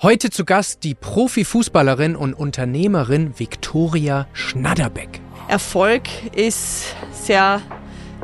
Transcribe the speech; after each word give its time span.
Heute 0.00 0.30
zu 0.30 0.44
Gast 0.44 0.84
die 0.84 0.94
Profifußballerin 0.94 2.14
und 2.14 2.32
Unternehmerin 2.32 3.36
Viktoria 3.36 4.28
Schnatterbeck. 4.32 5.20
Erfolg 5.48 6.02
ist 6.36 6.94
sehr 7.10 7.60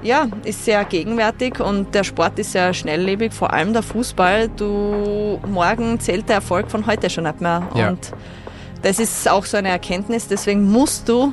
ja, 0.00 0.28
ist 0.44 0.64
sehr 0.64 0.84
gegenwärtig 0.84 1.58
und 1.58 1.92
der 1.92 2.04
Sport 2.04 2.38
ist 2.38 2.52
sehr 2.52 2.74
schnelllebig, 2.74 3.32
vor 3.32 3.52
allem 3.52 3.72
der 3.72 3.82
Fußball. 3.82 4.50
Du 4.50 5.40
morgen 5.48 5.98
zählt 5.98 6.28
der 6.28 6.36
Erfolg 6.36 6.70
von 6.70 6.86
heute 6.86 7.10
schon 7.10 7.24
nicht 7.24 7.40
mehr. 7.40 7.68
Ja. 7.74 7.88
Und 7.88 8.12
das 8.82 9.00
ist 9.00 9.28
auch 9.28 9.44
so 9.44 9.56
eine 9.56 9.70
Erkenntnis. 9.70 10.28
Deswegen 10.28 10.70
musst 10.70 11.08
du, 11.08 11.32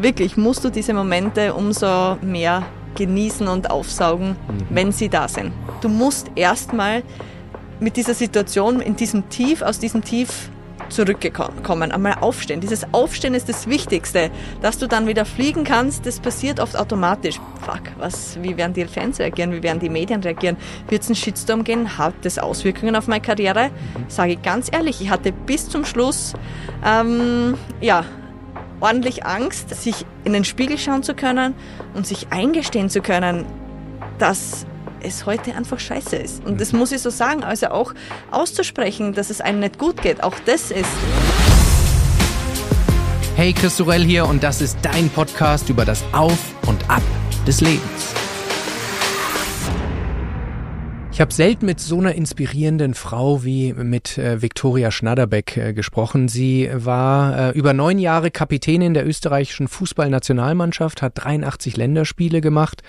wirklich 0.00 0.36
musst 0.36 0.62
du 0.62 0.70
diese 0.70 0.94
Momente 0.94 1.52
umso 1.52 2.14
mehr 2.22 2.62
genießen 2.94 3.48
und 3.48 3.68
aufsaugen, 3.68 4.36
mhm. 4.46 4.66
wenn 4.70 4.92
sie 4.92 5.08
da 5.08 5.26
sind. 5.26 5.52
Du 5.80 5.88
musst 5.88 6.30
erstmal 6.36 7.02
mit 7.80 7.96
dieser 7.96 8.14
Situation, 8.14 8.80
in 8.80 8.96
diesem 8.96 9.28
Tief, 9.28 9.62
aus 9.62 9.78
diesem 9.78 10.04
Tief 10.04 10.50
zurückgekommen, 10.88 11.92
einmal 11.92 12.16
aufstehen. 12.20 12.60
Dieses 12.60 12.92
Aufstehen 12.92 13.34
ist 13.34 13.48
das 13.48 13.68
Wichtigste. 13.68 14.30
Dass 14.60 14.78
du 14.78 14.86
dann 14.86 15.06
wieder 15.06 15.24
fliegen 15.24 15.64
kannst, 15.64 16.06
das 16.06 16.20
passiert 16.20 16.60
oft 16.60 16.76
automatisch. 16.76 17.40
Fuck, 17.64 17.82
was, 17.98 18.42
wie 18.42 18.56
werden 18.56 18.74
die 18.74 18.84
Fans 18.84 19.18
reagieren? 19.18 19.52
Wie 19.52 19.62
werden 19.62 19.78
die 19.78 19.88
Medien 19.88 20.22
reagieren? 20.22 20.56
Wird 20.88 21.02
es 21.02 21.08
einen 21.08 21.16
Shitstorm 21.16 21.64
gehen? 21.64 21.96
Hat 21.98 22.14
das 22.22 22.38
Auswirkungen 22.38 22.96
auf 22.96 23.06
meine 23.06 23.22
Karriere? 23.22 23.68
Mhm. 23.68 24.04
Sage 24.08 24.32
ich 24.32 24.42
ganz 24.42 24.68
ehrlich, 24.72 25.00
ich 25.00 25.10
hatte 25.10 25.32
bis 25.32 25.68
zum 25.68 25.84
Schluss, 25.84 26.34
ähm, 26.84 27.54
ja, 27.80 28.04
ordentlich 28.80 29.24
Angst, 29.26 29.70
sich 29.74 30.06
in 30.24 30.32
den 30.32 30.44
Spiegel 30.44 30.78
schauen 30.78 31.02
zu 31.02 31.14
können 31.14 31.54
und 31.94 32.06
sich 32.06 32.28
eingestehen 32.30 32.88
zu 32.88 33.02
können, 33.02 33.44
dass 34.18 34.66
es 35.02 35.26
heute 35.26 35.54
einfach 35.54 35.78
scheiße 35.78 36.16
ist. 36.16 36.44
Und 36.44 36.60
das 36.60 36.72
muss 36.72 36.92
ich 36.92 37.00
so 37.00 37.10
sagen, 37.10 37.44
also 37.44 37.68
auch 37.68 37.94
auszusprechen, 38.30 39.12
dass 39.12 39.30
es 39.30 39.40
einem 39.40 39.60
nicht 39.60 39.78
gut 39.78 40.02
geht, 40.02 40.22
auch 40.22 40.34
das 40.46 40.70
ist. 40.70 40.90
Hey, 43.36 43.52
Chris 43.52 43.76
Sorell 43.76 44.02
hier 44.02 44.26
und 44.26 44.42
das 44.42 44.60
ist 44.60 44.78
dein 44.82 45.08
Podcast 45.08 45.68
über 45.70 45.84
das 45.84 46.04
Auf 46.12 46.38
und 46.66 46.88
Ab 46.90 47.02
des 47.46 47.60
Lebens. 47.60 48.14
Ich 51.20 51.22
habe 51.22 51.34
selten 51.34 51.66
mit 51.66 51.80
so 51.80 51.98
einer 51.98 52.14
inspirierenden 52.14 52.94
Frau 52.94 53.44
wie 53.44 53.74
mit 53.74 54.16
äh, 54.16 54.40
Viktoria 54.40 54.90
Schnatterbeck 54.90 55.54
äh, 55.56 55.72
gesprochen. 55.74 56.28
Sie 56.28 56.70
war 56.72 57.50
äh, 57.50 57.58
über 57.58 57.74
neun 57.74 57.98
Jahre 57.98 58.30
Kapitänin 58.30 58.94
der 58.94 59.06
österreichischen 59.06 59.68
Fußballnationalmannschaft, 59.68 61.02
hat 61.02 61.12
83 61.16 61.76
Länderspiele 61.76 62.40
gemacht, 62.40 62.82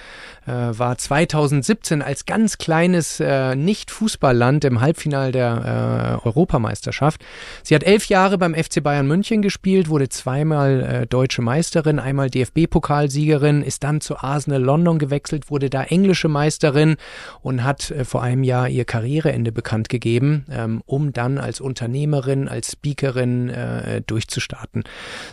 äh, 0.45 0.52
war 0.52 0.97
2017 0.97 2.02
als 2.02 2.25
ganz 2.25 2.58
kleines 2.58 3.20
äh, 3.20 3.56
Nicht-Fußballland 3.56 4.66
im 4.66 4.81
Halbfinale 4.81 5.31
der 5.31 6.20
äh, 6.23 6.28
Europameisterschaft. 6.28 7.23
Sie 7.64 7.75
hat 7.75 7.84
elf 7.84 8.06
Jahre 8.06 8.38
beim 8.38 8.56
FC 8.56 8.81
Bayern 8.81 9.08
München 9.08 9.42
gespielt, 9.42 9.89
wurde 9.89 10.09
zweimal 10.09 10.81
äh, 10.81 11.08
deutsche 11.08 11.42
Meisterin, 11.42 12.00
einmal 12.00 12.30
DFB-Pokalsiegerin, 12.30 13.62
ist 13.62 13.84
dann 13.84 14.02
zu 14.02 14.17
Arsenal 14.17 14.62
London 14.62 15.00
gewechselt, 15.00 15.52
wurde 15.52 15.69
da 15.69 15.84
englische 15.84 16.28
Meisterin 16.28 16.95
und 17.42 17.64
hat 17.64 17.92
äh, 17.92 18.06
vor 18.06 18.23
einem 18.23 18.44
Jahr 18.44 18.67
ihr 18.67 18.86
Karriereende 18.86 19.52
bekannt 19.52 19.89
gegeben, 19.89 20.45
ähm, 20.50 20.81
um 20.86 21.14
dann 21.14 21.38
als 21.38 21.62
Unternehmerin, 21.62 22.47
als 22.47 22.72
Speakerin 22.72 23.50
äh, 23.50 24.02
durchzustarten. 24.02 24.84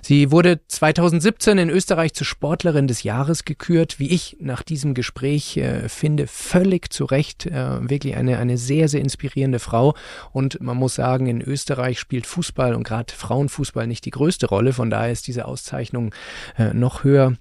Sie 0.02 0.30
wurde 0.30 0.60
2017 0.66 1.58
in 1.58 1.70
Österreich 1.70 2.12
zur 2.14 2.26
Sportlerin 2.26 2.86
des 2.86 3.02
Jahres 3.02 3.44
gekürt, 3.44 3.98
wie 3.98 4.10
ich 4.10 4.36
nach 4.40 4.62
diesem 4.62 4.94
Gespräch 4.98 5.56
äh, 5.56 5.88
finde, 5.88 6.26
völlig 6.26 6.92
zu 6.92 7.04
Recht. 7.04 7.46
Äh, 7.46 7.88
wirklich 7.88 8.16
eine, 8.16 8.38
eine 8.38 8.58
sehr, 8.58 8.88
sehr 8.88 9.00
inspirierende 9.00 9.60
Frau. 9.60 9.94
Und 10.32 10.60
man 10.60 10.76
muss 10.76 10.96
sagen, 10.96 11.26
in 11.26 11.40
Österreich 11.40 11.98
spielt 11.98 12.26
Fußball 12.26 12.74
und 12.74 12.82
gerade 12.82 13.14
Frauenfußball 13.14 13.86
nicht 13.86 14.04
die 14.04 14.10
größte 14.10 14.46
Rolle. 14.46 14.72
Von 14.72 14.90
daher 14.90 15.12
ist 15.12 15.26
diese 15.26 15.46
Auszeichnung 15.46 16.14
äh, 16.58 16.74
noch 16.74 17.04
höher 17.04 17.36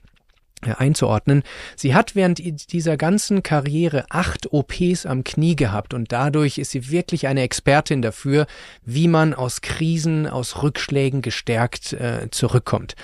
einzuordnen. 0.64 1.44
Sie 1.76 1.94
hat 1.94 2.16
während 2.16 2.40
dieser 2.74 2.98
ganzen 2.98 3.44
Karriere 3.44 4.06
acht 4.10 4.52
OPs 4.52 5.06
am 5.06 5.24
Knie 5.24 5.56
gehabt 5.56 5.94
und 5.94 6.12
dadurch 6.12 6.58
ist 6.58 6.72
sie 6.72 6.90
wirklich 6.90 7.28
eine 7.28 7.42
Expertin 7.42 8.02
dafür, 8.02 8.48
wie 8.84 9.08
man 9.08 9.34
aus 9.34 9.62
Krisen, 9.62 10.28
aus 10.28 10.64
Rückschlägen 10.64 11.22
gestärkt 11.22 11.94
äh, 11.94 12.30
zurückkommt. 12.32 12.96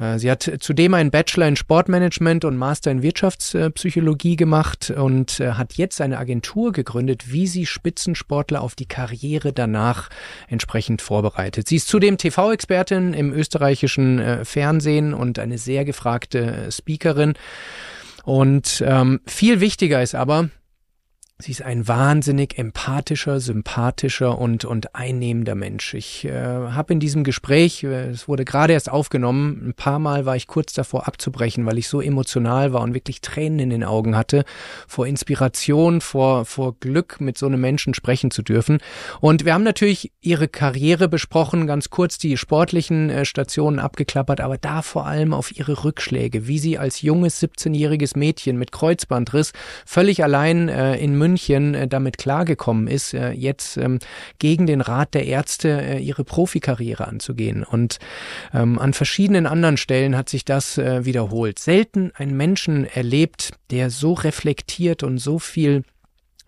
Äh, 0.00 0.18
sie 0.18 0.30
hat 0.30 0.50
zudem 0.58 0.94
einen 0.94 1.10
Bachelor 1.10 1.46
in 1.46 1.56
Sportmanagement 1.56 2.44
und 2.44 2.56
Master 2.56 2.90
in 2.90 3.02
Wirtschaftspsychologie 3.02 4.36
gemacht 4.36 4.90
und 4.90 5.38
äh, 5.40 5.52
hat 5.52 5.74
jetzt 5.74 6.00
eine 6.00 6.18
Agentur 6.18 6.72
gegründet, 6.72 7.32
wie 7.32 7.46
sie 7.46 7.66
Spitzensportler 7.66 8.60
auf 8.60 8.74
die 8.74 8.86
Karriere 8.86 9.52
danach 9.52 10.08
entsprechend 10.48 11.02
vorbereitet. 11.02 11.68
Sie 11.68 11.76
ist 11.76 11.88
zudem 11.88 12.18
TV-Expertin 12.18 13.14
im 13.14 13.32
österreichischen 13.32 14.18
äh, 14.18 14.44
Fernsehen 14.44 15.14
und 15.14 15.38
eine 15.38 15.58
sehr 15.58 15.84
gefragte 15.84 16.68
Speaker 16.72 16.95
Speakerin. 16.96 17.34
Und 18.24 18.82
ähm, 18.84 19.20
viel 19.26 19.60
wichtiger 19.60 20.02
ist 20.02 20.14
aber, 20.14 20.48
Sie 21.38 21.52
ist 21.52 21.60
ein 21.60 21.86
wahnsinnig 21.86 22.56
empathischer, 22.56 23.40
sympathischer 23.40 24.38
und, 24.38 24.64
und 24.64 24.94
einnehmender 24.94 25.54
Mensch. 25.54 25.92
Ich 25.92 26.24
äh, 26.24 26.32
habe 26.32 26.94
in 26.94 26.98
diesem 26.98 27.24
Gespräch, 27.24 27.84
äh, 27.84 28.08
es 28.08 28.26
wurde 28.26 28.46
gerade 28.46 28.72
erst 28.72 28.90
aufgenommen, 28.90 29.68
ein 29.68 29.74
paar 29.74 29.98
Mal 29.98 30.24
war 30.24 30.34
ich 30.36 30.46
kurz 30.46 30.72
davor 30.72 31.06
abzubrechen, 31.06 31.66
weil 31.66 31.76
ich 31.76 31.88
so 31.88 32.00
emotional 32.00 32.72
war 32.72 32.80
und 32.80 32.94
wirklich 32.94 33.20
Tränen 33.20 33.58
in 33.58 33.68
den 33.68 33.84
Augen 33.84 34.16
hatte, 34.16 34.46
vor 34.88 35.06
Inspiration, 35.06 36.00
vor, 36.00 36.46
vor 36.46 36.74
Glück, 36.80 37.20
mit 37.20 37.36
so 37.36 37.44
einem 37.44 37.60
Menschen 37.60 37.92
sprechen 37.92 38.30
zu 38.30 38.40
dürfen. 38.40 38.78
Und 39.20 39.44
wir 39.44 39.52
haben 39.52 39.62
natürlich 39.62 40.12
ihre 40.22 40.48
Karriere 40.48 41.06
besprochen, 41.06 41.66
ganz 41.66 41.90
kurz 41.90 42.16
die 42.16 42.38
sportlichen 42.38 43.10
äh, 43.10 43.26
Stationen 43.26 43.78
abgeklappert, 43.78 44.40
aber 44.40 44.56
da 44.56 44.80
vor 44.80 45.06
allem 45.06 45.34
auf 45.34 45.54
ihre 45.54 45.84
Rückschläge, 45.84 46.46
wie 46.46 46.58
sie 46.58 46.78
als 46.78 47.02
junges 47.02 47.42
17-jähriges 47.42 48.18
Mädchen 48.18 48.56
mit 48.56 48.72
Kreuzbandriss 48.72 49.52
völlig 49.84 50.24
allein 50.24 50.70
äh, 50.70 50.96
in 50.96 51.12
München 51.12 51.25
äh, 51.34 51.88
damit 51.88 52.18
klargekommen 52.18 52.86
ist, 52.86 53.14
äh, 53.14 53.32
jetzt 53.32 53.76
ähm, 53.76 53.98
gegen 54.38 54.66
den 54.66 54.80
Rat 54.80 55.14
der 55.14 55.26
Ärzte 55.26 55.80
äh, 55.80 55.98
ihre 55.98 56.24
Profikarriere 56.24 57.08
anzugehen. 57.08 57.64
Und 57.64 57.98
ähm, 58.54 58.78
an 58.78 58.92
verschiedenen 58.92 59.46
anderen 59.46 59.76
Stellen 59.76 60.16
hat 60.16 60.28
sich 60.28 60.44
das 60.44 60.76
wiederholt. 60.76 61.58
Selten 61.58 62.12
ein 62.14 62.36
Menschen 62.36 62.84
erlebt, 62.84 63.52
der 63.70 63.90
so 63.90 64.12
reflektiert 64.12 65.02
und 65.02 65.18
so 65.18 65.38
viel 65.38 65.82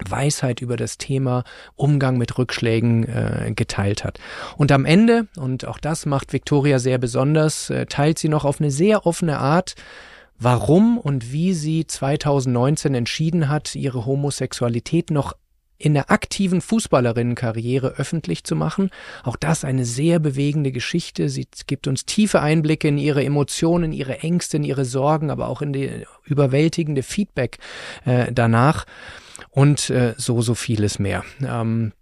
Weisheit 0.06 0.60
über 0.60 0.76
das 0.76 0.98
Thema 0.98 1.44
Umgang 1.74 2.18
mit 2.18 2.38
Rückschlägen 2.38 3.04
äh, 3.04 3.52
geteilt 3.54 4.04
hat. 4.04 4.18
Und 4.56 4.72
am 4.72 4.84
Ende, 4.84 5.26
und 5.36 5.66
auch 5.66 5.78
das 5.78 6.06
macht 6.06 6.32
Victoria 6.32 6.78
sehr 6.78 6.98
besonders, 6.98 7.70
äh, 7.70 7.86
teilt 7.86 8.18
sie 8.18 8.28
noch 8.28 8.44
auf 8.44 8.60
eine 8.60 8.70
sehr 8.70 9.06
offene 9.06 9.38
Art 9.38 9.74
warum 10.38 10.98
und 10.98 11.32
wie 11.32 11.52
sie 11.52 11.86
2019 11.86 12.94
entschieden 12.94 13.48
hat, 13.48 13.74
ihre 13.74 14.06
Homosexualität 14.06 15.10
noch 15.10 15.34
in 15.78 15.94
der 15.94 16.10
aktiven 16.10 16.60
Fußballerinnenkarriere 16.60 17.94
öffentlich 17.98 18.42
zu 18.42 18.56
machen. 18.56 18.90
Auch 19.22 19.36
das 19.36 19.64
eine 19.64 19.84
sehr 19.84 20.18
bewegende 20.18 20.72
Geschichte. 20.72 21.28
Sie 21.28 21.46
gibt 21.68 21.86
uns 21.86 22.04
tiefe 22.04 22.40
Einblicke 22.40 22.88
in 22.88 22.98
ihre 22.98 23.24
Emotionen, 23.24 23.92
ihre 23.92 24.18
Ängste, 24.18 24.56
in 24.56 24.64
ihre 24.64 24.84
Sorgen, 24.84 25.30
aber 25.30 25.48
auch 25.48 25.62
in 25.62 25.72
die 25.72 26.04
überwältigende 26.24 27.04
Feedback 27.04 27.58
äh, 28.04 28.32
danach 28.32 28.86
und 29.50 29.88
äh, 29.90 30.14
so, 30.16 30.42
so 30.42 30.54
vieles 30.54 30.98
mehr. 30.98 31.24
Ähm, 31.46 31.92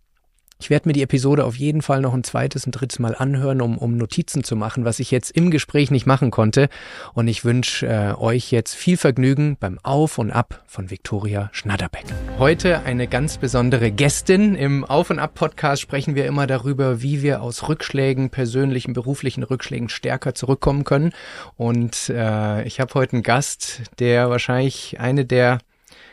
ich 0.59 0.71
werde 0.71 0.89
mir 0.89 0.95
die 0.95 1.03
Episode 1.03 1.45
auf 1.45 1.57
jeden 1.57 1.83
Fall 1.83 2.01
noch 2.01 2.15
ein 2.15 2.25
zweites 2.25 2.65
und 2.65 2.73
drittes 2.73 2.99
Mal 2.99 3.15
anhören, 3.15 3.61
um, 3.61 3.77
um 3.77 3.97
Notizen 3.97 4.43
zu 4.43 4.57
machen, 4.57 4.85
was 4.87 5.01
ich 5.01 5.11
jetzt 5.11 5.31
im 5.31 5.51
Gespräch 5.51 5.91
nicht 5.91 6.07
machen 6.07 6.31
konnte. 6.31 6.69
Und 7.13 7.29
ich 7.29 7.45
wünsche 7.45 7.87
äh, 7.87 8.15
euch 8.19 8.51
jetzt 8.53 8.75
viel 8.75 8.97
Vergnügen 8.97 9.59
beim 9.61 9.79
Auf 9.83 10.17
und 10.17 10.31
Ab 10.31 10.63
von 10.67 10.91
Viktoria 10.91 11.51
Schnatterbeck. 11.53 12.07
Heute 12.39 12.81
eine 12.85 13.07
ganz 13.07 13.37
besondere 13.37 13.91
Gästin. 13.91 14.55
Im 14.55 14.85
Auf 14.85 15.11
und 15.11 15.19
Ab 15.19 15.35
Podcast 15.35 15.83
sprechen 15.83 16.15
wir 16.15 16.25
immer 16.27 16.47
darüber, 16.47 17.03
wie 17.03 17.23
wir 17.23 17.43
aus 17.43 17.69
Rückschlägen, 17.69 18.31
persönlichen, 18.31 18.95
beruflichen 18.95 19.43
Rückschlägen 19.43 19.91
stärker 19.91 20.35
zurückkommen 20.35 20.85
können. 20.85 21.13
Und 21.57 22.09
äh, 22.09 22.65
ich 22.65 22.81
habe 22.81 22.95
heute 22.95 23.15
einen 23.15 23.23
Gast, 23.23 23.83
der 23.99 24.31
wahrscheinlich 24.31 24.99
eine 25.01 25.27
der 25.27 25.59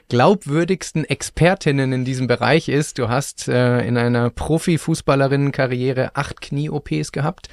glaubwürdigsten 0.09 1.05
Expertinnen 1.05 1.94
in 1.94 2.05
diesem 2.05 2.27
Bereich 2.27 2.69
ist. 2.69 3.00
Du 3.00 3.09
hast 3.09 3.47
äh, 3.47 3.85
in 3.85 3.97
einer 3.97 4.29
Profifußballerinnenkarriere 4.29 6.15
acht 6.15 6.41
Knie-OPs 6.41 7.11
gehabt, 7.11 7.50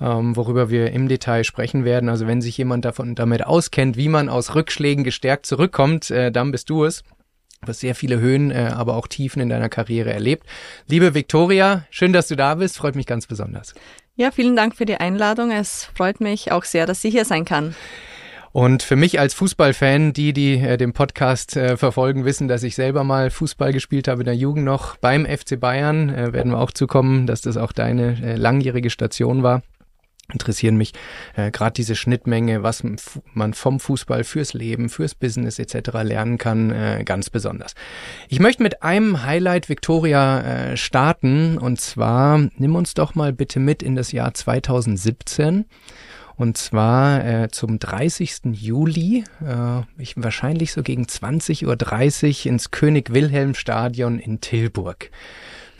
ähm, 0.00 0.36
worüber 0.36 0.70
wir 0.70 0.92
im 0.92 1.08
Detail 1.08 1.44
sprechen 1.44 1.84
werden. 1.84 2.08
Also 2.08 2.26
wenn 2.26 2.42
sich 2.42 2.58
jemand 2.58 2.84
davon 2.84 3.14
damit 3.14 3.44
auskennt, 3.46 3.96
wie 3.96 4.08
man 4.08 4.28
aus 4.28 4.54
Rückschlägen 4.54 5.04
gestärkt 5.04 5.46
zurückkommt, 5.46 6.10
äh, 6.10 6.30
dann 6.30 6.50
bist 6.50 6.70
du 6.70 6.84
es. 6.84 7.02
Du 7.62 7.68
hast 7.68 7.80
sehr 7.80 7.94
viele 7.94 8.20
Höhen, 8.20 8.50
äh, 8.50 8.70
aber 8.74 8.96
auch 8.96 9.06
Tiefen 9.06 9.40
in 9.40 9.48
deiner 9.48 9.68
Karriere 9.68 10.12
erlebt. 10.12 10.46
Liebe 10.86 11.14
Viktoria, 11.14 11.86
schön, 11.90 12.12
dass 12.12 12.28
du 12.28 12.36
da 12.36 12.56
bist. 12.56 12.76
Freut 12.76 12.94
mich 12.94 13.06
ganz 13.06 13.26
besonders. 13.26 13.74
Ja, 14.16 14.30
vielen 14.30 14.54
Dank 14.54 14.76
für 14.76 14.84
die 14.84 14.96
Einladung. 14.96 15.50
Es 15.50 15.88
freut 15.94 16.20
mich 16.20 16.52
auch 16.52 16.64
sehr, 16.64 16.86
dass 16.86 17.02
ich 17.04 17.14
hier 17.14 17.24
sein 17.24 17.44
kann. 17.44 17.74
Und 18.54 18.84
für 18.84 18.94
mich 18.94 19.18
als 19.18 19.34
Fußballfan, 19.34 20.12
die, 20.12 20.32
die 20.32 20.54
äh, 20.54 20.76
den 20.76 20.92
Podcast 20.92 21.56
äh, 21.56 21.76
verfolgen, 21.76 22.24
wissen, 22.24 22.46
dass 22.46 22.62
ich 22.62 22.76
selber 22.76 23.02
mal 23.02 23.32
Fußball 23.32 23.72
gespielt 23.72 24.06
habe 24.06 24.20
in 24.20 24.26
der 24.26 24.36
Jugend 24.36 24.64
noch 24.64 24.96
beim 24.96 25.26
FC 25.26 25.58
Bayern. 25.58 26.08
Äh, 26.08 26.32
werden 26.32 26.52
wir 26.52 26.60
auch 26.60 26.70
zukommen, 26.70 27.26
dass 27.26 27.40
das 27.40 27.56
auch 27.56 27.72
deine 27.72 28.16
äh, 28.22 28.36
langjährige 28.36 28.90
Station 28.90 29.42
war 29.42 29.62
interessieren 30.32 30.76
mich 30.76 30.92
äh, 31.36 31.50
gerade 31.50 31.74
diese 31.74 31.94
Schnittmenge, 31.94 32.62
was 32.62 32.82
man 33.34 33.52
vom 33.52 33.78
Fußball 33.78 34.24
fürs 34.24 34.54
Leben, 34.54 34.88
fürs 34.88 35.14
Business 35.14 35.58
etc. 35.58 35.90
lernen 36.02 36.38
kann, 36.38 36.70
äh, 36.70 37.02
ganz 37.04 37.28
besonders. 37.28 37.74
Ich 38.28 38.40
möchte 38.40 38.62
mit 38.62 38.82
einem 38.82 39.22
Highlight 39.22 39.68
Victoria 39.68 40.40
äh, 40.40 40.76
starten 40.78 41.58
und 41.58 41.78
zwar 41.78 42.38
nimm 42.56 42.74
uns 42.74 42.94
doch 42.94 43.14
mal 43.14 43.34
bitte 43.34 43.60
mit 43.60 43.82
in 43.82 43.96
das 43.96 44.12
Jahr 44.12 44.32
2017 44.32 45.66
und 46.36 46.56
zwar 46.56 47.24
äh, 47.24 47.48
zum 47.50 47.78
30. 47.78 48.52
Juli, 48.52 49.24
äh, 49.44 49.82
ich, 49.98 50.14
wahrscheinlich 50.16 50.72
so 50.72 50.82
gegen 50.82 51.04
20.30 51.04 52.46
Uhr 52.46 52.52
ins 52.52 52.70
König 52.70 53.12
Wilhelm 53.12 53.54
Stadion 53.54 54.18
in 54.18 54.40
Tilburg. 54.40 55.10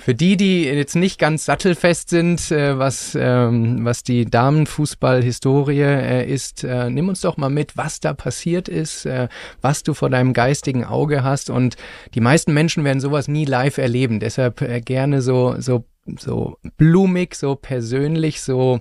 Für 0.04 0.14
die, 0.14 0.36
die 0.36 0.64
jetzt 0.64 0.96
nicht 0.96 1.18
ganz 1.18 1.46
sattelfest 1.46 2.10
sind, 2.10 2.50
äh, 2.50 2.78
was, 2.78 3.16
ähm, 3.18 3.86
was 3.86 4.02
die 4.02 4.26
Damenfußball-Historie 4.26 5.80
äh, 5.80 6.30
ist, 6.30 6.62
äh, 6.62 6.90
nimm 6.90 7.08
uns 7.08 7.22
doch 7.22 7.38
mal 7.38 7.48
mit, 7.48 7.78
was 7.78 8.00
da 8.00 8.12
passiert 8.12 8.68
ist, 8.68 9.06
äh, 9.06 9.28
was 9.62 9.82
du 9.82 9.94
vor 9.94 10.10
deinem 10.10 10.34
geistigen 10.34 10.84
Auge 10.84 11.24
hast. 11.24 11.48
Und 11.48 11.76
die 12.14 12.20
meisten 12.20 12.52
Menschen 12.52 12.84
werden 12.84 13.00
sowas 13.00 13.28
nie 13.28 13.46
live 13.46 13.78
erleben. 13.78 14.20
Deshalb 14.20 14.60
äh, 14.60 14.82
gerne 14.82 15.22
so, 15.22 15.54
so, 15.58 15.86
so 16.18 16.58
blumig, 16.76 17.34
so 17.34 17.56
persönlich, 17.56 18.42
so 18.42 18.80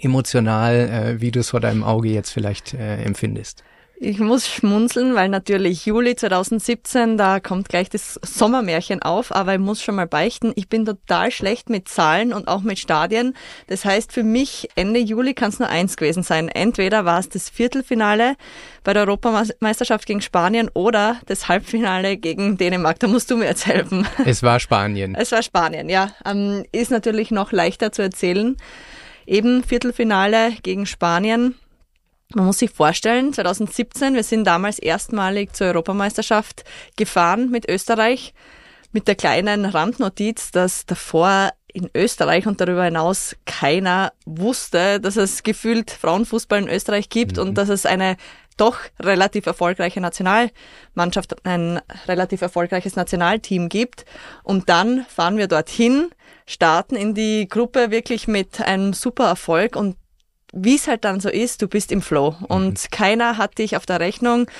emotional, 0.00 0.74
äh, 0.74 1.20
wie 1.20 1.30
du 1.30 1.40
es 1.40 1.50
vor 1.50 1.60
deinem 1.60 1.84
Auge 1.84 2.08
jetzt 2.08 2.30
vielleicht 2.30 2.74
äh, 2.74 3.02
empfindest. 3.02 3.62
Ich 4.04 4.18
muss 4.18 4.48
schmunzeln, 4.48 5.14
weil 5.14 5.28
natürlich 5.28 5.86
Juli 5.86 6.16
2017, 6.16 7.16
da 7.16 7.38
kommt 7.38 7.68
gleich 7.68 7.88
das 7.88 8.18
Sommermärchen 8.20 9.00
auf, 9.00 9.32
aber 9.32 9.54
ich 9.54 9.60
muss 9.60 9.80
schon 9.80 9.94
mal 9.94 10.08
beichten, 10.08 10.50
ich 10.56 10.68
bin 10.68 10.84
total 10.84 11.30
schlecht 11.30 11.70
mit 11.70 11.86
Zahlen 11.86 12.32
und 12.32 12.48
auch 12.48 12.62
mit 12.62 12.80
Stadien. 12.80 13.36
Das 13.68 13.84
heißt, 13.84 14.10
für 14.12 14.24
mich 14.24 14.68
Ende 14.74 14.98
Juli 14.98 15.34
kann 15.34 15.50
es 15.50 15.60
nur 15.60 15.68
eins 15.68 15.96
gewesen 15.96 16.24
sein. 16.24 16.48
Entweder 16.48 17.04
war 17.04 17.20
es 17.20 17.28
das 17.28 17.48
Viertelfinale 17.48 18.34
bei 18.82 18.92
der 18.92 19.02
Europameisterschaft 19.02 20.06
gegen 20.06 20.20
Spanien 20.20 20.68
oder 20.74 21.20
das 21.26 21.46
Halbfinale 21.46 22.16
gegen 22.16 22.56
Dänemark. 22.56 22.98
Da 22.98 23.06
musst 23.06 23.30
du 23.30 23.36
mir 23.36 23.44
jetzt 23.44 23.68
helfen. 23.68 24.04
Es 24.24 24.42
war 24.42 24.58
Spanien. 24.58 25.14
Es 25.14 25.30
war 25.30 25.44
Spanien, 25.44 25.88
ja. 25.88 26.10
Ähm, 26.26 26.64
ist 26.72 26.90
natürlich 26.90 27.30
noch 27.30 27.52
leichter 27.52 27.92
zu 27.92 28.02
erzählen. 28.02 28.56
Eben 29.26 29.64
Viertelfinale 29.64 30.52
gegen 30.62 30.86
Spanien 30.86 31.54
man 32.34 32.46
muss 32.46 32.58
sich 32.58 32.70
vorstellen, 32.70 33.32
2017, 33.32 34.14
wir 34.14 34.22
sind 34.22 34.44
damals 34.44 34.78
erstmalig 34.78 35.54
zur 35.54 35.66
Europameisterschaft 35.68 36.64
gefahren 36.96 37.50
mit 37.50 37.68
Österreich, 37.68 38.34
mit 38.92 39.08
der 39.08 39.14
kleinen 39.14 39.64
Randnotiz, 39.64 40.50
dass 40.50 40.86
davor 40.86 41.50
in 41.72 41.90
Österreich 41.94 42.46
und 42.46 42.60
darüber 42.60 42.84
hinaus 42.84 43.34
keiner 43.46 44.12
wusste, 44.26 45.00
dass 45.00 45.16
es 45.16 45.42
gefühlt 45.42 45.90
Frauenfußball 45.90 46.60
in 46.62 46.68
Österreich 46.68 47.08
gibt 47.08 47.36
mhm. 47.36 47.42
und 47.42 47.54
dass 47.54 47.70
es 47.70 47.86
eine 47.86 48.16
doch 48.58 48.78
relativ 49.00 49.46
erfolgreiche 49.46 50.02
Nationalmannschaft, 50.02 51.46
ein 51.46 51.80
relativ 52.06 52.42
erfolgreiches 52.42 52.96
Nationalteam 52.96 53.70
gibt. 53.70 54.04
Und 54.42 54.68
dann 54.68 55.06
fahren 55.06 55.38
wir 55.38 55.48
dorthin, 55.48 56.10
starten 56.46 56.96
in 56.96 57.14
die 57.14 57.48
Gruppe 57.48 57.90
wirklich 57.90 58.28
mit 58.28 58.60
einem 58.60 58.92
super 58.92 59.26
Erfolg 59.26 59.76
und 59.76 59.96
wie 60.52 60.76
es 60.76 60.86
halt 60.86 61.04
dann 61.04 61.20
so 61.20 61.28
ist, 61.28 61.62
du 61.62 61.68
bist 61.68 61.90
im 61.92 62.02
Flow 62.02 62.36
und 62.48 62.82
mhm. 62.82 62.90
keiner 62.90 63.38
hat 63.38 63.58
dich 63.58 63.76
auf 63.76 63.86
der 63.86 64.00
Rechnung. 64.00 64.50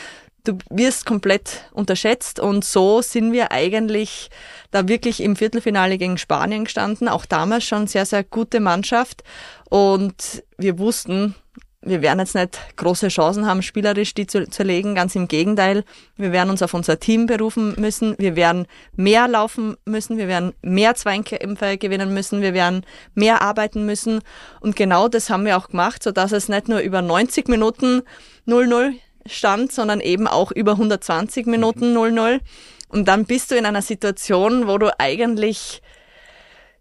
Du 0.44 0.58
wirst 0.70 1.06
komplett 1.06 1.70
unterschätzt 1.73 2.40
und 2.40 2.64
so 2.64 3.00
sind 3.00 3.32
wir 3.32 3.52
eigentlich 3.52 4.29
da 4.73 4.88
wirklich 4.88 5.20
im 5.20 5.37
Viertelfinale 5.37 5.99
gegen 5.99 6.19
Spanien 6.19 6.64
gestanden. 6.64 7.08
Auch 7.08 7.26
damals 7.26 7.64
schon 7.64 7.87
sehr, 7.87 8.06
sehr 8.06 8.25
gute 8.25 8.58
Mannschaft 8.58 9.23
und 9.70 10.43
wir 10.58 10.79
wussten, 10.81 11.37
wir 11.84 12.00
werden 12.00 12.20
jetzt 12.20 12.34
nicht 12.34 12.58
große 12.76 13.08
Chancen 13.08 13.46
haben, 13.46 13.61
spielerisch 13.62 14.14
die 14.14 14.26
zu 14.26 14.49
zerlegen. 14.49 14.94
Ganz 14.94 15.17
im 15.17 15.26
Gegenteil. 15.26 15.84
Wir 16.17 16.31
werden 16.31 16.50
uns 16.50 16.62
auf 16.62 16.75
unser 16.75 17.00
Team 17.00 17.26
berufen 17.26 17.75
müssen. 17.76 18.14
Wir 18.19 18.37
werden 18.37 18.67
mehr 18.94 19.26
laufen 19.26 19.76
müssen. 19.84 20.17
Wir 20.17 20.29
werden 20.29 20.55
mehr 20.62 20.94
Zweikämpfe 20.94 21.79
gewinnen 21.79 22.14
müssen. 22.14 22.40
Wir 22.40 22.55
werden 22.55 22.87
mehr 23.14 23.43
arbeiten 23.43 23.84
müssen. 23.84 24.20
Und 24.61 24.76
genau 24.76 25.08
das 25.08 25.29
haben 25.29 25.44
wir 25.44 25.56
auch 25.56 25.69
gemacht, 25.69 26.02
sodass 26.02 26.31
es 26.31 26.49
nicht 26.49 26.69
nur 26.69 26.79
über 26.79 27.02
90 27.02 27.49
Minuten 27.49 28.02
0-0 28.46 28.94
stand, 29.26 29.73
sondern 29.73 30.00
eben 30.00 30.29
auch 30.29 30.52
über 30.52 30.73
120 30.73 31.46
Minuten 31.46 31.96
0-0. 31.96 32.40
Und 32.88 33.08
dann 33.08 33.25
bist 33.25 33.50
du 33.50 33.56
in 33.56 33.67
einer 33.67 33.82
Situation, 33.82 34.69
wo 34.69 34.79
du 34.79 34.90
eigentlich 35.00 35.81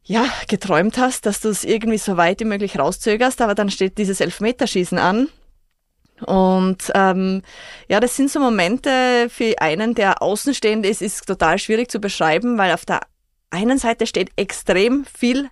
ja, 0.04 0.26
geträumt 0.48 0.98
hast, 0.98 1.26
dass 1.26 1.40
du 1.42 1.50
es 1.50 1.64
irgendwie 1.64 1.98
so 1.98 2.18
weit 2.18 2.40
wie 2.40 2.46
möglich 2.46 2.80
rauszögerst, 2.80 3.42
aber 3.42 3.56
dann 3.56 3.70
steht 3.70 3.98
dieses 3.98 4.20
Elfmeterschießen 4.20 4.98
an. 4.98 5.28
Und 6.26 6.92
ähm, 6.94 7.42
ja, 7.88 8.00
das 8.00 8.16
sind 8.16 8.30
so 8.30 8.40
Momente 8.40 9.28
für 9.30 9.60
einen, 9.60 9.96
der 9.96 10.22
außenstehend 10.22 10.86
ist, 10.86 11.02
ist 11.02 11.26
total 11.26 11.58
schwierig 11.58 11.90
zu 11.90 12.00
beschreiben, 12.00 12.58
weil 12.58 12.74
auf 12.74 12.86
der 12.86 13.02
einen 13.50 13.78
Seite 13.78 14.06
steht 14.06 14.30
extrem 14.36 15.06
viel 15.06 15.50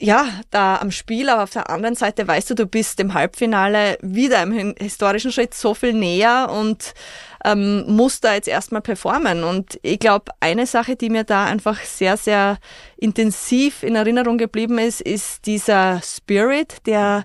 ja, 0.00 0.26
da 0.50 0.76
am 0.76 0.92
Spiel, 0.92 1.28
aber 1.28 1.42
auf 1.42 1.50
der 1.50 1.70
anderen 1.70 1.96
Seite 1.96 2.26
weißt 2.26 2.50
du, 2.50 2.54
du 2.54 2.66
bist 2.66 3.00
im 3.00 3.14
Halbfinale 3.14 3.98
wieder 4.00 4.42
im 4.42 4.74
historischen 4.78 5.32
Schritt 5.32 5.54
so 5.54 5.74
viel 5.74 5.92
näher 5.92 6.50
und 6.52 6.94
ähm, 7.44 7.84
musst 7.86 8.24
da 8.24 8.34
jetzt 8.34 8.48
erstmal 8.48 8.82
performen. 8.82 9.44
Und 9.44 9.78
ich 9.82 9.98
glaube, 9.98 10.32
eine 10.40 10.66
Sache, 10.66 10.96
die 10.96 11.10
mir 11.10 11.24
da 11.24 11.44
einfach 11.44 11.80
sehr, 11.80 12.16
sehr 12.16 12.58
intensiv 12.96 13.82
in 13.82 13.96
Erinnerung 13.96 14.38
geblieben 14.38 14.78
ist, 14.78 15.00
ist 15.00 15.46
dieser 15.46 16.00
Spirit, 16.02 16.86
der 16.86 17.24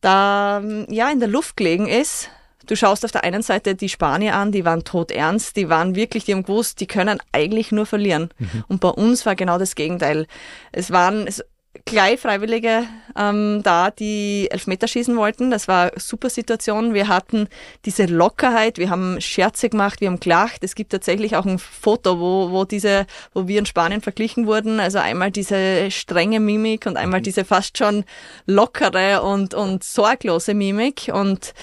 da 0.00 0.62
ja 0.88 1.10
in 1.10 1.20
der 1.20 1.28
Luft 1.28 1.56
gelegen 1.56 1.86
ist. 1.86 2.30
Du 2.66 2.76
schaust 2.76 3.04
auf 3.04 3.10
der 3.10 3.24
einen 3.24 3.42
Seite 3.42 3.74
die 3.74 3.88
Spanier 3.88 4.36
an, 4.36 4.52
die 4.52 4.64
waren 4.64 4.84
todernst, 4.84 5.56
die 5.56 5.68
waren 5.68 5.96
wirklich, 5.96 6.24
die 6.24 6.32
haben 6.32 6.44
gewusst, 6.44 6.80
die 6.80 6.86
können 6.86 7.18
eigentlich 7.32 7.72
nur 7.72 7.86
verlieren. 7.86 8.30
Mhm. 8.38 8.64
Und 8.68 8.80
bei 8.80 8.88
uns 8.88 9.26
war 9.26 9.34
genau 9.34 9.58
das 9.58 9.74
Gegenteil. 9.74 10.26
Es 10.70 10.92
waren, 10.92 11.26
es, 11.26 11.44
gleich 11.84 12.20
Freiwillige 12.20 12.84
ähm, 13.16 13.60
da, 13.62 13.90
die 13.90 14.48
Elfmeter 14.50 14.86
schießen 14.86 15.16
wollten. 15.16 15.50
Das 15.50 15.68
war 15.68 15.92
eine 15.92 16.00
super 16.00 16.30
Situation. 16.30 16.94
Wir 16.94 17.08
hatten 17.08 17.48
diese 17.84 18.04
Lockerheit, 18.04 18.78
wir 18.78 18.90
haben 18.90 19.20
Scherze 19.20 19.70
gemacht, 19.70 20.00
wir 20.00 20.08
haben 20.08 20.20
gelacht. 20.20 20.64
Es 20.64 20.74
gibt 20.74 20.92
tatsächlich 20.92 21.36
auch 21.36 21.46
ein 21.46 21.58
Foto, 21.58 22.20
wo, 22.20 22.50
wo 22.50 22.64
diese, 22.64 23.06
wo 23.32 23.48
wir 23.48 23.58
in 23.58 23.66
Spanien 23.66 24.00
verglichen 24.00 24.46
wurden. 24.46 24.80
Also 24.80 24.98
einmal 24.98 25.30
diese 25.30 25.90
strenge 25.90 26.40
Mimik 26.40 26.86
und 26.86 26.96
einmal 26.96 27.20
mhm. 27.20 27.24
diese 27.24 27.44
fast 27.44 27.78
schon 27.78 28.04
lockere 28.46 29.22
und, 29.22 29.54
und 29.54 29.82
sorglose 29.82 30.54
Mimik. 30.54 31.10
Und 31.12 31.54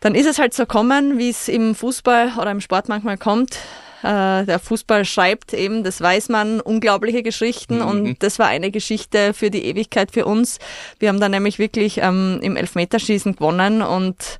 dann 0.00 0.14
ist 0.14 0.26
es 0.26 0.38
halt 0.38 0.54
so 0.54 0.66
kommen, 0.66 1.18
wie 1.18 1.30
es 1.30 1.48
im 1.48 1.74
Fußball 1.74 2.32
oder 2.40 2.50
im 2.50 2.60
Sport 2.60 2.88
manchmal 2.88 3.16
kommt. 3.16 3.58
Äh, 4.06 4.46
der 4.46 4.60
Fußball 4.60 5.04
schreibt 5.04 5.52
eben, 5.52 5.82
das 5.82 6.00
weiß 6.00 6.28
man, 6.28 6.60
unglaubliche 6.60 7.24
Geschichten 7.24 7.78
mhm. 7.78 7.88
und 7.88 8.22
das 8.22 8.38
war 8.38 8.46
eine 8.46 8.70
Geschichte 8.70 9.34
für 9.34 9.50
die 9.50 9.64
Ewigkeit 9.64 10.12
für 10.12 10.26
uns. 10.26 10.58
Wir 11.00 11.08
haben 11.08 11.18
dann 11.18 11.32
nämlich 11.32 11.58
wirklich 11.58 11.98
ähm, 11.98 12.38
im 12.40 12.56
Elfmeterschießen 12.56 13.34
gewonnen 13.34 13.82
und 13.82 14.38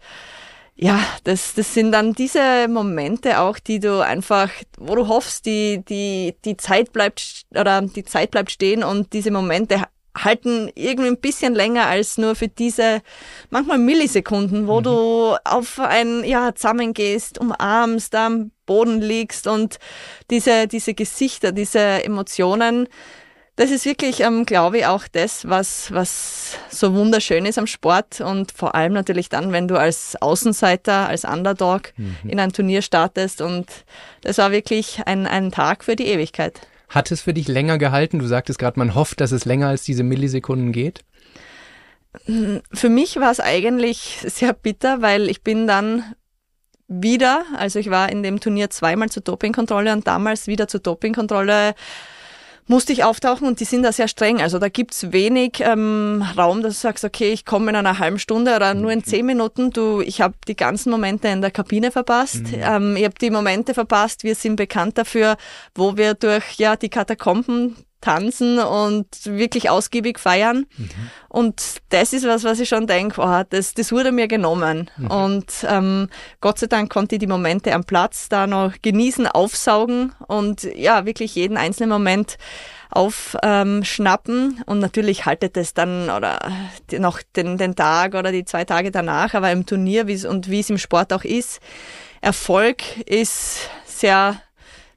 ja, 0.77 1.01
das, 1.25 1.55
das 1.55 1.75
sind 1.75 1.91
dann 1.93 2.13
diese 2.13 2.69
Momente 2.69 3.41
auch, 3.41 3.59
die 3.59 3.81
du 3.81 4.05
einfach, 4.05 4.51
wo 4.79 4.95
du 4.95 5.09
hoffst, 5.09 5.47
die, 5.47 5.83
die, 5.89 6.37
die 6.45 6.57
Zeit 6.59 6.93
bleibt 6.93 7.47
oder 7.51 7.83
die 7.83 8.05
Zeit 8.05 8.31
bleibt 8.31 8.53
stehen 8.53 8.85
und 8.85 9.15
diese 9.15 9.31
Momente 9.31 9.83
halten 10.17 10.71
irgendwie 10.75 11.09
ein 11.09 11.21
bisschen 11.21 11.55
länger 11.55 11.87
als 11.87 12.19
nur 12.19 12.35
für 12.35 12.49
diese 12.49 13.01
manchmal 13.51 13.79
Millisekunden, 13.79 14.67
wo 14.67 14.81
mhm. 14.81 14.85
du 14.85 15.37
auf 15.45 15.81
ein, 15.81 16.25
ja, 16.25 16.55
zusammengehst, 16.55 17.39
umarmst, 17.39 18.15
am 18.15 18.53
Boden 18.67 19.01
liegst 19.01 19.47
und 19.47 19.79
diese, 20.31 20.67
diese 20.67 20.95
Gesichter, 20.95 21.53
diese 21.53 22.05
Emotionen, 22.05 22.89
das 23.57 23.71
ist 23.71 23.87
wirklich, 23.87 24.21
ähm, 24.21 24.45
glaube 24.45 24.79
ich, 24.79 24.87
auch 24.87 25.09
das, 25.09 25.49
was, 25.49 25.91
was 25.91 26.59
so 26.69 26.93
wunderschön 26.95 27.47
ist 27.47 27.59
am 27.59 27.67
Sport 27.67 28.21
und 28.21 28.53
vor 28.53 28.75
allem 28.75 28.93
natürlich 28.93 29.31
dann, 29.31 29.51
wenn 29.51 29.67
du 29.67 29.79
als 29.79 30.15
Außenseiter, 30.21 31.09
als 31.09 31.25
Underdog 31.25 31.95
mhm. 31.97 32.17
in 32.29 32.39
ein 32.39 32.53
Turnier 32.53 32.83
startest 32.83 33.41
und 33.41 33.67
das 34.21 34.37
war 34.37 34.53
wirklich 34.53 35.01
ein, 35.07 35.27
ein 35.27 35.51
Tag 35.51 35.85
für 35.85 35.97
die 35.97 36.07
Ewigkeit. 36.07 36.61
Hat 36.91 37.11
es 37.11 37.23
für 37.23 37.33
dich 37.33 37.49
länger 37.49 37.79
gehalten? 37.79 38.19
Du 38.19 38.27
sagtest 38.27 38.59
gerade, 38.59 38.79
man 38.79 38.95
hofft, 38.95 39.21
dass 39.21 39.33
es 39.33 39.47
länger 39.47 39.69
als 39.69 39.83
diese 39.83 40.03
Millisekunden 40.03 40.71
geht. 40.71 41.03
Für 42.73 42.89
mich 42.89 43.17
war 43.17 43.31
es 43.31 43.41
eigentlich 43.41 44.19
sehr 44.25 44.53
bitter, 44.53 45.03
weil 45.03 45.29
ich 45.29 45.43
bin 45.43 45.67
dann 45.67 46.05
wieder, 46.89 47.45
also 47.57 47.79
ich 47.79 47.91
war 47.91 48.11
in 48.11 48.23
dem 48.23 48.41
Turnier 48.41 48.71
zweimal 48.71 49.09
zur 49.09 49.23
Dopingkontrolle 49.23 49.93
und 49.93 50.07
damals 50.07 50.47
wieder 50.47 50.69
zur 50.69 50.81
Dopingkontrolle 50.81 51.75
musste 52.69 52.93
ich 52.93 53.05
auftauchen 53.05 53.47
und 53.47 53.61
die 53.61 53.65
sind 53.65 53.83
da 53.83 53.93
sehr 53.93 54.09
streng. 54.09 54.41
Also 54.41 54.59
da 54.59 54.69
gibt's 54.69 55.13
wenig 55.13 55.61
ähm, 55.61 56.25
Raum, 56.37 56.63
dass 56.63 56.75
du 56.75 56.81
sagst, 56.81 57.05
okay, 57.05 57.33
ich 57.33 57.45
komme 57.45 57.71
in 57.71 57.77
einer 57.77 57.99
halben 57.99 58.19
Stunde 58.19 58.57
oder 58.57 58.75
nur 58.75 58.91
in 58.91 59.01
mhm. 59.01 59.05
zehn 59.05 59.27
Minuten. 59.27 59.71
Du, 59.71 60.01
ich 60.01 60.21
habe 60.21 60.35
die 60.49 60.57
ganzen 60.57 60.91
Momente 60.91 61.29
in 61.29 61.41
der 61.41 61.51
Kabine 61.51 61.91
verpasst. 61.91 62.43
Mhm. 62.43 62.63
Ähm, 62.63 62.97
ich 62.97 63.05
habe 63.05 63.15
die 63.21 63.31
Momente 63.31 63.73
verpasst. 63.75 64.25
Wir 64.25 64.35
sind 64.35 64.57
bekannt 64.57 64.99
dafür, 64.99 65.37
wo 65.75 65.97
wir 65.97 66.15
durch 66.15 66.55
ja 66.57 66.77
die 66.77 66.89
Katakomben 66.89 67.77
tanzen 68.07 68.61
und 68.61 69.09
wirklich 69.25 69.69
ausgiebig 69.69 70.21
feiern. 70.21 70.67
Mhm. 70.77 70.91
Und 71.29 71.63
das 71.89 72.13
ist 72.13 72.25
was, 72.25 72.45
was 72.45 72.61
ich 72.61 72.69
schon 72.69 72.87
denke, 72.87 73.21
oh, 73.21 73.43
das, 73.51 73.75
das 73.75 73.91
wurde 73.91 74.13
mir 74.13 74.29
genommen. 74.29 74.89
Mhm. 74.97 75.11
Und 75.11 75.53
ähm, 75.69 76.09
Gott 76.41 76.61
sei 76.61 76.69
Dank 76.69 76.89
konnte 76.89 77.17
ich 77.17 77.19
die 77.19 77.27
Momente 77.27 77.75
am 77.75 77.83
Platz 77.83 78.29
da 78.29 78.47
noch 78.47 78.75
genießen, 78.81 79.27
aufsaugen 79.27 80.13
und 80.29 80.63
ja, 80.63 81.05
wirklich 81.05 81.35
jeden 81.35 81.57
einzelnen 81.57 81.91
Moment 81.91 82.39
aufschnappen. 82.91 84.55
Ähm, 84.57 84.63
und 84.67 84.79
natürlich 84.79 85.27
haltet 85.27 85.57
es 85.57 85.75
dann 85.75 86.09
oder 86.09 86.39
noch 86.97 87.21
den, 87.35 87.59
den 87.59 87.75
Tag 87.75 88.15
oder 88.15 88.31
die 88.31 88.45
zwei 88.45 88.65
Tage 88.65 88.93
danach, 88.93 89.35
aber 89.35 89.51
im 89.51 89.67
Turnier 89.67 90.07
wie's, 90.07 90.25
und 90.25 90.49
wie 90.49 90.61
es 90.61 90.71
im 90.71 90.79
Sport 90.79 91.13
auch 91.13 91.25
ist, 91.25 91.61
Erfolg 92.21 92.83
ist 93.05 93.69
sehr 93.85 94.41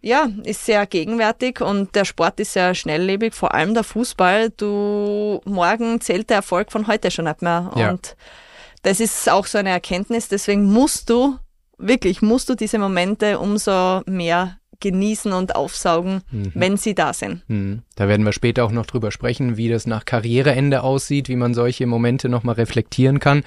ja, 0.02 0.30
ist 0.44 0.66
sehr 0.66 0.86
gegenwärtig 0.86 1.62
und 1.62 1.94
der 1.96 2.06
Sport 2.06 2.40
ist 2.40 2.54
sehr 2.54 2.74
schnelllebig, 2.74 3.34
vor 3.34 3.54
allem 3.54 3.74
der 3.74 3.84
Fußball. 3.84 4.52
Du, 4.52 5.42
morgen 5.46 6.00
zählt 6.00 6.30
der 6.30 6.38
Erfolg 6.38 6.72
von 6.72 6.88
heute 6.88 7.12
schon 7.12 7.26
nicht 7.26 7.42
mehr. 7.42 7.72
Ja. 7.76 7.90
Und 7.92 8.16
das 8.84 9.00
ist 9.00 9.30
auch 9.30 9.46
so 9.46 9.58
eine 9.58 9.70
Erkenntnis. 9.70 10.30
Deswegen 10.30 10.64
musst 10.64 11.10
du, 11.10 11.38
wirklich, 11.78 12.22
musst 12.22 12.50
du 12.50 12.56
diese 12.56 12.80
Momente 12.80 13.40
umso 13.40 14.02
mehr 14.06 14.60
genießen 14.80 15.34
und 15.34 15.56
aufsaugen, 15.56 16.22
mhm. 16.32 16.52
wenn 16.54 16.78
sie 16.78 16.96
da 16.96 17.12
sind. 17.12 17.42
Mhm. 17.50 17.82
Da 17.96 18.08
werden 18.08 18.26
wir 18.26 18.32
später 18.32 18.64
auch 18.64 18.72
noch 18.72 18.86
drüber 18.86 19.12
sprechen, 19.12 19.58
wie 19.58 19.68
das 19.68 19.86
nach 19.86 20.06
Karriereende 20.06 20.84
aussieht, 20.84 21.28
wie 21.28 21.36
man 21.36 21.54
solche 21.54 21.86
Momente 21.86 22.30
nochmal 22.30 22.56
reflektieren 22.56 23.20
kann. 23.20 23.44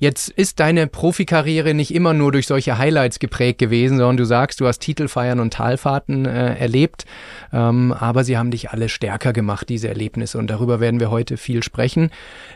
Jetzt 0.00 0.30
ist 0.30 0.60
deine 0.60 0.86
Profikarriere 0.86 1.74
nicht 1.74 1.94
immer 1.94 2.14
nur 2.14 2.32
durch 2.32 2.46
solche 2.46 2.78
Highlights 2.78 3.18
geprägt 3.18 3.58
gewesen, 3.58 3.98
sondern 3.98 4.16
du 4.16 4.24
sagst, 4.24 4.58
du 4.58 4.66
hast 4.66 4.78
Titelfeiern 4.78 5.40
und 5.40 5.52
Talfahrten 5.52 6.24
äh, 6.24 6.54
erlebt, 6.56 7.04
ähm, 7.52 7.92
aber 7.92 8.24
sie 8.24 8.38
haben 8.38 8.50
dich 8.50 8.70
alle 8.70 8.88
stärker 8.88 9.34
gemacht, 9.34 9.68
diese 9.68 9.88
Erlebnisse, 9.88 10.38
und 10.38 10.48
darüber 10.48 10.80
werden 10.80 11.00
wir 11.00 11.10
heute 11.10 11.36
viel 11.36 11.62
sprechen. 11.62 12.10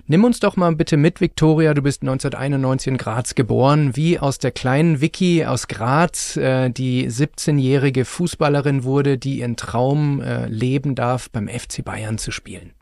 Nimm 0.06 0.24
uns 0.24 0.40
doch 0.40 0.56
mal 0.56 0.74
bitte 0.74 0.96
mit, 0.96 1.20
Viktoria, 1.20 1.74
du 1.74 1.82
bist 1.82 2.00
1991 2.00 2.86
in 2.86 2.96
Graz 2.96 3.34
geboren, 3.34 3.94
wie 3.94 4.18
aus 4.18 4.38
der 4.38 4.50
kleinen 4.50 5.02
Vicky 5.02 5.44
aus 5.44 5.68
Graz 5.68 6.38
äh, 6.38 6.70
die 6.70 7.10
17-jährige 7.10 8.06
Fußballerin 8.06 8.84
wurde, 8.84 9.18
die 9.18 9.40
ihren 9.40 9.56
Traum 9.56 10.22
äh, 10.22 10.46
leben 10.46 10.94
darf, 10.94 11.28
beim 11.28 11.48
FC 11.48 11.84
Bayern 11.84 12.16
zu 12.16 12.30
spielen. 12.30 12.72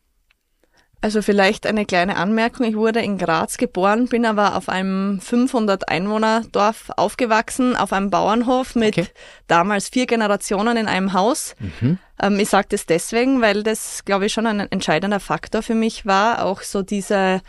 Also 1.02 1.20
vielleicht 1.20 1.66
eine 1.66 1.84
kleine 1.84 2.14
Anmerkung. 2.14 2.64
Ich 2.64 2.76
wurde 2.76 3.00
in 3.00 3.18
Graz 3.18 3.56
geboren, 3.56 4.06
bin 4.06 4.24
aber 4.24 4.54
auf 4.56 4.68
einem 4.68 5.20
500 5.20 5.88
Einwohner 5.88 6.44
Dorf 6.52 6.90
aufgewachsen, 6.96 7.74
auf 7.74 7.92
einem 7.92 8.08
Bauernhof 8.08 8.76
mit 8.76 8.96
okay. 8.96 9.08
damals 9.48 9.88
vier 9.88 10.06
Generationen 10.06 10.76
in 10.76 10.86
einem 10.86 11.12
Haus. 11.12 11.56
Mhm. 11.58 11.98
Ähm, 12.22 12.38
ich 12.38 12.48
sage 12.48 12.68
das 12.70 12.86
deswegen, 12.86 13.40
weil 13.40 13.64
das, 13.64 14.04
glaube 14.04 14.26
ich, 14.26 14.32
schon 14.32 14.46
ein 14.46 14.60
entscheidender 14.60 15.18
Faktor 15.18 15.62
für 15.62 15.74
mich 15.74 16.06
war. 16.06 16.44
Auch 16.44 16.62
so 16.62 16.82
diese 16.82 17.42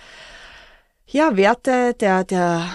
ja, 1.06 1.38
Werte 1.38 1.94
der, 1.94 2.24
der 2.24 2.66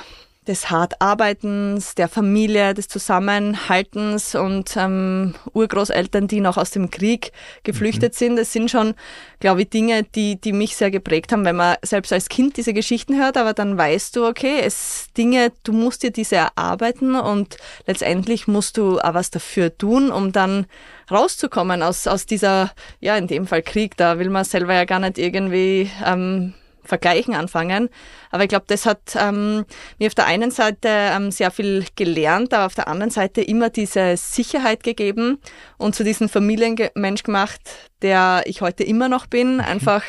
des 0.49 0.71
Hartarbeitens, 0.71 1.95
der 1.95 2.09
Familie, 2.09 2.75
des 2.75 2.89
Zusammenhaltens 2.89 4.35
und 4.35 4.75
ähm, 4.77 5.35
Urgroßeltern, 5.53 6.27
die 6.27 6.41
noch 6.41 6.57
aus 6.57 6.71
dem 6.71 6.91
Krieg 6.91 7.33
geflüchtet 7.63 8.15
mhm. 8.15 8.17
sind. 8.17 8.37
Das 8.37 8.53
sind 8.53 8.71
schon, 8.71 8.95
glaube 9.41 9.63
ich, 9.63 9.71
Dinge, 9.71 10.03
die, 10.03 10.41
die 10.41 10.53
mich 10.53 10.75
sehr 10.75 10.91
geprägt 10.91 11.33
haben, 11.33 11.45
wenn 11.45 11.57
man 11.57 11.77
selbst 11.83 12.13
als 12.13 12.29
Kind 12.29 12.57
diese 12.57 12.73
Geschichten 12.73 13.21
hört, 13.21 13.37
aber 13.37 13.53
dann 13.53 13.77
weißt 13.77 14.17
du, 14.17 14.27
okay, 14.27 14.61
es 14.65 15.09
Dinge, 15.17 15.53
du 15.63 15.73
musst 15.73 16.03
dir 16.03 16.11
diese 16.11 16.37
erarbeiten 16.37 17.15
und 17.15 17.59
letztendlich 17.87 18.49
musst 18.49 18.79
du 18.79 18.99
auch 18.99 19.15
was 19.15 19.31
dafür 19.31 19.77
tun, 19.77 20.11
um 20.11 20.33
dann 20.33 20.67
rauszukommen 21.11 21.83
aus, 21.83 22.07
aus 22.07 22.27
dieser, 22.27 22.73
ja, 23.01 23.17
in 23.17 23.27
dem 23.27 23.47
Fall 23.47 23.63
Krieg. 23.63 23.97
Da 23.97 24.19
will 24.19 24.31
man 24.31 24.45
selber 24.45 24.75
ja 24.75 24.85
gar 24.85 25.01
nicht 25.01 25.19
irgendwie 25.19 25.91
ähm, 26.05 26.55
Vergleichen 26.89 27.35
anfangen. 27.35 27.91
Aber 28.31 28.43
ich 28.43 28.49
glaube, 28.49 28.65
das 28.67 28.87
hat 28.87 29.15
ähm, 29.15 29.65
mir 29.99 30.07
auf 30.07 30.15
der 30.15 30.27
einen 30.27 30.51
Seite 30.51 30.89
ähm, 30.89 31.31
sehr 31.31 31.51
viel 31.51 31.85
gelernt, 31.95 32.55
aber 32.55 32.67
auf 32.67 32.75
der 32.75 32.89
anderen 32.89 33.11
Seite 33.11 33.43
immer 33.43 33.71
diese 33.71 34.17
Sicherheit 34.17 34.83
gegeben 34.83 35.39
und 35.77 35.95
zu 35.95 36.03
diesem 36.03 36.29
Familienmensch 36.29 37.23
gemacht, 37.23 37.61
der 38.03 38.43
ich 38.47 38.63
heute 38.63 38.85
immer 38.85 39.09
noch 39.09 39.27
bin. 39.27 39.61
Einfach, 39.61 40.03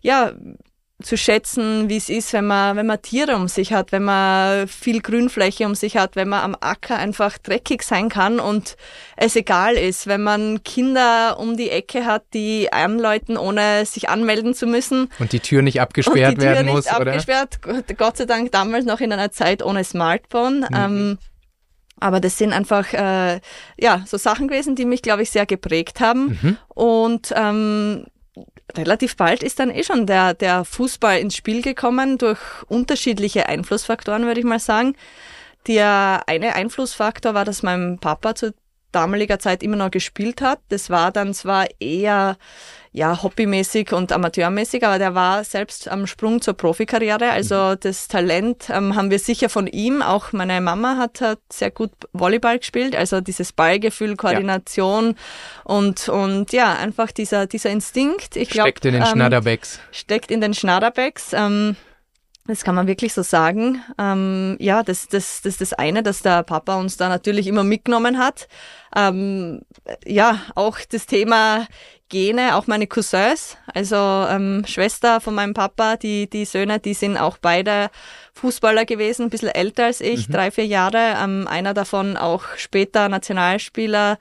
ja, 0.00 0.32
zu 1.02 1.16
schätzen, 1.16 1.88
wie 1.88 1.96
es 1.96 2.08
ist, 2.08 2.32
wenn 2.32 2.46
man, 2.46 2.76
wenn 2.76 2.86
man 2.86 3.02
Tiere 3.02 3.34
um 3.34 3.48
sich 3.48 3.72
hat, 3.72 3.90
wenn 3.90 4.04
man 4.04 4.68
viel 4.68 5.02
Grünfläche 5.02 5.66
um 5.66 5.74
sich 5.74 5.96
hat, 5.96 6.14
wenn 6.14 6.28
man 6.28 6.42
am 6.42 6.56
Acker 6.60 6.96
einfach 6.96 7.36
dreckig 7.38 7.82
sein 7.82 8.08
kann 8.08 8.38
und 8.38 8.76
es 9.16 9.34
egal 9.34 9.74
ist, 9.74 10.06
wenn 10.06 10.22
man 10.22 10.62
Kinder 10.62 11.38
um 11.38 11.56
die 11.56 11.70
Ecke 11.70 12.06
hat, 12.06 12.24
die 12.32 12.72
anläuten, 12.72 13.36
ohne 13.36 13.84
sich 13.86 14.08
anmelden 14.08 14.54
zu 14.54 14.66
müssen. 14.66 15.10
Und 15.18 15.32
die 15.32 15.40
Tür 15.40 15.62
nicht 15.62 15.80
abgesperrt 15.80 16.40
werden 16.40 16.68
muss, 16.68 16.86
oder? 16.86 17.12
abgesperrt, 17.12 17.58
Gott 17.98 18.16
sei 18.16 18.24
Dank 18.24 18.52
damals 18.52 18.84
noch 18.84 19.00
in 19.00 19.12
einer 19.12 19.32
Zeit 19.32 19.64
ohne 19.64 19.82
Smartphone. 19.82 20.60
Mhm. 20.60 20.76
Ähm, 20.76 21.18
aber 22.00 22.20
das 22.20 22.38
sind 22.38 22.52
einfach 22.52 22.92
äh, 22.92 23.40
ja 23.78 24.04
so 24.06 24.16
Sachen 24.16 24.48
gewesen, 24.48 24.76
die 24.76 24.84
mich, 24.84 25.02
glaube 25.02 25.22
ich, 25.22 25.30
sehr 25.30 25.46
geprägt 25.46 26.00
haben. 26.00 26.38
Mhm. 26.40 26.56
Und 26.68 27.32
ähm, 27.36 28.06
relativ 28.76 29.16
bald 29.16 29.42
ist 29.42 29.58
dann 29.58 29.70
eh 29.70 29.82
schon 29.84 30.06
der, 30.06 30.34
der 30.34 30.64
Fußball 30.64 31.18
ins 31.18 31.36
Spiel 31.36 31.62
gekommen 31.62 32.18
durch 32.18 32.38
unterschiedliche 32.68 33.48
Einflussfaktoren, 33.48 34.26
würde 34.26 34.40
ich 34.40 34.46
mal 34.46 34.58
sagen. 34.58 34.96
Der 35.66 36.22
eine 36.26 36.54
Einflussfaktor 36.54 37.34
war, 37.34 37.44
dass 37.44 37.62
mein 37.62 37.98
Papa 37.98 38.34
zu 38.34 38.54
damaliger 38.92 39.38
Zeit 39.38 39.62
immer 39.62 39.76
noch 39.76 39.90
gespielt 39.90 40.40
hat. 40.40 40.60
Das 40.68 40.90
war 40.90 41.10
dann 41.10 41.34
zwar 41.34 41.66
eher 41.80 42.36
ja, 42.96 43.24
hobbymäßig 43.24 43.92
und 43.92 44.12
amateurmäßig, 44.12 44.86
aber 44.86 45.00
der 45.00 45.16
war 45.16 45.42
selbst 45.42 45.88
am 45.88 46.06
Sprung 46.06 46.40
zur 46.40 46.54
Profikarriere. 46.54 47.28
Also 47.30 47.56
mhm. 47.56 47.80
das 47.80 48.06
Talent 48.06 48.70
ähm, 48.70 48.94
haben 48.94 49.10
wir 49.10 49.18
sicher 49.18 49.48
von 49.48 49.66
ihm. 49.66 50.00
Auch 50.00 50.32
meine 50.32 50.60
Mama 50.60 50.96
hat, 50.96 51.20
hat 51.20 51.40
sehr 51.52 51.72
gut 51.72 51.90
Volleyball 52.12 52.60
gespielt. 52.60 52.94
Also 52.94 53.20
dieses 53.20 53.52
Ballgefühl, 53.52 54.14
Koordination 54.14 55.06
ja. 55.06 55.74
und, 55.74 56.08
und 56.08 56.52
ja, 56.52 56.72
einfach 56.74 57.10
dieser, 57.10 57.48
dieser 57.48 57.70
Instinkt. 57.70 58.36
Ich 58.36 58.50
glaub, 58.50 58.68
steckt 58.68 58.84
in 58.84 58.92
den 58.92 59.02
ähm, 59.02 59.08
Schnatterbecks. 59.08 59.80
Steckt 59.90 60.30
in 60.30 60.40
den 60.40 60.54
Schnatterbecks. 60.54 61.32
Ähm, 61.32 61.74
das 62.46 62.62
kann 62.62 62.74
man 62.74 62.86
wirklich 62.86 63.14
so 63.14 63.22
sagen. 63.22 63.82
Ähm, 63.98 64.56
ja, 64.60 64.82
das, 64.82 65.08
das, 65.08 65.40
das 65.40 65.54
ist 65.54 65.60
das 65.60 65.72
eine, 65.72 66.02
dass 66.02 66.20
der 66.20 66.42
Papa 66.42 66.76
uns 66.76 66.98
da 66.98 67.08
natürlich 67.08 67.46
immer 67.46 67.64
mitgenommen 67.64 68.18
hat. 68.18 68.48
Ähm, 68.94 69.62
ja, 70.04 70.40
auch 70.54 70.78
das 70.90 71.06
Thema 71.06 71.66
Gene, 72.10 72.54
auch 72.54 72.66
meine 72.66 72.86
Cousins, 72.86 73.56
also 73.72 73.96
ähm, 73.96 74.62
Schwester 74.66 75.22
von 75.22 75.34
meinem 75.34 75.54
Papa, 75.54 75.96
die, 75.96 76.28
die 76.28 76.44
Söhne, 76.44 76.78
die 76.78 76.92
sind 76.92 77.16
auch 77.16 77.38
beide 77.38 77.90
Fußballer 78.34 78.84
gewesen, 78.84 79.24
ein 79.24 79.30
bisschen 79.30 79.48
älter 79.48 79.86
als 79.86 80.02
ich, 80.02 80.28
mhm. 80.28 80.32
drei, 80.32 80.50
vier 80.50 80.66
Jahre. 80.66 81.16
Ähm, 81.22 81.48
einer 81.48 81.72
davon 81.72 82.18
auch 82.18 82.44
später 82.56 83.08
Nationalspieler, 83.08 84.18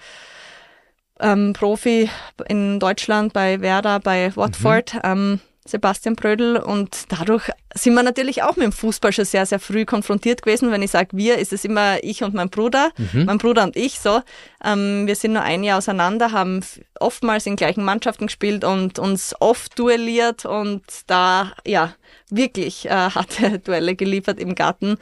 ähm, 1.20 1.52
Profi 1.52 2.10
in 2.48 2.80
Deutschland 2.80 3.34
bei 3.34 3.60
Werder, 3.60 4.00
bei 4.00 4.34
Watford. 4.34 4.94
Mhm. 4.94 5.02
Ähm, 5.04 5.40
Sebastian 5.66 6.16
Brödel 6.16 6.58
und 6.58 7.06
dadurch 7.10 7.50
sind 7.74 7.94
wir 7.94 8.04
natürlich 8.04 8.44
auch 8.44 8.58
mit 8.58 8.66
dem 8.66 8.72
Fußball 8.72 9.14
schon 9.14 9.26
sehr, 9.26 9.46
sehr 9.46 9.60
früh 9.60 9.86
konfrontiert 9.86 10.42
gewesen. 10.42 10.72
Wenn 10.72 10.82
ich 10.82 10.92
sage 10.92 11.16
wir, 11.16 11.38
ist 11.38 11.54
es 11.54 11.64
immer 11.64 12.04
ich 12.04 12.24
und 12.24 12.34
mein 12.34 12.50
Bruder, 12.50 12.92
mhm. 12.98 13.26
mein 13.26 13.38
Bruder 13.38 13.64
und 13.64 13.76
ich 13.76 14.00
so. 14.00 14.22
Ähm, 14.64 15.08
wir 15.08 15.16
sind 15.16 15.34
nur 15.34 15.42
ein 15.42 15.64
Jahr 15.64 15.78
auseinander, 15.78 16.32
haben 16.32 16.62
oftmals 17.00 17.46
in 17.46 17.56
gleichen 17.56 17.84
Mannschaften 17.84 18.28
gespielt 18.28 18.64
und 18.64 19.00
uns 19.00 19.36
oft 19.40 19.80
duelliert 19.80 20.46
und 20.46 20.84
da, 21.08 21.54
ja, 21.66 21.96
wirklich 22.30 22.86
äh, 22.86 22.90
harte 22.92 23.60
Duelle 23.60 23.96
geliefert 23.96 24.40
im 24.40 24.56
Garten. 24.56 24.98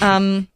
Ähm, 0.00 0.48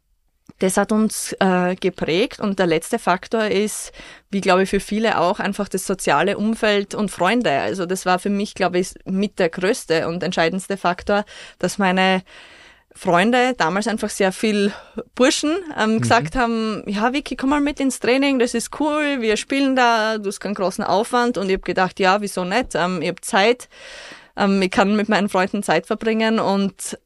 das 0.57 0.77
hat 0.77 0.91
uns 0.91 1.35
äh, 1.39 1.75
geprägt 1.75 2.39
und 2.39 2.59
der 2.59 2.67
letzte 2.67 2.99
Faktor 2.99 3.45
ist, 3.45 3.91
wie 4.31 4.41
glaube 4.41 4.63
ich 4.63 4.69
für 4.69 4.79
viele 4.79 5.19
auch, 5.19 5.39
einfach 5.39 5.69
das 5.69 5.85
soziale 5.85 6.37
Umfeld 6.37 6.95
und 6.95 7.11
Freunde. 7.11 7.51
Also 7.51 7.85
das 7.85 8.05
war 8.05 8.19
für 8.19 8.29
mich, 8.29 8.55
glaube 8.55 8.79
ich, 8.79 8.93
mit 9.05 9.39
der 9.39 9.49
größte 9.49 10.07
und 10.07 10.23
entscheidendste 10.23 10.77
Faktor, 10.77 11.25
dass 11.59 11.77
meine 11.77 12.23
Freunde, 12.93 13.53
damals 13.57 13.87
einfach 13.87 14.09
sehr 14.09 14.31
viel 14.31 14.73
Burschen, 15.15 15.55
ähm, 15.79 15.93
mhm. 15.93 16.01
gesagt 16.01 16.35
haben, 16.35 16.83
ja 16.85 17.13
Vicky, 17.13 17.35
komm 17.35 17.51
mal 17.51 17.61
mit 17.61 17.79
ins 17.79 17.99
Training, 17.99 18.39
das 18.39 18.53
ist 18.53 18.79
cool, 18.79 19.21
wir 19.21 19.37
spielen 19.37 19.75
da, 19.75 20.17
du 20.17 20.27
hast 20.27 20.39
keinen 20.39 20.55
großen 20.55 20.83
Aufwand 20.83 21.37
und 21.37 21.47
ich 21.47 21.53
habe 21.53 21.63
gedacht, 21.63 21.99
ja, 21.99 22.21
wieso 22.21 22.43
nicht, 22.43 22.75
ähm, 22.75 23.01
ich 23.01 23.09
habe 23.09 23.21
Zeit, 23.21 23.69
ähm, 24.35 24.61
ich 24.61 24.71
kann 24.71 24.95
mit 24.95 25.07
meinen 25.07 25.29
Freunden 25.29 25.63
Zeit 25.63 25.85
verbringen 25.85 26.39
und 26.39 26.97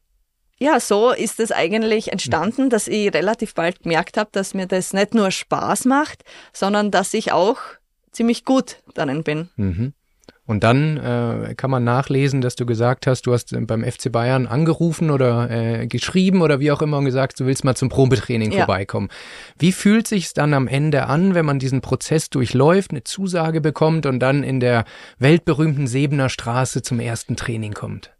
ja, 0.64 0.80
so 0.80 1.10
ist 1.10 1.40
es 1.40 1.52
eigentlich 1.52 2.10
entstanden, 2.10 2.70
dass 2.70 2.88
ich 2.88 3.12
relativ 3.12 3.52
bald 3.52 3.82
gemerkt 3.82 4.16
habe, 4.16 4.30
dass 4.32 4.54
mir 4.54 4.66
das 4.66 4.94
nicht 4.94 5.12
nur 5.12 5.30
Spaß 5.30 5.84
macht, 5.84 6.24
sondern 6.54 6.90
dass 6.90 7.12
ich 7.12 7.32
auch 7.32 7.58
ziemlich 8.12 8.46
gut 8.46 8.78
darin 8.94 9.22
bin. 9.24 9.50
Mhm. 9.56 9.92
Und 10.46 10.64
dann 10.64 10.96
äh, 10.96 11.54
kann 11.54 11.70
man 11.70 11.84
nachlesen, 11.84 12.40
dass 12.40 12.54
du 12.54 12.64
gesagt 12.64 13.06
hast, 13.06 13.26
du 13.26 13.34
hast 13.34 13.54
beim 13.66 13.84
FC 13.84 14.10
Bayern 14.10 14.46
angerufen 14.46 15.10
oder 15.10 15.50
äh, 15.50 15.86
geschrieben 15.86 16.40
oder 16.40 16.60
wie 16.60 16.70
auch 16.70 16.80
immer 16.80 16.96
und 16.96 17.04
gesagt, 17.04 17.40
du 17.40 17.46
willst 17.46 17.64
mal 17.64 17.74
zum 17.74 17.90
Probetraining 17.90 18.50
ja. 18.52 18.64
vorbeikommen. 18.64 19.08
Wie 19.58 19.72
fühlt 19.72 20.06
sich's 20.06 20.32
dann 20.32 20.54
am 20.54 20.66
Ende 20.66 21.06
an, 21.08 21.34
wenn 21.34 21.44
man 21.44 21.58
diesen 21.58 21.82
Prozess 21.82 22.30
durchläuft, 22.30 22.90
eine 22.90 23.04
Zusage 23.04 23.60
bekommt 23.60 24.06
und 24.06 24.18
dann 24.20 24.42
in 24.42 24.60
der 24.60 24.84
weltberühmten 25.18 25.86
Sebener 25.86 26.30
Straße 26.30 26.80
zum 26.80 27.00
ersten 27.00 27.36
Training 27.36 27.74
kommt? 27.74 28.13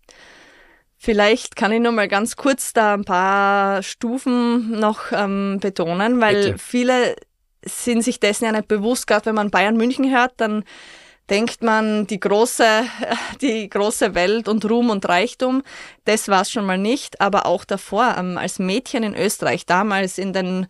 Vielleicht 1.05 1.55
kann 1.55 1.71
ich 1.71 1.81
nur 1.81 1.93
mal 1.93 2.09
ganz 2.09 2.35
kurz 2.35 2.73
da 2.73 2.95
ein 2.95 3.05
paar 3.05 3.83
Stufen 3.83 4.71
noch 4.71 5.13
ähm, 5.13 5.59
betonen, 5.61 6.19
weil 6.23 6.53
Bitte. 6.53 6.59
viele 6.59 7.17
sind 7.63 8.03
sich 8.03 8.21
dessen 8.21 8.47
ja 8.47 8.53
nicht 8.53 8.69
bewusst, 8.69 9.07
gerade 9.07 9.27
wenn 9.27 9.35
man 9.35 9.51
Bayern 9.51 9.77
München 9.77 10.11
hört, 10.11 10.33
dann 10.39 10.65
denkt 11.29 11.63
man, 11.63 12.07
die 12.07 12.19
große, 12.19 12.85
die 13.43 13.69
große 13.69 14.15
Welt 14.15 14.49
und 14.49 14.65
Ruhm 14.65 14.89
und 14.89 15.07
Reichtum, 15.07 15.63
das 16.07 16.29
war 16.29 16.41
es 16.41 16.51
schon 16.51 16.65
mal 16.65 16.79
nicht, 16.79 17.21
aber 17.21 17.45
auch 17.45 17.67
davor, 17.67 18.15
ähm, 18.17 18.39
als 18.39 18.59
Mädchen 18.59 19.03
in 19.03 19.15
Österreich, 19.15 19.67
damals 19.67 20.17
in 20.17 20.33
den 20.33 20.69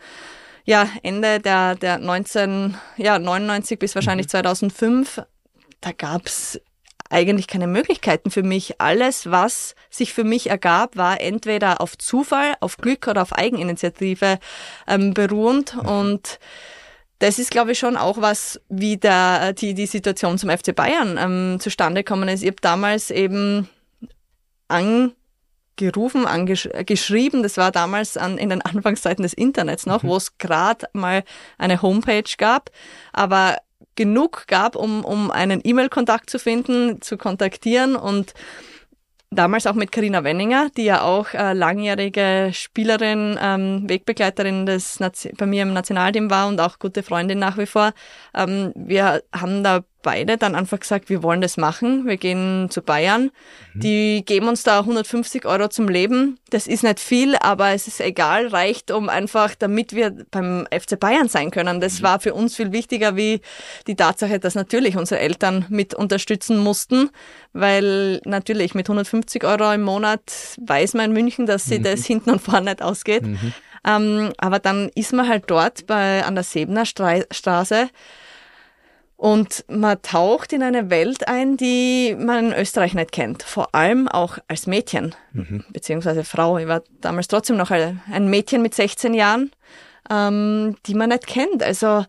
ja, 0.65 0.89
Ende 1.05 1.39
der, 1.39 1.77
der 1.77 1.99
19, 1.99 2.77
ja, 2.97 3.21
99 3.21 3.79
bis 3.79 3.95
wahrscheinlich 3.95 4.29
2005, 4.29 5.19
mhm. 5.19 5.23
da 5.81 5.93
gab's 5.93 6.59
eigentlich 7.11 7.47
keine 7.47 7.67
Möglichkeiten 7.67 8.31
für 8.31 8.43
mich. 8.43 8.81
Alles, 8.81 9.31
was 9.31 9.75
sich 9.91 10.13
für 10.13 10.25
mich 10.25 10.51
ergab, 10.51 10.97
war 10.97 11.21
entweder 11.21 11.81
auf 11.81 11.97
Zufall, 11.99 12.55
auf 12.61 12.77
Glück 12.79 13.07
oder 13.09 13.23
auf 13.23 13.33
Eigeninitiative 13.33 14.39
ähm, 14.87 15.15
beruhend. 15.15 15.75
Mhm. 15.75 15.89
Und 15.89 16.39
das 17.19 17.39
ist, 17.39 17.51
glaube 17.51 17.73
ich, 17.73 17.79
schon 17.79 17.97
auch 17.97 18.21
was, 18.21 18.61
wie 18.69 18.97
der, 18.97 19.53
die, 19.53 19.75
die 19.75 19.87
Situation 19.87 20.39
zum 20.39 20.51
FC 20.51 20.75
Bayern 20.75 21.19
ähm, 21.19 21.61
zustande 21.61 22.03
gekommen 22.03 22.29
ist. 22.29 22.43
Ich 22.43 22.49
habe 22.49 22.61
damals 22.61 23.11
eben 23.11 23.69
angerufen, 24.69 26.27
angeschrieben, 26.27 27.43
das 27.43 27.57
war 27.57 27.71
damals 27.71 28.17
an, 28.17 28.39
in 28.39 28.49
den 28.49 28.63
Anfangszeiten 28.63 29.23
des 29.23 29.35
Internets 29.35 29.87
noch, 29.87 30.03
mhm. 30.03 30.09
wo 30.09 30.17
es 30.17 30.39
gerade 30.39 30.87
mal 30.93 31.23
eine 31.59 31.83
Homepage 31.83 32.25
gab, 32.39 32.71
aber 33.13 33.59
genug 33.97 34.47
gab, 34.47 34.77
um, 34.77 35.05
um 35.05 35.31
einen 35.31 35.61
E-Mail-Kontakt 35.63 36.31
zu 36.31 36.39
finden, 36.39 37.01
zu 37.01 37.17
kontaktieren 37.17 37.97
und 37.97 38.35
damals 39.31 39.67
auch 39.67 39.75
mit 39.75 39.93
Karina 39.93 40.25
Wenninger, 40.25 40.71
die 40.77 40.85
ja 40.85 41.03
auch 41.03 41.33
äh, 41.35 41.53
langjährige 41.53 42.51
Spielerin, 42.53 43.39
ähm, 43.41 43.89
Wegbegleiterin 43.89 44.67
des 44.67 45.01
Nazi 45.01 45.33
bei 45.37 45.47
mir 45.47 45.63
im 45.63 45.73
Nationalteam 45.73 46.31
war 46.31 46.49
und 46.49 46.61
auch 46.61 46.79
gute 46.79 47.03
Freundin 47.03 47.39
nach 47.39 47.59
wie 47.59 47.67
vor. 47.67 47.93
Ähm, 48.35 48.73
wir 48.75 49.23
haben 49.33 49.63
da 49.63 49.85
beide 50.05 50.37
dann 50.37 50.55
einfach 50.55 50.79
gesagt, 50.79 51.09
wir 51.09 51.25
wollen 51.25 51.41
das 51.41 51.57
machen. 51.57 52.07
Wir 52.07 52.17
gehen 52.17 52.69
zu 52.71 52.83
Bayern. 52.83 53.33
Mhm. 53.73 53.81
Die 53.81 54.23
geben 54.25 54.47
uns 54.47 54.63
da 54.63 54.81
150 54.81 55.47
Euro 55.47 55.67
zum 55.69 55.89
Leben. 55.89 56.39
Das 56.51 56.69
ist 56.69 56.85
nicht 56.85 57.01
viel, 57.01 57.35
aber 57.37 57.71
es 57.71 57.89
ist 57.89 58.01
egal, 58.01 58.47
reicht 58.47 58.93
um 58.93 59.09
einfach, 59.09 59.57
damit 59.57 59.95
wir 59.95 60.15
beim 60.31 60.69
FC 60.71 61.01
Bayern 61.01 61.29
sein 61.29 61.51
können. 61.51 61.81
Das 61.81 61.99
mhm. 61.99 62.05
war 62.05 62.21
für 62.21 62.35
uns 62.35 62.55
viel 62.55 62.71
wichtiger 62.71 63.17
wie 63.17 63.41
die 63.89 63.97
Tatsache, 63.97 64.39
dass 64.39 64.55
natürlich 64.55 64.97
unsere 64.97 65.21
Eltern 65.21 65.65
mit 65.71 65.95
unterstützen 65.95 66.59
mussten, 66.59 67.11
weil 67.53 68.21
natürlich 68.25 68.75
mit 68.75 68.87
150 68.87 69.43
Euro 69.43 69.73
im 69.73 69.83
Monat 69.83 70.21
weiß 70.65 70.95
man 70.95 71.07
in 71.07 71.13
München, 71.13 71.47
dass 71.47 71.65
sie 71.65 71.81
mhm. 71.81 71.85
das 71.85 72.05
hinten 72.05 72.31
und 72.31 72.43
vorne 72.43 72.71
nicht 72.71 72.83
ausgeht. 72.83 73.25
Mhm. 73.25 73.53
Ähm, 73.87 74.33
aber 74.39 74.59
dann 74.59 74.91
ist 74.95 75.13
man 75.13 75.29
halt 75.29 75.45
dort 75.49 75.87
bei, 75.87 76.25
an 76.25 76.35
der 76.35 76.45
Sebener 76.45 76.85
Straße 76.87 77.89
und 79.17 79.65
man 79.69 80.03
taucht 80.03 80.53
in 80.53 80.63
eine 80.63 80.91
Welt 80.91 81.29
ein, 81.29 81.57
die 81.57 82.17
man 82.19 82.47
in 82.47 82.53
Österreich 82.53 82.95
nicht 82.95 83.13
kennt. 83.13 83.43
Vor 83.43 83.75
allem 83.75 84.09
auch 84.09 84.39
als 84.49 84.67
Mädchen, 84.67 85.15
mhm. 85.33 85.65
beziehungsweise 85.73 86.25
Frau. 86.25 86.59
Ich 86.59 86.67
war 86.67 86.83
damals 87.01 87.29
trotzdem 87.29 87.57
noch 87.57 87.71
ein 87.71 88.29
Mädchen 88.29 88.61
mit 88.61 88.75
16 88.75 89.15
Jahren, 89.15 89.51
ähm, 90.11 90.77
die 90.87 90.95
man 90.95 91.11
nicht 91.11 91.27
kennt. 91.27 91.63
Also 91.63 92.05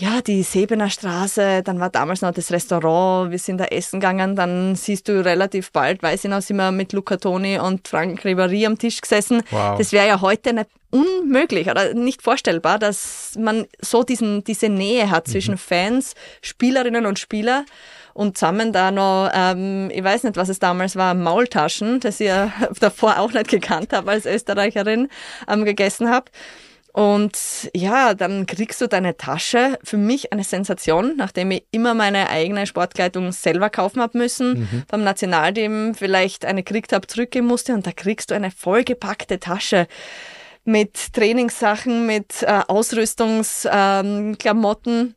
ja, 0.00 0.20
die 0.20 0.44
Sebener 0.44 0.90
Straße, 0.90 1.62
dann 1.64 1.80
war 1.80 1.90
damals 1.90 2.22
noch 2.22 2.32
das 2.32 2.52
Restaurant, 2.52 3.32
wir 3.32 3.38
sind 3.38 3.58
da 3.58 3.64
essen 3.64 3.98
gegangen, 3.98 4.36
dann 4.36 4.76
siehst 4.76 5.08
du 5.08 5.24
relativ 5.24 5.72
bald, 5.72 6.04
weiß 6.04 6.24
ich 6.24 6.30
noch, 6.30 6.40
sind 6.40 6.56
wir 6.56 6.70
mit 6.70 6.92
Luca 6.92 7.16
Toni 7.16 7.58
und 7.58 7.88
Frank 7.88 8.24
Ribéry 8.24 8.64
am 8.64 8.78
Tisch 8.78 9.00
gesessen. 9.00 9.42
Wow. 9.50 9.76
Das 9.76 9.90
wäre 9.90 10.06
ja 10.06 10.20
heute 10.20 10.52
nicht 10.52 10.70
unmöglich 10.90 11.70
oder 11.70 11.94
nicht 11.94 12.22
vorstellbar, 12.22 12.78
dass 12.78 13.34
man 13.38 13.66
so 13.80 14.02
diesen, 14.02 14.44
diese 14.44 14.68
Nähe 14.68 15.10
hat 15.10 15.26
mhm. 15.26 15.32
zwischen 15.32 15.54
mhm. 15.54 15.58
Fans, 15.58 16.14
Spielerinnen 16.42 17.06
und 17.06 17.18
Spieler 17.18 17.64
und 18.14 18.36
zusammen 18.36 18.72
da 18.72 18.90
noch, 18.90 19.30
ähm, 19.32 19.90
ich 19.92 20.02
weiß 20.02 20.24
nicht, 20.24 20.36
was 20.36 20.48
es 20.48 20.58
damals 20.58 20.96
war, 20.96 21.14
Maultaschen, 21.14 22.00
das 22.00 22.20
ich 22.20 22.28
ja 22.28 22.52
davor 22.80 23.18
auch 23.18 23.32
nicht 23.32 23.48
gekannt 23.48 23.92
habe 23.92 24.10
als 24.10 24.26
Österreicherin, 24.26 25.08
ähm, 25.48 25.64
gegessen 25.64 26.10
habe. 26.10 26.26
Und 26.92 27.70
ja, 27.74 28.14
dann 28.14 28.46
kriegst 28.46 28.80
du 28.80 28.88
deine 28.88 29.16
Tasche. 29.16 29.78
Für 29.84 29.98
mich 29.98 30.32
eine 30.32 30.42
Sensation, 30.42 31.14
nachdem 31.16 31.52
ich 31.52 31.64
immer 31.70 31.94
meine 31.94 32.28
eigene 32.28 32.66
Sportkleidung 32.66 33.30
selber 33.30 33.70
kaufen 33.70 34.02
habe 34.02 34.18
müssen, 34.18 34.60
mhm. 34.60 34.82
beim 34.88 35.04
Nationalteam 35.04 35.94
vielleicht 35.94 36.44
eine 36.44 36.64
gekriegt 36.64 36.92
habe, 36.92 37.06
zurückgehen 37.06 37.46
musste 37.46 37.74
und 37.74 37.86
da 37.86 37.92
kriegst 37.92 38.32
du 38.32 38.34
eine 38.34 38.50
vollgepackte 38.50 39.38
Tasche 39.38 39.86
mit 40.68 41.14
Trainingssachen, 41.14 42.06
mit 42.06 42.42
äh, 42.42 42.60
Ausrüstungsklamotten. 42.68 45.00
Ähm, 45.00 45.14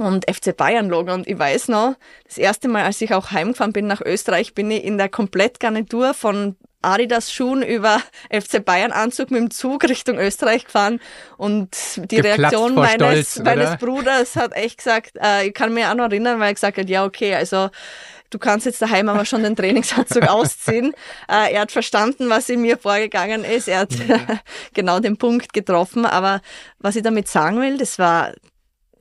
und 0.00 0.30
FC 0.30 0.56
Bayern 0.56 0.88
Logo. 0.88 1.12
Und 1.12 1.26
ich 1.26 1.36
weiß 1.36 1.66
noch, 1.68 1.96
das 2.24 2.38
erste 2.38 2.68
Mal, 2.68 2.84
als 2.84 3.00
ich 3.00 3.14
auch 3.14 3.32
heimgefahren 3.32 3.72
bin 3.72 3.88
nach 3.88 4.00
Österreich, 4.00 4.54
bin 4.54 4.70
ich 4.70 4.84
in 4.84 4.96
der 4.96 5.08
Komplettgarnitur 5.08 6.14
von 6.14 6.54
Adidas 6.82 7.32
Schuhen 7.32 7.62
über 7.62 8.00
FC 8.30 8.64
Bayern 8.64 8.92
Anzug 8.92 9.32
mit 9.32 9.40
dem 9.40 9.50
Zug 9.50 9.82
Richtung 9.84 10.16
Österreich 10.16 10.66
gefahren 10.66 11.00
und 11.36 11.76
die 11.96 12.16
Geplatzt 12.16 12.38
Reaktion 12.38 12.76
meines, 12.76 13.32
Stolz, 13.32 13.44
meines 13.44 13.76
Bruders 13.78 14.36
hat 14.36 14.54
echt 14.54 14.78
gesagt, 14.78 15.18
äh, 15.20 15.48
ich 15.48 15.54
kann 15.54 15.74
mich 15.74 15.84
auch 15.84 15.94
noch 15.94 16.04
erinnern, 16.04 16.38
weil 16.38 16.50
er 16.50 16.54
gesagt 16.54 16.78
hat, 16.78 16.88
ja 16.88 17.04
okay, 17.04 17.34
also 17.34 17.68
du 18.30 18.38
kannst 18.38 18.66
jetzt 18.66 18.82
daheim 18.82 19.08
aber 19.08 19.24
schon 19.24 19.42
den 19.42 19.56
Trainingsanzug 19.56 20.22
ausziehen. 20.28 20.92
Äh, 21.28 21.52
er 21.54 21.62
hat 21.62 21.72
verstanden, 21.72 22.28
was 22.28 22.48
in 22.48 22.62
mir 22.62 22.78
vorgegangen 22.78 23.44
ist. 23.44 23.68
Er 23.68 23.80
hat 23.80 23.92
mhm. 23.92 24.38
genau 24.74 25.00
den 25.00 25.16
Punkt 25.16 25.52
getroffen. 25.52 26.04
Aber 26.04 26.40
was 26.78 26.96
ich 26.96 27.02
damit 27.02 27.28
sagen 27.28 27.60
will, 27.60 27.78
das 27.78 27.98
war, 27.98 28.32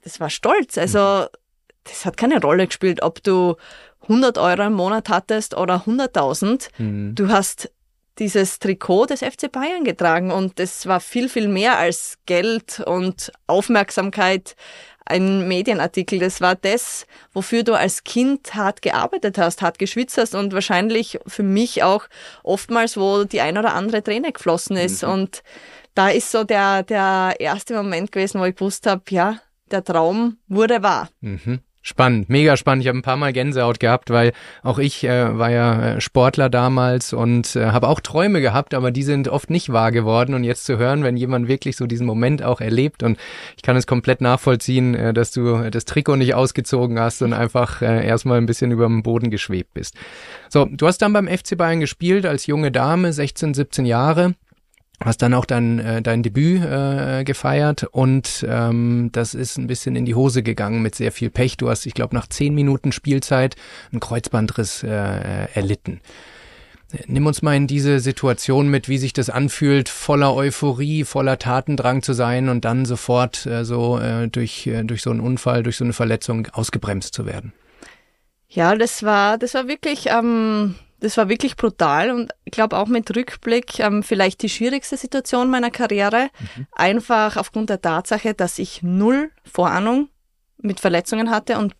das 0.04 0.20
war 0.20 0.30
Stolz. 0.30 0.78
Also, 0.78 1.00
mhm. 1.00 1.38
das 1.84 2.06
hat 2.06 2.18
keine 2.18 2.42
Rolle 2.42 2.68
gespielt, 2.68 3.02
ob 3.02 3.24
du 3.24 3.56
100 4.04 4.38
Euro 4.38 4.64
im 4.64 4.74
Monat 4.74 5.10
hattest 5.10 5.56
oder 5.56 5.84
100.000. 5.86 6.70
Mhm. 6.78 7.16
Du 7.16 7.30
hast 7.30 7.72
dieses 8.20 8.60
Trikot 8.60 9.08
des 9.08 9.20
FC 9.20 9.52
Bayern 9.52 9.84
getragen 9.84 10.32
und 10.32 10.60
das 10.60 10.88
war 10.88 11.00
viel, 11.00 11.30
viel 11.30 11.48
mehr 11.48 11.78
als 11.78 12.18
Geld 12.26 12.80
und 12.80 13.32
Aufmerksamkeit, 13.46 14.56
ein 15.08 15.48
Medienartikel. 15.48 16.20
Das 16.20 16.42
war 16.42 16.56
das, 16.56 17.06
wofür 17.34 17.64
du 17.64 17.74
als 17.74 18.04
Kind 18.04 18.54
hart 18.54 18.82
gearbeitet 18.82 19.38
hast, 19.38 19.62
hart 19.62 19.80
geschwitzt 19.80 20.18
hast 20.18 20.36
und 20.36 20.54
wahrscheinlich 20.54 21.20
für 21.28 21.44
mich 21.44 21.84
auch 21.84 22.08
oftmals, 22.44 22.98
wo 22.98 23.24
die 23.24 23.42
ein 23.42 23.58
oder 23.58 23.74
andere 23.74 24.04
Träne 24.04 24.32
geflossen 24.32 24.78
ist. 24.78 25.04
Mhm. 25.04 25.10
Und 25.10 25.44
da 25.94 26.10
ist 26.10 26.32
so 26.32 26.44
der, 26.44 26.84
der 26.84 27.36
erste 27.40 27.76
Moment 27.76 28.12
gewesen, 28.12 28.40
wo 28.40 28.46
ich 28.46 28.56
gewusst 28.56 28.86
habe, 28.86 29.04
ja, 29.10 29.40
der 29.72 29.84
Traum 29.84 30.38
wurde 30.48 30.84
wahr. 30.84 31.10
Mhm. 31.22 31.60
Spannend, 31.88 32.28
mega 32.28 32.58
spannend. 32.58 32.84
Ich 32.84 32.90
habe 32.90 32.98
ein 32.98 33.02
paar 33.02 33.16
Mal 33.16 33.32
Gänsehaut 33.32 33.80
gehabt, 33.80 34.10
weil 34.10 34.34
auch 34.62 34.78
ich 34.78 35.06
äh, 35.06 35.38
war 35.38 35.50
ja 35.50 35.94
äh, 35.94 36.02
Sportler 36.02 36.50
damals 36.50 37.14
und 37.14 37.56
äh, 37.56 37.68
habe 37.68 37.88
auch 37.88 38.02
Träume 38.02 38.42
gehabt, 38.42 38.74
aber 38.74 38.92
die 38.92 39.04
sind 39.04 39.30
oft 39.30 39.50
nicht 39.50 39.72
wahr 39.72 39.94
geworden. 39.94 40.36
Und 40.36 40.44
jetzt 40.44 40.66
zu 40.66 40.78
hören, 40.78 41.06
wenn 41.06 41.16
jemand 41.16 41.48
wirklich 41.48 41.78
so 41.78 41.88
diesen 41.88 42.06
Moment 42.06 42.44
auch 42.44 42.60
erlebt 42.60 43.04
und 43.04 43.18
ich 43.56 43.64
kann 43.64 43.78
es 43.78 43.88
komplett 43.88 44.20
nachvollziehen, 44.20 44.96
äh, 44.96 45.14
dass 45.14 45.32
du 45.32 45.70
das 45.70 45.86
Trikot 45.86 46.18
nicht 46.18 46.34
ausgezogen 46.36 47.00
hast 47.00 47.22
und 47.22 47.32
einfach 47.32 47.82
äh, 47.82 48.06
erstmal 48.06 48.38
ein 48.38 48.48
bisschen 48.48 48.72
über 48.72 48.84
dem 48.84 49.02
Boden 49.02 49.30
geschwebt 49.30 49.74
bist. 49.74 49.96
So, 50.50 50.66
du 50.70 50.88
hast 50.88 50.98
dann 50.98 51.14
beim 51.14 51.30
FC 51.30 51.58
Bayern 51.58 51.80
gespielt 51.80 52.26
als 52.26 52.48
junge 52.48 52.70
Dame, 52.70 53.14
16, 53.14 53.54
17 53.54 53.86
Jahre 53.86 54.36
hast 55.04 55.22
dann 55.22 55.34
auch 55.34 55.46
dein, 55.46 55.80
äh, 55.80 56.02
dein 56.02 56.24
Debüt 56.24 56.64
äh, 56.64 57.24
gefeiert 57.24 57.84
und 57.84 58.46
ähm, 58.50 59.10
das 59.12 59.34
ist 59.34 59.58
ein 59.58 59.68
bisschen 59.68 59.96
in 59.96 60.06
die 60.06 60.16
Hose 60.16 60.44
gegangen 60.44 60.82
mit 60.82 60.96
sehr 60.96 61.12
viel 61.12 61.30
Pech. 61.30 61.58
Du 61.58 61.70
hast, 61.70 61.86
ich 61.86 61.94
glaube, 61.94 62.16
nach 62.16 62.28
zehn 62.28 62.56
Minuten 62.56 62.92
Spielzeit 62.92 63.56
einen 63.92 64.00
Kreuzbandriss 64.00 64.84
äh, 64.84 65.48
erlitten. 65.54 66.02
Nimm 67.06 67.26
uns 67.26 67.42
mal 67.42 67.56
in 67.56 67.68
diese 67.68 68.00
Situation 68.00 68.70
mit, 68.70 68.88
wie 68.88 68.98
sich 68.98 69.12
das 69.12 69.30
anfühlt, 69.30 69.90
voller 69.90 70.34
Euphorie, 70.34 71.04
voller 71.04 71.38
Tatendrang 71.38 72.02
zu 72.02 72.14
sein 72.14 72.48
und 72.48 72.64
dann 72.64 72.86
sofort 72.86 73.46
äh, 73.46 73.66
so 73.66 74.00
äh, 74.00 74.30
durch, 74.30 74.68
äh, 74.68 74.84
durch 74.84 75.02
so 75.02 75.12
einen 75.12 75.20
Unfall, 75.20 75.64
durch 75.64 75.76
so 75.76 75.84
eine 75.84 75.94
Verletzung 75.94 76.48
ausgebremst 76.54 77.14
zu 77.14 77.26
werden. 77.26 77.52
Ja, 78.48 78.74
das 78.76 79.04
war, 79.04 79.38
das 79.38 79.54
war 79.54 79.68
wirklich 79.68 80.08
ähm, 80.08 80.76
das 81.00 81.18
war 81.18 81.30
wirklich 81.30 81.56
brutal 81.56 82.12
und 82.12 82.34
ich 82.44 82.52
glaube 82.52 82.78
auch 82.78 82.88
mit 82.88 83.16
Rückblick 83.16 83.80
ähm, 83.80 84.04
vielleicht 84.04 84.42
die 84.42 84.50
schwierigste 84.50 84.98
Situation 84.98 85.50
meiner 85.50 85.70
Karriere. 85.70 86.30
Mhm. 86.40 86.68
Einfach 86.72 87.38
aufgrund 87.38 87.70
der 87.70 87.82
Tatsache, 87.82 88.34
dass 88.34 88.58
ich 88.60 88.82
null 88.82 89.32
Vorahnung 89.44 90.10
mit 90.58 90.80
Verletzungen 90.80 91.30
hatte 91.30 91.60
und 91.60 91.76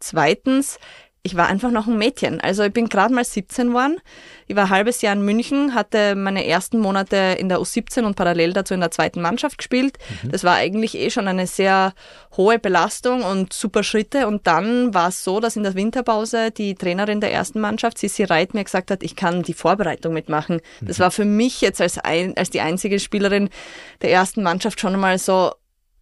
zweitens, 0.00 0.78
ich 1.28 1.36
war 1.36 1.46
einfach 1.46 1.70
noch 1.70 1.86
ein 1.86 1.98
Mädchen. 1.98 2.40
Also 2.40 2.62
ich 2.62 2.72
bin 2.72 2.88
gerade 2.88 3.12
mal 3.12 3.22
17 3.22 3.68
geworden. 3.68 3.98
Ich 4.46 4.56
war 4.56 4.64
ein 4.64 4.70
halbes 4.70 5.02
Jahr 5.02 5.12
in 5.12 5.20
München, 5.20 5.74
hatte 5.74 6.14
meine 6.14 6.46
ersten 6.46 6.78
Monate 6.78 7.36
in 7.38 7.50
der 7.50 7.58
U17 7.58 8.04
und 8.04 8.16
parallel 8.16 8.54
dazu 8.54 8.72
in 8.72 8.80
der 8.80 8.90
zweiten 8.90 9.20
Mannschaft 9.20 9.58
gespielt. 9.58 9.98
Mhm. 10.22 10.30
Das 10.30 10.42
war 10.42 10.54
eigentlich 10.54 10.94
eh 10.96 11.10
schon 11.10 11.28
eine 11.28 11.46
sehr 11.46 11.92
hohe 12.34 12.58
Belastung 12.58 13.24
und 13.24 13.52
super 13.52 13.82
Schritte. 13.82 14.26
Und 14.26 14.46
dann 14.46 14.94
war 14.94 15.08
es 15.08 15.22
so, 15.22 15.38
dass 15.38 15.56
in 15.56 15.64
der 15.64 15.74
Winterpause 15.74 16.50
die 16.50 16.74
Trainerin 16.74 17.20
der 17.20 17.30
ersten 17.30 17.60
Mannschaft, 17.60 17.98
Sissi 17.98 18.24
Reit, 18.24 18.54
mir 18.54 18.64
gesagt 18.64 18.90
hat, 18.90 19.02
ich 19.02 19.14
kann 19.14 19.42
die 19.42 19.52
Vorbereitung 19.52 20.14
mitmachen. 20.14 20.62
Mhm. 20.80 20.86
Das 20.86 20.98
war 20.98 21.10
für 21.10 21.26
mich 21.26 21.60
jetzt 21.60 21.82
als, 21.82 21.98
ein, 21.98 22.34
als 22.38 22.48
die 22.48 22.62
einzige 22.62 23.00
Spielerin 23.00 23.50
der 24.00 24.12
ersten 24.12 24.42
Mannschaft 24.42 24.80
schon 24.80 24.94
einmal 24.94 25.18
so 25.18 25.52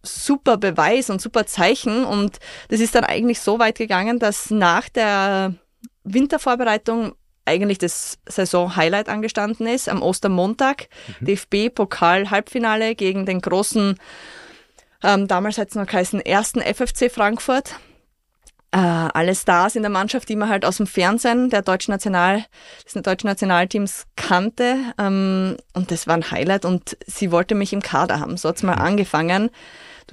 super 0.07 0.57
Beweis 0.57 1.09
und 1.09 1.21
super 1.21 1.45
Zeichen. 1.45 2.05
Und 2.05 2.37
das 2.69 2.79
ist 2.79 2.95
dann 2.95 3.03
eigentlich 3.03 3.39
so 3.41 3.59
weit 3.59 3.77
gegangen, 3.77 4.19
dass 4.19 4.49
nach 4.49 4.89
der 4.89 5.53
Wintervorbereitung 6.03 7.13
eigentlich 7.47 7.77
das 7.77 8.19
Saison-Highlight 8.27 9.09
angestanden 9.09 9.67
ist. 9.67 9.89
Am 9.89 10.01
Ostermontag, 10.01 10.89
mhm. 11.19 11.25
DFB-Pokal-Halbfinale 11.25 12.95
gegen 12.95 13.25
den 13.25 13.41
großen, 13.41 13.97
ähm, 15.03 15.27
damals 15.27 15.57
hat 15.57 15.69
es 15.69 15.75
noch 15.75 15.87
geheißen, 15.87 16.19
ersten 16.19 16.61
FFC 16.61 17.09
Frankfurt. 17.09 17.75
Äh, 18.71 18.77
alle 18.79 19.33
Stars 19.33 19.77
in 19.77 19.81
der 19.81 19.89
Mannschaft, 19.89 20.27
die 20.27 20.35
man 20.35 20.49
halt 20.49 20.65
aus 20.65 20.77
dem 20.77 20.87
Fernsehen 20.87 21.49
der 21.49 21.61
deutschen 21.61 21.93
National, 21.93 22.43
des 22.85 23.01
deutschen 23.01 23.27
Nationalteams 23.27 24.05
kannte. 24.17 24.75
Ähm, 24.99 25.55
und 25.73 25.91
das 25.91 26.05
war 26.05 26.15
ein 26.15 26.29
Highlight 26.31 26.65
und 26.65 26.97
sie 27.05 27.31
wollte 27.31 27.55
mich 27.55 27.71
im 27.71 27.81
Kader 27.81 28.19
haben. 28.19 28.35
So 28.35 28.49
hat's 28.49 28.63
mal 28.63 28.75
mhm. 28.75 28.81
angefangen 28.81 29.49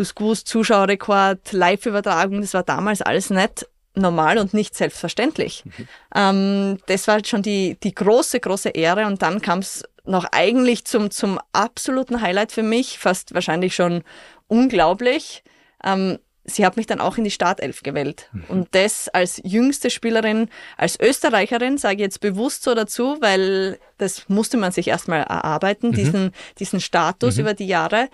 hast 0.02 0.14
gewusst, 0.14 0.48
Zuschauerrekord, 0.48 1.52
Live-Übertragung, 1.52 2.40
das 2.40 2.54
war 2.54 2.62
damals 2.62 3.02
alles 3.02 3.30
nicht 3.30 3.66
normal 3.94 4.38
und 4.38 4.54
nicht 4.54 4.74
selbstverständlich. 4.74 5.64
Mhm. 5.64 5.88
Ähm, 6.14 6.78
das 6.86 7.06
war 7.06 7.24
schon 7.24 7.42
die, 7.42 7.76
die 7.82 7.94
große, 7.94 8.40
große 8.40 8.70
Ehre 8.70 9.06
und 9.06 9.22
dann 9.22 9.40
kam 9.40 9.60
es 9.60 9.84
noch 10.04 10.26
eigentlich 10.32 10.84
zum, 10.84 11.10
zum 11.10 11.38
absoluten 11.52 12.20
Highlight 12.20 12.52
für 12.52 12.62
mich, 12.62 12.98
fast 12.98 13.34
wahrscheinlich 13.34 13.74
schon 13.74 14.02
unglaublich. 14.48 15.42
Ähm, 15.82 16.18
sie 16.44 16.66
hat 16.66 16.76
mich 16.76 16.86
dann 16.86 17.00
auch 17.00 17.16
in 17.16 17.24
die 17.24 17.30
Startelf 17.30 17.82
gewählt. 17.82 18.28
Mhm. 18.32 18.44
Und 18.48 18.68
das 18.72 19.08
als 19.08 19.40
jüngste 19.44 19.90
Spielerin, 19.90 20.48
als 20.76 20.98
Österreicherin, 21.00 21.78
sage 21.78 21.96
ich 21.96 22.00
jetzt 22.00 22.20
bewusst 22.20 22.64
so 22.64 22.74
dazu, 22.74 23.16
weil 23.20 23.78
das 23.98 24.28
musste 24.28 24.56
man 24.56 24.72
sich 24.72 24.88
erstmal 24.88 25.20
erarbeiten, 25.20 25.88
mhm. 25.88 25.94
diesen, 25.94 26.32
diesen 26.58 26.80
Status 26.80 27.36
mhm. 27.36 27.40
über 27.40 27.54
die 27.54 27.66
Jahre. 27.66 28.08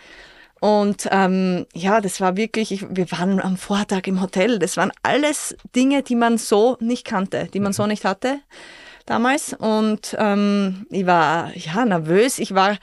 Und 0.60 1.08
ähm, 1.10 1.66
ja, 1.74 2.00
das 2.02 2.20
war 2.20 2.36
wirklich, 2.36 2.70
ich, 2.70 2.86
wir 2.90 3.10
waren 3.12 3.40
am 3.40 3.56
Vortag 3.56 4.06
im 4.06 4.20
Hotel. 4.20 4.58
Das 4.58 4.76
waren 4.76 4.92
alles 5.02 5.56
Dinge, 5.74 6.02
die 6.02 6.14
man 6.14 6.36
so 6.36 6.76
nicht 6.80 7.06
kannte, 7.06 7.48
die 7.52 7.60
man 7.60 7.72
so 7.72 7.82
mhm. 7.84 7.88
nicht 7.90 8.04
hatte 8.04 8.40
damals. 9.06 9.54
Und 9.54 10.14
ähm, 10.18 10.86
ich 10.90 11.06
war 11.06 11.56
ja 11.56 11.84
nervös. 11.84 12.38
Ich 12.38 12.54
war, 12.54 12.76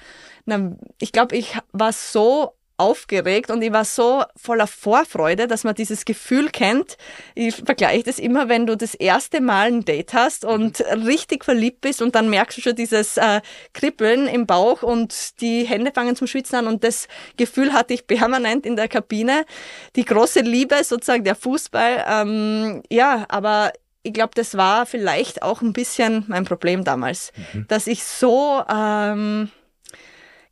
ich 0.99 1.11
glaube, 1.11 1.35
ich 1.35 1.57
war 1.71 1.93
so 1.93 2.56
aufgeregt 2.77 3.49
und 3.49 3.61
ich 3.61 3.71
war 3.71 3.85
so 3.85 4.23
voller 4.35 4.67
Vorfreude, 4.67 5.47
dass 5.47 5.63
man 5.63 5.75
dieses 5.75 6.05
Gefühl 6.05 6.49
kennt. 6.49 6.97
Ich 7.35 7.55
vergleiche 7.55 8.03
das 8.03 8.19
immer, 8.19 8.49
wenn 8.49 8.67
du 8.67 8.77
das 8.77 8.93
erste 8.93 9.41
Mal 9.41 9.67
ein 9.67 9.85
Date 9.85 10.13
hast 10.13 10.45
und 10.45 10.81
richtig 10.81 11.43
verliebt 11.43 11.81
bist 11.81 12.01
und 12.01 12.15
dann 12.15 12.29
merkst 12.29 12.57
du 12.57 12.61
schon 12.61 12.75
dieses 12.75 13.17
äh, 13.17 13.41
Kribbeln 13.73 14.27
im 14.27 14.45
Bauch 14.45 14.83
und 14.83 15.41
die 15.41 15.63
Hände 15.65 15.91
fangen 15.91 16.15
zum 16.15 16.27
Schwitzen 16.27 16.59
an 16.59 16.67
und 16.67 16.83
das 16.83 17.07
Gefühl 17.35 17.73
hatte 17.73 17.93
ich 17.93 18.05
permanent 18.05 18.65
in 18.65 18.75
der 18.75 18.87
Kabine. 18.87 19.45
Die 19.95 20.05
große 20.05 20.41
Liebe, 20.41 20.83
sozusagen 20.83 21.23
der 21.23 21.35
Fußball. 21.35 22.05
Ähm, 22.07 22.83
ja, 22.89 23.25
aber 23.29 23.73
ich 24.03 24.13
glaube, 24.13 24.31
das 24.35 24.55
war 24.55 24.85
vielleicht 24.85 25.41
auch 25.41 25.61
ein 25.61 25.73
bisschen 25.73 26.23
mein 26.27 26.45
Problem 26.45 26.83
damals, 26.83 27.33
mhm. 27.53 27.65
dass 27.67 27.87
ich 27.87 28.03
so 28.03 28.63
ähm, 28.71 29.49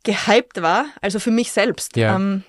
gehypt 0.06 0.62
war, 0.62 0.86
also 1.02 1.18
für 1.18 1.32
mich 1.32 1.52
selbst, 1.52 1.96
ja. 1.96 2.14
ähm, 2.14 2.44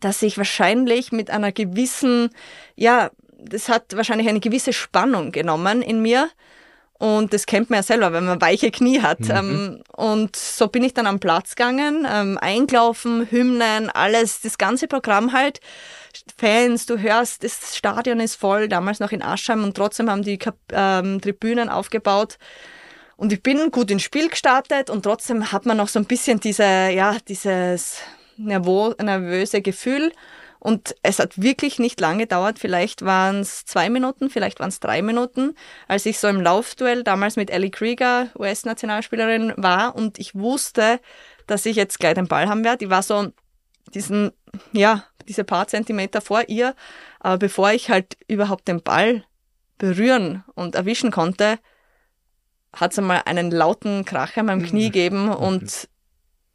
dass 0.00 0.22
ich 0.22 0.38
wahrscheinlich 0.38 1.12
mit 1.12 1.30
einer 1.30 1.52
gewissen, 1.52 2.30
ja, 2.74 3.10
das 3.38 3.68
hat 3.68 3.94
wahrscheinlich 3.94 4.28
eine 4.28 4.40
gewisse 4.40 4.72
Spannung 4.72 5.30
genommen 5.30 5.82
in 5.82 6.02
mir. 6.02 6.28
Und 7.00 7.32
das 7.32 7.46
kennt 7.46 7.70
man 7.70 7.78
ja 7.78 7.82
selber, 7.84 8.12
wenn 8.12 8.24
man 8.24 8.40
weiche 8.40 8.72
Knie 8.72 9.00
hat. 9.00 9.20
Mhm. 9.20 9.30
Ähm, 9.30 9.82
und 9.96 10.34
so 10.34 10.66
bin 10.66 10.82
ich 10.82 10.94
dann 10.94 11.06
am 11.06 11.20
Platz 11.20 11.54
gegangen, 11.54 12.04
ähm, 12.10 12.38
eingelaufen, 12.38 13.30
Hymnen, 13.30 13.88
alles, 13.88 14.40
das 14.40 14.58
ganze 14.58 14.88
Programm 14.88 15.32
halt. 15.32 15.60
Fans, 16.36 16.86
du 16.86 16.98
hörst, 16.98 17.44
das 17.44 17.76
Stadion 17.76 18.18
ist 18.18 18.34
voll, 18.34 18.66
damals 18.66 18.98
noch 18.98 19.12
in 19.12 19.22
Aschheim 19.22 19.62
und 19.62 19.76
trotzdem 19.76 20.10
haben 20.10 20.22
die 20.24 20.40
ähm, 20.72 21.20
Tribünen 21.20 21.68
aufgebaut. 21.68 22.36
Und 23.18 23.32
ich 23.32 23.42
bin 23.42 23.72
gut 23.72 23.90
ins 23.90 24.04
Spiel 24.04 24.28
gestartet 24.28 24.90
und 24.90 25.02
trotzdem 25.02 25.50
hat 25.50 25.66
man 25.66 25.76
noch 25.76 25.88
so 25.88 25.98
ein 25.98 26.04
bisschen 26.04 26.38
diese, 26.38 26.62
ja, 26.62 27.16
dieses 27.26 27.98
nervo 28.36 28.94
nervöse 29.02 29.60
Gefühl. 29.60 30.12
Und 30.60 30.94
es 31.02 31.18
hat 31.18 31.42
wirklich 31.42 31.80
nicht 31.80 32.00
lange 32.00 32.22
gedauert. 32.22 32.60
Vielleicht 32.60 33.04
waren 33.04 33.40
es 33.40 33.64
zwei 33.64 33.90
Minuten, 33.90 34.30
vielleicht 34.30 34.60
waren 34.60 34.68
es 34.68 34.78
drei 34.78 35.02
Minuten, 35.02 35.56
als 35.88 36.06
ich 36.06 36.20
so 36.20 36.28
im 36.28 36.40
Laufduell 36.40 37.02
damals 37.02 37.34
mit 37.34 37.50
Ellie 37.50 37.72
Krieger, 37.72 38.28
US-Nationalspielerin, 38.38 39.52
war 39.56 39.96
und 39.96 40.20
ich 40.20 40.36
wusste, 40.36 41.00
dass 41.48 41.66
ich 41.66 41.74
jetzt 41.74 41.98
gleich 41.98 42.14
den 42.14 42.28
Ball 42.28 42.48
haben 42.48 42.62
werde. 42.62 42.84
Ich 42.84 42.90
war 42.90 43.02
so 43.02 43.32
diesen, 43.94 44.30
ja, 44.70 45.04
diese 45.26 45.42
paar 45.42 45.66
Zentimeter 45.66 46.20
vor 46.20 46.44
ihr. 46.46 46.76
Aber 47.18 47.38
bevor 47.38 47.72
ich 47.72 47.90
halt 47.90 48.16
überhaupt 48.28 48.68
den 48.68 48.80
Ball 48.80 49.24
berühren 49.76 50.44
und 50.54 50.76
erwischen 50.76 51.10
konnte, 51.10 51.58
hat 52.72 52.92
es 52.92 52.98
einmal 52.98 53.22
einen 53.24 53.50
lauten 53.50 54.04
Kracher 54.04 54.40
in 54.40 54.46
meinem 54.46 54.62
Knie 54.62 54.88
mhm. 54.88 54.92
gegeben 54.92 55.28
und 55.30 55.88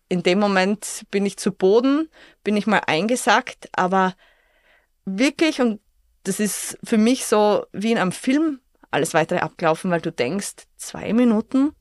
in 0.09 0.23
dem 0.23 0.39
Moment 0.39 1.05
bin 1.09 1.25
ich 1.25 1.37
zu 1.37 1.51
Boden, 1.51 2.09
bin 2.43 2.55
ich 2.55 2.67
mal 2.67 2.81
eingesackt, 2.85 3.69
aber 3.73 4.13
wirklich, 5.05 5.59
und 5.59 5.79
das 6.23 6.39
ist 6.39 6.77
für 6.83 6.97
mich 6.97 7.25
so 7.25 7.65
wie 7.71 7.91
in 7.91 7.97
einem 7.97 8.11
Film 8.11 8.59
alles 8.91 9.13
weitere 9.13 9.39
abgelaufen, 9.39 9.91
weil 9.91 10.01
du 10.01 10.11
denkst, 10.11 10.67
zwei 10.77 11.13
Minuten, 11.13 11.73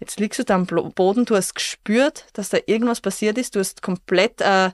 jetzt 0.00 0.18
liegst 0.18 0.38
du 0.38 0.44
da 0.44 0.54
am 0.54 0.66
Boden, 0.66 1.24
du 1.24 1.36
hast 1.36 1.54
gespürt, 1.54 2.26
dass 2.32 2.48
da 2.48 2.58
irgendwas 2.66 3.00
passiert 3.00 3.36
ist, 3.38 3.54
du 3.54 3.60
hast 3.60 3.82
komplett, 3.82 4.40
äh, 4.40 4.70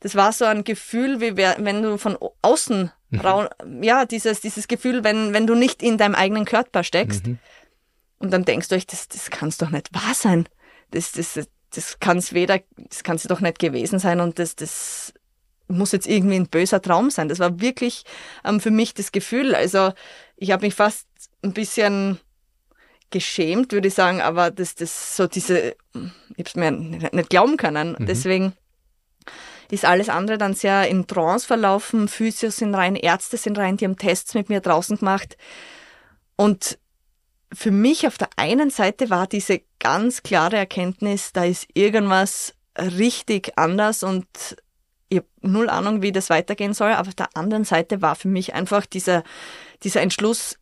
das 0.00 0.14
war 0.14 0.32
so 0.32 0.44
ein 0.44 0.64
Gefühl, 0.64 1.20
wie 1.20 1.36
wenn 1.36 1.82
du 1.82 1.98
von 1.98 2.16
außen, 2.42 2.92
mhm. 3.10 3.82
ja, 3.82 4.04
dieses, 4.04 4.40
dieses 4.40 4.68
Gefühl, 4.68 5.02
wenn, 5.02 5.32
wenn 5.32 5.46
du 5.46 5.54
nicht 5.54 5.82
in 5.82 5.98
deinem 5.98 6.14
eigenen 6.14 6.44
Körper 6.44 6.84
steckst. 6.84 7.26
Mhm. 7.26 7.38
Und 8.18 8.32
dann 8.32 8.44
denkst 8.44 8.68
du 8.68 8.74
euch, 8.74 8.86
das, 8.86 9.08
das 9.08 9.30
kann 9.30 9.52
doch 9.58 9.70
nicht 9.70 9.94
wahr 9.94 10.14
sein. 10.14 10.48
Das, 10.90 11.12
das, 11.12 11.38
das 11.74 12.00
kann 12.00 12.18
es 12.18 12.32
weder, 12.32 12.60
das 12.76 13.02
kann 13.02 13.16
es 13.16 13.24
doch 13.24 13.40
nicht 13.40 13.58
gewesen 13.58 13.98
sein 13.98 14.20
und 14.20 14.38
das, 14.38 14.56
das 14.56 15.12
muss 15.68 15.92
jetzt 15.92 16.06
irgendwie 16.06 16.36
ein 16.36 16.48
böser 16.48 16.80
Traum 16.80 17.10
sein. 17.10 17.28
Das 17.28 17.38
war 17.38 17.60
wirklich 17.60 18.04
ähm, 18.44 18.60
für 18.60 18.70
mich 18.70 18.94
das 18.94 19.12
Gefühl. 19.12 19.54
Also 19.54 19.92
ich 20.36 20.50
habe 20.50 20.66
mich 20.66 20.74
fast 20.74 21.06
ein 21.42 21.52
bisschen 21.52 22.18
geschämt, 23.10 23.72
würde 23.72 23.88
ich 23.88 23.94
sagen, 23.94 24.20
aber 24.20 24.50
das, 24.50 24.74
das 24.74 25.16
so 25.16 25.26
diese, 25.26 25.76
ich 26.36 26.38
habe 26.38 26.44
es 26.44 26.54
mir 26.56 26.70
nicht 26.70 27.30
glauben 27.30 27.56
können. 27.56 27.96
Mhm. 27.98 28.06
Deswegen 28.06 28.52
ist 29.70 29.84
alles 29.84 30.08
andere 30.08 30.38
dann 30.38 30.54
sehr 30.54 30.88
in 30.88 31.06
Trance 31.06 31.46
verlaufen. 31.46 32.08
Physios 32.08 32.56
sind 32.56 32.74
rein, 32.74 32.96
Ärzte 32.96 33.36
sind 33.36 33.58
rein, 33.58 33.76
die 33.76 33.84
haben 33.84 33.96
Tests 33.96 34.34
mit 34.34 34.48
mir 34.48 34.60
draußen 34.60 34.98
gemacht. 34.98 35.36
Und 36.36 36.78
für 37.52 37.70
mich 37.70 38.06
auf 38.06 38.18
der 38.18 38.28
einen 38.36 38.70
Seite 38.70 39.10
war 39.10 39.26
diese 39.26 39.62
ganz 39.78 40.22
klare 40.22 40.56
Erkenntnis, 40.56 41.32
da 41.32 41.44
ist 41.44 41.66
irgendwas 41.74 42.54
richtig 42.78 43.52
anders 43.56 44.02
und 44.02 44.26
ich 45.08 45.18
habe 45.18 45.28
null 45.40 45.70
Ahnung, 45.70 46.02
wie 46.02 46.12
das 46.12 46.30
weitergehen 46.30 46.74
soll. 46.74 46.92
Aber 46.92 47.08
auf 47.08 47.14
der 47.14 47.34
anderen 47.34 47.64
Seite 47.64 48.02
war 48.02 48.14
für 48.14 48.28
mich 48.28 48.54
einfach 48.54 48.84
dieser, 48.84 49.24
dieser 49.82 50.02
Entschluss, 50.02 50.58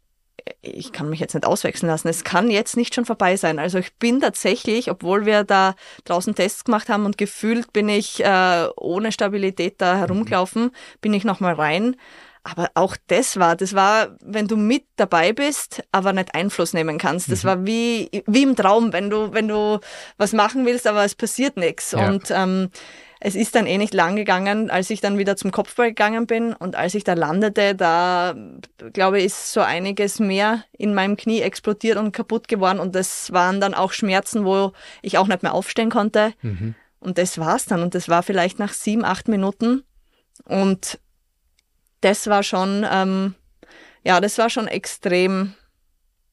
ich 0.62 0.92
kann 0.92 1.10
mich 1.10 1.18
jetzt 1.18 1.34
nicht 1.34 1.46
auswechseln 1.46 1.90
lassen. 1.90 2.06
Es 2.06 2.22
kann 2.22 2.50
jetzt 2.50 2.76
nicht 2.76 2.94
schon 2.94 3.04
vorbei 3.04 3.36
sein. 3.36 3.58
Also 3.58 3.78
ich 3.78 3.96
bin 3.96 4.20
tatsächlich, 4.20 4.90
obwohl 4.90 5.26
wir 5.26 5.42
da 5.42 5.74
draußen 6.04 6.36
Tests 6.36 6.64
gemacht 6.64 6.88
haben 6.88 7.04
und 7.04 7.18
gefühlt 7.18 7.72
bin 7.72 7.88
ich 7.88 8.24
äh, 8.24 8.68
ohne 8.76 9.10
Stabilität 9.10 9.80
da 9.80 9.96
herumgelaufen, 9.96 10.70
bin 11.00 11.12
ich 11.12 11.24
nochmal 11.24 11.54
rein 11.54 11.96
aber 12.46 12.70
auch 12.74 12.96
das 13.08 13.38
war, 13.38 13.56
das 13.56 13.74
war, 13.74 14.16
wenn 14.22 14.46
du 14.46 14.56
mit 14.56 14.84
dabei 14.94 15.32
bist, 15.32 15.82
aber 15.90 16.12
nicht 16.12 16.34
Einfluss 16.34 16.72
nehmen 16.74 16.96
kannst. 16.96 17.30
Das 17.30 17.42
mhm. 17.42 17.48
war 17.48 17.66
wie, 17.66 18.22
wie 18.26 18.44
im 18.44 18.54
Traum, 18.54 18.92
wenn 18.92 19.10
du, 19.10 19.32
wenn 19.32 19.48
du 19.48 19.80
was 20.16 20.32
machen 20.32 20.64
willst, 20.64 20.86
aber 20.86 21.04
es 21.04 21.16
passiert 21.16 21.56
nichts. 21.56 21.90
Ja. 21.92 22.08
Und 22.08 22.30
ähm, 22.30 22.70
es 23.18 23.34
ist 23.34 23.56
dann 23.56 23.66
eh 23.66 23.78
nicht 23.78 23.94
lang 23.94 24.14
gegangen, 24.14 24.70
als 24.70 24.90
ich 24.90 25.00
dann 25.00 25.18
wieder 25.18 25.36
zum 25.36 25.50
Kopfball 25.50 25.88
gegangen 25.88 26.26
bin 26.26 26.52
und 26.52 26.76
als 26.76 26.94
ich 26.94 27.02
da 27.02 27.14
landete, 27.14 27.74
da 27.74 28.36
glaube 28.92 29.18
ich, 29.18 29.26
ist 29.26 29.52
so 29.52 29.60
einiges 29.60 30.20
mehr 30.20 30.62
in 30.72 30.94
meinem 30.94 31.16
Knie 31.16 31.40
explodiert 31.40 31.96
und 31.96 32.12
kaputt 32.12 32.46
geworden 32.46 32.78
und 32.78 32.94
das 32.94 33.32
waren 33.32 33.60
dann 33.60 33.74
auch 33.74 33.92
Schmerzen, 33.92 34.44
wo 34.44 34.72
ich 35.02 35.18
auch 35.18 35.26
nicht 35.26 35.42
mehr 35.42 35.54
aufstehen 35.54 35.90
konnte. 35.90 36.32
Mhm. 36.42 36.74
Und 37.00 37.18
das 37.18 37.38
war's 37.38 37.64
dann 37.64 37.82
und 37.82 37.94
das 37.94 38.08
war 38.08 38.22
vielleicht 38.22 38.58
nach 38.58 38.72
sieben, 38.72 39.04
acht 39.04 39.28
Minuten 39.28 39.82
und 40.44 40.98
das 42.00 42.26
war 42.26 42.42
schon, 42.42 42.86
ähm, 42.90 43.34
ja, 44.04 44.20
das 44.20 44.38
war 44.38 44.50
schon 44.50 44.68
extrem. 44.68 45.54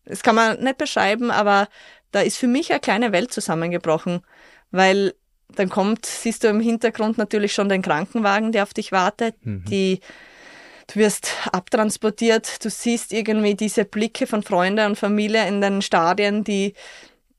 Das 0.06 0.22
kann 0.22 0.36
man 0.36 0.62
nicht 0.62 0.78
beschreiben, 0.78 1.32
aber 1.32 1.68
da 2.12 2.22
ist 2.22 2.38
für 2.38 2.48
mich 2.48 2.72
eine 2.72 2.80
kleine 2.80 3.12
Welt 3.12 3.34
zusammengebrochen, 3.34 4.22
weil 4.72 5.14
dann 5.56 5.70
kommt, 5.70 6.06
siehst 6.06 6.44
du 6.44 6.48
im 6.48 6.60
Hintergrund 6.60 7.18
natürlich 7.18 7.54
schon 7.54 7.70
den 7.70 7.82
Krankenwagen, 7.82 8.52
der 8.52 8.64
auf 8.64 8.74
dich 8.74 8.92
wartet, 8.92 9.36
mhm. 9.46 9.64
die 9.66 10.00
du 10.88 11.00
wirst 11.00 11.34
abtransportiert, 11.52 12.64
du 12.64 12.70
siehst 12.70 13.14
irgendwie 13.14 13.56
diese 13.56 13.86
Blicke 13.86 14.28
von 14.28 14.44
Freunden 14.44 14.86
und 14.86 14.98
Familie 14.98 15.48
in 15.48 15.62
den 15.62 15.82
Stadien, 15.82 16.44
die, 16.44 16.74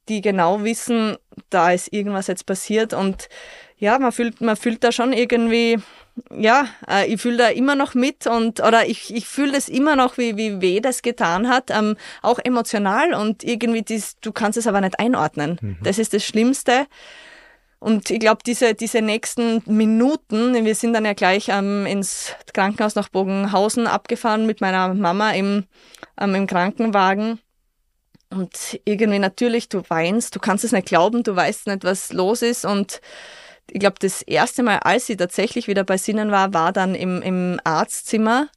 die 0.09 0.21
genau 0.21 0.65
wissen, 0.65 1.17
da 1.51 1.73
ist 1.73 1.93
irgendwas 1.93 2.27
jetzt 2.27 2.47
passiert 2.47 2.93
und 2.93 3.29
ja, 3.77 3.99
man 3.99 4.13
fühlt, 4.13 4.41
man 4.41 4.57
fühlt 4.57 4.83
da 4.85 4.93
schon 4.93 5.13
irgendwie, 5.13 5.79
ja, 6.31 6.67
äh, 6.89 7.07
ich 7.07 7.21
fühle 7.21 7.37
da 7.37 7.49
immer 7.49 7.75
noch 7.75 7.95
mit 7.95 8.27
und 8.27 8.61
oder 8.61 8.87
ich, 8.87 9.15
ich 9.15 9.27
fühle 9.27 9.53
das 9.53 9.69
immer 9.69 9.97
noch, 9.97 10.17
wie, 10.19 10.37
wie 10.37 10.61
weh 10.61 10.81
das 10.81 11.03
getan 11.03 11.49
hat, 11.49 11.71
ähm, 11.71 11.97
auch 12.23 12.39
emotional 12.39 13.15
und 13.15 13.43
irgendwie 13.43 13.83
dies, 13.83 14.17
du 14.21 14.33
kannst 14.33 14.59
es 14.59 14.67
aber 14.67 14.81
nicht 14.81 14.99
einordnen. 14.99 15.59
Mhm. 15.61 15.77
Das 15.83 15.99
ist 15.99 16.15
das 16.15 16.25
Schlimmste. 16.25 16.87
Und 17.81 18.11
ich 18.11 18.19
glaube, 18.19 18.41
diese, 18.47 18.75
diese 18.75 19.03
nächsten 19.03 19.63
Minuten, 19.67 20.65
wir 20.65 20.75
sind 20.75 20.95
dann 20.95 21.05
ja 21.05 21.13
gleich 21.13 21.49
ähm, 21.51 21.85
ins 21.85 22.33
Krankenhaus 22.55 22.95
nach 22.95 23.11
Bogenhausen 23.11 23.87
abgefahren 23.87 24.47
mit 24.47 24.63
meiner 24.63 24.95
Mama 24.95 25.33
im, 25.33 25.65
ähm, 26.19 26.35
im 26.35 26.47
Krankenwagen. 26.47 27.41
Und 28.31 28.81
irgendwie 28.87 29.19
natürlich, 29.19 29.69
du 29.69 29.83
weinst, 29.89 30.35
du 30.35 30.41
kannst 30.41 30.65
es 30.65 30.73
nicht 30.73 30.87
glauben, 30.87 31.25
du 31.25 31.37
weißt 31.37 31.67
nicht, 31.67 31.85
was 31.85 32.13
los 32.13 32.41
ist. 32.41 32.65
Und 32.65 33.03
ich 33.71 33.81
glaube, 33.81 33.97
das 33.99 34.23
erste 34.23 34.63
Mal, 34.63 34.79
als 34.79 35.07
sie 35.07 35.17
tatsächlich 35.17 35.69
wieder 35.69 35.85
bei 35.85 35.97
Sinnen 35.97 36.31
war, 36.31 36.53
war 36.55 36.73
dann 36.73 36.95
im, 36.95 37.23
im 37.23 37.61
Arztzimmer, 37.65 38.49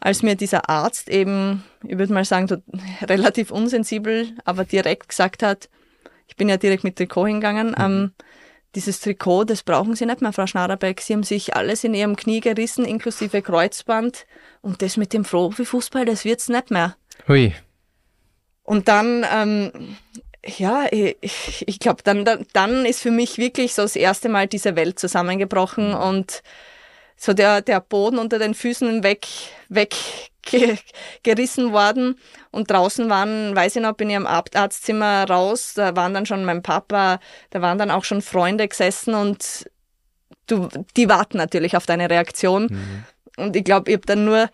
als 0.00 0.22
mir 0.22 0.34
dieser 0.34 0.68
Arzt 0.68 1.08
eben, 1.08 1.64
ich 1.86 1.96
würde 1.96 2.12
mal 2.12 2.24
sagen, 2.24 2.62
relativ 3.02 3.50
unsensibel, 3.50 4.28
aber 4.44 4.64
direkt 4.64 5.08
gesagt 5.08 5.42
hat, 5.42 5.68
ich 6.26 6.36
bin 6.36 6.48
ja 6.48 6.56
direkt 6.56 6.84
mit 6.84 6.96
Trikot 6.96 7.26
hingegangen, 7.26 7.68
mhm. 7.68 7.74
ähm, 7.78 8.12
dieses 8.74 9.00
Trikot, 9.00 9.44
das 9.44 9.62
brauchen 9.62 9.94
Sie 9.94 10.06
nicht 10.06 10.20
mehr, 10.20 10.32
Frau 10.32 10.46
Schnaderbeck. 10.46 11.00
Sie 11.00 11.12
haben 11.12 11.22
sich 11.22 11.54
alles 11.54 11.84
in 11.84 11.94
Ihrem 11.94 12.16
Knie 12.16 12.40
gerissen, 12.40 12.84
inklusive 12.84 13.40
Kreuzband. 13.40 14.26
Und 14.62 14.82
das 14.82 14.96
mit 14.96 15.12
dem 15.12 15.22
Profifußball, 15.22 16.04
das 16.04 16.24
wird's 16.24 16.48
nicht 16.48 16.70
mehr. 16.70 16.96
Hui. 17.28 17.54
Und 18.64 18.88
dann, 18.88 19.24
ähm, 19.32 19.96
ja, 20.46 20.86
ich, 20.90 21.64
ich 21.66 21.78
glaube, 21.78 22.02
dann, 22.02 22.24
dann, 22.24 22.46
dann 22.52 22.86
ist 22.86 23.00
für 23.00 23.10
mich 23.10 23.38
wirklich 23.38 23.74
so 23.74 23.82
das 23.82 23.96
erste 23.96 24.28
Mal 24.28 24.46
diese 24.46 24.76
Welt 24.76 24.98
zusammengebrochen 24.98 25.94
und 25.94 26.42
so 27.16 27.32
der, 27.32 27.62
der 27.62 27.80
Boden 27.80 28.18
unter 28.18 28.38
den 28.38 28.54
Füßen 28.54 29.02
weg, 29.02 29.26
weg 29.68 29.94
ge, 30.42 30.76
gerissen 31.22 31.72
worden. 31.72 32.18
Und 32.50 32.70
draußen 32.70 33.08
waren, 33.08 33.54
weiß 33.54 33.76
ich 33.76 33.82
noch, 33.82 33.94
bin 33.94 34.10
ich 34.10 34.16
am 34.16 34.26
Arztzimmer 34.26 35.28
raus, 35.28 35.72
da 35.74 35.96
waren 35.96 36.14
dann 36.14 36.26
schon 36.26 36.44
mein 36.44 36.62
Papa, 36.62 37.20
da 37.50 37.62
waren 37.62 37.78
dann 37.78 37.90
auch 37.90 38.04
schon 38.04 38.22
Freunde 38.22 38.68
gesessen 38.68 39.14
und 39.14 39.68
du, 40.46 40.68
die 40.96 41.08
warten 41.08 41.38
natürlich 41.38 41.76
auf 41.76 41.86
deine 41.86 42.10
Reaktion. 42.10 42.68
Mhm. 42.70 43.04
Und 43.36 43.56
ich 43.56 43.64
glaube, 43.64 43.90
ich 43.90 43.96
habe 43.96 44.06
dann 44.06 44.24
nur, 44.24 44.50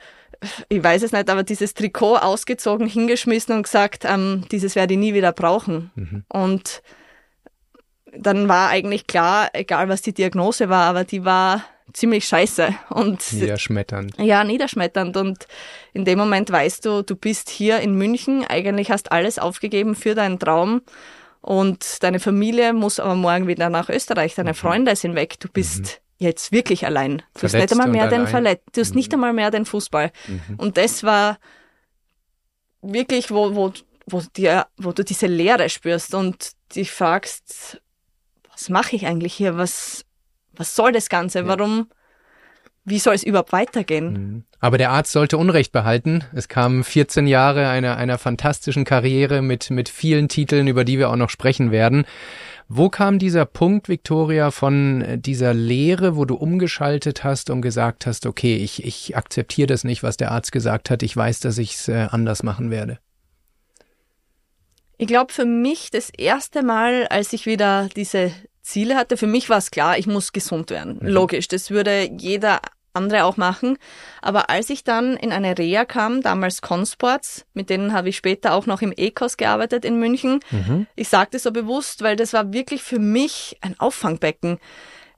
ich 0.69 0.83
weiß 0.83 1.03
es 1.03 1.13
nicht, 1.13 1.29
aber 1.29 1.43
dieses 1.43 1.75
Trikot 1.75 2.17
ausgezogen, 2.17 2.87
hingeschmissen 2.87 3.57
und 3.57 3.63
gesagt, 3.65 4.05
ähm, 4.05 4.45
dieses 4.51 4.75
werde 4.75 4.95
ich 4.95 5.01
nie 5.01 5.15
wieder 5.15 5.33
brauchen. 5.33 5.91
Mhm. 5.95 6.25
Und 6.29 6.83
dann 8.17 8.49
war 8.49 8.71
eigentlich 8.71 9.07
klar, 9.07 9.51
egal 9.53 9.89
was 9.89 10.03
die 10.03 10.13
Diagnose 10.13 10.69
war, 10.69 10.89
aber 10.89 11.05
die 11.05 11.25
war 11.25 11.65
ziemlich 11.93 12.25
scheiße 12.25 12.75
und 12.91 13.33
niederschmetternd. 13.33 14.17
Ja, 14.19 14.45
niederschmetternd 14.45 15.17
und 15.17 15.47
in 15.93 16.05
dem 16.05 16.19
Moment 16.19 16.51
weißt 16.51 16.85
du, 16.85 17.03
du 17.03 17.17
bist 17.17 17.51
hier 17.51 17.81
in 17.81 17.95
München, 17.95 18.45
eigentlich 18.49 18.91
hast 18.91 19.13
alles 19.13 19.39
aufgegeben 19.39 19.95
für 19.95 20.15
deinen 20.15 20.39
Traum 20.39 20.83
und 21.41 22.03
deine 22.03 22.21
Familie 22.21 22.73
muss 22.73 23.01
aber 23.01 23.15
morgen 23.15 23.47
wieder 23.47 23.71
nach 23.71 23.89
Österreich, 23.89 24.35
deine 24.35 24.51
mhm. 24.51 24.57
Freunde 24.57 24.97
sind 24.97 25.15
weg, 25.15 25.41
du 25.41 25.49
bist 25.49 25.81
mhm. 25.81 26.10
Jetzt 26.21 26.53
wirklich 26.53 26.87
allein. 26.87 27.23
Du 27.35 27.43
hast 27.43 27.55
nicht 27.55 27.73
einmal 27.73 27.89
mehr 27.89 28.09
den 28.09 28.27
Verletzt, 28.27 28.69
du 28.73 28.81
hast 28.83 28.91
mhm. 28.91 28.97
nicht 28.97 29.13
einmal 29.13 29.33
mehr 29.33 29.51
den 29.51 29.65
Fußball. 29.65 30.13
Mhm. 30.29 30.57
Und 30.57 30.77
das 30.77 31.03
war 31.03 31.39
wirklich, 32.83 33.31
wo, 33.31 33.55
wo, 33.55 33.73
wo, 34.07 34.23
dir, 34.37 34.67
wo 34.77 34.93
du 34.93 35.03
diese 35.03 35.27
Leere 35.27 35.69
spürst 35.69 36.15
und 36.15 36.53
dich 36.77 36.91
fragst, 36.93 37.81
was 38.53 38.69
mache 38.69 38.95
ich 38.95 39.07
eigentlich 39.07 39.33
hier? 39.33 39.57
Was, 39.57 40.05
was 40.53 40.77
soll 40.77 40.93
das 40.93 41.09
Ganze? 41.09 41.41
Ja. 41.41 41.47
Warum? 41.47 41.89
Wie 42.85 42.99
soll 42.99 43.15
es 43.15 43.23
überhaupt 43.23 43.53
weitergehen? 43.53 44.13
Mhm. 44.13 44.45
Aber 44.59 44.77
der 44.77 44.91
Arzt 44.91 45.13
sollte 45.13 45.39
Unrecht 45.39 45.73
behalten. 45.73 46.25
Es 46.35 46.49
kamen 46.49 46.85
14 46.85 47.27
Jahre 47.27 47.69
einer, 47.69 47.97
einer 47.97 48.19
fantastischen 48.19 48.85
Karriere 48.85 49.41
mit, 49.41 49.71
mit 49.71 49.89
vielen 49.89 50.29
Titeln, 50.29 50.69
über 50.69 50.85
die 50.85 50.99
wir 50.99 51.09
auch 51.09 51.17
noch 51.17 51.31
sprechen 51.31 51.71
werden. 51.71 52.05
Wo 52.73 52.89
kam 52.89 53.19
dieser 53.19 53.47
Punkt, 53.47 53.89
Victoria, 53.89 54.53
von 54.53 55.03
äh, 55.03 55.19
dieser 55.19 55.53
Lehre, 55.53 56.15
wo 56.15 56.25
du 56.25 56.37
umgeschaltet 56.37 57.25
hast 57.25 57.51
und 57.51 57.63
gesagt 57.63 58.07
hast, 58.07 58.27
okay, 58.27 58.55
ich, 58.59 58.85
ich 58.85 59.17
akzeptiere 59.17 59.67
das 59.67 59.83
nicht, 59.83 60.05
was 60.05 60.17
der 60.17 60.31
Arzt 60.31 60.53
gesagt 60.53 60.89
hat, 60.89 61.03
ich 61.03 61.17
weiß, 61.17 61.41
dass 61.41 61.59
ich 61.59 61.75
es 61.75 61.89
äh, 61.89 62.07
anders 62.13 62.45
machen 62.45 62.71
werde? 62.71 63.01
Ich 64.99 65.09
glaube, 65.09 65.33
für 65.33 65.47
mich 65.47 65.91
das 65.91 66.11
erste 66.11 66.63
Mal, 66.63 67.09
als 67.09 67.33
ich 67.33 67.45
wieder 67.45 67.89
diese 67.97 68.31
Ziele 68.63 68.95
hatte. 68.95 69.17
Für 69.17 69.27
mich 69.27 69.51
war 69.51 69.59
es 69.59 69.73
klar, 69.73 69.99
ich 69.99 70.07
muss 70.07 70.33
gesund 70.33 70.71
werden. 70.71 70.99
Mhm. 71.01 71.09
Logisch, 71.09 71.49
das 71.49 71.71
würde 71.73 72.09
jeder 72.19 72.61
andere 72.93 73.25
auch 73.25 73.37
machen. 73.37 73.79
Aber 74.23 74.51
als 74.51 74.71
ich 74.71 74.85
dann 74.85 75.17
in 75.17 75.33
eine 75.33 75.57
Reha 75.57 75.85
kam, 75.85 76.23
damals 76.23 76.63
Consports, 76.63 77.47
mit 77.55 77.71
denen 77.71 77.93
habe 77.93 78.09
ich 78.09 78.17
später 78.17 78.55
auch 78.55 78.67
noch 78.67 78.83
im 78.83 78.93
Ecos 78.93 79.37
gearbeitet 79.37 79.85
in 79.85 79.99
München. 79.99 80.41
Mhm. 80.51 80.87
Ich 80.97 81.09
sagte 81.09 81.39
so 81.39 81.53
bewusst, 81.53 82.03
weil 82.03 82.17
das 82.17 82.33
war 82.33 82.53
wirklich 82.53 82.83
für 82.83 82.99
mich 82.99 83.57
ein 83.61 83.79
Auffangbecken. 83.79 84.59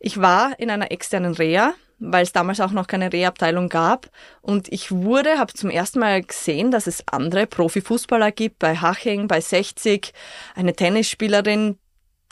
Ich 0.00 0.20
war 0.20 0.58
in 0.58 0.70
einer 0.70 0.90
externen 0.90 1.34
Reha, 1.34 1.74
weil 1.98 2.24
es 2.24 2.32
damals 2.32 2.60
auch 2.60 2.72
noch 2.72 2.88
keine 2.88 3.12
Rehabteilung 3.12 3.68
gab. 3.68 4.10
Und 4.40 4.70
ich 4.72 4.90
wurde, 4.90 5.38
habe 5.38 5.52
zum 5.52 5.70
ersten 5.70 6.00
Mal 6.00 6.22
gesehen, 6.22 6.70
dass 6.70 6.86
es 6.86 7.06
andere 7.06 7.46
Profifußballer 7.46 8.32
gibt, 8.32 8.58
bei 8.58 8.76
Haching, 8.76 9.28
bei 9.28 9.40
60, 9.40 10.12
eine 10.54 10.74
Tennisspielerin, 10.74 11.78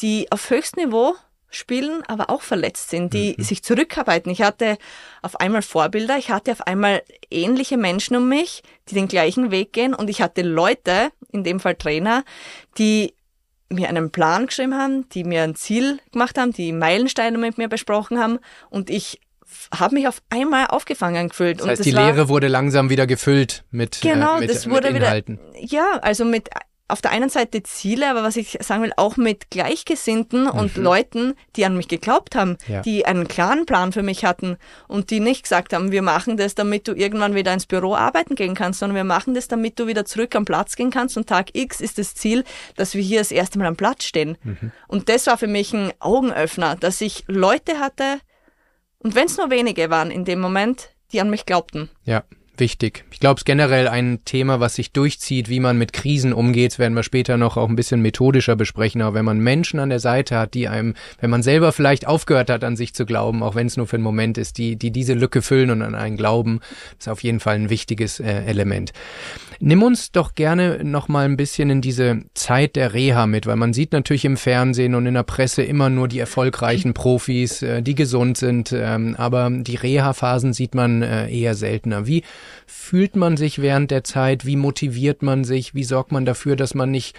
die 0.01 0.31
auf 0.33 0.51
höchstem 0.51 0.87
Niveau 0.87 1.15
spielen, 1.51 2.03
aber 2.07 2.31
auch 2.31 2.43
verletzt 2.43 2.91
sind, 2.91 3.13
die 3.13 3.35
mhm. 3.37 3.43
sich 3.43 3.63
zurückarbeiten. 3.63 4.31
Ich 4.31 4.43
hatte 4.43 4.79
auf 5.23 5.39
einmal 5.41 5.63
Vorbilder, 5.63 6.17
ich 6.17 6.31
hatte 6.31 6.53
auf 6.53 6.67
einmal 6.67 7.03
ähnliche 7.31 7.77
Menschen 7.77 8.17
um 8.17 8.29
mich, 8.29 8.63
die 8.89 8.95
den 8.95 9.09
gleichen 9.09 9.51
Weg 9.51 9.73
gehen 9.73 9.95
und 9.95 10.09
ich 10.09 10.23
hatte 10.23 10.43
Leute, 10.43 11.11
in 11.33 11.45
dem 11.45 11.61
Fall 11.61 11.75
Trainer, 11.75 12.25
die 12.79 13.15
mir 13.69 13.89
einen 13.89 14.11
Plan 14.11 14.47
geschrieben 14.47 14.75
haben, 14.75 15.09
die 15.11 15.25
mir 15.25 15.43
ein 15.43 15.55
Ziel 15.55 16.01
gemacht 16.13 16.39
haben, 16.39 16.53
die 16.53 16.73
Meilensteine 16.73 17.39
mit 17.39 17.59
mir 17.59 17.69
besprochen 17.69 18.19
haben 18.19 18.39
und 18.69 18.91
ich 18.91 19.21
habe 19.77 19.95
mich 19.95 20.07
auf 20.07 20.23
einmal 20.31 20.69
aufgefangen 20.69 21.29
gefühlt. 21.29 21.61
Das 21.61 21.67
heißt, 21.67 21.81
und 21.81 21.87
das 21.95 22.03
die 22.03 22.07
Lehre 22.07 22.29
wurde 22.29 22.49
langsam 22.49 22.91
wieder 22.91 23.07
gefüllt 23.07 23.65
mit, 23.71 24.05
äh, 24.05 24.13
genau, 24.13 24.37
äh, 24.37 24.41
mit, 24.41 24.51
das 24.51 24.69
wurde 24.69 24.93
mit 24.93 25.03
Inhalten. 25.03 25.41
Wieder, 25.53 25.65
ja, 25.65 25.99
also 26.03 26.25
mit 26.25 26.49
auf 26.91 27.01
der 27.01 27.11
einen 27.11 27.29
Seite 27.29 27.63
Ziele, 27.63 28.11
aber 28.11 28.23
was 28.23 28.37
ich 28.37 28.59
sagen 28.61 28.83
will, 28.83 28.93
auch 28.97 29.17
mit 29.17 29.51
Gleichgesinnten 29.51 30.45
mhm. 30.45 30.51
und 30.51 30.77
Leuten, 30.77 31.35
die 31.57 31.65
an 31.65 31.77
mich 31.77 31.89
geglaubt 31.89 32.35
haben, 32.35 32.57
ja. 32.69 32.83
die 32.83 33.07
einen 33.07 33.29
klaren 33.29 33.67
Plan 33.67 33.93
für 33.93 34.03
mich 34.03 34.25
hatten 34.25 34.57
und 34.89 35.11
die 35.11 35.21
nicht 35.21 35.43
gesagt 35.45 35.73
haben, 35.73 35.93
wir 35.93 36.03
machen 36.03 36.37
das, 36.37 36.55
damit 36.55 36.89
du 36.89 36.93
irgendwann 36.93 37.35
wieder 37.35 37.53
ins 37.53 37.67
Büro 37.67 37.95
arbeiten 37.95 38.35
gehen 38.35 38.55
kannst, 38.55 38.81
sondern 38.81 38.97
wir 38.97 39.05
machen 39.05 39.35
das, 39.35 39.49
damit 39.49 39.79
du 39.79 39.87
wieder 39.87 40.05
zurück 40.05 40.35
am 40.35 40.45
Platz 40.45 40.77
gehen 40.77 40.91
kannst 40.91 41.17
und 41.17 41.29
Tag 41.29 41.51
X 41.55 41.81
ist 41.81 41.99
das 41.99 42.15
Ziel, 42.15 42.45
dass 42.77 42.95
wir 42.95 43.03
hier 43.03 43.21
das 43.21 43.31
erste 43.31 43.59
Mal 43.59 43.67
am 43.67 43.77
Platz 43.77 44.05
stehen. 44.05 44.37
Mhm. 44.43 44.73
Und 44.89 45.09
das 45.09 45.27
war 45.27 45.39
für 45.39 45.47
mich 45.47 45.73
ein 45.73 45.93
Augenöffner, 46.01 46.77
dass 46.77 47.01
ich 47.01 47.25
Leute 47.27 47.79
hatte, 47.79 48.21
und 49.03 49.15
wenn 49.15 49.27
es 49.27 49.39
nur 49.39 49.51
wenige 49.51 49.89
waren 49.89 50.11
in 50.11 50.25
dem 50.25 50.41
Moment, 50.41 50.91
die 51.13 51.21
an 51.21 51.31
mich 51.31 51.47
glaubten. 51.47 51.89
Ja 52.05 52.23
wichtig. 52.61 53.05
Ich 53.11 53.21
glaube, 53.21 53.37
es 53.37 53.41
ist 53.41 53.47
generell 53.47 53.89
ein 53.89 54.21
Thema, 54.25 54.61
was 54.61 54.77
sich 54.77 54.93
durchzieht, 54.93 55.49
wie 55.49 55.61
man 55.61 55.79
mit 55.79 55.93
Krisen 55.93 56.33
umgeht. 56.33 56.73
Das 56.73 56.79
werden 56.79 56.95
wir 56.95 57.03
später 57.03 57.37
noch 57.37 57.57
auch 57.57 57.69
ein 57.69 57.77
bisschen 57.77 58.03
methodischer 58.03 58.57
besprechen. 58.57 59.03
Aber 59.03 59.15
wenn 59.15 59.25
man 59.25 59.39
Menschen 59.41 59.81
an 59.81 59.89
der 59.89 60.01
Seite 60.01 60.39
hat, 60.39 60.55
die 60.55 60.69
einem, 60.69 60.95
wenn 61.21 61.31
man 61.31 61.43
selber 61.43 61.73
vielleicht 61.73 62.07
aufgehört 62.07 62.51
hat, 62.51 62.63
an 62.63 62.77
sich 62.77 62.95
zu 62.95 63.07
glauben, 63.07 63.43
auch 63.43 63.55
wenn 63.55 63.67
es 63.67 63.77
nur 63.77 63.87
für 63.87 63.97
einen 63.97 64.05
Moment 64.05 64.39
ist, 64.39 64.59
die, 64.59 64.77
die 64.77 64.91
diese 64.91 65.15
Lücke 65.15 65.43
füllen 65.43 65.71
und 65.71 65.83
an 65.83 65.95
einen 65.95 66.17
glauben, 66.17 66.61
ist 66.99 67.09
auf 67.09 67.23
jeden 67.23 67.41
Fall 67.41 67.57
ein 67.57 67.71
wichtiges 67.71 68.21
äh, 68.21 68.45
Element. 68.45 68.93
Nimm 69.63 69.83
uns 69.83 70.11
doch 70.11 70.35
gerne 70.35 70.83
noch 70.83 71.09
mal 71.09 71.27
ein 71.27 71.37
bisschen 71.37 71.69
in 71.69 71.83
diese 71.83 72.23
Zeit 72.33 72.77
der 72.77 72.95
Reha 72.95 73.27
mit, 73.27 73.47
weil 73.47 73.57
man 73.57 73.75
sieht 73.75 73.93
natürlich 73.93 74.25
im 74.25 74.39
Fernsehen 74.39 74.95
und 74.95 75.05
in 75.05 75.13
der 75.13 75.23
Presse 75.23 75.63
immer 75.63 75.91
nur 75.91 76.09
die 76.09 76.19
erfolgreichen 76.19 76.95
Profis, 76.95 77.61
äh, 77.61 77.83
die 77.83 77.95
gesund 77.95 78.39
sind, 78.39 78.73
ähm, 78.73 79.15
aber 79.19 79.51
die 79.51 79.77
Reha-Phasen 79.77 80.55
sieht 80.55 80.75
man 80.75 81.03
äh, 81.03 81.31
eher 81.31 81.55
seltener. 81.55 82.07
Wie 82.07 82.25
fühlt 82.67 83.17
man 83.17 83.37
sich 83.37 83.61
während 83.61 83.91
der 83.91 84.03
Zeit? 84.03 84.47
Wie 84.47 84.57
motiviert 84.57 85.21
man 85.21 85.45
sich? 85.45 85.75
Wie 85.75 85.85
sorgt 85.85 86.11
man 86.11 86.25
dafür, 86.25 86.57
dass 86.57 86.75
man 86.75 86.91
nicht 86.91 87.15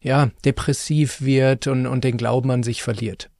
ja, 0.00 0.30
depressiv 0.44 1.22
wird 1.22 1.66
und, 1.66 1.88
und 1.88 2.04
den 2.04 2.16
Glauben 2.16 2.52
an 2.52 2.62
sich 2.62 2.84
verliert? 2.84 3.30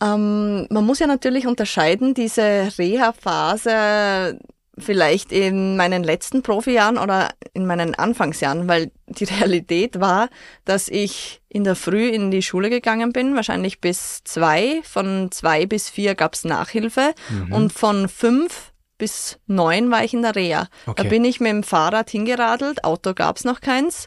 Ähm, 0.00 0.68
man 0.70 0.86
muss 0.86 1.00
ja 1.00 1.08
natürlich 1.08 1.48
unterscheiden, 1.48 2.14
diese 2.14 2.68
Reha-Phase 2.78 4.38
vielleicht 4.78 5.32
in 5.32 5.76
meinen 5.76 6.04
letzten 6.04 6.42
Profijahren 6.42 6.98
oder 6.98 7.30
in 7.52 7.66
meinen 7.66 7.94
Anfangsjahren, 7.94 8.68
weil 8.68 8.90
die 9.06 9.24
Realität 9.40 10.00
war, 10.00 10.28
dass 10.64 10.88
ich 10.88 11.40
in 11.48 11.64
der 11.64 11.76
Früh 11.76 12.08
in 12.08 12.30
die 12.30 12.42
Schule 12.42 12.70
gegangen 12.70 13.12
bin, 13.12 13.34
wahrscheinlich 13.34 13.80
bis 13.80 14.22
zwei, 14.24 14.80
von 14.84 15.30
zwei 15.32 15.66
bis 15.66 15.88
vier 15.88 16.14
gab's 16.14 16.44
Nachhilfe 16.44 17.14
mhm. 17.28 17.52
und 17.52 17.72
von 17.72 18.08
fünf 18.08 18.72
bis 18.98 19.38
neun 19.46 19.90
war 19.90 20.04
ich 20.04 20.12
in 20.12 20.22
der 20.22 20.36
Reha. 20.36 20.68
Okay. 20.86 21.02
Da 21.02 21.08
bin 21.08 21.24
ich 21.24 21.40
mit 21.40 21.50
dem 21.50 21.62
Fahrrad 21.62 22.10
hingeradelt, 22.10 22.84
Auto 22.84 23.14
gab's 23.14 23.44
noch 23.44 23.60
keins 23.60 24.06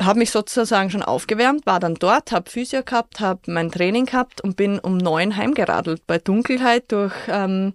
habe 0.00 0.18
mich 0.18 0.30
sozusagen 0.30 0.90
schon 0.90 1.02
aufgewärmt, 1.02 1.66
war 1.66 1.80
dann 1.80 1.94
dort, 1.94 2.32
habe 2.32 2.50
Physio 2.50 2.82
gehabt, 2.82 3.20
habe 3.20 3.40
mein 3.46 3.70
Training 3.70 4.06
gehabt 4.06 4.40
und 4.40 4.56
bin 4.56 4.78
um 4.78 4.96
neun 4.96 5.36
heimgeradelt 5.36 6.06
bei 6.06 6.18
Dunkelheit 6.18 6.90
durch 6.90 7.12
ähm, 7.28 7.74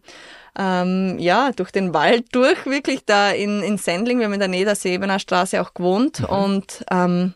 ähm, 0.58 1.18
ja, 1.20 1.52
durch 1.52 1.72
den 1.72 1.94
Wald 1.94 2.28
durch, 2.32 2.66
wirklich 2.66 3.06
da 3.06 3.32
in, 3.32 3.62
in 3.62 3.78
Sendling, 3.78 4.20
wir 4.20 4.26
haben 4.26 4.34
in 4.34 4.40
der 4.40 4.50
Nähe 4.50 4.66
der 4.66 4.76
Sebener 4.76 5.20
Straße 5.20 5.62
auch 5.62 5.74
gewohnt 5.74 6.22
mhm. 6.22 6.26
und 6.26 6.86
ähm, 6.92 7.34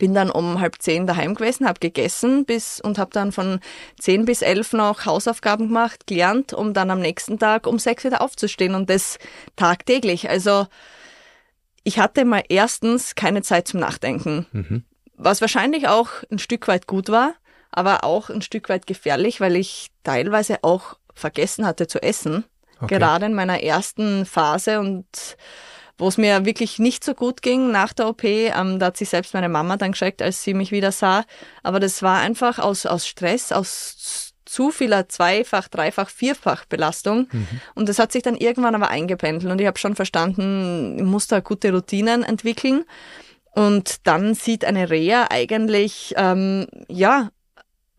bin 0.00 0.14
dann 0.14 0.30
um 0.30 0.60
halb 0.60 0.76
zehn 0.80 1.06
daheim 1.06 1.34
gewesen, 1.34 1.68
habe 1.68 1.78
gegessen 1.78 2.44
bis 2.44 2.80
und 2.80 2.98
habe 2.98 3.10
dann 3.12 3.32
von 3.32 3.60
zehn 4.00 4.24
bis 4.24 4.42
elf 4.42 4.72
noch 4.72 5.04
Hausaufgaben 5.04 5.68
gemacht, 5.68 6.06
gelernt, 6.06 6.52
um 6.52 6.72
dann 6.72 6.90
am 6.90 7.00
nächsten 7.00 7.38
Tag 7.38 7.66
um 7.66 7.78
sechs 7.78 8.04
wieder 8.04 8.22
aufzustehen 8.22 8.74
und 8.74 8.88
das 8.88 9.18
tagtäglich. 9.56 10.30
Also 10.30 10.66
ich 11.84 11.98
hatte 11.98 12.24
mal 12.24 12.42
erstens 12.48 13.14
keine 13.14 13.42
Zeit 13.42 13.68
zum 13.68 13.80
Nachdenken, 13.80 14.46
mhm. 14.52 14.84
was 15.16 15.40
wahrscheinlich 15.40 15.88
auch 15.88 16.08
ein 16.30 16.38
Stück 16.38 16.66
weit 16.66 16.86
gut 16.86 17.10
war, 17.10 17.34
aber 17.70 18.02
auch 18.02 18.30
ein 18.30 18.42
Stück 18.42 18.68
weit 18.68 18.86
gefährlich, 18.86 19.40
weil 19.40 19.56
ich 19.56 19.88
teilweise 20.02 20.62
auch 20.62 20.96
vergessen 21.20 21.66
hatte 21.66 21.86
zu 21.86 22.02
essen. 22.02 22.44
Okay. 22.80 22.98
Gerade 22.98 23.26
in 23.26 23.34
meiner 23.34 23.62
ersten 23.62 24.26
Phase 24.26 24.80
und 24.80 25.06
wo 25.98 26.08
es 26.08 26.16
mir 26.16 26.46
wirklich 26.46 26.78
nicht 26.78 27.04
so 27.04 27.14
gut 27.14 27.42
ging 27.42 27.70
nach 27.70 27.92
der 27.92 28.08
OP. 28.08 28.24
Ähm, 28.24 28.78
da 28.78 28.86
hat 28.86 28.96
sich 28.96 29.10
selbst 29.10 29.34
meine 29.34 29.50
Mama 29.50 29.76
dann 29.76 29.92
geschreckt, 29.92 30.22
als 30.22 30.42
sie 30.42 30.54
mich 30.54 30.72
wieder 30.72 30.92
sah. 30.92 31.24
Aber 31.62 31.78
das 31.78 32.02
war 32.02 32.20
einfach 32.20 32.58
aus, 32.58 32.86
aus 32.86 33.06
Stress, 33.06 33.52
aus 33.52 34.34
zu 34.46 34.70
vieler 34.70 35.08
Zweifach-, 35.08 35.68
Dreifach-, 35.68 36.10
Vierfach-Belastung. 36.10 37.28
Mhm. 37.30 37.60
Und 37.74 37.88
das 37.88 38.00
hat 38.00 38.10
sich 38.10 38.22
dann 38.22 38.34
irgendwann 38.34 38.74
aber 38.74 38.88
eingependelt. 38.88 39.52
Und 39.52 39.60
ich 39.60 39.66
habe 39.66 39.78
schon 39.78 39.94
verstanden, 39.94 40.96
ich 40.98 41.04
muss 41.04 41.28
da 41.28 41.40
gute 41.40 41.70
Routinen 41.70 42.24
entwickeln. 42.24 42.84
Und 43.52 44.06
dann 44.06 44.34
sieht 44.34 44.64
eine 44.64 44.90
Reha 44.90 45.26
eigentlich 45.30 46.14
ähm, 46.16 46.66
ja 46.88 47.30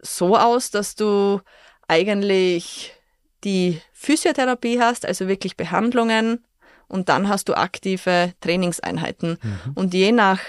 so 0.01 0.35
aus, 0.35 0.71
dass 0.71 0.95
du 0.95 1.39
eigentlich 1.87 2.93
die 3.43 3.81
Physiotherapie 3.93 4.79
hast, 4.79 5.05
also 5.05 5.27
wirklich 5.27 5.57
Behandlungen, 5.57 6.43
und 6.87 7.07
dann 7.07 7.29
hast 7.29 7.47
du 7.47 7.53
aktive 7.53 8.33
Trainingseinheiten. 8.41 9.37
Mhm. 9.41 9.71
Und 9.75 9.93
je 9.93 10.11
nach 10.11 10.41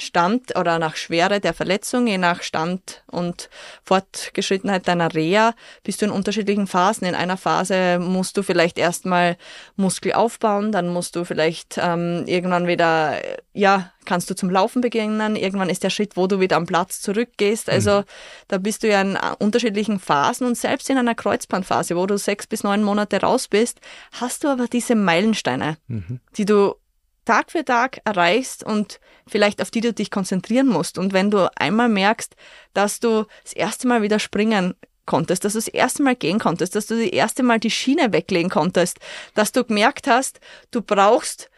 Stand 0.00 0.56
oder 0.58 0.78
nach 0.78 0.96
Schwere 0.96 1.40
der 1.40 1.54
Verletzung, 1.54 2.06
je 2.06 2.18
nach 2.18 2.42
Stand 2.42 3.02
und 3.06 3.48
Fortgeschrittenheit 3.84 4.88
deiner 4.88 5.14
Reha, 5.14 5.54
bist 5.82 6.02
du 6.02 6.06
in 6.06 6.12
unterschiedlichen 6.12 6.66
Phasen. 6.66 7.06
In 7.06 7.14
einer 7.14 7.36
Phase 7.36 7.98
musst 7.98 8.36
du 8.36 8.42
vielleicht 8.42 8.78
erstmal 8.78 9.36
Muskel 9.76 10.12
aufbauen, 10.12 10.72
dann 10.72 10.88
musst 10.88 11.16
du 11.16 11.24
vielleicht 11.24 11.78
ähm, 11.78 12.24
irgendwann 12.26 12.66
wieder, 12.66 13.20
ja, 13.52 13.92
kannst 14.04 14.30
du 14.30 14.34
zum 14.34 14.50
Laufen 14.50 14.80
beginnen. 14.80 15.36
Irgendwann 15.36 15.70
ist 15.70 15.84
der 15.84 15.90
Schritt, 15.90 16.16
wo 16.16 16.26
du 16.26 16.40
wieder 16.40 16.56
am 16.56 16.66
Platz 16.66 17.00
zurückgehst. 17.00 17.68
Mhm. 17.68 17.74
Also 17.74 17.98
mhm. 18.00 18.04
da 18.48 18.58
bist 18.58 18.82
du 18.82 18.88
ja 18.88 19.00
in 19.00 19.18
unterschiedlichen 19.38 20.00
Phasen 20.00 20.46
und 20.46 20.56
selbst 20.56 20.90
in 20.90 20.98
einer 20.98 21.14
Kreuzbandphase, 21.14 21.96
wo 21.96 22.06
du 22.06 22.18
sechs 22.18 22.46
bis 22.46 22.64
neun 22.64 22.82
Monate 22.82 23.20
raus 23.20 23.48
bist, 23.48 23.80
hast 24.12 24.44
du 24.44 24.48
aber 24.48 24.66
diese 24.66 24.94
Meilensteine, 24.94 25.76
mhm. 25.86 26.20
die 26.36 26.44
du 26.44 26.74
Tag 27.30 27.52
für 27.52 27.64
Tag 27.64 28.00
erreichst 28.04 28.64
und 28.64 28.98
vielleicht 29.28 29.62
auf 29.62 29.70
die 29.70 29.80
du 29.80 29.92
dich 29.92 30.10
konzentrieren 30.10 30.66
musst. 30.66 30.98
Und 30.98 31.12
wenn 31.12 31.30
du 31.30 31.48
einmal 31.56 31.88
merkst, 31.88 32.34
dass 32.74 32.98
du 32.98 33.24
das 33.44 33.52
erste 33.52 33.86
Mal 33.86 34.02
wieder 34.02 34.18
springen 34.18 34.74
konntest, 35.06 35.44
dass 35.44 35.52
du 35.52 35.60
das 35.60 35.68
erste 35.68 36.02
Mal 36.02 36.16
gehen 36.16 36.40
konntest, 36.40 36.74
dass 36.74 36.86
du 36.86 36.96
das 36.96 37.06
erste 37.06 37.44
Mal 37.44 37.60
die 37.60 37.70
Schiene 37.70 38.12
weglegen 38.12 38.50
konntest, 38.50 38.98
dass 39.34 39.52
du 39.52 39.62
gemerkt 39.62 40.08
hast, 40.08 40.40
du 40.72 40.82
brauchst 40.82 41.50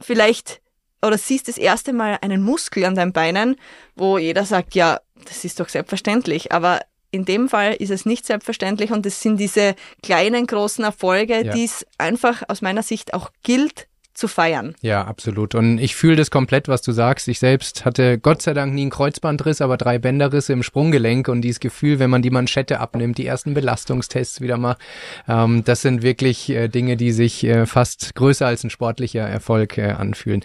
vielleicht 0.00 0.62
oder 1.02 1.18
siehst 1.18 1.48
das 1.48 1.58
erste 1.58 1.92
Mal 1.92 2.16
einen 2.22 2.42
Muskel 2.42 2.86
an 2.86 2.94
deinen 2.94 3.12
Beinen, 3.12 3.56
wo 3.94 4.16
jeder 4.16 4.46
sagt, 4.46 4.74
ja, 4.74 5.02
das 5.26 5.44
ist 5.44 5.60
doch 5.60 5.68
selbstverständlich, 5.68 6.50
aber 6.50 6.80
in 7.10 7.26
dem 7.26 7.50
Fall 7.50 7.74
ist 7.74 7.90
es 7.90 8.06
nicht 8.06 8.24
selbstverständlich 8.24 8.90
und 8.90 9.04
es 9.04 9.20
sind 9.20 9.36
diese 9.36 9.74
kleinen, 10.02 10.46
großen 10.46 10.82
Erfolge, 10.82 11.44
ja. 11.44 11.52
die 11.52 11.64
es 11.64 11.86
einfach 11.98 12.42
aus 12.48 12.62
meiner 12.62 12.82
Sicht 12.82 13.12
auch 13.12 13.30
gilt 13.42 13.87
zu 14.18 14.28
feiern. 14.28 14.74
Ja, 14.82 15.04
absolut. 15.04 15.54
Und 15.54 15.78
ich 15.78 15.96
fühle 15.96 16.16
das 16.16 16.30
komplett, 16.30 16.68
was 16.68 16.82
du 16.82 16.92
sagst. 16.92 17.28
Ich 17.28 17.38
selbst 17.38 17.84
hatte 17.84 18.18
Gott 18.18 18.42
sei 18.42 18.54
Dank 18.54 18.74
nie 18.74 18.82
einen 18.82 18.90
Kreuzbandriss, 18.90 19.60
aber 19.60 19.76
drei 19.76 19.98
Bänderrisse 19.98 20.52
im 20.52 20.62
Sprunggelenk 20.62 21.28
und 21.28 21.42
dieses 21.42 21.60
Gefühl, 21.60 21.98
wenn 21.98 22.10
man 22.10 22.22
die 22.22 22.30
Manschette 22.30 22.80
abnimmt, 22.80 23.18
die 23.18 23.26
ersten 23.26 23.54
Belastungstests 23.54 24.40
wieder 24.40 24.58
mal, 24.58 24.76
ähm, 25.28 25.64
das 25.64 25.82
sind 25.82 26.02
wirklich 26.02 26.50
äh, 26.50 26.68
Dinge, 26.68 26.96
die 26.96 27.12
sich 27.12 27.44
äh, 27.44 27.66
fast 27.66 28.14
größer 28.14 28.46
als 28.46 28.64
ein 28.64 28.70
sportlicher 28.70 29.26
Erfolg 29.26 29.78
äh, 29.78 29.90
anfühlen. 29.92 30.44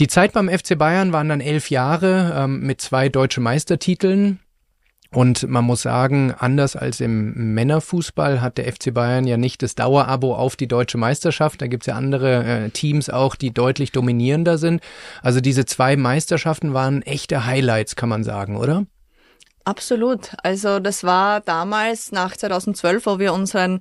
Die 0.00 0.08
Zeit 0.08 0.32
beim 0.32 0.48
FC 0.48 0.76
Bayern 0.76 1.12
waren 1.12 1.28
dann 1.28 1.40
elf 1.40 1.70
Jahre 1.70 2.34
ähm, 2.36 2.60
mit 2.60 2.80
zwei 2.80 3.08
deutsche 3.08 3.40
Meistertiteln. 3.40 4.40
Und 5.12 5.48
man 5.48 5.64
muss 5.64 5.82
sagen, 5.82 6.34
anders 6.36 6.76
als 6.76 7.00
im 7.00 7.54
Männerfußball 7.54 8.40
hat 8.40 8.58
der 8.58 8.72
FC 8.72 8.92
Bayern 8.92 9.26
ja 9.26 9.36
nicht 9.36 9.62
das 9.62 9.74
Dauerabo 9.74 10.34
auf 10.34 10.56
die 10.56 10.68
deutsche 10.68 10.98
Meisterschaft. 10.98 11.62
Da 11.62 11.66
gibt's 11.66 11.86
ja 11.86 11.94
andere 11.94 12.44
äh, 12.44 12.70
Teams 12.70 13.08
auch, 13.08 13.36
die 13.36 13.52
deutlich 13.52 13.92
dominierender 13.92 14.58
sind. 14.58 14.82
Also 15.22 15.40
diese 15.40 15.64
zwei 15.64 15.96
Meisterschaften 15.96 16.74
waren 16.74 17.02
echte 17.02 17.46
Highlights, 17.46 17.96
kann 17.96 18.08
man 18.08 18.24
sagen, 18.24 18.56
oder? 18.56 18.84
Absolut. 19.64 20.30
Also 20.42 20.78
das 20.78 21.02
war 21.02 21.40
damals 21.40 22.12
nach 22.12 22.36
2012, 22.36 23.06
wo 23.06 23.18
wir 23.18 23.32
unseren 23.32 23.80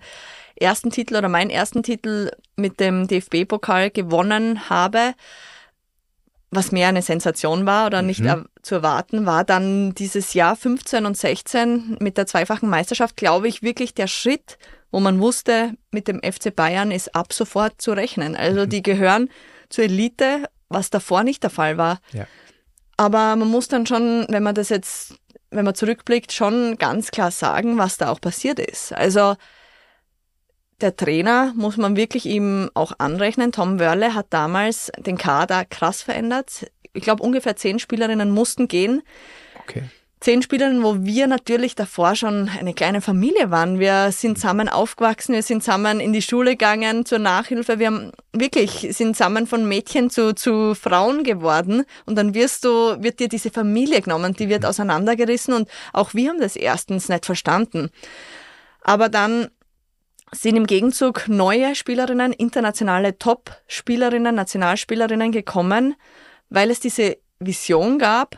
ersten 0.56 0.90
Titel 0.90 1.16
oder 1.16 1.30
meinen 1.30 1.50
ersten 1.50 1.84
Titel 1.84 2.32
mit 2.56 2.80
dem 2.80 3.08
DFB-Pokal 3.08 3.92
gewonnen 3.92 4.70
habe 4.70 5.14
was 6.56 6.72
mehr 6.72 6.88
eine 6.88 7.02
Sensation 7.02 7.66
war 7.66 7.88
oder 7.88 8.02
nicht 8.02 8.22
mhm. 8.22 8.48
zu 8.62 8.76
erwarten, 8.76 9.26
war 9.26 9.44
dann 9.44 9.94
dieses 9.94 10.34
Jahr 10.34 10.56
15 10.56 11.06
und 11.06 11.18
16 11.18 11.98
mit 12.00 12.18
der 12.18 12.28
zweifachen 12.28 12.70
Meisterschaft, 12.70 13.18
glaube 13.18 13.48
ich, 13.48 13.62
wirklich 13.62 13.94
der 13.94 14.08
Schritt, 14.08 14.58
wo 14.92 15.00
man 15.00 15.20
wusste, 15.20 15.74
mit 15.92 16.08
dem 16.08 16.22
FC 16.22 16.56
Bayern 16.56 16.92
ist 16.92 17.16
ab 17.16 17.34
sofort 17.34 17.82
zu 17.82 17.92
rechnen. 17.92 18.36
Also 18.36 18.62
mhm. 18.62 18.70
die 18.70 18.82
gehören 18.82 19.30
zur 19.70 19.86
Elite, 19.86 20.46
was 20.70 20.90
davor 20.90 21.24
nicht 21.24 21.44
der 21.44 21.50
Fall 21.50 21.78
war. 21.78 22.00
Ja. 22.14 22.26
Aber 22.98 23.36
man 23.36 23.50
muss 23.50 23.68
dann 23.68 23.86
schon, 23.86 24.26
wenn 24.30 24.44
man 24.44 24.56
das 24.56 24.70
jetzt, 24.70 25.16
wenn 25.52 25.66
man 25.66 25.76
zurückblickt, 25.76 26.32
schon 26.32 26.78
ganz 26.78 27.12
klar 27.12 27.32
sagen, 27.32 27.78
was 27.78 27.98
da 27.98 28.10
auch 28.10 28.22
passiert 28.22 28.60
ist. 28.60 28.94
Also 28.94 29.36
der 30.82 30.96
Trainer 30.96 31.54
muss 31.56 31.78
man 31.78 31.96
wirklich 31.96 32.26
ihm 32.26 32.70
auch 32.74 32.94
anrechnen. 32.98 33.52
Tom 33.52 33.80
Wörle 33.80 34.14
hat 34.14 34.28
damals 34.30 34.92
den 34.98 35.18
Kader 35.18 35.66
krass 35.66 36.02
verändert. 36.02 36.70
Ich 36.94 37.04
glaube, 37.04 37.24
ungefähr 37.24 37.56
zehn 37.56 37.80
Spielerinnen 37.80 38.32
mussten 38.32 38.68
gehen. 38.68 39.02
Okay. 39.62 39.84
Zehn 40.22 40.42
Spielerinnen, 40.42 40.82
wo 40.82 41.04
wir 41.04 41.28
natürlich 41.28 41.76
davor 41.76 42.16
schon 42.16 42.50
eine 42.50 42.74
kleine 42.74 43.02
Familie 43.02 43.52
waren. 43.52 43.80
Wir 43.80 44.12
sind 44.12 44.40
zusammen 44.40 44.70
aufgewachsen, 44.70 45.36
wir 45.36 45.44
sind 45.44 45.64
zusammen 45.64 46.00
in 46.00 46.14
die 46.14 46.22
Schule 46.22 46.52
gegangen 46.52 47.06
zur 47.06 47.20
Nachhilfe. 47.20 47.80
Wir 47.80 47.88
haben 47.88 48.12
wirklich 48.34 48.88
sind 48.92 49.16
zusammen 49.16 49.46
von 49.46 49.68
Mädchen 49.68 50.10
zu, 50.10 50.34
zu 50.34 50.74
Frauen 50.74 51.24
geworden. 51.24 51.84
Und 52.06 52.16
dann 52.18 52.34
wirst 52.34 52.66
du, 52.66 53.04
wird 53.04 53.20
dir 53.20 53.28
diese 53.28 53.52
Familie 53.52 54.02
genommen, 54.02 54.34
die 54.34 54.50
wird 54.50 54.66
auseinandergerissen. 54.66 55.54
Und 55.54 55.70
auch 55.94 56.14
wir 56.14 56.30
haben 56.30 56.40
das 56.40 56.56
erstens 56.56 57.08
nicht 57.08 57.26
verstanden. 57.26 57.92
Aber 58.82 59.10
dann 59.10 59.50
sind 60.42 60.56
im 60.56 60.68
Gegenzug 60.68 61.28
neue 61.28 61.76
Spielerinnen, 61.76 62.34
internationale 62.34 63.18
Top-Spielerinnen, 63.18 64.36
Nationalspielerinnen 64.36 65.32
gekommen, 65.32 65.96
weil 66.50 66.70
es 66.72 66.80
diese 66.80 67.18
Vision 67.40 68.00
gab, 68.00 68.38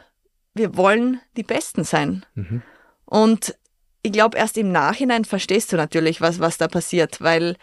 wir 0.53 0.75
wollen 0.75 1.21
die 1.35 1.43
Besten 1.43 1.83
sein. 1.83 2.25
Mhm. 2.35 2.61
Und 3.05 3.55
ich 4.01 4.11
glaube, 4.11 4.37
erst 4.37 4.57
im 4.57 4.71
Nachhinein 4.71 5.25
verstehst 5.25 5.71
du 5.71 5.75
natürlich, 5.75 6.21
was, 6.21 6.39
was 6.39 6.57
da 6.57 6.67
passiert, 6.67 7.21
weil 7.21 7.55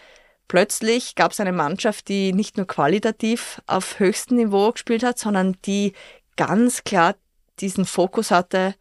plötzlich 0.49 1.15
gab 1.15 1.33
es 1.33 1.41
eine 1.41 1.53
Mannschaft, 1.53 2.09
die 2.09 2.33
nicht 2.33 2.57
nur 2.57 2.67
qualitativ 2.67 3.61
auf 3.67 3.99
höchstem 3.99 4.37
Niveau 4.37 4.73
gespielt 4.73 5.03
hat, 5.03 5.19
sondern 5.19 5.57
die 5.65 5.93
ganz 6.37 6.85
klar 6.85 7.15
diesen 7.61 7.85
Fokus 7.85 8.31
hatte, 8.31 8.75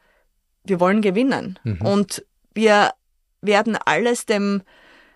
wir 0.64 0.80
wollen 0.80 1.02
gewinnen. 1.02 1.60
Mhm. 1.64 1.82
Und 1.82 2.26
wir 2.54 2.92
werden 3.42 3.78
alles 3.78 4.26
dem 4.26 4.64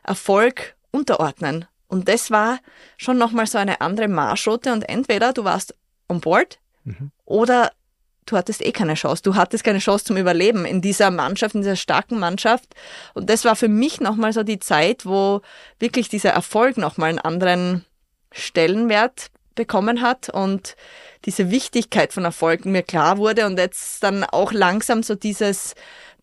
Erfolg 0.07 0.75
unterordnen. 0.91 1.65
Und 1.87 2.07
das 2.07 2.31
war 2.31 2.59
schon 2.97 3.17
nochmal 3.17 3.47
so 3.47 3.57
eine 3.57 3.81
andere 3.81 4.07
Marschroute 4.07 4.73
und 4.73 4.87
entweder 4.89 5.33
du 5.33 5.43
warst 5.43 5.75
on 6.09 6.19
board 6.19 6.59
mhm. 6.83 7.11
oder 7.25 7.71
du 8.25 8.35
hattest 8.37 8.65
eh 8.65 8.71
keine 8.71 8.95
Chance. 8.95 9.23
Du 9.23 9.35
hattest 9.35 9.63
keine 9.63 9.79
Chance 9.79 10.05
zum 10.05 10.17
Überleben 10.17 10.65
in 10.65 10.81
dieser 10.81 11.11
Mannschaft, 11.11 11.55
in 11.55 11.61
dieser 11.61 11.75
starken 11.75 12.19
Mannschaft. 12.19 12.75
Und 13.13 13.29
das 13.29 13.45
war 13.45 13.55
für 13.55 13.69
mich 13.69 14.01
nochmal 14.01 14.33
so 14.33 14.43
die 14.43 14.59
Zeit, 14.59 15.05
wo 15.05 15.41
wirklich 15.79 16.09
dieser 16.09 16.31
Erfolg 16.31 16.77
nochmal 16.77 17.09
einen 17.09 17.19
anderen 17.19 17.85
Stellenwert 18.31 19.27
bekommen 19.55 20.01
hat 20.01 20.29
und 20.29 20.75
diese 21.25 21.49
Wichtigkeit 21.49 22.13
von 22.13 22.25
Erfolgen 22.25 22.71
mir 22.71 22.83
klar 22.83 23.17
wurde 23.17 23.45
und 23.45 23.57
jetzt 23.57 24.03
dann 24.03 24.23
auch 24.23 24.51
langsam 24.51 25.03
so 25.03 25.15
dieses 25.15 25.73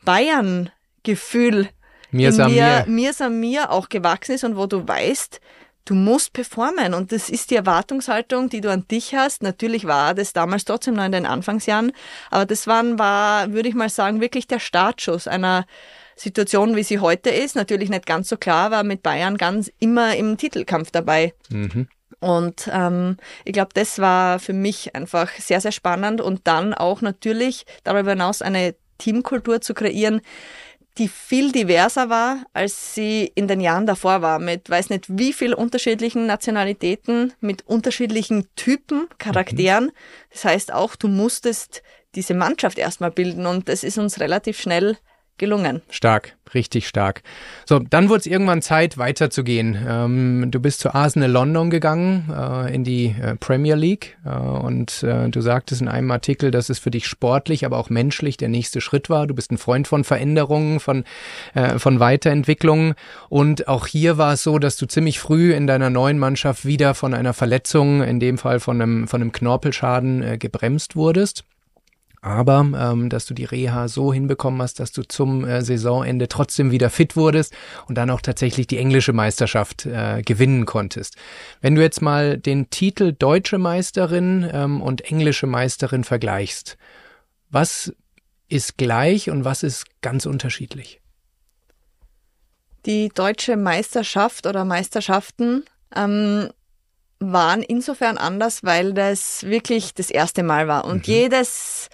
Bayern-Gefühl 0.05 1.69
mir 2.15 2.29
in 2.31 2.37
mir, 2.37 2.85
mir, 2.87 3.15
mir, 3.19 3.31
mir 3.31 3.71
auch 3.71 3.89
gewachsen 3.89 4.33
ist 4.33 4.45
und 4.45 4.57
wo 4.57 4.67
du 4.67 4.87
weißt, 4.87 5.41
du 5.85 5.95
musst 5.95 6.33
performen 6.33 6.95
und 6.95 7.13
das 7.13 7.29
ist 7.29 7.51
die 7.51 7.57
Erwartungshaltung, 7.57 8.49
die 8.49 8.61
du 8.61 8.71
an 8.71 8.87
dich 8.89 9.15
hast. 9.15 9.43
Natürlich 9.43 9.87
war 9.87 10.15
das 10.15 10.33
damals 10.33 10.65
trotzdem 10.65 10.95
noch 10.95 11.05
in 11.05 11.13
den 11.13 11.27
Anfangsjahren, 11.27 11.93
aber 12.31 12.47
das 12.47 12.67
waren, 12.67 12.99
war, 12.99 13.53
würde 13.53 13.69
ich 13.69 13.75
mal 13.75 13.91
sagen, 13.91 14.21
wirklich 14.21 14.47
der 14.47 14.61
Startschuss 14.61 15.29
einer 15.29 15.67
Situation, 16.17 16.77
wie 16.77 16.85
sie 16.85 17.01
heute 17.01 17.31
ist. 17.31 17.57
Natürlich 17.57 17.91
nicht 17.91 18.07
ganz 18.07 18.29
so 18.29 18.37
klar, 18.37 18.71
war 18.71 18.85
mit 18.85 19.03
Bayern 19.03 19.37
ganz 19.37 19.71
immer 19.79 20.17
im 20.17 20.37
Titelkampf 20.37 20.91
dabei. 20.91 21.35
Mhm. 21.51 21.89
Und 22.21 22.71
ähm, 22.73 23.17
ich 23.45 23.53
glaube, 23.53 23.71
das 23.75 23.99
war 23.99 24.39
für 24.39 24.53
mich 24.53 24.95
einfach 24.95 25.31
sehr, 25.33 25.61
sehr 25.61 25.73
spannend 25.73 26.21
und 26.21 26.47
dann 26.47 26.73
auch 26.73 27.03
natürlich 27.03 27.67
darüber 27.83 28.11
hinaus 28.11 28.41
eine 28.41 28.75
Teamkultur 28.99 29.61
zu 29.61 29.75
kreieren, 29.75 30.21
die 30.99 31.09
viel 31.09 31.51
diverser 31.51 32.09
war, 32.09 32.45
als 32.53 32.95
sie 32.95 33.31
in 33.35 33.49
den 33.49 33.61
Jahren 33.61 33.87
davor 33.87 34.23
war, 34.23 34.39
mit 34.39 34.71
weiß 34.71 34.91
nicht 34.91 35.07
wie 35.09 35.33
viel 35.33 35.53
unterschiedlichen 35.53 36.27
Nationalitäten, 36.27 37.33
mit 37.41 37.67
unterschiedlichen 37.67 38.47
Typen, 38.55 39.09
Charakteren. 39.19 39.87
Mhm. 39.87 39.93
Das 40.31 40.45
heißt 40.45 40.73
auch, 40.73 40.95
du 40.95 41.09
musstest 41.09 41.83
diese 42.15 42.35
Mannschaft 42.35 42.79
erstmal 42.79 43.11
bilden 43.11 43.47
und 43.47 43.69
das 43.69 43.83
ist 43.83 43.99
uns 43.99 44.21
relativ 44.21 44.61
schnell 44.61 44.97
gelungen. 45.37 45.83
Stark, 45.91 46.37
richtig 46.55 46.87
stark. 46.87 47.23
So, 47.67 47.81
dann 47.81 48.09
wurde 48.09 48.21
es 48.21 48.27
irgendwann 48.27 48.63
Zeit, 48.63 48.99
weiterzugehen. 48.99 49.77
Ähm, 49.87 50.51
du 50.51 50.61
bist 50.61 50.81
zu 50.81 50.95
Arsenal 50.95 51.31
London 51.31 51.71
gegangen, 51.71 52.33
äh, 52.33 52.75
in 52.75 52.85
die 52.85 53.15
äh, 53.21 53.35
Premier 53.37 53.75
League. 53.75 54.17
Äh, 54.25 54.31
und 54.31 55.03
äh, 55.03 55.29
du 55.29 55.41
sagtest 55.41 55.83
in 55.83 55.89
einem 55.89 56.11
Artikel, 56.11 56.51
dass 56.51 56.71
es 56.71 56.79
für 56.79 56.91
dich 56.91 57.07
sportlich, 57.07 57.67
aber 57.67 57.79
auch 57.79 57.91
menschlich 57.91 58.37
der 58.37 58.49
nächste 58.49 58.81
Schritt 58.81 59.11
war. 59.11 59.27
Du 59.27 59.35
bist 59.35 59.51
ein 59.51 59.59
Freund 59.59 59.89
von 59.89 60.05
Veränderungen, 60.05 60.79
von, 60.79 61.05
äh, 61.55 61.79
von 61.79 61.99
Weiterentwicklungen. 61.99 62.95
Und 63.29 63.67
auch 63.67 63.87
hier 63.89 64.19
war 64.19 64.35
es 64.35 64.45
so, 64.45 64.59
dass 64.59 64.77
du 64.77 64.87
ziemlich 64.87 65.19
früh 65.19 65.53
in 65.53 65.67
deiner 65.67 65.91
neuen 65.91 66.19
Mannschaft 66.19 66.65
wieder 66.65 66.95
von 66.95 67.13
einer 67.13 67.33
Verletzung, 67.33 68.03
in 68.03 68.21
dem 68.21 68.39
Fall 68.39 68.61
von 68.61 68.81
einem, 68.81 69.09
von 69.09 69.21
einem 69.21 69.33
Knorpelschaden, 69.33 70.23
äh, 70.23 70.39
gebremst 70.39 70.95
wurdest 70.95 71.45
aber 72.25 72.67
ähm, 72.75 73.11
dass 73.11 73.27
du 73.27 73.35
die 73.35 73.45
Reha 73.45 73.87
so 73.87 74.11
hinbekommen 74.11 74.63
hast, 74.63 74.81
dass 74.81 74.93
du 74.93 75.03
zum 75.03 75.45
äh, 75.45 75.61
Saisonende 75.61 76.27
trotzdem 76.27 76.71
wieder 76.71 76.89
fit 76.89 77.17
wurdest 77.17 77.53
und 77.87 77.97
dann 77.97 78.09
auch 78.09 78.23
tatsächlich 78.23 78.67
die 78.67 78.79
englische 78.79 79.13
Meisterschaft 79.13 79.85
äh, 79.85 80.23
gewinnen 80.25 80.65
konntest. 80.65 81.17
Wenn 81.61 81.75
du 81.75 81.83
jetzt 81.83 82.01
mal 82.01 82.39
den 82.39 82.71
Titel 82.71 83.13
Deutsche 83.13 83.59
Meisterin 83.59 84.49
ähm, 84.51 84.81
und 84.81 85.03
englische 85.03 85.47
Meisterin 85.47 86.03
vergleichst, 86.03 86.79
was 87.51 87.93
ist 88.49 88.79
gleich 88.79 89.29
und 89.29 89.45
was 89.45 89.63
ist 89.63 89.85
ganz 90.01 90.25
unterschiedlich? 90.25 91.03
Die 92.87 93.11
deutsche 93.11 93.59
Meisterschaft 93.59 94.47
oder 94.47 94.65
Meisterschaften 94.65 95.65
ähm, 95.95 96.49
waren 97.19 97.63
insofern 97.63 98.17
anders, 98.17 98.65
weil 98.65 98.95
das 98.95 99.43
wirklich 99.45 99.93
das 99.93 100.11
erste 100.11 100.43
Mal 100.43 100.69
war. 100.69 100.87
Und 100.87 101.07
mhm. 101.07 101.15
jedes 101.15 101.91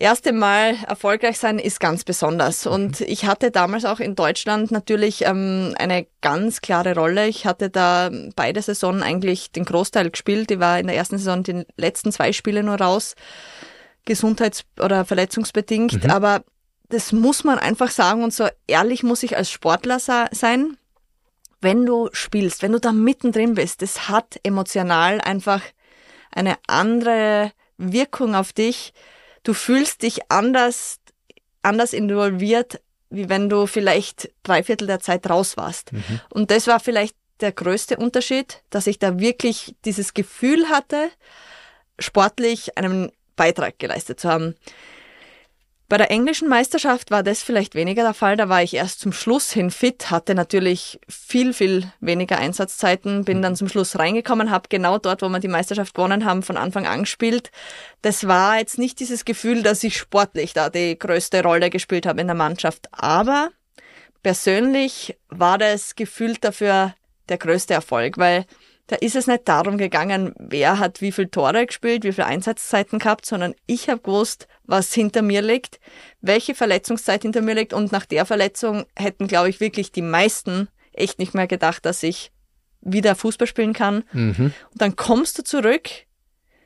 erste 0.00 0.32
Mal 0.32 0.76
erfolgreich 0.86 1.38
sein 1.38 1.58
ist 1.58 1.78
ganz 1.78 2.04
besonders. 2.04 2.64
Mhm. 2.64 2.72
Und 2.72 3.00
ich 3.02 3.26
hatte 3.26 3.50
damals 3.50 3.84
auch 3.84 4.00
in 4.00 4.16
Deutschland 4.16 4.70
natürlich 4.70 5.24
ähm, 5.26 5.74
eine 5.78 6.06
ganz 6.20 6.60
klare 6.60 6.94
Rolle. 6.94 7.28
Ich 7.28 7.46
hatte 7.46 7.70
da 7.70 8.10
beide 8.34 8.62
Saisonen 8.62 9.02
eigentlich 9.02 9.52
den 9.52 9.64
Großteil 9.64 10.10
gespielt. 10.10 10.50
Ich 10.50 10.58
war 10.58 10.78
in 10.78 10.86
der 10.86 10.96
ersten 10.96 11.18
Saison 11.18 11.42
die 11.42 11.64
letzten 11.76 12.12
zwei 12.12 12.32
Spiele 12.32 12.62
nur 12.62 12.80
raus, 12.80 13.14
gesundheits- 14.06 14.64
oder 14.80 15.04
verletzungsbedingt. 15.04 16.04
Mhm. 16.04 16.10
Aber 16.10 16.42
das 16.88 17.12
muss 17.12 17.44
man 17.44 17.58
einfach 17.58 17.90
sagen 17.90 18.24
und 18.24 18.34
so 18.34 18.48
ehrlich 18.66 19.02
muss 19.02 19.22
ich 19.22 19.36
als 19.36 19.50
Sportler 19.50 20.00
sein. 20.00 20.76
Wenn 21.60 21.84
du 21.84 22.08
spielst, 22.12 22.62
wenn 22.62 22.72
du 22.72 22.80
da 22.80 22.90
mittendrin 22.90 23.54
bist, 23.54 23.82
das 23.82 24.08
hat 24.08 24.40
emotional 24.42 25.20
einfach 25.20 25.60
eine 26.32 26.56
andere 26.66 27.52
Wirkung 27.76 28.34
auf 28.34 28.52
dich, 28.52 28.92
du 29.42 29.54
fühlst 29.54 30.02
dich 30.02 30.30
anders, 30.30 30.98
anders 31.62 31.92
involviert, 31.92 32.80
wie 33.10 33.28
wenn 33.28 33.48
du 33.48 33.66
vielleicht 33.66 34.30
drei 34.42 34.62
Viertel 34.62 34.86
der 34.86 35.00
Zeit 35.00 35.28
raus 35.28 35.56
warst. 35.56 35.92
Mhm. 35.92 36.20
Und 36.30 36.50
das 36.50 36.66
war 36.66 36.80
vielleicht 36.80 37.16
der 37.40 37.52
größte 37.52 37.96
Unterschied, 37.96 38.62
dass 38.70 38.86
ich 38.86 38.98
da 38.98 39.18
wirklich 39.18 39.74
dieses 39.84 40.14
Gefühl 40.14 40.68
hatte, 40.68 41.10
sportlich 41.98 42.76
einen 42.78 43.10
Beitrag 43.36 43.78
geleistet 43.78 44.20
zu 44.20 44.28
haben. 44.28 44.54
Bei 45.90 45.96
der 45.96 46.12
englischen 46.12 46.48
Meisterschaft 46.48 47.10
war 47.10 47.24
das 47.24 47.42
vielleicht 47.42 47.74
weniger 47.74 48.04
der 48.04 48.14
Fall. 48.14 48.36
Da 48.36 48.48
war 48.48 48.62
ich 48.62 48.74
erst 48.74 49.00
zum 49.00 49.12
Schluss 49.12 49.50
hin 49.50 49.72
fit, 49.72 50.08
hatte 50.12 50.36
natürlich 50.36 51.00
viel, 51.08 51.52
viel 51.52 51.90
weniger 51.98 52.38
Einsatzzeiten, 52.38 53.24
bin 53.24 53.42
dann 53.42 53.56
zum 53.56 53.68
Schluss 53.68 53.98
reingekommen, 53.98 54.52
habe 54.52 54.68
genau 54.68 54.98
dort, 54.98 55.20
wo 55.20 55.28
wir 55.28 55.40
die 55.40 55.48
Meisterschaft 55.48 55.92
gewonnen 55.92 56.24
haben, 56.24 56.44
von 56.44 56.56
Anfang 56.56 56.86
an 56.86 57.00
gespielt. 57.00 57.50
Das 58.02 58.28
war 58.28 58.60
jetzt 58.60 58.78
nicht 58.78 59.00
dieses 59.00 59.24
Gefühl, 59.24 59.64
dass 59.64 59.82
ich 59.82 59.96
sportlich 59.96 60.52
da 60.52 60.70
die 60.70 60.96
größte 60.96 61.42
Rolle 61.42 61.70
gespielt 61.70 62.06
habe 62.06 62.20
in 62.20 62.28
der 62.28 62.36
Mannschaft. 62.36 62.86
Aber 62.92 63.50
persönlich 64.22 65.18
war 65.28 65.58
das 65.58 65.96
gefühlt 65.96 66.44
dafür 66.44 66.94
der 67.28 67.38
größte 67.38 67.74
Erfolg, 67.74 68.16
weil 68.16 68.46
da 68.90 68.96
ist 68.96 69.14
es 69.14 69.28
nicht 69.28 69.48
darum 69.48 69.78
gegangen, 69.78 70.34
wer 70.36 70.80
hat 70.80 71.00
wie 71.00 71.12
viele 71.12 71.30
Tore 71.30 71.64
gespielt, 71.64 72.02
wie 72.02 72.10
viele 72.10 72.26
Einsatzzeiten 72.26 72.98
gehabt, 72.98 73.24
sondern 73.24 73.54
ich 73.66 73.88
habe 73.88 74.00
gewusst, 74.00 74.48
was 74.64 74.92
hinter 74.92 75.22
mir 75.22 75.42
liegt, 75.42 75.78
welche 76.20 76.56
Verletzungszeit 76.56 77.22
hinter 77.22 77.40
mir 77.40 77.54
liegt 77.54 77.72
und 77.72 77.92
nach 77.92 78.04
der 78.04 78.26
Verletzung 78.26 78.86
hätten, 78.96 79.28
glaube 79.28 79.48
ich, 79.48 79.60
wirklich 79.60 79.92
die 79.92 80.02
meisten 80.02 80.66
echt 80.92 81.20
nicht 81.20 81.34
mehr 81.34 81.46
gedacht, 81.46 81.86
dass 81.86 82.02
ich 82.02 82.32
wieder 82.80 83.14
Fußball 83.14 83.46
spielen 83.46 83.74
kann. 83.74 84.02
Mhm. 84.12 84.52
Und 84.72 84.82
dann 84.82 84.96
kommst 84.96 85.38
du 85.38 85.44
zurück, 85.44 85.88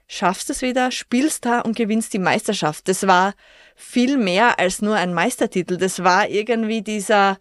schaffst 0.06 0.48
es 0.48 0.62
wieder, 0.62 0.92
spielst 0.92 1.44
da 1.44 1.60
und 1.60 1.76
gewinnst 1.76 2.14
die 2.14 2.18
Meisterschaft. 2.18 2.88
Das 2.88 3.06
war 3.06 3.34
viel 3.76 4.16
mehr 4.16 4.58
als 4.58 4.80
nur 4.80 4.96
ein 4.96 5.12
Meistertitel. 5.12 5.76
Das 5.76 6.02
war 6.02 6.26
irgendwie 6.30 6.80
dieser 6.80 7.36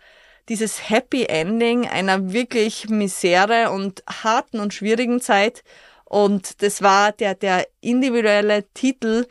dieses 0.49 0.89
Happy 0.89 1.25
Ending 1.25 1.87
einer 1.87 2.33
wirklich 2.33 2.89
Misere 2.89 3.71
und 3.71 4.03
harten 4.07 4.59
und 4.59 4.73
schwierigen 4.73 5.21
Zeit. 5.21 5.63
Und 6.05 6.61
das 6.61 6.81
war 6.81 7.11
der, 7.11 7.35
der 7.35 7.67
individuelle 7.81 8.65
Titel 8.73 9.25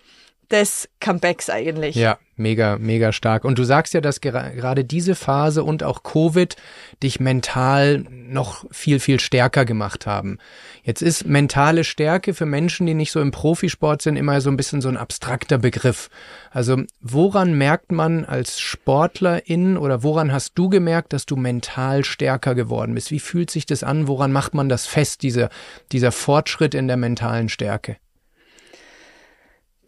des 0.53 0.89
Comebacks 1.01 1.49
eigentlich. 1.51 1.97
Ja, 1.97 2.19
mega, 2.37 2.77
mega 2.79 3.13
stark. 3.13 3.45
Und 3.45 3.59
du 3.59 3.65
sagst 3.65 3.95
ja, 3.95 4.01
dass 4.01 4.21
gerade 4.21 4.85
diese 4.85 5.15
Phase 5.15 5.65
und 5.65 5.83
auch 5.83 6.03
Covid 6.03 6.57
dich 7.03 7.19
mental 7.19 8.05
noch 8.11 8.65
viel, 8.71 9.01
viel 9.01 9.19
stärker 9.19 9.65
gemacht 9.65 10.07
haben. 10.07 10.39
Jetzt 10.83 11.03
ist 11.03 11.27
mentale 11.27 11.85
Stärke 11.85 12.35
für 12.35 12.47
Menschen, 12.47 12.87
die 12.87 12.95
nicht 12.95 13.13
so 13.13 13.21
im 13.21 13.31
Profisport 13.31 14.03
sind, 14.03 14.17
immer 14.17 14.41
so 14.41 14.51
ein 14.51 14.57
bisschen 14.57 14.83
so 14.83 14.89
ein 14.89 14.97
abstrakter 14.97 15.59
Begriff. 15.59 16.11
Also 16.51 16.83
woran 17.01 17.55
merkt 17.55 17.91
man 17.91 18.25
als 18.25 18.61
Sportlerin 18.61 19.77
oder 19.79 20.03
woran 20.03 20.33
hast 20.33 20.53
du 20.55 20.69
gemerkt, 20.69 21.13
dass 21.13 21.27
du 21.27 21.37
mental 21.37 22.05
stärker 22.05 22.55
geworden 22.55 22.95
bist? 22.95 23.11
Wie 23.11 23.21
fühlt 23.21 23.51
sich 23.51 23.65
das 23.65 23.83
an? 23.83 24.07
Woran 24.07 24.33
macht 24.33 24.53
man 24.53 24.69
das 24.69 24.87
fest, 24.87 25.23
dieser, 25.23 25.49
dieser 25.93 26.13
Fortschritt 26.13 26.75
in 26.75 26.89
der 26.89 26.99
mentalen 26.99 27.49
Stärke? 27.49 27.97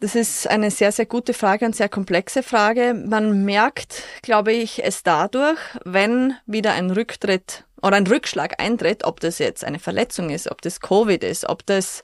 Das 0.05 0.13
ist 0.13 0.47
eine 0.47 0.69
sehr, 0.69 0.91
sehr 0.91 1.07
gute 1.07 1.33
Frage 1.33 1.65
und 1.65 1.75
sehr 1.75 1.89
komplexe 1.89 2.43
Frage. 2.43 2.93
Man 2.93 3.43
merkt, 3.43 4.03
glaube 4.21 4.51
ich, 4.51 4.83
es 4.83 5.01
dadurch, 5.01 5.57
wenn 5.83 6.35
wieder 6.45 6.73
ein 6.73 6.91
Rücktritt 6.91 7.63
oder 7.81 7.95
ein 7.95 8.05
Rückschlag 8.05 8.61
eintritt, 8.61 9.03
ob 9.03 9.19
das 9.19 9.39
jetzt 9.39 9.63
eine 9.63 9.79
Verletzung 9.79 10.29
ist, 10.29 10.51
ob 10.51 10.61
das 10.61 10.79
Covid 10.79 11.23
ist, 11.23 11.49
ob 11.49 11.65
das 11.65 12.03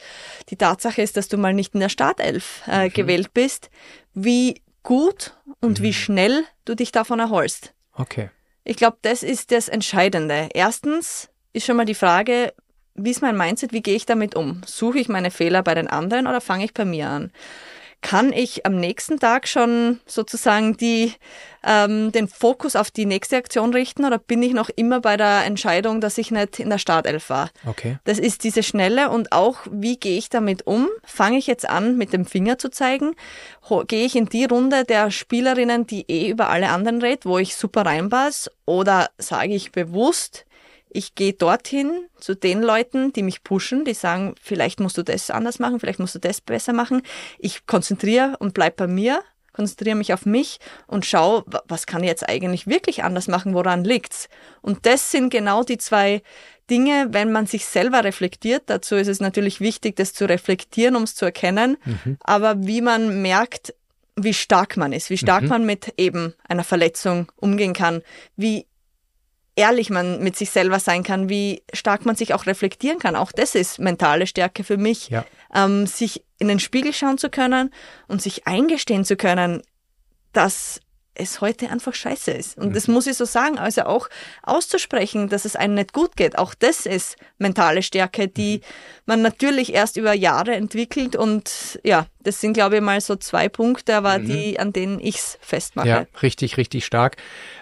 die 0.49 0.56
Tatsache 0.56 0.99
ist, 1.04 1.16
dass 1.16 1.28
du 1.28 1.38
mal 1.38 1.54
nicht 1.54 1.76
in 1.76 1.80
der 1.80 1.89
Startelf 1.89 2.64
äh, 2.68 2.86
mhm. 2.86 2.93
gewählt 2.93 3.36
bist, 3.36 3.70
wie 4.16 4.64
gut 4.82 5.38
und 5.60 5.80
mhm. 5.80 5.84
wie 5.84 5.93
schnell 5.93 6.43
du 6.66 6.74
dich 6.74 6.91
davon 6.91 7.20
erholst. 7.20 7.76
Okay. 7.93 8.32
Ich 8.64 8.78
glaube, 8.78 8.97
das 9.04 9.22
ist 9.22 9.52
das 9.52 9.70
Entscheidende. 9.70 10.49
Erstens 10.56 11.30
ist 11.54 11.68
schon 11.68 11.78
mal 11.78 11.86
die 11.86 11.93
Frage, 11.93 12.52
wie 12.95 13.12
ist 13.12 13.22
mein 13.22 13.38
Mindset, 13.38 13.74
wie 13.74 13.84
gehe 13.84 13.95
ich 13.95 14.08
damit 14.08 14.34
um? 14.34 14.64
Suche 14.66 14.97
ich 14.97 15.08
meine 15.08 15.30
Fehler 15.30 15.62
bei 15.62 15.76
den 15.76 15.88
anderen 15.88 16.26
oder 16.26 16.41
fange 16.41 16.66
ich 16.66 16.74
bei 16.74 16.84
mir 16.84 17.08
an? 17.08 17.32
Kann 18.02 18.34
ich 18.34 18.66
am 18.66 18.76
nächsten 18.76 19.20
Tag 19.20 19.47
schon 19.47 19.99
sozusagen 20.06 20.76
die, 20.76 21.14
ähm, 21.64 22.12
den 22.12 22.28
Fokus 22.28 22.76
auf 22.76 22.89
die 22.89 23.06
nächste 23.06 23.38
Aktion 23.38 23.74
richten 23.74 24.06
oder 24.06 24.18
bin 24.18 24.41
ich 24.41 24.54
noch 24.54 24.70
immer 24.76 24.99
bei 24.99 25.18
der 25.18 25.45
Entscheidung, 25.45 26.02
dass 26.02 26.18
ich 26.18 26.32
nicht 26.32 26.60
in 26.60 26.70
der 26.70 26.80
Startelf 26.80 27.30
war? 27.30 27.52
Okay. 27.66 27.99
Das 28.04 28.18
ist 28.18 28.43
diese 28.43 28.64
Schnelle 28.64 29.10
und 29.10 29.32
auch, 29.32 29.60
wie 29.70 29.97
gehe 29.97 30.18
ich 30.18 30.30
damit 30.30 30.66
um? 30.66 30.89
Fange 31.04 31.38
ich 31.38 31.47
jetzt 31.47 31.70
an, 31.70 31.97
mit 31.97 32.12
dem 32.12 32.26
Finger 32.26 32.58
zu 32.58 32.70
zeigen? 32.70 33.16
Gehe 33.88 34.06
ich 34.06 34.16
in 34.16 34.26
die 34.26 34.45
Runde 34.45 34.84
der 34.84 35.12
Spielerinnen, 35.12 35.86
die 35.86 36.06
eh 36.10 36.30
über 36.30 36.49
alle 36.49 36.70
anderen 36.70 37.02
redet, 37.02 37.26
wo 37.26 37.38
ich 37.38 37.56
super 37.56 37.86
reinpasse? 37.86 38.52
Oder 38.66 39.10
sage 39.18 39.54
ich 39.54 39.72
bewusst, 39.72 40.45
ich 40.94 41.16
gehe 41.16 41.34
dorthin 41.34 42.08
zu 42.18 42.36
den 42.36 42.62
Leuten, 42.62 43.14
die 43.14 43.24
mich 43.24 43.44
pushen, 43.44 43.86
die 43.86 43.94
sagen, 43.94 44.36
vielleicht 44.42 44.80
musst 44.80 44.98
du 44.98 45.04
das 45.04 45.30
anders 45.30 45.60
machen, 45.60 45.80
vielleicht 45.80 46.00
musst 46.00 46.16
du 46.16 46.20
das 46.20 46.42
besser 46.42 46.74
machen. 46.74 47.02
Ich 47.39 47.66
konzentriere 47.66 48.36
und 48.39 48.54
bleib 48.54 48.76
bei 48.76 48.88
mir, 48.88 49.22
konzentriere 49.54 49.96
mich 49.96 50.14
auf 50.14 50.26
mich 50.26 50.60
und 50.88 51.06
schau, 51.06 51.44
was 51.66 51.86
kann 51.86 52.04
ich 52.04 52.10
jetzt 52.10 52.28
eigentlich 52.28 52.68
wirklich 52.68 53.04
anders 53.04 53.28
machen, 53.28 53.54
woran 53.54 53.84
liegt's? 53.84 54.30
Und 54.62 54.86
das 54.86 55.12
sind 55.12 55.30
genau 55.30 55.64
die 55.64 55.78
zwei 55.78 56.22
Dinge, 56.70 57.08
wenn 57.12 57.32
man 57.32 57.48
sich 57.48 57.66
selber 57.66 58.04
reflektiert. 58.04 58.64
Dazu 58.68 58.96
ist 58.96 59.08
es 59.08 59.20
natürlich 59.20 59.60
wichtig, 59.60 59.96
das 59.96 60.14
zu 60.14 60.28
reflektieren, 60.28 60.96
um 60.96 61.04
es 61.04 61.16
zu 61.16 61.26
erkennen. 61.26 61.78
Mhm. 61.84 62.18
Aber 62.22 62.66
wie 62.66 62.82
man 62.82 63.22
merkt, 63.22 63.74
wie 64.16 64.34
stark 64.34 64.78
man 64.78 64.94
ist, 64.94 65.10
wie 65.10 65.18
stark 65.18 65.44
mhm. 65.44 65.50
man 65.50 65.66
mit 65.66 65.94
eben 65.98 66.34
einer 66.48 66.64
Verletzung 66.64 67.32
umgehen 67.36 67.74
kann, 67.74 68.04
wie 68.36 68.68
ehrlich 69.62 69.91
man 69.91 70.24
mit 70.24 70.36
sich 70.36 70.49
selber 70.49 70.80
sein 70.80 71.03
kann, 71.03 71.30
wie 71.30 71.62
stark 71.72 72.03
man 72.03 72.16
sich 72.16 72.34
auch 72.34 72.47
reflektieren 72.47 72.97
kann. 72.97 73.16
Auch 73.16 73.32
das 73.32 73.53
ist 73.53 73.78
mentale 73.78 74.26
Stärke 74.26 74.64
für 74.64 74.78
mich, 74.78 75.09
ja. 75.09 75.24
ähm, 75.53 75.86
sich 75.86 76.26
in 76.39 76.47
den 76.47 76.59
Spiegel 76.59 76.93
schauen 76.93 77.20
zu 77.20 77.30
können 77.30 77.72
und 78.07 78.24
sich 78.24 78.47
eingestehen 78.47 79.05
zu 79.05 79.16
können, 79.16 79.62
dass 80.34 80.80
es 81.14 81.41
heute 81.41 81.70
einfach 81.70 81.93
scheiße 81.93 82.32
ist. 82.32 82.57
Und 82.57 82.70
mhm. 82.70 82.74
das 82.74 82.88
muss 82.88 83.07
ich 83.07 83.18
so 83.18 83.26
sagen. 83.26 83.57
Also 83.57 83.84
auch 83.84 84.09
auszusprechen, 84.43 85.30
dass 85.30 85.45
es 85.45 85.55
einem 85.55 85.76
nicht 85.76 85.93
gut 85.93 86.16
geht. 86.16 86.38
Auch 86.38 86.53
das 86.53 86.86
ist 86.86 87.18
mentale 87.38 87.84
Stärke, 87.84 88.28
die 88.28 88.57
mhm. 88.57 88.62
man 89.05 89.22
natürlich 89.22 89.74
erst 89.74 89.97
über 89.97 90.14
Jahre 90.14 90.55
entwickelt. 90.55 91.16
Und 91.16 91.80
ja, 91.84 92.05
das 92.24 92.39
sind, 92.39 92.53
glaube 92.53 92.76
ich, 92.76 92.82
mal 92.82 93.01
so 93.01 93.16
zwei 93.16 93.49
Punkte, 93.49 93.95
aber 93.95 94.20
mhm. 94.20 94.26
die, 94.26 94.59
an 94.59 94.74
denen 94.74 94.99
ich 94.99 95.16
es 95.16 95.38
festmache. 95.41 95.88
Ja, 95.88 96.05
richtig, 96.22 96.57
richtig 96.57 96.86
stark. 96.86 97.18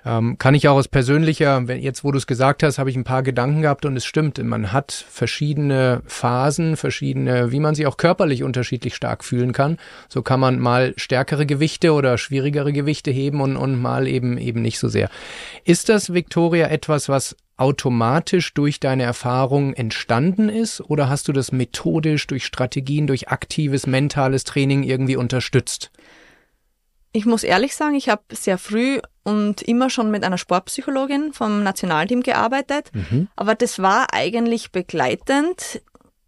Ähm, 0.05 0.37
kann 0.37 0.53
ich 0.53 0.67
auch 0.67 0.75
aus 0.75 0.87
persönlicher, 0.87 1.67
wenn, 1.67 1.81
jetzt 1.81 2.03
wo 2.03 2.11
du 2.11 2.17
es 2.17 2.27
gesagt 2.27 2.63
hast, 2.63 2.77
habe 2.77 2.89
ich 2.89 2.95
ein 2.95 3.03
paar 3.03 3.23
Gedanken 3.23 3.61
gehabt 3.61 3.85
und 3.85 3.95
es 3.97 4.05
stimmt. 4.05 4.37
Man 4.43 4.71
hat 4.71 4.91
verschiedene 4.91 6.01
Phasen, 6.05 6.77
verschiedene, 6.77 7.51
wie 7.51 7.59
man 7.59 7.75
sich 7.75 7.87
auch 7.87 7.97
körperlich 7.97 8.43
unterschiedlich 8.43 8.95
stark 8.95 9.23
fühlen 9.23 9.53
kann. 9.53 9.77
So 10.07 10.21
kann 10.21 10.39
man 10.39 10.59
mal 10.59 10.93
stärkere 10.97 11.45
Gewichte 11.45 11.93
oder 11.93 12.17
schwierigere 12.17 12.73
Gewichte 12.73 13.11
heben 13.11 13.38
und, 13.41 13.57
und 13.57 13.81
mal 13.81 14.07
eben, 14.07 14.37
eben 14.37 14.61
nicht 14.61 14.79
so 14.79 14.87
sehr. 14.87 15.09
Ist 15.63 15.89
das, 15.89 16.13
Victoria, 16.13 16.67
etwas, 16.67 17.09
was 17.09 17.35
automatisch 17.57 18.53
durch 18.53 18.79
deine 18.79 19.03
Erfahrung 19.03 19.73
entstanden 19.73 20.47
ist 20.47 20.81
oder 20.81 21.09
hast 21.09 21.27
du 21.27 21.33
das 21.33 21.51
methodisch 21.51 22.25
durch 22.27 22.45
Strategien, 22.45 23.05
durch 23.05 23.27
aktives 23.27 23.85
mentales 23.85 24.45
Training 24.45 24.83
irgendwie 24.83 25.17
unterstützt? 25.17 25.91
Ich 27.11 27.25
muss 27.25 27.43
ehrlich 27.43 27.75
sagen, 27.75 27.95
ich 27.95 28.07
habe 28.07 28.21
sehr 28.31 28.57
früh 28.57 28.99
und 29.23 29.61
immer 29.61 29.89
schon 29.89 30.09
mit 30.11 30.23
einer 30.23 30.37
Sportpsychologin 30.37 31.33
vom 31.33 31.63
Nationalteam 31.63 32.21
gearbeitet, 32.21 32.91
mhm. 32.93 33.27
aber 33.35 33.55
das 33.55 33.79
war 33.79 34.13
eigentlich 34.13 34.71
begleitend 34.71 35.81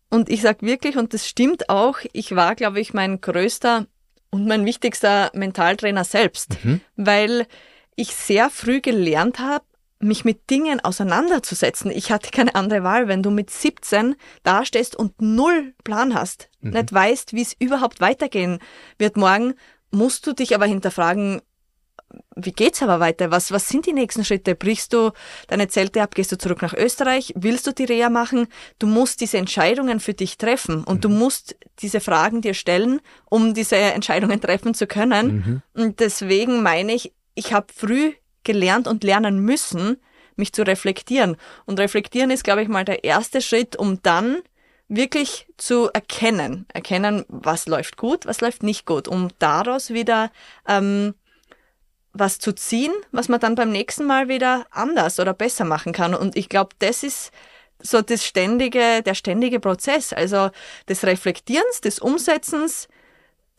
und 0.09 0.29
ich 0.29 0.41
sage 0.41 0.65
wirklich, 0.65 0.97
und 0.97 1.13
das 1.13 1.27
stimmt 1.27 1.69
auch, 1.69 1.99
ich 2.11 2.35
war, 2.35 2.55
glaube 2.55 2.81
ich, 2.81 2.93
mein 2.93 3.21
größter 3.21 3.87
und 4.31 4.47
mein 4.47 4.65
wichtigster 4.65 5.29
Mentaltrainer 5.33 6.03
selbst, 6.03 6.57
mhm. 6.63 6.81
weil 6.95 7.45
ich 7.95 8.15
sehr 8.15 8.49
früh 8.49 8.81
gelernt 8.81 9.39
habe, 9.39 9.65
mich 9.99 10.25
mit 10.25 10.49
Dingen 10.49 10.79
auseinanderzusetzen. 10.79 11.91
Ich 11.91 12.11
hatte 12.11 12.31
keine 12.31 12.55
andere 12.55 12.83
Wahl, 12.83 13.07
wenn 13.07 13.21
du 13.21 13.29
mit 13.29 13.51
17 13.51 14.15
dastehst 14.43 14.95
und 14.95 15.21
null 15.21 15.73
Plan 15.83 16.15
hast, 16.15 16.49
mhm. 16.61 16.71
nicht 16.71 16.91
weißt, 16.91 17.33
wie 17.33 17.41
es 17.41 17.55
überhaupt 17.59 18.01
weitergehen 18.01 18.59
wird 18.97 19.17
morgen, 19.17 19.53
musst 19.91 20.25
du 20.25 20.33
dich 20.33 20.55
aber 20.55 20.65
hinterfragen, 20.65 21.41
wie 22.35 22.51
geht's 22.51 22.81
aber 22.81 22.99
weiter? 22.99 23.31
Was, 23.31 23.51
was 23.51 23.67
sind 23.67 23.85
die 23.85 23.93
nächsten 23.93 24.23
Schritte? 24.23 24.55
Brichst 24.55 24.93
du 24.93 25.11
deine 25.47 25.67
Zelte 25.67 26.01
ab? 26.01 26.15
Gehst 26.15 26.31
du 26.31 26.37
zurück 26.37 26.61
nach 26.61 26.73
Österreich? 26.73 27.33
Willst 27.35 27.67
du 27.67 27.73
die 27.73 27.85
Reha 27.85 28.09
machen? 28.09 28.47
Du 28.79 28.87
musst 28.87 29.21
diese 29.21 29.37
Entscheidungen 29.37 29.99
für 29.99 30.13
dich 30.13 30.37
treffen 30.37 30.83
und 30.83 30.97
mhm. 30.97 31.01
du 31.01 31.09
musst 31.09 31.55
diese 31.79 31.99
Fragen 31.99 32.41
dir 32.41 32.53
stellen, 32.53 33.01
um 33.29 33.53
diese 33.53 33.75
Entscheidungen 33.75 34.41
treffen 34.41 34.73
zu 34.73 34.87
können. 34.87 35.61
Mhm. 35.75 35.83
Und 35.83 35.99
deswegen 35.99 36.63
meine 36.63 36.93
ich, 36.93 37.13
ich 37.35 37.53
habe 37.53 37.67
früh 37.75 38.13
gelernt 38.43 38.87
und 38.87 39.03
lernen 39.03 39.39
müssen, 39.39 39.97
mich 40.35 40.53
zu 40.53 40.63
reflektieren. 40.63 41.37
Und 41.65 41.79
reflektieren 41.79 42.31
ist, 42.31 42.43
glaube 42.43 42.63
ich, 42.63 42.67
mal 42.67 42.85
der 42.85 43.03
erste 43.03 43.41
Schritt, 43.41 43.75
um 43.75 44.01
dann 44.01 44.37
wirklich 44.87 45.47
zu 45.57 45.89
erkennen, 45.93 46.65
erkennen, 46.73 47.23
was 47.29 47.65
läuft 47.65 47.95
gut, 47.95 48.25
was 48.25 48.41
läuft 48.41 48.61
nicht 48.61 48.85
gut, 48.85 49.07
um 49.07 49.29
daraus 49.39 49.91
wieder 49.91 50.31
ähm, 50.67 51.13
was 52.13 52.39
zu 52.39 52.53
ziehen, 52.53 52.91
was 53.11 53.29
man 53.29 53.39
dann 53.39 53.55
beim 53.55 53.71
nächsten 53.71 54.05
Mal 54.05 54.27
wieder 54.27 54.65
anders 54.71 55.19
oder 55.19 55.33
besser 55.33 55.65
machen 55.65 55.93
kann. 55.93 56.13
Und 56.13 56.35
ich 56.35 56.49
glaube, 56.49 56.75
das 56.79 57.03
ist 57.03 57.31
so 57.79 58.01
das 58.01 58.25
ständige, 58.25 59.01
der 59.03 59.15
ständige 59.15 59.59
Prozess, 59.59 60.13
also 60.13 60.49
des 60.87 61.03
Reflektierens, 61.03 61.81
des 61.81 61.99
Umsetzens, 61.99 62.87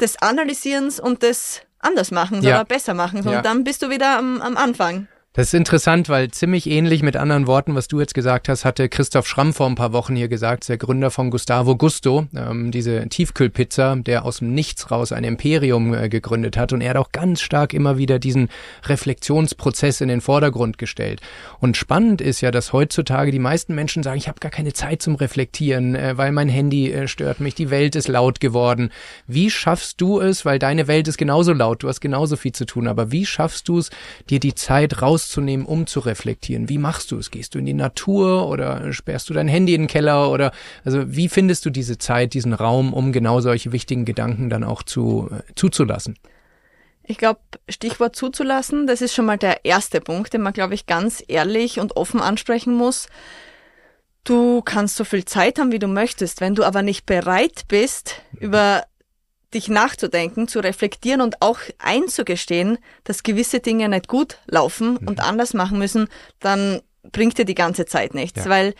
des 0.01 0.21
Analysierens 0.21 1.01
und 1.01 1.23
des 1.23 1.63
anders 1.79 2.11
machen 2.11 2.43
ja. 2.43 2.57
oder 2.57 2.65
besser 2.65 2.95
machen. 2.95 3.21
Und 3.21 3.33
ja. 3.33 3.43
dann 3.43 3.65
bist 3.65 3.83
du 3.83 3.91
wieder 3.91 4.19
am, 4.19 4.41
am 4.41 4.57
Anfang. 4.57 5.09
Das 5.35 5.47
ist 5.47 5.55
interessant, 5.55 6.11
weil 6.11 6.31
ziemlich 6.31 6.69
ähnlich 6.69 7.03
mit 7.03 7.17
anderen 7.17 7.47
Worten, 7.47 7.75
was 7.75 7.89
du 7.89 7.99
jetzt 8.01 8.13
gesagt 8.13 8.51
hast, 8.51 8.67
hatte 8.67 8.91
Christoph 8.91 9.27
Schramm 9.27 9.55
vor 9.55 9.67
ein 9.67 9.77
paar 9.77 9.95
Wochen 9.95 10.15
hier 10.15 10.29
gesagt, 10.29 10.69
der 10.69 10.77
Gründer 10.77 11.11
von 11.11 11.31
Gustavo 11.31 11.75
Gusto, 11.75 12.27
ähm, 12.37 12.71
diese 12.71 13.09
Tiefkühlpizza, 13.09 13.97
der 13.97 14.27
aus 14.27 14.41
dem 14.41 14.53
Nichts 14.53 14.91
raus 14.91 15.11
ein 15.11 15.25
Imperium 15.25 15.95
äh, 15.95 16.11
gegründet 16.11 16.59
hat. 16.59 16.75
Und 16.75 16.83
er 16.83 16.91
hat 16.91 16.97
auch 16.99 17.13
ganz 17.13 17.41
stark 17.41 17.73
immer 17.73 17.97
wieder 17.97 18.19
diesen 18.19 18.51
Reflexionsprozess 18.85 20.03
in 20.03 20.09
den 20.09 20.21
Vordergrund 20.21 20.77
gestellt. 20.77 21.23
Und 21.61 21.79
spannend 21.79 22.21
ist 22.21 22.43
ja, 22.43 22.51
dass 22.51 22.75
heutzutage 22.75 23.31
die 23.31 23.39
meisten 23.39 23.75
Menschen 23.75 24.03
sagen, 24.03 24.19
ich 24.19 24.29
habe 24.29 24.39
gar 24.39 24.51
keine 24.51 24.75
Zeit 24.75 25.01
zum 25.01 25.15
Reflektieren, 25.15 25.95
äh, 25.95 26.19
weil 26.19 26.33
mein 26.33 26.51
Handy 26.51 26.93
äh, 26.93 27.09
stört 27.09 27.41
mich, 27.41 27.55
die 27.55 27.71
Welt 27.71 27.97
ist 27.97 28.09
laut 28.09 28.39
geworden. 28.41 28.91
Wie 29.27 29.49
schaffst 29.49 29.99
du 29.99 30.21
es, 30.21 30.45
weil 30.45 30.59
deine 30.59 30.89
Welt 30.89 31.09
ist 31.09 31.17
genauso 31.17 31.55
laut, 31.55 31.83
du 31.83 31.89
hast 31.89 32.03
genauso 32.03 32.37
viel 32.37 32.53
zu 32.53 32.67
tun, 32.67 32.87
aber 32.87 33.13
wie 33.13 33.25
schaffst 33.25 33.67
du 33.69 33.79
es, 33.79 33.89
dir 34.29 34.39
die 34.39 34.55
Zeit 34.55 35.01
raus 35.01 35.22
rauszunehmen, 35.23 35.67
um 35.67 35.87
zu 35.87 36.01
reflektieren. 36.01 36.69
Wie 36.69 36.79
machst 36.79 37.11
du 37.11 37.19
es? 37.19 37.31
Gehst 37.31 37.55
du 37.55 37.59
in 37.59 37.67
die 37.67 37.75
Natur 37.75 38.49
oder 38.49 38.93
sperrst 38.93 39.31
du 39.31 39.35
dein 39.35 39.49
Handy 39.49 39.75
in 39.75 39.83
den 39.83 39.87
Keller 39.89 40.31
oder 40.31 40.53
also 40.85 41.03
wie 41.15 41.29
findest 41.29 41.65
du 41.65 41.71
diese 41.71 41.99
Zeit, 41.99 42.35
diesen 42.35 42.53
Raum, 42.53 42.93
um 42.93 43.13
genau 43.13 43.41
solche 43.41 43.73
wichtigen 43.73 44.05
Gedanken 44.05 44.51
dann 44.51 44.65
auch 44.65 44.83
zu 44.83 45.31
äh, 45.31 45.53
zuzulassen? 45.55 46.17
Ich 47.05 47.19
glaube, 47.19 47.41
Stichwort 47.69 48.15
zuzulassen, 48.15 48.87
das 48.87 49.03
ist 49.03 49.15
schon 49.15 49.27
mal 49.27 49.39
der 49.39 49.65
erste 49.65 50.01
Punkt, 50.01 50.33
den 50.33 50.43
man, 50.43 50.53
glaube 50.53 50.75
ich, 50.75 50.87
ganz 50.87 51.23
ehrlich 51.27 51.81
und 51.81 51.97
offen 51.97 52.21
ansprechen 52.21 52.75
muss. 52.75 53.09
Du 54.25 54.63
kannst 54.63 54.95
so 54.95 55.03
viel 55.03 55.25
Zeit 55.25 55.59
haben, 55.59 55.73
wie 55.73 55.81
du 55.81 55.89
möchtest. 55.89 56.41
Wenn 56.41 56.55
du 56.55 56.63
aber 56.63 56.83
nicht 56.83 57.07
bereit 57.07 57.63
bist, 57.67 58.23
mhm. 58.33 58.39
über 58.39 58.85
dich 59.55 59.69
nachzudenken, 59.69 60.49
zu 60.49 60.61
reflektieren 60.61 61.21
und 61.21 61.41
auch 61.41 61.59
einzugestehen, 61.79 62.79
dass 63.05 63.23
gewisse 63.23 63.61
Dinge 63.61 63.89
nicht 63.89 64.09
gut 64.09 64.39
laufen 64.47 64.99
mhm. 65.01 65.09
und 65.09 65.21
anders 65.21 65.55
machen 65.55 65.79
müssen, 65.79 66.09
dann 66.41 66.81
bringt 67.11 67.39
dir 67.39 67.45
die 67.45 67.55
ganze 67.55 67.87
Zeit 67.87 68.15
nichts. 68.15 68.45
Ja. 68.45 68.51
Weil 68.51 68.75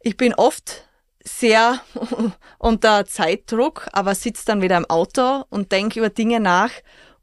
ich 0.00 0.16
bin 0.16 0.34
oft 0.34 0.84
sehr 1.24 1.80
unter 2.58 3.04
Zeitdruck, 3.04 3.88
aber 3.92 4.14
sitze 4.14 4.44
dann 4.46 4.62
wieder 4.62 4.76
im 4.76 4.86
Auto 4.86 5.44
und 5.50 5.72
denke 5.72 5.98
über 5.98 6.10
Dinge 6.10 6.40
nach 6.40 6.70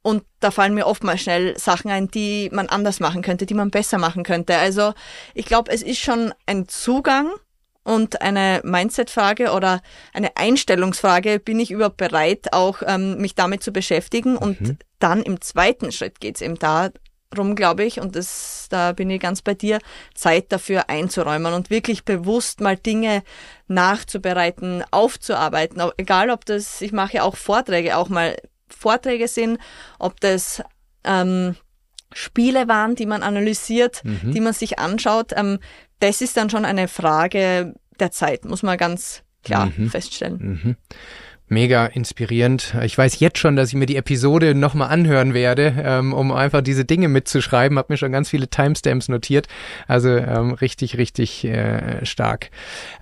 und 0.06 0.24
da 0.40 0.52
fallen 0.52 0.76
mir 0.76 0.86
oftmals 0.86 1.22
schnell 1.22 1.58
Sachen 1.58 1.90
ein, 1.90 2.10
die 2.10 2.52
man 2.54 2.70
anders 2.70 3.00
machen 3.00 3.24
könnte, 3.24 3.48
die 3.48 3.56
man 3.56 3.72
besser 3.72 3.98
machen 3.98 4.22
könnte. 4.22 4.56
Also 4.56 4.94
ich 5.34 5.48
glaube, 5.48 5.72
es 5.72 5.82
ist 5.82 6.00
schon 6.00 6.32
ein 6.46 6.68
Zugang 6.68 7.32
und 7.86 8.22
eine 8.22 8.62
Mindset-Frage 8.64 9.52
oder 9.52 9.82
eine 10.12 10.36
Einstellungsfrage, 10.36 11.40
bin 11.40 11.60
ich 11.60 11.72
überhaupt 11.72 11.98
bereit, 11.98 12.52
auch 12.52 12.82
ähm, 12.86 13.18
mich 13.18 13.36
damit 13.36 13.64
zu 13.64 13.72
beschäftigen? 13.72 14.34
Mhm. 14.34 14.38
Und 14.40 14.78
dann 15.00 15.22
im 15.22 15.40
zweiten 15.40 15.92
Schritt 15.92 16.20
geht's 16.20 16.42
eben 16.42 16.58
darum, 16.58 17.56
glaube 17.56 17.84
ich, 17.84 18.02
und 18.02 18.16
das, 18.16 18.68
da 18.72 18.92
bin 18.92 19.10
ich 19.12 19.22
ganz 19.22 19.44
bei 19.44 19.54
dir, 19.54 19.78
Zeit 20.16 20.52
dafür 20.52 20.90
einzuräumen 20.90 21.54
und 21.54 21.70
wirklich 21.70 22.04
bewusst 22.04 22.60
mal 22.60 22.76
Dinge 22.76 23.24
nachzubereiten, 23.68 24.84
aufzuarbeiten. 24.90 25.82
Egal, 25.98 26.32
ob 26.32 26.44
das, 26.46 26.82
ich 26.82 26.92
mache 26.92 27.18
ja 27.18 27.24
auch 27.24 27.36
Vorträge, 27.36 27.98
auch 27.98 28.10
mal 28.10 28.36
Vorträge 28.68 29.28
sind, 29.28 29.60
ob 30.00 30.20
das 30.22 30.64
ähm, 31.04 31.56
Spiele 32.14 32.68
waren, 32.68 32.96
die 32.96 33.06
man 33.06 33.24
analysiert, 33.24 34.04
mhm. 34.04 34.32
die 34.32 34.40
man 34.40 34.54
sich 34.54 34.80
anschaut. 34.80 35.34
Ähm, 35.36 35.60
das 36.00 36.22
ist 36.22 36.38
dann 36.38 36.50
schon 36.50 36.66
eine 36.66 36.88
Frage 36.88 37.74
der 38.00 38.12
Zeit, 38.12 38.46
muss 38.46 38.64
man 38.64 38.78
ganz 38.78 39.24
klar 39.44 39.72
mhm. 39.76 39.90
feststellen. 39.90 40.38
Mhm. 40.64 40.76
Mega 41.48 41.86
inspirierend. 41.86 42.74
Ich 42.84 42.98
weiß 42.98 43.20
jetzt 43.20 43.38
schon, 43.38 43.56
dass 43.56 43.70
ich 43.70 43.76
mir 43.76 43.86
die 43.86 43.98
Episode 43.98 44.56
nochmal 44.56 44.90
anhören 44.90 45.36
werde, 45.36 45.76
ähm, 45.78 46.12
um 46.12 46.32
einfach 46.32 46.62
diese 46.62 46.86
Dinge 46.86 47.08
mitzuschreiben. 47.08 47.78
Hab 47.78 47.92
mir 47.92 47.98
schon 47.98 48.12
ganz 48.12 48.32
viele 48.32 48.48
Timestamps 48.48 49.10
notiert. 49.10 49.48
Also 49.88 50.10
ähm, 50.10 50.54
richtig, 50.54 50.98
richtig 50.98 51.46
äh, 51.46 52.04
stark. 52.04 52.50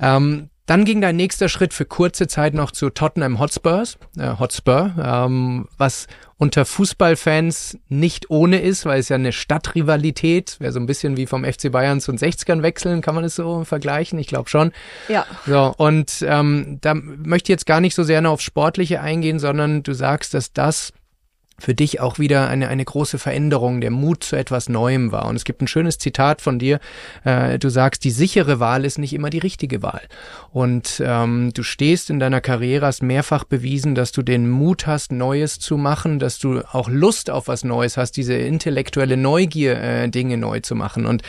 Ähm, 0.02 0.50
dann 0.66 0.86
ging 0.86 1.02
dein 1.02 1.18
nächster 1.18 1.50
Schritt 1.50 1.74
für 1.74 1.86
kurze 1.86 2.28
Zeit 2.28 2.54
noch 2.54 2.72
zu 2.72 2.90
Tottenham 2.90 3.40
Hotspurs, 3.40 3.98
äh, 4.18 4.38
Hotspur, 4.40 4.94
ähm, 4.98 5.68
was 5.78 6.08
unter 6.38 6.66
Fußballfans 6.66 7.78
nicht 7.90 8.30
ohne 8.30 8.60
ist, 8.60 8.86
weil 8.86 9.00
es 9.00 9.10
ja 9.10 9.16
eine 9.16 9.32
Stadtrivalität, 9.32 10.60
wäre 10.60 10.72
so 10.72 10.80
ein 10.80 10.86
bisschen 10.86 11.16
wie 11.18 11.26
vom 11.26 11.46
FC 11.46 11.72
Bayern 11.72 12.02
zu 12.02 12.12
den 12.12 12.20
60ern 12.20 12.62
wechseln, 12.62 13.02
kann 13.02 13.16
man 13.16 13.24
es 13.24 13.36
so 13.36 13.64
vergleichen? 13.64 14.20
Ich 14.20 14.28
glaube 14.28 14.50
schon. 14.50 14.72
Ja. 15.08 15.26
So, 15.46 15.74
und 15.78 16.24
ähm, 16.28 16.80
da 16.82 16.94
möchte 16.96 17.48
ich 17.48 17.56
jetzt 17.56 17.66
gar 17.66 17.82
nicht 17.82 17.96
so 17.96 18.04
sehr 18.04 18.22
noch 18.22 18.32
aufs 18.34 18.44
Sportliche 18.44 19.02
eingehen, 19.02 19.40
sondern 19.40 19.84
du 19.84 19.94
sagst, 19.94 20.34
dass 20.34 20.54
das 20.54 20.92
für 21.64 21.74
dich 21.74 22.02
auch 22.02 22.20
wieder 22.20 22.50
eine, 22.50 22.68
eine 22.68 22.84
große 22.84 23.18
Veränderung, 23.18 23.80
der 23.80 23.90
Mut 23.90 24.26
zu 24.26 24.36
etwas 24.36 24.68
Neuem 24.68 25.14
war. 25.14 25.28
Und 25.28 25.38
es 25.38 25.46
gibt 25.46 25.62
ein 25.62 25.68
schönes 25.68 25.98
Zitat 25.98 26.42
von 26.42 26.60
dir. 26.60 26.82
Äh, 27.24 27.58
du 27.58 27.70
sagst, 27.70 28.04
die 28.04 28.12
sichere 28.12 28.60
Wahl 28.60 28.84
ist 28.84 28.98
nicht 28.98 29.14
immer 29.14 29.30
die 29.30 29.40
richtige 29.40 29.82
Wahl. 29.82 30.02
Und 30.52 31.02
ähm, 31.06 31.52
du 31.54 31.64
stehst 31.64 32.10
in 32.10 32.20
deiner 32.20 32.42
Karriere, 32.42 32.86
hast 32.86 33.02
mehrfach 33.02 33.46
bewiesen, 33.46 33.96
dass 33.96 34.12
du 34.12 34.24
den 34.24 34.50
Mut 34.50 34.88
hast, 34.88 35.14
Neues 35.14 35.58
zu 35.58 35.78
machen, 35.78 36.20
dass 36.20 36.38
du 36.38 36.64
auch 36.70 36.90
Lust 36.90 37.30
auf 37.30 37.48
was 37.48 37.64
Neues 37.64 37.96
hast, 37.96 38.18
diese 38.18 38.34
intellektuelle 38.34 39.16
Neugier, 39.16 39.82
äh, 39.82 40.10
Dinge 40.10 40.36
neu 40.36 40.60
zu 40.60 40.76
machen. 40.76 41.06
Und 41.06 41.22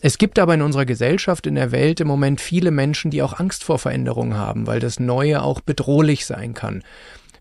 es 0.00 0.18
gibt 0.18 0.40
aber 0.40 0.54
in 0.54 0.62
unserer 0.62 0.84
Gesellschaft, 0.84 1.46
in 1.46 1.54
der 1.54 1.70
Welt 1.70 2.00
im 2.00 2.08
Moment 2.08 2.40
viele 2.40 2.72
Menschen, 2.72 3.12
die 3.12 3.22
auch 3.22 3.38
Angst 3.38 3.62
vor 3.62 3.78
Veränderungen 3.78 4.36
haben, 4.36 4.66
weil 4.66 4.80
das 4.80 4.98
Neue 4.98 5.42
auch 5.42 5.60
bedrohlich 5.60 6.26
sein 6.26 6.54
kann. 6.54 6.82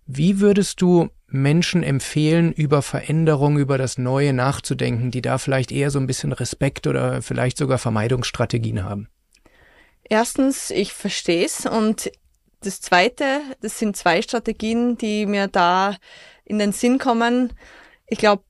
Wie 0.06 0.40
würdest 0.40 0.80
du 0.82 1.10
Menschen 1.32 1.84
empfehlen, 1.84 2.52
über 2.52 2.82
Veränderungen, 2.82 3.58
über 3.58 3.78
das 3.78 3.98
Neue 3.98 4.34
nachzudenken, 4.34 5.12
die 5.12 5.22
da 5.22 5.38
vielleicht 5.38 5.72
eher 5.72 5.92
so 5.92 6.00
ein 6.00 6.08
bisschen 6.08 6.32
Respekt 6.32 6.88
oder 6.88 7.22
vielleicht 7.22 7.58
sogar 7.58 7.78
Vermeidungsstrategien 7.78 8.84
haben? 8.84 9.08
Erstens, 10.04 10.72
ich 10.72 10.94
verstehe 10.94 11.46
es 11.46 11.66
und 11.66 12.12
das 12.62 12.82
Zweite, 12.82 13.42
das 13.62 13.80
sind 13.80 13.96
zwei 13.96 14.22
Strategien, 14.22 14.98
die 14.98 15.26
mir 15.26 15.48
da 15.48 15.96
in 16.46 16.60
den 16.60 16.72
Sinn 16.72 16.98
kommen. 16.98 17.54
Ich 18.08 18.18
glaube, 18.18 18.44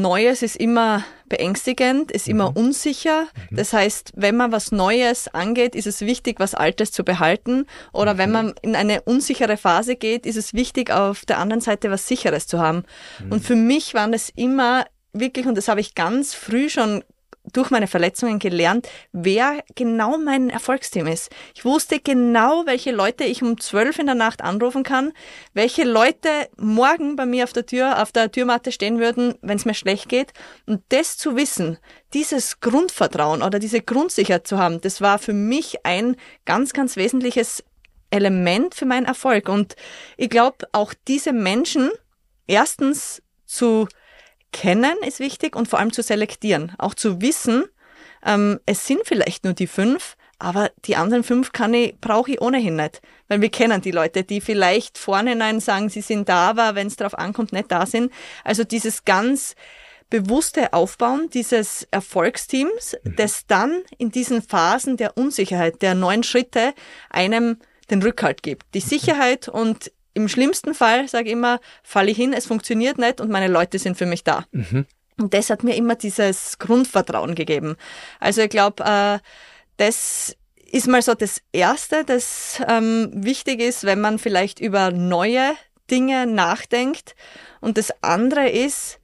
Neues 0.00 0.42
ist 0.42 0.56
immer 0.56 1.04
beängstigend, 1.28 2.12
ist 2.12 2.28
immer 2.28 2.50
mhm. 2.50 2.56
unsicher. 2.56 3.26
Mhm. 3.50 3.56
Das 3.56 3.72
heißt, 3.72 4.12
wenn 4.14 4.36
man 4.36 4.52
was 4.52 4.72
Neues 4.72 5.28
angeht, 5.28 5.74
ist 5.74 5.86
es 5.86 6.02
wichtig, 6.02 6.38
was 6.38 6.54
Altes 6.54 6.92
zu 6.92 7.04
behalten. 7.04 7.66
Oder 7.92 8.14
mhm. 8.14 8.18
wenn 8.18 8.30
man 8.32 8.54
in 8.62 8.76
eine 8.76 9.02
unsichere 9.02 9.56
Phase 9.56 9.96
geht, 9.96 10.26
ist 10.26 10.36
es 10.36 10.54
wichtig, 10.54 10.90
auf 10.90 11.24
der 11.24 11.38
anderen 11.38 11.60
Seite 11.60 11.90
was 11.90 12.06
Sicheres 12.06 12.46
zu 12.46 12.60
haben. 12.60 12.84
Mhm. 13.24 13.32
Und 13.32 13.44
für 13.44 13.56
mich 13.56 13.94
waren 13.94 14.12
es 14.12 14.30
immer 14.34 14.86
wirklich, 15.12 15.46
und 15.46 15.56
das 15.56 15.68
habe 15.68 15.80
ich 15.80 15.94
ganz 15.94 16.34
früh 16.34 16.68
schon 16.68 17.02
durch 17.52 17.70
meine 17.70 17.86
Verletzungen 17.86 18.38
gelernt, 18.38 18.88
wer 19.12 19.62
genau 19.74 20.18
mein 20.18 20.50
Erfolgsteam 20.50 21.06
ist. 21.06 21.30
Ich 21.54 21.64
wusste 21.64 22.00
genau, 22.00 22.64
welche 22.66 22.92
Leute 22.92 23.24
ich 23.24 23.42
um 23.42 23.60
zwölf 23.60 23.98
in 23.98 24.06
der 24.06 24.14
Nacht 24.14 24.42
anrufen 24.42 24.82
kann, 24.82 25.12
welche 25.54 25.84
Leute 25.84 26.28
morgen 26.56 27.16
bei 27.16 27.26
mir 27.26 27.44
auf 27.44 27.52
der 27.52 27.66
Tür, 27.66 28.02
auf 28.02 28.12
der 28.12 28.30
Türmatte 28.30 28.72
stehen 28.72 28.98
würden, 28.98 29.34
wenn 29.42 29.56
es 29.56 29.64
mir 29.64 29.74
schlecht 29.74 30.08
geht. 30.08 30.32
Und 30.66 30.82
das 30.88 31.16
zu 31.16 31.36
wissen, 31.36 31.78
dieses 32.14 32.60
Grundvertrauen 32.60 33.42
oder 33.42 33.58
diese 33.58 33.80
Grundsicherheit 33.80 34.46
zu 34.46 34.58
haben, 34.58 34.80
das 34.80 35.00
war 35.00 35.18
für 35.18 35.32
mich 35.32 35.84
ein 35.84 36.16
ganz, 36.44 36.72
ganz 36.72 36.96
wesentliches 36.96 37.64
Element 38.10 38.74
für 38.74 38.86
meinen 38.86 39.06
Erfolg. 39.06 39.48
Und 39.48 39.76
ich 40.16 40.30
glaube, 40.30 40.66
auch 40.72 40.94
diese 41.06 41.32
Menschen 41.32 41.90
erstens 42.46 43.22
zu 43.44 43.88
kennen 44.56 44.96
ist 45.06 45.20
wichtig 45.20 45.54
und 45.54 45.68
vor 45.68 45.78
allem 45.78 45.92
zu 45.92 46.02
selektieren. 46.02 46.72
Auch 46.78 46.94
zu 46.94 47.20
wissen, 47.20 47.64
ähm, 48.24 48.58
es 48.64 48.86
sind 48.86 49.00
vielleicht 49.04 49.44
nur 49.44 49.52
die 49.52 49.66
fünf, 49.66 50.16
aber 50.38 50.70
die 50.86 50.96
anderen 50.96 51.24
fünf 51.24 51.52
kann 51.52 51.74
ich, 51.74 51.98
brauche 52.00 52.30
ich 52.30 52.40
ohnehin 52.40 52.76
nicht. 52.76 53.02
Weil 53.28 53.42
wir 53.42 53.50
kennen 53.50 53.82
die 53.82 53.90
Leute, 53.90 54.24
die 54.24 54.40
vielleicht 54.40 54.96
vornherein 54.96 55.60
sagen, 55.60 55.90
sie 55.90 56.00
sind 56.00 56.30
da, 56.30 56.48
aber 56.48 56.74
wenn 56.74 56.86
es 56.86 56.96
darauf 56.96 57.18
ankommt, 57.18 57.52
nicht 57.52 57.70
da 57.70 57.84
sind. 57.84 58.10
Also 58.44 58.64
dieses 58.64 59.04
ganz 59.04 59.56
bewusste 60.08 60.72
Aufbauen 60.72 61.28
dieses 61.28 61.86
Erfolgsteams, 61.90 62.96
mhm. 63.02 63.16
das 63.16 63.46
dann 63.46 63.82
in 63.98 64.10
diesen 64.10 64.40
Phasen 64.40 64.96
der 64.96 65.18
Unsicherheit, 65.18 65.82
der 65.82 65.94
neuen 65.94 66.22
Schritte 66.22 66.72
einem 67.10 67.58
den 67.90 68.02
Rückhalt 68.02 68.42
gibt. 68.42 68.64
Die 68.74 68.80
mhm. 68.80 68.88
Sicherheit 68.88 69.48
und 69.48 69.92
im 70.16 70.28
schlimmsten 70.28 70.74
Fall, 70.74 71.08
sage 71.08 71.26
ich 71.26 71.32
immer, 71.32 71.60
falle 71.82 72.10
ich 72.10 72.16
hin, 72.16 72.32
es 72.32 72.46
funktioniert 72.46 72.96
nicht 72.96 73.20
und 73.20 73.30
meine 73.30 73.48
Leute 73.48 73.78
sind 73.78 73.98
für 73.98 74.06
mich 74.06 74.24
da. 74.24 74.46
Mhm. 74.50 74.86
Und 75.18 75.34
das 75.34 75.50
hat 75.50 75.62
mir 75.62 75.76
immer 75.76 75.94
dieses 75.94 76.58
Grundvertrauen 76.58 77.34
gegeben. 77.34 77.76
Also 78.18 78.40
ich 78.40 78.48
glaube, 78.48 78.82
äh, 78.84 79.18
das 79.76 80.34
ist 80.72 80.88
mal 80.88 81.02
so 81.02 81.14
das 81.14 81.42
Erste, 81.52 82.04
das 82.04 82.60
ähm, 82.66 83.10
wichtig 83.12 83.60
ist, 83.60 83.84
wenn 83.84 84.00
man 84.00 84.18
vielleicht 84.18 84.58
über 84.58 84.90
neue 84.90 85.52
Dinge 85.90 86.26
nachdenkt. 86.26 87.14
Und 87.60 87.76
das 87.76 87.92
andere 88.02 88.48
ist, 88.48 88.98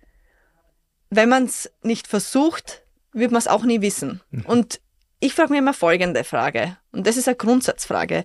wenn 1.11 1.29
man 1.29 1.45
es 1.45 1.71
nicht 1.83 2.09
versucht, 2.09 2.85
wird 3.13 3.33
man 3.33 3.39
es 3.39 3.49
auch 3.49 3.65
nie 3.65 3.83
wissen. 3.83 4.23
Mhm. 4.31 4.47
Und 4.47 4.81
ich 5.21 5.35
frage 5.35 5.53
mir 5.53 5.59
immer 5.59 5.75
folgende 5.75 6.25
Frage, 6.25 6.79
und 6.91 7.07
das 7.07 7.17
ist 7.19 7.29
eine 7.29 7.37
Grundsatzfrage 7.37 8.25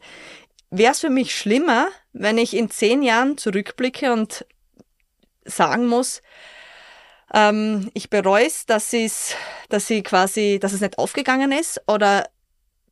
wäre 0.70 0.92
es 0.92 1.00
für 1.00 1.10
mich 1.10 1.36
schlimmer, 1.36 1.88
wenn 2.20 2.38
ich 2.38 2.56
in 2.56 2.70
zehn 2.70 3.04
Jahren 3.04 3.38
zurückblicke 3.38 4.12
und 4.12 4.46
sagen 5.46 5.88
muss, 5.88 6.22
ähm, 7.34 7.90
ich 7.94 8.10
bereue 8.10 8.46
es, 8.46 8.66
dass 8.66 8.94
es, 8.94 9.36
dass 9.70 9.88
sie 9.88 10.04
quasi, 10.04 10.60
dass 10.62 10.74
es 10.74 10.82
nicht 10.82 10.98
aufgegangen 10.98 11.52
ist, 11.52 11.82
oder 11.88 12.30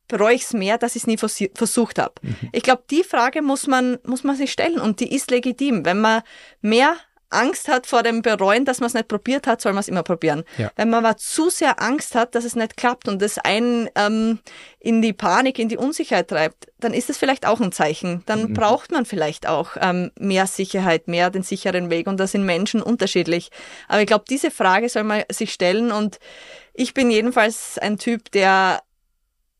bereue 0.08 0.34
ich 0.34 0.42
es 0.42 0.52
mehr, 0.52 0.78
dass 0.78 0.94
ich 0.94 1.02
es 1.02 1.06
nie 1.06 1.16
vers 1.16 1.42
versucht 1.54 1.98
habe. 1.98 2.14
Mhm. 2.22 2.36
Ich 2.52 2.62
glaube, 2.62 2.84
die 2.90 3.02
Frage 3.02 3.42
muss 3.42 3.66
man 3.66 3.98
muss 4.04 4.24
man 4.24 4.36
sich 4.36 4.52
stellen 4.52 4.78
und 4.78 5.00
die 5.00 5.14
ist 5.14 5.30
legitim. 5.30 5.84
Wenn 5.84 6.00
man 6.00 6.22
mehr 6.60 6.96
Angst 7.30 7.68
hat 7.68 7.86
vor 7.86 8.02
dem 8.02 8.22
Bereuen, 8.22 8.64
dass 8.64 8.80
man 8.80 8.88
es 8.88 8.94
nicht 8.94 9.08
probiert 9.08 9.46
hat, 9.46 9.60
soll 9.60 9.72
man 9.72 9.80
es 9.80 9.88
immer 9.88 10.02
probieren. 10.02 10.44
Ja. 10.58 10.70
Wenn 10.76 10.90
man 10.90 11.04
aber 11.04 11.16
zu 11.16 11.50
sehr 11.50 11.82
Angst 11.82 12.14
hat, 12.14 12.34
dass 12.34 12.44
es 12.44 12.56
nicht 12.56 12.76
klappt 12.76 13.08
und 13.08 13.20
das 13.20 13.38
einen 13.38 13.88
ähm, 13.94 14.40
in 14.78 15.02
die 15.02 15.12
Panik, 15.12 15.58
in 15.58 15.68
die 15.68 15.76
Unsicherheit 15.76 16.28
treibt, 16.28 16.68
dann 16.78 16.94
ist 16.94 17.10
es 17.10 17.18
vielleicht 17.18 17.46
auch 17.46 17.60
ein 17.60 17.72
Zeichen. 17.72 18.22
Dann 18.26 18.50
mhm. 18.50 18.54
braucht 18.54 18.92
man 18.92 19.04
vielleicht 19.04 19.48
auch 19.48 19.76
ähm, 19.80 20.12
mehr 20.18 20.46
Sicherheit, 20.46 21.08
mehr 21.08 21.30
den 21.30 21.42
sicheren 21.42 21.90
Weg 21.90 22.06
und 22.06 22.18
da 22.18 22.26
sind 22.26 22.44
Menschen 22.44 22.82
unterschiedlich. 22.82 23.50
Aber 23.88 24.00
ich 24.00 24.06
glaube, 24.06 24.24
diese 24.28 24.50
Frage 24.50 24.88
soll 24.88 25.04
man 25.04 25.24
sich 25.30 25.52
stellen 25.52 25.90
und 25.90 26.18
ich 26.74 26.94
bin 26.94 27.10
jedenfalls 27.10 27.78
ein 27.78 27.98
Typ, 27.98 28.30
der 28.32 28.80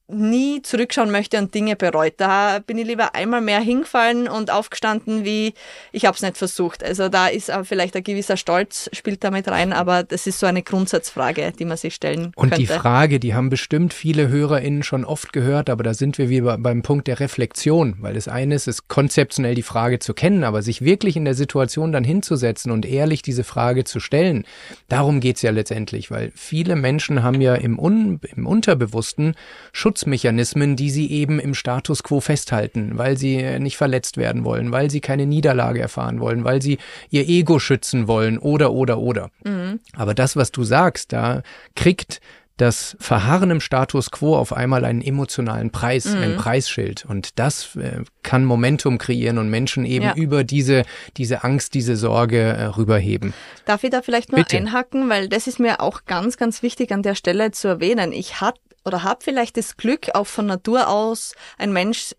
nie 0.09 0.63
zurückschauen 0.63 1.11
möchte 1.11 1.39
und 1.39 1.55
Dinge 1.55 1.75
bereut. 1.75 2.15
Da 2.19 2.61
bin 2.61 2.79
ich 2.79 2.87
lieber 2.87 3.15
einmal 3.15 3.41
mehr 3.41 3.61
hingefallen 3.61 4.29
und 4.29 4.53
aufgestanden, 4.53 5.25
wie 5.25 5.55
ich 5.91 6.07
habe 6.07 6.15
es 6.15 6.23
nicht 6.23 6.37
versucht. 6.37 6.85
Also 6.85 7.09
da 7.09 7.27
ist 7.27 7.51
vielleicht 7.65 7.97
ein 7.97 8.05
gewisser 8.05 8.37
Stolz 8.37 8.89
spielt 8.93 9.25
damit 9.25 9.49
rein, 9.49 9.73
aber 9.73 10.05
das 10.05 10.27
ist 10.27 10.39
so 10.39 10.47
eine 10.47 10.63
Grundsatzfrage, 10.63 11.53
die 11.59 11.65
man 11.65 11.77
sich 11.77 11.95
stellen 11.95 12.27
und 12.27 12.51
könnte. 12.51 12.55
Und 12.55 12.59
die 12.59 12.67
Frage, 12.67 13.19
die 13.19 13.35
haben 13.35 13.51
bestimmt 13.51 13.93
viele 13.93 14.29
HörerInnen 14.29 14.85
schon 14.85 15.05
oft 15.05 15.33
gehört, 15.33 15.69
aber 15.71 15.83
da 15.83 15.93
sind 15.95 16.19
wir 16.19 16.29
wieder 16.29 16.57
beim 16.59 16.83
Punkt 16.83 17.09
der 17.09 17.19
Reflexion, 17.19 17.97
weil 18.01 18.15
das 18.15 18.29
eine 18.29 18.55
ist, 18.55 18.69
ist 18.69 18.87
konzeptionell 18.89 19.55
die 19.57 19.63
Frage 19.63 19.99
zu 19.99 20.15
kennen, 20.15 20.45
aber 20.45 20.63
sich 20.63 20.83
wirklich 20.83 21.17
in 21.17 21.25
der 21.25 21.35
Situation 21.35 21.91
dann 21.91 22.05
hinzusetzen 22.05 22.71
und 22.71 22.87
ehrlich 22.87 23.23
diese 23.23 23.43
Frage 23.43 23.85
zu 23.85 23.99
stellen, 23.99 24.45
darum 24.89 25.19
geht's 25.21 25.43
ja 25.43 25.51
letztendlich, 25.51 26.11
weil 26.13 26.31
viele 26.35 26.77
Menschen 26.77 27.25
haben 27.25 27.41
ja 27.41 27.55
im, 27.55 27.79
Un 27.79 28.21
im 28.37 28.47
Unterbewussten 28.47 29.35
Schutz 29.73 29.96
Schutzmechanismen, 29.97 30.77
die 30.77 30.91
sie 30.91 31.11
eben 31.11 31.41
im 31.41 31.55
Status 31.55 32.03
quo 32.03 32.21
festhalten, 32.21 32.99
weil 32.99 33.17
sie 33.17 33.37
äh, 33.37 33.59
nicht 33.59 33.79
verletzt 33.79 34.19
werden 34.19 34.45
wollen, 34.45 34.71
weil 34.71 34.91
sie 34.91 35.01
keine 35.01 35.25
Niederlage 35.25 35.81
erfahren 35.81 36.21
wollen, 36.21 36.45
weil 36.45 36.61
sie 36.61 36.79
ihr 37.09 37.27
Ego 37.27 37.59
schützen 37.59 38.07
wollen 38.07 38.39
oder 38.39 38.73
oder 38.73 38.99
oder. 38.99 39.31
Mhm. 39.45 39.81
Aber 39.95 40.13
das, 40.13 40.37
was 40.37 40.53
du 40.53 40.65
sagst, 40.65 41.13
da 41.13 41.43
kriegt 41.75 42.21
das 42.59 42.97
Verharren 42.99 43.51
im 43.51 43.61
Status 43.61 44.11
quo 44.11 44.35
auf 44.35 44.55
einmal 44.55 44.87
einen 44.87 45.03
emotionalen 45.03 45.71
Preis, 45.71 46.07
mhm. 46.07 46.23
ein 46.23 46.37
Preisschild. 46.37 47.05
Und 47.07 47.39
das 47.39 47.77
äh, 47.77 48.03
kann 48.23 48.45
Momentum 48.45 48.99
kreieren 48.99 49.39
und 49.39 49.51
Menschen 49.51 49.85
eben 49.85 50.07
ja. 50.07 50.15
über 50.15 50.43
diese, 50.43 50.85
diese 51.19 51.45
Angst, 51.45 51.75
diese 51.75 51.97
Sorge 51.97 52.39
äh, 52.39 52.65
rüberheben. 52.65 53.35
Darf 53.67 53.85
ich 53.85 53.91
da 53.91 54.01
vielleicht 54.01 54.33
nur 54.33 54.43
Bitte. 54.43 54.57
einhacken, 54.57 55.09
weil 55.11 55.29
das 55.29 55.47
ist 55.47 55.59
mir 55.59 55.81
auch 55.81 56.05
ganz, 56.07 56.39
ganz 56.39 56.63
wichtig 56.63 56.93
an 56.93 57.03
der 57.03 57.15
Stelle 57.15 57.51
zu 57.51 57.69
erwähnen. 57.69 58.13
Ich 58.13 58.41
hatte 58.41 58.61
oder 58.87 59.03
habe 59.03 59.23
vielleicht 59.23 59.57
das 59.57 59.77
Glück, 59.77 60.15
auch 60.15 60.27
von 60.27 60.47
Natur 60.47 60.89
aus 60.89 61.35
ein 61.59 61.73
Mensch 61.73 62.15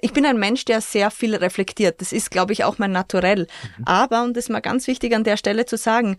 ich 0.00 0.12
bin 0.12 0.26
ein 0.26 0.38
Mensch, 0.38 0.64
der 0.64 0.80
sehr 0.80 1.12
viel 1.12 1.36
reflektiert. 1.36 2.00
Das 2.00 2.12
ist, 2.12 2.32
glaube 2.32 2.52
ich, 2.52 2.64
auch 2.64 2.78
mein 2.78 2.90
Naturell. 2.90 3.46
Mhm. 3.78 3.84
Aber, 3.84 4.24
und 4.24 4.36
das 4.36 4.46
ist 4.46 4.50
mal 4.50 4.60
ganz 4.60 4.88
wichtig 4.88 5.14
an 5.14 5.22
der 5.22 5.36
Stelle 5.36 5.64
zu 5.66 5.76
sagen, 5.76 6.16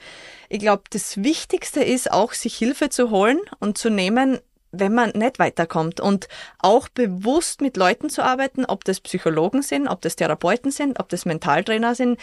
ich 0.47 0.59
glaube, 0.59 0.83
das 0.89 1.21
Wichtigste 1.21 1.83
ist 1.83 2.11
auch, 2.11 2.31
sich 2.31 2.55
Hilfe 2.55 2.89
zu 2.89 3.09
holen 3.09 3.39
und 3.59 3.77
zu 3.77 3.89
nehmen, 3.89 4.39
wenn 4.71 4.93
man 4.93 5.11
nicht 5.11 5.39
weiterkommt 5.39 5.99
und 5.99 6.27
auch 6.59 6.89
bewusst 6.89 7.61
mit 7.61 7.77
Leuten 7.77 8.09
zu 8.09 8.23
arbeiten, 8.23 8.65
ob 8.65 8.83
das 8.83 8.99
Psychologen 8.99 9.61
sind, 9.61 9.87
ob 9.87 10.01
das 10.01 10.15
Therapeuten 10.15 10.71
sind, 10.71 10.99
ob 10.99 11.09
das 11.09 11.25
Mentaltrainer 11.25 11.95
sind, 11.95 12.19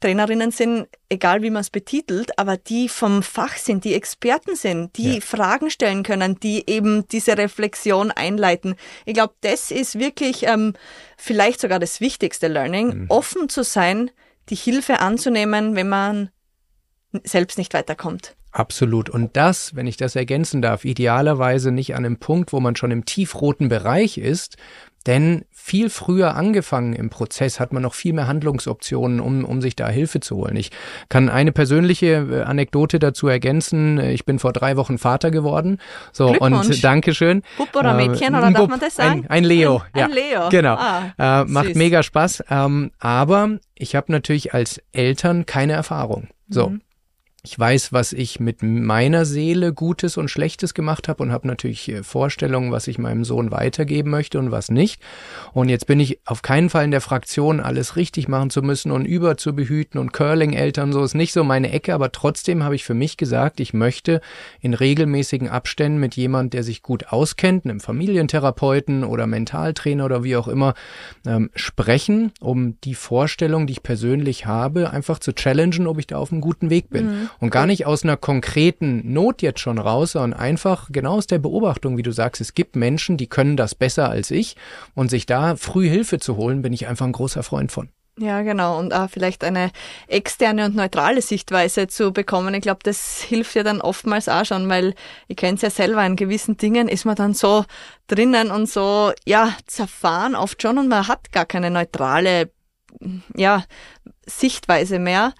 Trainerinnen 0.00 0.50
sind, 0.50 0.86
egal 1.08 1.42
wie 1.42 1.50
man 1.50 1.62
es 1.62 1.70
betitelt, 1.70 2.38
aber 2.38 2.56
die 2.56 2.88
vom 2.88 3.22
Fach 3.22 3.56
sind, 3.56 3.84
die 3.84 3.94
Experten 3.94 4.54
sind, 4.54 4.96
die 4.96 5.14
ja. 5.14 5.20
Fragen 5.20 5.70
stellen 5.70 6.02
können, 6.02 6.38
die 6.40 6.68
eben 6.68 7.08
diese 7.08 7.38
Reflexion 7.38 8.10
einleiten. 8.10 8.74
Ich 9.06 9.14
glaube, 9.14 9.34
das 9.40 9.70
ist 9.70 9.98
wirklich 9.98 10.44
ähm, 10.46 10.74
vielleicht 11.16 11.60
sogar 11.60 11.78
das 11.78 12.00
wichtigste 12.00 12.48
Learning, 12.48 12.88
mhm. 12.88 13.06
offen 13.08 13.48
zu 13.48 13.64
sein, 13.64 14.10
die 14.50 14.56
Hilfe 14.56 15.00
anzunehmen, 15.00 15.74
wenn 15.74 15.88
man 15.88 16.30
selbst 17.22 17.56
nicht 17.58 17.72
weiterkommt. 17.72 18.36
Absolut. 18.54 19.10
Und 19.10 19.36
das, 19.36 19.74
wenn 19.74 19.88
ich 19.88 19.96
das 19.96 20.14
ergänzen 20.14 20.62
darf, 20.62 20.84
idealerweise 20.84 21.72
nicht 21.72 21.94
an 21.94 22.04
einem 22.04 22.18
Punkt, 22.18 22.52
wo 22.52 22.60
man 22.60 22.76
schon 22.76 22.92
im 22.92 23.04
tiefroten 23.04 23.68
Bereich 23.68 24.16
ist, 24.16 24.56
denn 25.06 25.44
viel 25.50 25.90
früher 25.90 26.34
angefangen 26.34 26.94
im 26.94 27.10
Prozess 27.10 27.60
hat 27.60 27.72
man 27.72 27.82
noch 27.82 27.94
viel 27.94 28.12
mehr 28.12 28.26
Handlungsoptionen, 28.26 29.20
um, 29.20 29.44
um 29.44 29.60
sich 29.60 29.76
da 29.76 29.88
Hilfe 29.88 30.20
zu 30.20 30.36
holen. 30.36 30.56
Ich 30.56 30.70
kann 31.08 31.28
eine 31.28 31.52
persönliche 31.52 32.26
äh, 32.30 32.42
Anekdote 32.42 32.98
dazu 32.98 33.28
ergänzen. 33.28 33.98
Ich 33.98 34.24
bin 34.24 34.38
vor 34.38 34.52
drei 34.52 34.76
Wochen 34.76 34.98
Vater 34.98 35.30
geworden. 35.30 35.78
So, 36.12 36.28
und 36.28 36.84
Dankeschön. 36.84 37.42
Bub 37.56 37.74
oder 37.74 37.94
Mädchen, 37.94 38.34
oder 38.34 38.50
darf 38.50 38.68
man 38.68 38.80
das 38.80 38.96
sagen? 38.96 39.26
Ein, 39.28 39.30
ein 39.30 39.44
Leo. 39.44 39.82
Ein, 39.92 40.00
ja. 40.00 40.04
ein 40.06 40.12
Leo. 40.12 40.48
Genau. 40.50 40.74
Ah, 40.74 41.12
äh, 41.18 41.44
macht 41.44 41.74
mega 41.76 42.02
Spaß. 42.02 42.44
Ähm, 42.50 42.90
aber 42.98 43.58
ich 43.74 43.94
habe 43.94 44.10
natürlich 44.12 44.54
als 44.54 44.80
Eltern 44.92 45.46
keine 45.46 45.74
Erfahrung. 45.74 46.28
So. 46.48 46.68
Mhm. 46.68 46.80
Ich 47.46 47.58
weiß, 47.58 47.92
was 47.92 48.14
ich 48.14 48.40
mit 48.40 48.62
meiner 48.62 49.26
Seele 49.26 49.74
Gutes 49.74 50.16
und 50.16 50.30
Schlechtes 50.30 50.72
gemacht 50.72 51.08
habe 51.08 51.22
und 51.22 51.30
habe 51.30 51.46
natürlich 51.46 51.90
äh, 51.90 52.02
Vorstellungen, 52.02 52.72
was 52.72 52.86
ich 52.86 52.96
meinem 52.96 53.22
Sohn 53.22 53.50
weitergeben 53.50 54.10
möchte 54.10 54.38
und 54.38 54.50
was 54.50 54.70
nicht. 54.70 55.02
Und 55.52 55.68
jetzt 55.68 55.86
bin 55.86 56.00
ich 56.00 56.20
auf 56.24 56.40
keinen 56.40 56.70
Fall 56.70 56.86
in 56.86 56.90
der 56.90 57.02
Fraktion, 57.02 57.60
alles 57.60 57.96
richtig 57.96 58.28
machen 58.28 58.48
zu 58.48 58.62
müssen 58.62 58.90
und 58.90 59.04
über 59.04 59.36
zu 59.36 59.54
behüten 59.54 60.00
und 60.00 60.14
Curling-Eltern, 60.14 60.94
so 60.94 61.04
ist 61.04 61.12
nicht 61.12 61.34
so 61.34 61.44
meine 61.44 61.70
Ecke, 61.70 61.92
aber 61.92 62.12
trotzdem 62.12 62.64
habe 62.64 62.76
ich 62.76 62.84
für 62.84 62.94
mich 62.94 63.18
gesagt, 63.18 63.60
ich 63.60 63.74
möchte 63.74 64.22
in 64.62 64.72
regelmäßigen 64.72 65.50
Abständen 65.50 66.00
mit 66.00 66.16
jemand, 66.16 66.54
der 66.54 66.62
sich 66.62 66.80
gut 66.80 67.08
auskennt, 67.08 67.66
einem 67.66 67.80
Familientherapeuten 67.80 69.04
oder 69.04 69.26
Mentaltrainer 69.26 70.06
oder 70.06 70.24
wie 70.24 70.36
auch 70.36 70.48
immer, 70.48 70.72
ähm, 71.26 71.50
sprechen, 71.54 72.32
um 72.40 72.80
die 72.84 72.94
Vorstellung, 72.94 73.66
die 73.66 73.74
ich 73.74 73.82
persönlich 73.82 74.46
habe, 74.46 74.88
einfach 74.88 75.18
zu 75.18 75.34
challengen, 75.34 75.86
ob 75.86 75.98
ich 75.98 76.06
da 76.06 76.16
auf 76.16 76.32
einem 76.32 76.40
guten 76.40 76.70
Weg 76.70 76.88
bin. 76.88 77.04
Mhm. 77.04 77.30
Und 77.40 77.50
gar 77.50 77.66
nicht 77.66 77.86
aus 77.86 78.04
einer 78.04 78.16
konkreten 78.16 79.12
Not 79.12 79.42
jetzt 79.42 79.60
schon 79.60 79.78
raus, 79.78 80.12
sondern 80.12 80.38
einfach 80.38 80.88
genau 80.90 81.14
aus 81.14 81.26
der 81.26 81.38
Beobachtung, 81.38 81.96
wie 81.96 82.02
du 82.02 82.12
sagst, 82.12 82.40
es 82.40 82.54
gibt 82.54 82.76
Menschen, 82.76 83.16
die 83.16 83.26
können 83.26 83.56
das 83.56 83.74
besser 83.74 84.08
als 84.10 84.30
ich. 84.30 84.56
Und 84.94 85.10
sich 85.10 85.26
da 85.26 85.56
früh 85.56 85.88
Hilfe 85.88 86.18
zu 86.18 86.36
holen, 86.36 86.62
bin 86.62 86.72
ich 86.72 86.86
einfach 86.86 87.06
ein 87.06 87.12
großer 87.12 87.42
Freund 87.42 87.72
von. 87.72 87.88
Ja, 88.16 88.42
genau. 88.42 88.78
Und 88.78 88.94
auch 88.94 89.10
vielleicht 89.10 89.42
eine 89.42 89.72
externe 90.06 90.66
und 90.66 90.76
neutrale 90.76 91.20
Sichtweise 91.20 91.88
zu 91.88 92.12
bekommen. 92.12 92.54
Ich 92.54 92.62
glaube, 92.62 92.78
das 92.84 93.20
hilft 93.22 93.56
ja 93.56 93.64
dann 93.64 93.80
oftmals 93.80 94.28
auch 94.28 94.44
schon, 94.44 94.68
weil 94.68 94.94
ich 95.26 95.36
kenne 95.36 95.56
es 95.56 95.62
ja 95.62 95.70
selber, 95.70 96.06
in 96.06 96.14
gewissen 96.14 96.56
Dingen 96.56 96.86
ist 96.86 97.04
man 97.04 97.16
dann 97.16 97.34
so 97.34 97.64
drinnen 98.06 98.52
und 98.52 98.68
so, 98.68 99.12
ja, 99.24 99.56
zerfahren 99.66 100.36
oft 100.36 100.62
schon 100.62 100.78
und 100.78 100.88
man 100.88 101.08
hat 101.08 101.32
gar 101.32 101.44
keine 101.44 101.72
neutrale, 101.72 102.52
ja, 103.34 103.64
Sichtweise 104.26 105.00
mehr. 105.00 105.34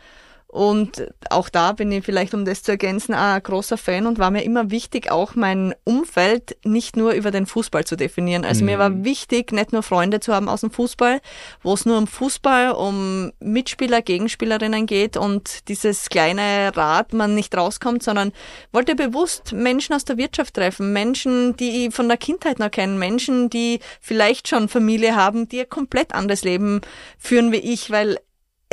Und 0.54 1.08
auch 1.30 1.48
da 1.48 1.72
bin 1.72 1.90
ich 1.90 2.04
vielleicht, 2.04 2.32
um 2.32 2.44
das 2.44 2.62
zu 2.62 2.70
ergänzen, 2.70 3.12
ein 3.12 3.42
großer 3.42 3.76
Fan 3.76 4.06
und 4.06 4.20
war 4.20 4.30
mir 4.30 4.44
immer 4.44 4.70
wichtig, 4.70 5.10
auch 5.10 5.34
mein 5.34 5.74
Umfeld 5.82 6.56
nicht 6.64 6.96
nur 6.96 7.10
über 7.10 7.32
den 7.32 7.46
Fußball 7.46 7.84
zu 7.84 7.96
definieren. 7.96 8.44
Also 8.44 8.60
mhm. 8.60 8.66
mir 8.66 8.78
war 8.78 8.90
mhm. 8.90 9.04
wichtig, 9.04 9.50
nicht 9.50 9.72
nur 9.72 9.82
Freunde 9.82 10.20
zu 10.20 10.32
haben 10.32 10.48
aus 10.48 10.60
dem 10.60 10.70
Fußball, 10.70 11.20
wo 11.64 11.74
es 11.74 11.86
nur 11.86 11.98
um 11.98 12.06
Fußball, 12.06 12.70
um 12.70 13.32
Mitspieler, 13.40 14.00
Gegenspielerinnen 14.00 14.86
geht 14.86 15.16
und 15.16 15.66
dieses 15.66 16.08
kleine 16.08 16.70
Rad 16.76 17.14
man 17.14 17.34
nicht 17.34 17.56
rauskommt, 17.56 18.04
sondern 18.04 18.30
wollte 18.70 18.94
bewusst 18.94 19.52
Menschen 19.52 19.92
aus 19.92 20.04
der 20.04 20.18
Wirtschaft 20.18 20.54
treffen, 20.54 20.92
Menschen, 20.92 21.56
die 21.56 21.86
ich 21.86 21.94
von 21.96 22.06
der 22.06 22.16
Kindheit 22.16 22.60
noch 22.60 22.70
kennen, 22.70 22.96
Menschen, 22.96 23.50
die 23.50 23.80
vielleicht 24.00 24.46
schon 24.46 24.68
Familie 24.68 25.16
haben, 25.16 25.48
die 25.48 25.62
ein 25.62 25.68
komplett 25.68 26.14
anderes 26.14 26.44
Leben 26.44 26.80
führen 27.18 27.50
wie 27.50 27.56
ich, 27.56 27.90
weil 27.90 28.18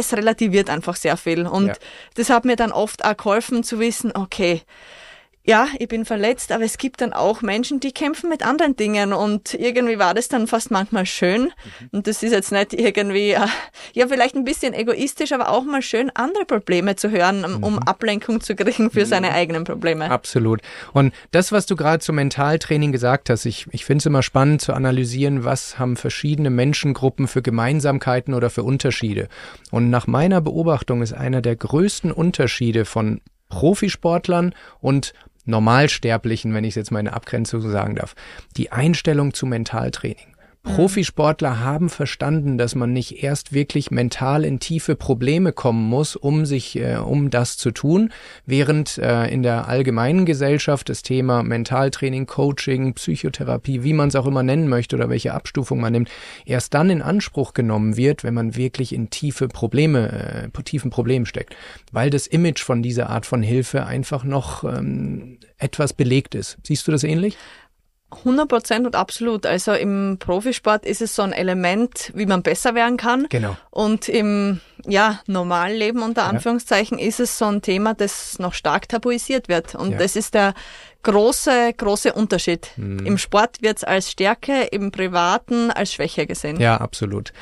es 0.02 0.14
relativiert 0.14 0.70
einfach 0.70 0.96
sehr 0.96 1.18
viel. 1.18 1.48
Und 1.48 1.68
ja. 1.68 1.74
das 2.16 2.30
hat 2.30 2.46
mir 2.46 2.56
dann 2.56 2.72
oft 2.72 3.06
auch 3.06 3.18
geholfen 3.18 3.64
zu 3.64 3.80
wissen, 3.80 4.12
okay, 4.14 4.62
ja, 5.44 5.68
ich 5.80 5.88
bin 5.88 6.06
verletzt, 6.06 6.52
aber 6.52 6.64
es 6.64 6.78
gibt 6.78 7.02
dann 7.02 7.14
auch 7.14 7.42
Menschen, 7.42 7.80
die 7.80 7.92
kämpfen 7.92 8.30
mit 8.30 8.46
anderen 8.46 8.76
Dingen 8.76 9.12
und 9.12 9.56
irgendwie 9.56 9.98
war 9.98 10.14
das 10.14 10.28
dann 10.28 10.46
fast 10.46 10.70
manchmal 10.70 11.08
schön 11.08 11.44
mhm. 11.44 11.90
und 11.92 12.08
das 12.08 12.22
ist 12.22 12.32
jetzt 12.32 12.52
nicht 12.52 12.74
irgendwie, 12.74 13.32
äh, 13.32 13.48
ja, 13.94 14.08
vielleicht 14.08 14.36
ein 14.36 14.44
bisschen 14.44 14.76
egoistisch, 14.76 15.32
aber 15.32 15.50
auch 15.50 15.64
mal 15.64 15.82
schön, 15.82 16.12
andere 16.14 16.46
Probleme 16.46 16.96
zu 16.96 17.10
hören, 17.10 17.44
um 17.44 17.74
mhm. 17.74 17.80
Ablenkung 17.80 18.42
zu 18.42 18.56
kriegen 18.56 18.92
für 18.92 19.02
mhm. 19.02 19.06
seine 19.06 19.32
eigenen 19.32 19.64
Probleme. 19.64 20.12
Absolut. 20.12 20.62
Und 20.94 21.12
das, 21.32 21.52
was 21.52 21.66
du 21.66 21.76
gerade 21.76 22.00
zum 22.00 22.18
Mentaltraining 22.18 22.92
gesagt 22.92 23.32
hast, 23.32 23.46
ich, 23.46 23.66
ich 23.72 23.84
finde 23.84 24.04
es 24.04 24.06
immer 24.06 24.22
spannend 24.22 24.62
zu 24.62 24.74
analysieren, 24.74 25.44
was 25.44 25.80
haben 25.80 25.98
verschiedene 25.98 26.52
Menschengruppen 26.52 27.28
für 27.28 27.42
Gemeinsamkeiten 27.42 28.36
oder 28.36 28.52
für 28.52 28.64
Unterschiede. 28.64 29.28
Und 29.72 29.90
nach 29.90 30.06
meiner 30.06 30.40
Beobachtung 30.42 31.02
ist 31.02 31.14
einer 31.14 31.42
der 31.42 31.56
größten 31.56 32.12
Unterschiede 32.12 32.86
von 32.86 33.22
Profisportlern 33.52 34.56
und 34.80 35.14
Normalsterblichen, 35.46 36.54
wenn 36.54 36.64
ich 36.64 36.72
es 36.72 36.76
jetzt 36.76 36.92
in 37.00 37.08
Abgrenzung 37.08 37.62
sagen 37.62 37.96
darf, 37.96 38.16
die 38.58 38.72
Einstellung 38.72 39.34
zu 39.34 39.46
Mentaltraining. 39.46 40.31
Mhm. 40.64 40.76
Profisportler 40.76 41.60
haben 41.62 41.90
verstanden, 41.90 42.58
dass 42.58 42.76
man 42.76 42.94
nicht 42.94 43.24
erst 43.24 43.52
wirklich 43.52 43.90
mental 43.90 44.46
in 44.46 44.60
tiefe 44.60 44.96
Probleme 44.96 45.54
kommen 45.54 45.84
muss, 45.90 46.16
um 46.16 46.46
sich, 46.46 46.78
äh, 46.78 46.98
um 46.98 47.32
das 47.32 47.58
zu 47.58 47.72
tun, 47.72 48.12
während 48.46 48.98
äh, 49.00 49.26
in 49.28 49.42
der 49.42 49.68
allgemeinen 49.68 50.26
Gesellschaft 50.26 50.90
das 50.90 51.02
Thema 51.02 51.42
Mentaltraining, 51.42 52.28
Coaching, 52.28 52.94
Psychotherapie, 52.94 53.84
wie 53.84 53.94
man 53.94 54.10
es 54.10 54.16
auch 54.16 54.28
immer 54.28 54.44
nennen 54.44 54.68
möchte 54.68 54.96
oder 54.96 55.10
welche 55.10 55.34
Abstufung 55.34 55.82
man 55.82 55.94
nimmt, 55.94 56.10
erst 56.46 56.74
dann 56.76 56.92
in 56.92 57.02
Anspruch 57.02 57.54
genommen 57.54 57.98
wird, 57.98 58.24
wenn 58.24 58.36
man 58.36 58.56
wirklich 58.56 58.94
in 58.94 59.10
tiefe 59.10 59.48
Probleme, 59.48 60.52
äh, 60.54 60.64
tiefen 60.64 60.92
Problemen 60.92 61.26
steckt, 61.26 61.56
weil 61.92 62.12
das 62.12 62.28
Image 62.28 62.62
von 62.62 62.84
dieser 62.84 63.10
Art 63.10 63.26
von 63.26 63.42
Hilfe 63.42 63.88
einfach 63.88 64.24
noch 64.24 64.64
ähm, 64.64 65.40
etwas 65.58 65.94
belegt 65.94 66.36
ist. 66.36 66.58
Siehst 66.64 66.88
du 66.88 66.92
das 66.92 67.04
ähnlich? 67.04 67.36
100 68.12 68.48
Prozent 68.48 68.86
und 68.86 68.96
absolut. 68.96 69.46
Also 69.46 69.74
im 69.74 70.18
Profisport 70.20 70.86
ist 70.86 71.02
es 71.02 71.16
so 71.16 71.22
ein 71.22 71.34
Element, 71.34 72.12
wie 72.14 72.26
man 72.26 72.44
besser 72.44 72.76
werden 72.76 72.98
kann. 72.98 73.28
Genau. 73.30 73.56
Und 73.70 74.10
im 74.10 74.60
ja, 74.86 75.20
Normalleben 75.28 76.02
unter 76.02 76.26
Anführungszeichen 76.26 76.98
ja. 76.98 77.06
ist 77.06 77.20
es 77.20 77.38
so 77.38 77.46
ein 77.46 77.62
Thema, 77.62 77.94
das 77.94 78.40
noch 78.40 78.54
stark 78.54 78.90
tabuisiert 78.90 79.48
wird. 79.48 79.76
Und 79.76 79.92
ja. 79.92 79.98
das 79.98 80.16
ist 80.16 80.34
der 80.34 80.54
große, 81.04 81.74
große 81.76 82.14
Unterschied. 82.14 82.70
Mhm. 82.76 83.06
Im 83.06 83.18
Sport 83.18 83.62
wird 83.62 83.78
es 83.78 83.84
als 83.84 84.12
Stärke, 84.12 84.64
im 84.72 84.92
Privaten 84.92 85.72
als 85.72 85.94
Schwäche 85.94 86.28
gesehen. 86.28 86.60
Ja, 86.60 86.78
absolut. 86.78 87.34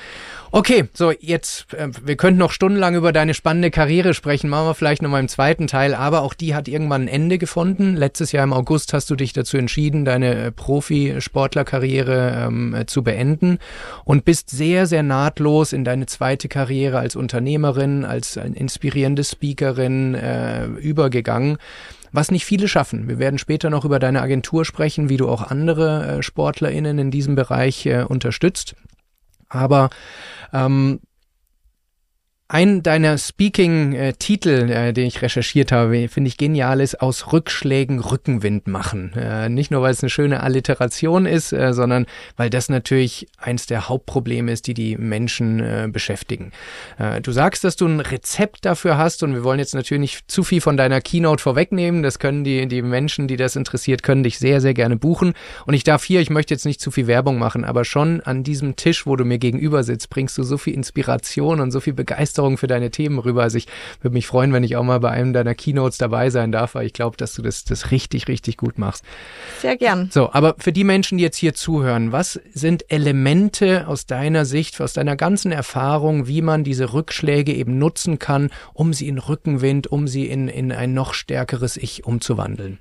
Okay, 0.52 0.86
so 0.94 1.12
jetzt, 1.12 1.72
äh, 1.76 1.90
wir 2.04 2.16
könnten 2.16 2.40
noch 2.40 2.52
stundenlang 2.52 2.96
über 2.96 3.14
deine 3.14 3.36
spannende 3.36 3.70
Karriere 3.70 4.16
sprechen, 4.16 4.50
machen 4.50 4.66
wir 4.66 4.74
vielleicht 4.74 5.04
noch 5.04 5.10
mal 5.10 5.20
im 5.20 5.28
zweiten 5.28 5.68
Teil, 5.68 5.94
aber 5.94 6.24
auch 6.24 6.34
die 6.34 6.56
hat 6.56 6.68
irgendwann 6.68 7.04
ein 7.04 7.08
Ende 7.08 7.38
gefunden. 7.38 7.96
Letztes 7.96 8.32
Jahr 8.32 8.46
im 8.46 8.54
August 8.54 8.94
hast 8.94 9.12
du 9.12 9.16
dich 9.16 9.32
dazu 9.32 9.58
entschieden, 9.58 10.06
deine 10.06 10.36
äh, 10.36 10.52
Profisportlerkarriere 10.52 12.46
ähm, 12.48 12.74
äh, 12.74 12.88
zu 12.88 13.04
beenden 13.04 13.60
und 14.06 14.26
bist 14.26 14.50
sehr, 14.50 14.88
sehr 14.88 15.04
nahtlos 15.04 15.72
in 15.72 15.84
deine 15.84 16.08
zweite 16.08 16.48
Karriere 16.48 16.98
als 16.98 17.16
Unternehmerin, 17.16 18.04
als 18.04 18.36
inspirierende 18.36 19.24
Speakerin 19.24 20.16
äh, 20.16 20.66
übergegangen 20.66 21.58
was 22.12 22.32
nicht 22.32 22.44
viele 22.44 22.68
schaffen. 22.68 23.08
Wir 23.08 23.20
werden 23.20 23.38
später 23.38 23.70
noch 23.70 23.86
über 23.86 24.00
deine 24.00 24.24
Agentur 24.24 24.66
sprechen, 24.66 25.10
wie 25.10 25.18
du 25.18 25.30
auch 25.30 25.44
andere 25.44 26.18
äh, 26.18 26.24
SportlerInnen 26.24 26.98
in 26.98 27.12
diesem 27.12 27.36
Bereich 27.36 27.86
äh, 27.86 28.02
unterstützt. 28.02 28.76
Aber 29.50 29.90
ähm, 30.54 31.02
ein 32.52 32.82
deiner 32.82 33.20
Speaking-Titel, 33.20 34.72
äh, 34.72 34.92
den 34.92 35.06
ich 35.06 35.22
recherchiert 35.22 35.72
habe, 35.72 36.08
finde 36.10 36.30
ich 36.30 36.38
genial, 36.38 36.82
ist 36.82 37.00
aus 37.00 37.32
Rückschlägen 37.32 38.00
Rückenwind 38.00 38.68
machen. 38.68 39.14
Äh, 39.14 39.50
nicht 39.50 39.70
nur, 39.70 39.84
weil 39.84 39.94
es 39.94 40.02
eine 40.02 40.10
schöne 40.10 40.42
Alliteration 40.42 41.28
ist, 41.28 41.54
äh, 41.54 41.74
sondern 41.74 42.08
weil 42.38 42.50
das 42.50 42.68
natürlich 42.68 43.28
eins 43.38 43.68
der 43.68 43.88
Hauptprobleme 43.88 44.52
ist, 44.52 44.66
die 44.66 44.74
die 44.74 44.98
Menschen 44.98 45.60
äh, 45.60 45.88
beschäftigen. 45.92 46.52
Äh, 46.98 47.22
du 47.22 47.32
sagst, 47.32 47.64
dass 47.64 47.76
du 47.76 47.86
ein 47.86 48.00
Rezept 48.00 48.66
dafür 48.66 48.98
hast 48.98 49.22
und 49.22 49.36
wir 49.36 49.44
wollen 49.44 49.60
jetzt 49.60 49.76
natürlich 49.76 50.02
nicht 50.02 50.32
zu 50.32 50.44
viel 50.44 50.60
von 50.60 50.76
deiner 50.76 51.02
Keynote 51.02 51.44
vorwegnehmen. 51.44 52.02
Das 52.02 52.18
können 52.18 52.44
die, 52.44 52.68
die 52.68 52.82
Menschen, 52.82 53.28
die 53.28 53.38
das 53.38 53.58
interessiert, 53.58 54.02
können 54.02 54.24
dich 54.24 54.40
sehr, 54.40 54.60
sehr 54.60 54.74
gerne 54.74 54.98
buchen. 54.98 55.34
Und 55.68 55.76
ich 55.76 55.84
darf 55.84 56.04
hier, 56.04 56.20
ich 56.20 56.32
möchte 56.32 56.56
jetzt 56.56 56.66
nicht 56.66 56.82
zu 56.82 56.90
viel 56.90 57.06
Werbung 57.06 57.38
machen, 57.38 57.64
aber 57.64 57.86
schon 57.86 58.22
an 58.22 58.44
diesem 58.44 58.76
Tisch, 58.76 59.06
wo 59.06 59.16
du 59.16 59.24
mir 59.24 59.38
gegenüber 59.38 59.84
sitzt, 59.84 60.10
bringst 60.10 60.36
du 60.36 60.42
so 60.42 60.58
viel 60.58 60.74
Inspiration 60.74 61.60
und 61.60 61.70
so 61.70 61.80
viel 61.80 61.94
Begeisterung 61.94 62.39
Begeisterung 62.40 62.58
für 62.58 62.68
deine 62.68 62.90
Themen 62.92 63.20
rüber. 63.20 63.44
Also 63.44 63.58
ich 63.58 63.68
würde 64.02 64.14
mich 64.14 64.28
freuen, 64.28 64.54
wenn 64.54 64.64
ich 64.64 64.76
auch 64.76 64.84
mal 64.84 65.00
bei 65.00 65.10
einem 65.10 65.34
deiner 65.34 65.56
Keynotes 65.56 65.98
dabei 65.98 66.30
sein 66.30 66.52
darf, 66.52 66.76
weil 66.76 66.86
ich 66.86 66.94
glaube, 66.94 67.18
dass 67.18 67.34
du 67.34 67.42
das, 67.42 67.66
das 67.66 67.92
richtig, 67.92 68.28
richtig 68.28 68.58
gut 68.58 68.78
machst. 68.78 69.04
Sehr 69.60 69.76
gern. 69.76 70.10
So, 70.12 70.32
aber 70.32 70.56
für 70.58 70.72
die 70.72 70.84
Menschen, 70.84 71.18
die 71.18 71.24
jetzt 71.24 71.38
hier 71.38 71.54
zuhören, 71.54 72.12
was 72.12 72.40
sind 72.54 72.90
Elemente 72.90 73.88
aus 73.88 74.06
deiner 74.06 74.46
Sicht, 74.46 74.80
aus 74.82 74.94
deiner 74.94 75.16
ganzen 75.16 75.52
Erfahrung, 75.52 76.28
wie 76.28 76.42
man 76.42 76.64
diese 76.64 76.94
Rückschläge 76.94 77.54
eben 77.54 77.78
nutzen 77.78 78.20
kann, 78.20 78.50
um 78.74 78.94
sie 78.94 79.08
in 79.08 79.18
Rückenwind, 79.18 79.88
um 79.88 80.08
sie 80.08 80.28
in, 80.28 80.48
in 80.48 80.72
ein 80.72 80.94
noch 80.94 81.14
stärkeres 81.14 81.78
Ich 81.78 82.06
umzuwandeln? 82.06 82.80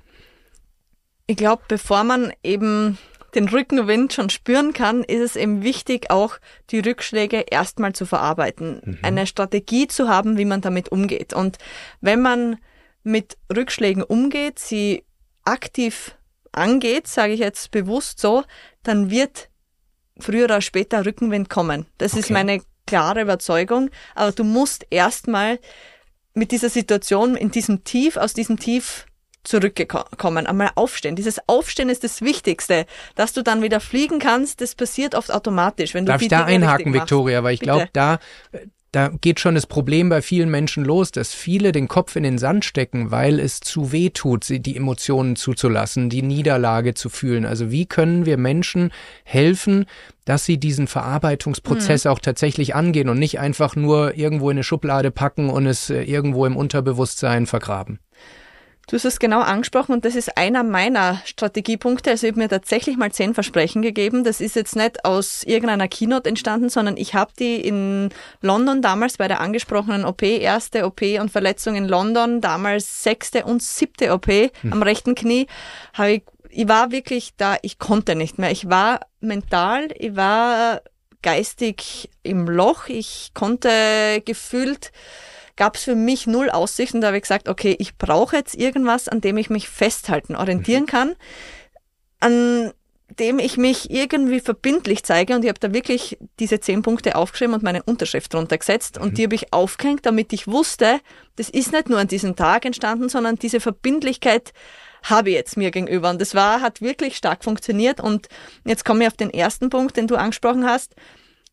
Ich 1.27 1.37
glaube, 1.37 1.61
bevor 1.67 2.03
man 2.03 2.31
eben 2.43 2.97
den 3.35 3.47
Rückenwind 3.49 4.13
schon 4.13 4.29
spüren 4.29 4.73
kann, 4.73 5.03
ist 5.03 5.21
es 5.21 5.35
eben 5.35 5.63
wichtig, 5.63 6.09
auch 6.09 6.37
die 6.69 6.79
Rückschläge 6.79 7.45
erstmal 7.49 7.93
zu 7.93 8.05
verarbeiten. 8.05 8.81
Mhm. 8.83 8.97
Eine 9.01 9.27
Strategie 9.27 9.87
zu 9.87 10.07
haben, 10.07 10.37
wie 10.37 10.45
man 10.45 10.61
damit 10.61 10.89
umgeht. 10.89 11.33
Und 11.33 11.57
wenn 12.01 12.21
man 12.21 12.57
mit 13.03 13.37
Rückschlägen 13.53 14.03
umgeht, 14.03 14.59
sie 14.59 15.03
aktiv 15.43 16.15
angeht, 16.51 17.07
sage 17.07 17.33
ich 17.33 17.39
jetzt 17.39 17.71
bewusst 17.71 18.19
so, 18.19 18.43
dann 18.83 19.09
wird 19.09 19.49
früher 20.19 20.45
oder 20.45 20.61
später 20.61 21.05
Rückenwind 21.05 21.49
kommen. 21.49 21.85
Das 21.97 22.13
okay. 22.13 22.21
ist 22.21 22.29
meine 22.31 22.61
klare 22.85 23.21
Überzeugung. 23.21 23.89
Aber 24.15 24.31
du 24.31 24.43
musst 24.43 24.85
erstmal 24.89 25.59
mit 26.33 26.51
dieser 26.51 26.69
Situation, 26.69 27.35
in 27.35 27.51
diesem 27.51 27.83
Tief, 27.83 28.17
aus 28.17 28.33
diesem 28.33 28.59
Tief 28.59 29.05
zurückgekommen, 29.43 30.47
einmal 30.47 30.71
aufstehen. 30.75 31.15
Dieses 31.15 31.39
Aufstehen 31.47 31.89
ist 31.89 32.03
das 32.03 32.21
Wichtigste. 32.21 32.85
Dass 33.15 33.33
du 33.33 33.41
dann 33.41 33.61
wieder 33.61 33.79
fliegen 33.79 34.19
kannst, 34.19 34.61
das 34.61 34.75
passiert 34.75 35.15
oft 35.15 35.31
automatisch. 35.31 35.93
Wenn 35.93 36.05
du 36.05 36.11
Darf 36.11 36.21
ich 36.21 36.27
da 36.27 36.45
einhaken, 36.45 36.93
Victoria? 36.93 37.43
Weil 37.43 37.53
ich 37.53 37.59
glaube, 37.59 37.89
da, 37.93 38.19
da 38.91 39.09
geht 39.09 39.39
schon 39.39 39.55
das 39.55 39.67
Problem 39.67 40.09
bei 40.09 40.21
vielen 40.21 40.49
Menschen 40.49 40.83
los, 40.83 41.11
dass 41.11 41.33
viele 41.33 41.71
den 41.71 41.87
Kopf 41.87 42.15
in 42.15 42.23
den 42.23 42.37
Sand 42.37 42.65
stecken, 42.65 43.11
weil 43.11 43.39
es 43.39 43.59
zu 43.59 43.91
weh 43.91 44.09
tut, 44.09 44.45
die 44.49 44.75
Emotionen 44.75 45.35
zuzulassen, 45.35 46.09
die 46.09 46.23
Niederlage 46.23 46.95
zu 46.95 47.09
fühlen. 47.09 47.45
Also 47.45 47.71
wie 47.71 47.85
können 47.85 48.25
wir 48.25 48.37
Menschen 48.37 48.91
helfen, 49.23 49.85
dass 50.25 50.45
sie 50.45 50.57
diesen 50.57 50.87
Verarbeitungsprozess 50.87 52.05
mhm. 52.05 52.11
auch 52.11 52.19
tatsächlich 52.19 52.75
angehen 52.75 53.09
und 53.09 53.19
nicht 53.19 53.39
einfach 53.39 53.75
nur 53.75 54.15
irgendwo 54.17 54.49
in 54.49 54.57
eine 54.57 54.63
Schublade 54.63 55.11
packen 55.11 55.49
und 55.49 55.65
es 55.65 55.89
äh, 55.89 56.03
irgendwo 56.03 56.45
im 56.45 56.57
Unterbewusstsein 56.57 57.45
vergraben? 57.45 57.99
Du 58.89 58.95
hast 58.95 59.05
es 59.05 59.19
genau 59.19 59.41
angesprochen 59.41 59.93
und 59.93 60.03
das 60.03 60.15
ist 60.15 60.35
einer 60.35 60.63
meiner 60.63 61.21
Strategiepunkte. 61.23 62.09
Also 62.09 62.25
ich 62.25 62.33
habe 62.33 62.41
mir 62.41 62.49
tatsächlich 62.49 62.97
mal 62.97 63.11
zehn 63.11 63.35
Versprechen 63.35 63.83
gegeben. 63.83 64.23
Das 64.23 64.41
ist 64.41 64.55
jetzt 64.55 64.75
nicht 64.75 65.05
aus 65.05 65.43
irgendeiner 65.43 65.87
Keynote 65.87 66.27
entstanden, 66.27 66.69
sondern 66.69 66.97
ich 66.97 67.13
habe 67.13 67.31
die 67.37 67.57
in 67.57 68.09
London 68.41 68.81
damals 68.81 69.17
bei 69.17 69.27
der 69.27 69.41
angesprochenen 69.41 70.05
OP, 70.05 70.23
erste 70.23 70.87
OP 70.87 71.03
und 71.21 71.29
Verletzung 71.29 71.75
in 71.75 71.87
London, 71.87 72.41
damals 72.41 73.03
sechste 73.03 73.45
und 73.45 73.61
siebte 73.61 74.11
OP 74.11 74.25
hm. 74.25 74.73
am 74.73 74.81
rechten 74.81 75.13
Knie, 75.13 75.45
habe 75.93 76.13
ich, 76.13 76.23
ich 76.49 76.67
war 76.67 76.91
wirklich 76.91 77.35
da, 77.37 77.57
ich 77.61 77.77
konnte 77.77 78.15
nicht 78.15 78.39
mehr. 78.39 78.49
Ich 78.49 78.71
war 78.71 79.01
mental, 79.19 79.89
ich 79.99 80.15
war 80.15 80.81
geistig 81.21 82.09
im 82.23 82.47
Loch, 82.47 82.87
ich 82.87 83.33
konnte 83.35 84.23
gefühlt 84.25 84.91
gab 85.59 85.75
es 85.75 85.83
für 85.83 85.95
mich 85.95 86.25
null 86.25 86.49
Aussichten. 86.49 87.01
Da 87.01 87.07
habe 87.07 87.17
ich 87.17 87.23
gesagt, 87.23 87.49
okay, 87.49 87.75
ich 87.77 87.97
brauche 87.97 88.37
jetzt 88.37 88.55
irgendwas, 88.55 89.09
an 89.09 89.19
dem 89.21 89.37
ich 89.37 89.49
mich 89.49 89.67
festhalten, 89.67 90.35
orientieren 90.35 90.83
mhm. 90.83 90.87
kann, 90.87 91.15
an 92.21 92.71
dem 93.19 93.39
ich 93.39 93.57
mich 93.57 93.91
irgendwie 93.91 94.39
verbindlich 94.39 95.03
zeige. 95.03 95.35
Und 95.35 95.43
ich 95.43 95.49
habe 95.49 95.59
da 95.59 95.73
wirklich 95.73 96.17
diese 96.39 96.61
zehn 96.61 96.81
Punkte 96.81 97.15
aufgeschrieben 97.15 97.53
und 97.53 97.61
meine 97.61 97.83
Unterschrift 97.83 98.33
drunter 98.33 98.57
gesetzt. 98.57 98.97
Mhm. 98.97 99.03
Und 99.03 99.17
die 99.17 99.25
habe 99.25 99.35
ich 99.35 99.51
aufgehängt, 99.51 100.05
damit 100.05 100.31
ich 100.31 100.47
wusste, 100.47 101.01
das 101.35 101.49
ist 101.49 101.73
nicht 101.73 101.89
nur 101.89 101.99
an 101.99 102.07
diesem 102.07 102.37
Tag 102.37 102.63
entstanden, 102.63 103.09
sondern 103.09 103.35
diese 103.35 103.59
Verbindlichkeit 103.59 104.53
habe 105.03 105.29
ich 105.29 105.35
jetzt 105.35 105.57
mir 105.57 105.71
gegenüber. 105.71 106.09
Und 106.09 106.21
das 106.21 106.35
war, 106.35 106.61
hat 106.61 106.81
wirklich 106.81 107.17
stark 107.17 107.43
funktioniert. 107.43 107.99
Und 107.99 108.29
jetzt 108.63 108.85
komme 108.85 109.03
ich 109.03 109.07
auf 109.07 109.17
den 109.17 109.29
ersten 109.29 109.69
Punkt, 109.69 109.97
den 109.97 110.07
du 110.07 110.15
angesprochen 110.15 110.65
hast. 110.65 110.95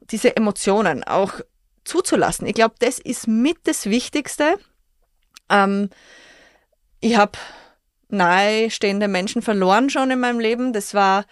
Diese 0.00 0.36
Emotionen, 0.36 1.02
auch 1.02 1.40
zuzulassen. 1.86 2.46
Ich 2.46 2.54
glaube, 2.54 2.74
das 2.78 2.98
ist 2.98 3.26
mit 3.28 3.58
das 3.64 3.86
Wichtigste. 3.86 4.58
Ähm, 5.48 5.90
ich 7.00 7.16
habe 7.16 7.38
nahestehende 8.08 9.08
Menschen 9.08 9.42
verloren 9.42 9.90
schon 9.90 10.10
in 10.10 10.20
meinem 10.20 10.40
Leben. 10.40 10.72
Das 10.72 10.94
war 10.94 11.24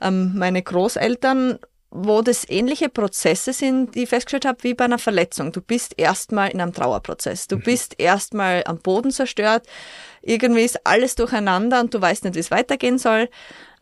ähm, 0.00 0.32
meine 0.36 0.62
Großeltern, 0.62 1.58
wo 1.90 2.22
das 2.22 2.48
ähnliche 2.48 2.88
Prozesse 2.88 3.52
sind, 3.52 3.94
die 3.94 4.04
ich 4.04 4.08
festgestellt 4.08 4.44
habe, 4.44 4.62
wie 4.62 4.74
bei 4.74 4.84
einer 4.84 4.98
Verletzung. 4.98 5.52
Du 5.52 5.60
bist 5.60 5.94
erstmal 5.98 6.50
in 6.50 6.60
einem 6.60 6.72
Trauerprozess. 6.72 7.48
Du 7.48 7.56
mhm. 7.56 7.62
bist 7.62 7.98
erstmal 7.98 8.62
am 8.66 8.78
Boden 8.78 9.10
zerstört. 9.10 9.66
Irgendwie 10.22 10.62
ist 10.62 10.86
alles 10.86 11.16
durcheinander 11.16 11.80
und 11.80 11.92
du 11.92 12.00
weißt 12.00 12.24
nicht, 12.24 12.36
wie 12.36 12.40
es 12.40 12.50
weitergehen 12.50 12.98
soll. 12.98 13.28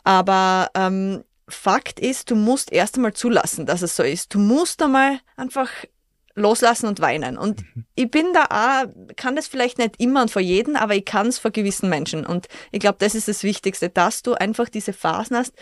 Aber 0.04 0.70
ähm, 0.74 1.24
Fakt 1.48 1.98
ist, 2.00 2.30
du 2.30 2.36
musst 2.36 2.72
erst 2.72 2.96
einmal 2.96 3.14
zulassen, 3.14 3.66
dass 3.66 3.82
es 3.82 3.96
so 3.96 4.02
ist. 4.02 4.34
Du 4.34 4.38
musst 4.38 4.82
einmal 4.82 5.20
einfach 5.36 5.70
loslassen 6.38 6.86
und 6.86 7.00
weinen. 7.00 7.36
Und 7.36 7.60
mhm. 7.60 7.84
ich 7.94 8.10
bin 8.10 8.32
da 8.32 8.44
auch, 8.44 9.14
kann 9.16 9.36
das 9.36 9.46
vielleicht 9.46 9.78
nicht 9.78 9.94
immer 9.98 10.22
und 10.22 10.30
vor 10.30 10.42
jedem, 10.42 10.76
aber 10.76 10.94
ich 10.94 11.04
kann 11.04 11.26
es 11.26 11.38
vor 11.38 11.50
gewissen 11.50 11.88
Menschen. 11.88 12.24
Und 12.24 12.46
ich 12.72 12.80
glaube, 12.80 12.98
das 12.98 13.14
ist 13.14 13.28
das 13.28 13.42
Wichtigste, 13.42 13.88
dass 13.88 14.22
du 14.22 14.34
einfach 14.34 14.68
diese 14.68 14.92
Phasen 14.92 15.36
hast, 15.36 15.52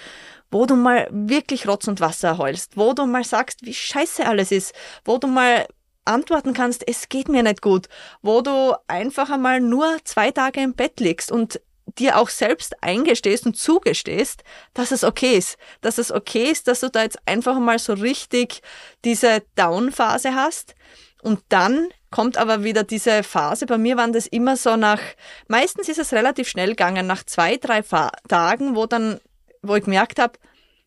wo 0.50 0.66
du 0.66 0.76
mal 0.76 1.08
wirklich 1.10 1.66
Rotz 1.66 1.88
und 1.88 2.00
Wasser 2.00 2.38
heulst, 2.38 2.76
wo 2.76 2.92
du 2.92 3.06
mal 3.06 3.24
sagst, 3.24 3.64
wie 3.64 3.74
scheiße 3.74 4.26
alles 4.26 4.52
ist, 4.52 4.74
wo 5.04 5.18
du 5.18 5.26
mal 5.26 5.66
antworten 6.06 6.52
kannst, 6.52 6.86
es 6.88 7.08
geht 7.08 7.28
mir 7.28 7.42
nicht 7.42 7.62
gut, 7.62 7.88
wo 8.22 8.40
du 8.40 8.74
einfach 8.86 9.30
einmal 9.30 9.60
nur 9.60 9.96
zwei 10.04 10.30
Tage 10.30 10.60
im 10.60 10.74
Bett 10.74 11.00
liegst 11.00 11.32
und 11.32 11.60
dir 11.98 12.18
auch 12.18 12.28
selbst 12.28 12.82
eingestehst 12.82 13.46
und 13.46 13.56
zugestehst, 13.56 14.42
dass 14.74 14.90
es 14.90 15.04
okay 15.04 15.36
ist. 15.36 15.56
Dass 15.80 15.98
es 15.98 16.12
okay 16.12 16.50
ist, 16.50 16.68
dass 16.68 16.80
du 16.80 16.90
da 16.90 17.02
jetzt 17.02 17.18
einfach 17.26 17.58
mal 17.58 17.78
so 17.78 17.94
richtig 17.94 18.62
diese 19.04 19.42
Down-Phase 19.54 20.34
hast. 20.34 20.74
Und 21.22 21.40
dann 21.48 21.88
kommt 22.10 22.36
aber 22.38 22.62
wieder 22.62 22.84
diese 22.84 23.22
Phase. 23.22 23.66
Bei 23.66 23.78
mir 23.78 23.96
waren 23.96 24.12
das 24.12 24.26
immer 24.26 24.56
so 24.56 24.76
nach, 24.76 25.00
meistens 25.48 25.88
ist 25.88 25.98
es 25.98 26.12
relativ 26.12 26.48
schnell 26.48 26.70
gegangen, 26.70 27.06
nach 27.06 27.24
zwei, 27.24 27.56
drei 27.56 27.82
Fa 27.82 28.12
Tagen, 28.28 28.76
wo 28.76 28.86
dann, 28.86 29.20
wo 29.62 29.74
ich 29.74 29.84
gemerkt 29.84 30.18
habe, 30.18 30.38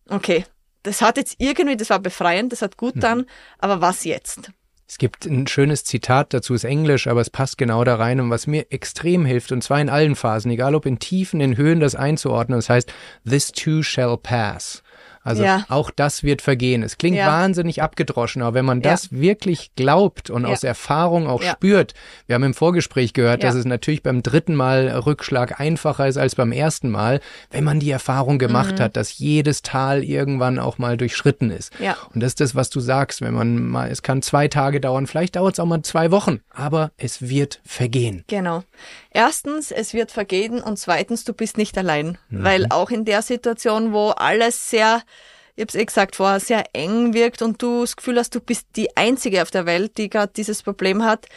okay, 0.10 0.46
das 0.84 1.02
hat 1.02 1.18
jetzt 1.18 1.36
irgendwie, 1.40 1.76
das 1.76 1.90
war 1.90 2.00
befreiend, 2.00 2.52
das 2.54 2.62
hat 2.62 2.78
gut 2.78 2.96
mhm. 2.96 3.02
dann, 3.02 3.26
aber 3.58 3.82
was 3.82 4.06
jetzt? 4.06 4.52
Es 4.90 4.98
gibt 4.98 5.28
ein 5.28 5.46
schönes 5.46 5.84
Zitat 5.84 6.34
dazu, 6.34 6.56
ist 6.56 6.64
Englisch, 6.64 7.06
aber 7.06 7.22
es 7.22 7.30
passt 7.30 7.60
genau 7.60 7.84
da 7.84 7.94
rein 7.94 8.20
und 8.20 8.32
was 8.32 8.48
mir 8.48 8.66
extrem 8.72 9.24
hilft, 9.24 9.52
und 9.52 9.64
zwar 9.64 9.80
in 9.80 9.88
allen 9.88 10.16
Phasen, 10.16 10.50
egal 10.50 10.74
ob 10.74 10.88
in 10.88 10.98
Tiefen, 10.98 11.42
in 11.42 11.58
Höhen, 11.58 11.80
das 11.80 11.94
einzuordnen. 11.94 12.58
Das 12.58 12.72
heißt, 12.72 12.92
this 13.24 13.52
too 13.52 13.84
shall 13.84 14.18
pass. 14.18 14.82
Also 15.24 15.44
ja. 15.44 15.66
auch 15.70 15.92
das 15.92 16.24
wird 16.24 16.42
vergehen. 16.42 16.82
Es 16.82 16.98
klingt 16.98 17.18
ja. 17.18 17.28
wahnsinnig 17.28 17.82
abgedroschen, 17.82 18.42
aber 18.42 18.54
wenn 18.54 18.66
man 18.66 18.82
das 18.82 19.10
ja. 19.12 19.20
wirklich 19.20 19.76
glaubt 19.76 20.30
und 20.30 20.46
aus 20.46 20.64
Erfahrung 20.64 21.28
auch 21.28 21.42
spürt, 21.42 21.94
wir 22.26 22.36
haben 22.36 22.44
im 22.44 22.54
Vorgespräch 22.54 23.14
gehört, 23.14 23.44
dass 23.44 23.56
es 23.56 23.66
natürlich 23.66 24.02
beim 24.02 24.24
dritten 24.24 24.56
Mal 24.56 24.88
Rückschlag 24.88 25.60
einfacher 25.60 26.08
ist 26.08 26.18
als 26.18 26.36
beim 26.36 26.52
ersten 26.52 26.90
Mal, 26.90 27.20
wenn 27.52 27.64
man 27.64 27.80
die 27.80 27.92
Erfahrung 27.92 28.40
gemacht 28.40 28.80
mhm. 28.80 28.84
hat, 28.84 28.98
dass 28.98 29.18
jedes 29.18 29.62
Tal 29.62 30.04
irgendwann 30.04 30.58
auch 30.58 30.78
mal 30.78 30.98
durchschritten 30.98 31.52
ist. 31.52 31.74
Ja. 31.80 31.98
Und 32.14 32.22
das 32.22 32.32
ist 32.32 32.42
das, 32.42 32.56
was 32.56 32.70
du 32.70 32.80
sagst, 32.80 33.22
wenn 33.22 33.34
man 33.34 33.64
mal, 33.64 33.90
es 33.90 34.04
kann 34.04 34.22
zwei 34.22 34.48
Tage 34.48 34.80
dauern, 34.80 35.08
vielleicht 35.08 35.36
dauert 35.36 35.56
es 35.56 35.60
auch 35.60 35.66
mal 35.66 35.82
zwei 35.84 36.12
Wochen, 36.12 36.40
aber 36.50 36.92
es 36.98 37.28
wird 37.30 37.62
vergehen. 37.66 38.24
Genau. 38.28 38.64
Erstens, 39.12 39.72
es 39.72 39.94
wird 39.94 40.12
vergehen 40.12 40.62
und 40.62 40.78
zweitens, 40.78 41.24
du 41.24 41.34
bist 41.34 41.58
nicht 41.58 41.78
allein, 41.78 42.18
mhm. 42.30 42.44
weil 42.44 42.68
auch 42.70 42.90
in 42.90 43.06
der 43.06 43.22
Situation, 43.22 43.92
wo 43.92 44.10
alles 44.10 44.70
sehr 44.70 45.02
ich 45.56 45.62
habe 45.62 45.70
es 45.70 45.76
eh 45.76 45.86
gesagt 45.86 46.16
vorher, 46.16 46.40
sehr 46.40 46.64
eng 46.74 47.14
wirkt 47.14 47.42
und 47.42 47.62
du 47.62 47.82
das 47.82 47.96
Gefühl 47.96 48.18
hast, 48.18 48.36
du 48.36 48.40
bist 48.40 48.68
die 48.76 48.96
Einzige 48.96 49.42
auf 49.42 49.52
der 49.52 49.66
Welt, 49.66 49.98
die 49.98 50.10
gerade 50.10 50.34
dieses 50.36 50.64
Problem 50.64 51.04
hat, 51.04 51.28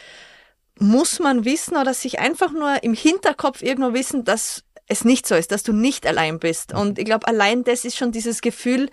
muss 0.79 1.19
man 1.19 1.45
wissen 1.45 1.77
oder 1.77 1.93
sich 1.93 2.19
einfach 2.19 2.51
nur 2.51 2.83
im 2.83 2.93
Hinterkopf 2.93 3.61
irgendwo 3.61 3.93
wissen, 3.93 4.23
dass 4.23 4.63
es 4.87 5.05
nicht 5.05 5.27
so 5.27 5.35
ist, 5.35 5.51
dass 5.51 5.63
du 5.63 5.73
nicht 5.73 6.05
allein 6.05 6.39
bist. 6.39 6.73
Und 6.73 6.99
ich 6.99 7.05
glaube, 7.05 7.27
allein 7.27 7.63
das 7.63 7.85
ist 7.85 7.97
schon 7.97 8.11
dieses 8.11 8.41
Gefühl, 8.41 8.89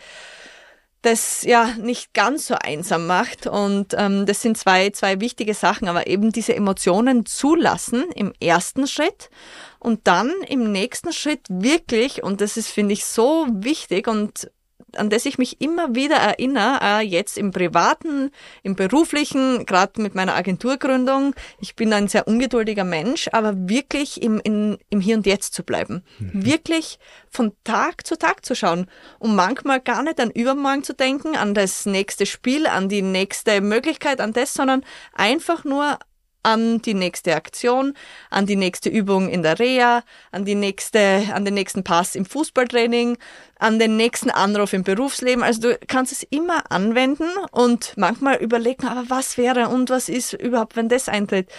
das 1.02 1.42
ja 1.42 1.74
nicht 1.78 2.12
ganz 2.12 2.46
so 2.46 2.54
einsam 2.54 3.06
macht. 3.06 3.46
Und 3.46 3.94
ähm, 3.96 4.26
das 4.26 4.42
sind 4.42 4.58
zwei, 4.58 4.90
zwei 4.90 5.20
wichtige 5.20 5.54
Sachen, 5.54 5.88
aber 5.88 6.06
eben 6.06 6.30
diese 6.32 6.54
Emotionen 6.54 7.26
zulassen 7.26 8.04
im 8.14 8.32
ersten 8.40 8.86
Schritt 8.86 9.30
und 9.78 10.06
dann 10.06 10.30
im 10.46 10.70
nächsten 10.70 11.12
Schritt 11.12 11.46
wirklich, 11.48 12.22
und 12.22 12.40
das 12.40 12.56
ist, 12.56 12.68
finde 12.68 12.92
ich, 12.92 13.04
so 13.04 13.46
wichtig 13.50 14.08
und 14.08 14.50
an 14.96 15.10
das 15.10 15.26
ich 15.26 15.38
mich 15.38 15.60
immer 15.60 15.94
wieder 15.94 16.16
erinnere, 16.16 16.78
äh, 16.82 17.00
jetzt 17.00 17.38
im 17.38 17.50
privaten, 17.50 18.30
im 18.62 18.76
beruflichen, 18.76 19.66
gerade 19.66 20.00
mit 20.00 20.14
meiner 20.14 20.34
Agenturgründung. 20.34 21.34
Ich 21.60 21.76
bin 21.76 21.92
ein 21.92 22.08
sehr 22.08 22.26
ungeduldiger 22.26 22.84
Mensch, 22.84 23.28
aber 23.32 23.68
wirklich 23.68 24.22
im, 24.22 24.40
in, 24.42 24.78
im 24.90 25.00
Hier 25.00 25.16
und 25.16 25.26
Jetzt 25.26 25.54
zu 25.54 25.62
bleiben. 25.62 26.04
Mhm. 26.18 26.44
Wirklich 26.44 26.98
von 27.28 27.52
Tag 27.64 28.06
zu 28.06 28.16
Tag 28.18 28.44
zu 28.44 28.54
schauen 28.54 28.86
und 29.18 29.34
manchmal 29.34 29.80
gar 29.80 30.02
nicht 30.02 30.20
an 30.20 30.30
übermorgen 30.30 30.84
zu 30.84 30.94
denken, 30.94 31.36
an 31.36 31.54
das 31.54 31.86
nächste 31.86 32.26
Spiel, 32.26 32.66
an 32.66 32.88
die 32.88 33.02
nächste 33.02 33.60
Möglichkeit, 33.60 34.20
an 34.20 34.32
das, 34.32 34.54
sondern 34.54 34.84
einfach 35.14 35.64
nur 35.64 35.98
an 36.42 36.80
die 36.82 36.94
nächste 36.94 37.34
Aktion, 37.34 37.94
an 38.30 38.46
die 38.46 38.56
nächste 38.56 38.88
Übung 38.88 39.28
in 39.28 39.42
der 39.42 39.58
Reha, 39.58 40.02
an 40.32 40.44
die 40.44 40.54
nächste, 40.54 41.24
an 41.32 41.44
den 41.44 41.54
nächsten 41.54 41.84
Pass 41.84 42.14
im 42.14 42.24
Fußballtraining, 42.24 43.18
an 43.58 43.78
den 43.78 43.96
nächsten 43.96 44.30
Anruf 44.30 44.72
im 44.72 44.84
Berufsleben. 44.84 45.42
Also 45.42 45.60
du 45.62 45.78
kannst 45.86 46.12
es 46.12 46.22
immer 46.22 46.70
anwenden 46.70 47.28
und 47.52 47.94
manchmal 47.96 48.36
überlegen, 48.36 48.86
aber 48.86 49.08
was 49.08 49.36
wäre 49.36 49.68
und 49.68 49.90
was 49.90 50.08
ist 50.08 50.32
überhaupt, 50.32 50.76
wenn 50.76 50.88
das 50.88 51.08
eintritt. 51.08 51.50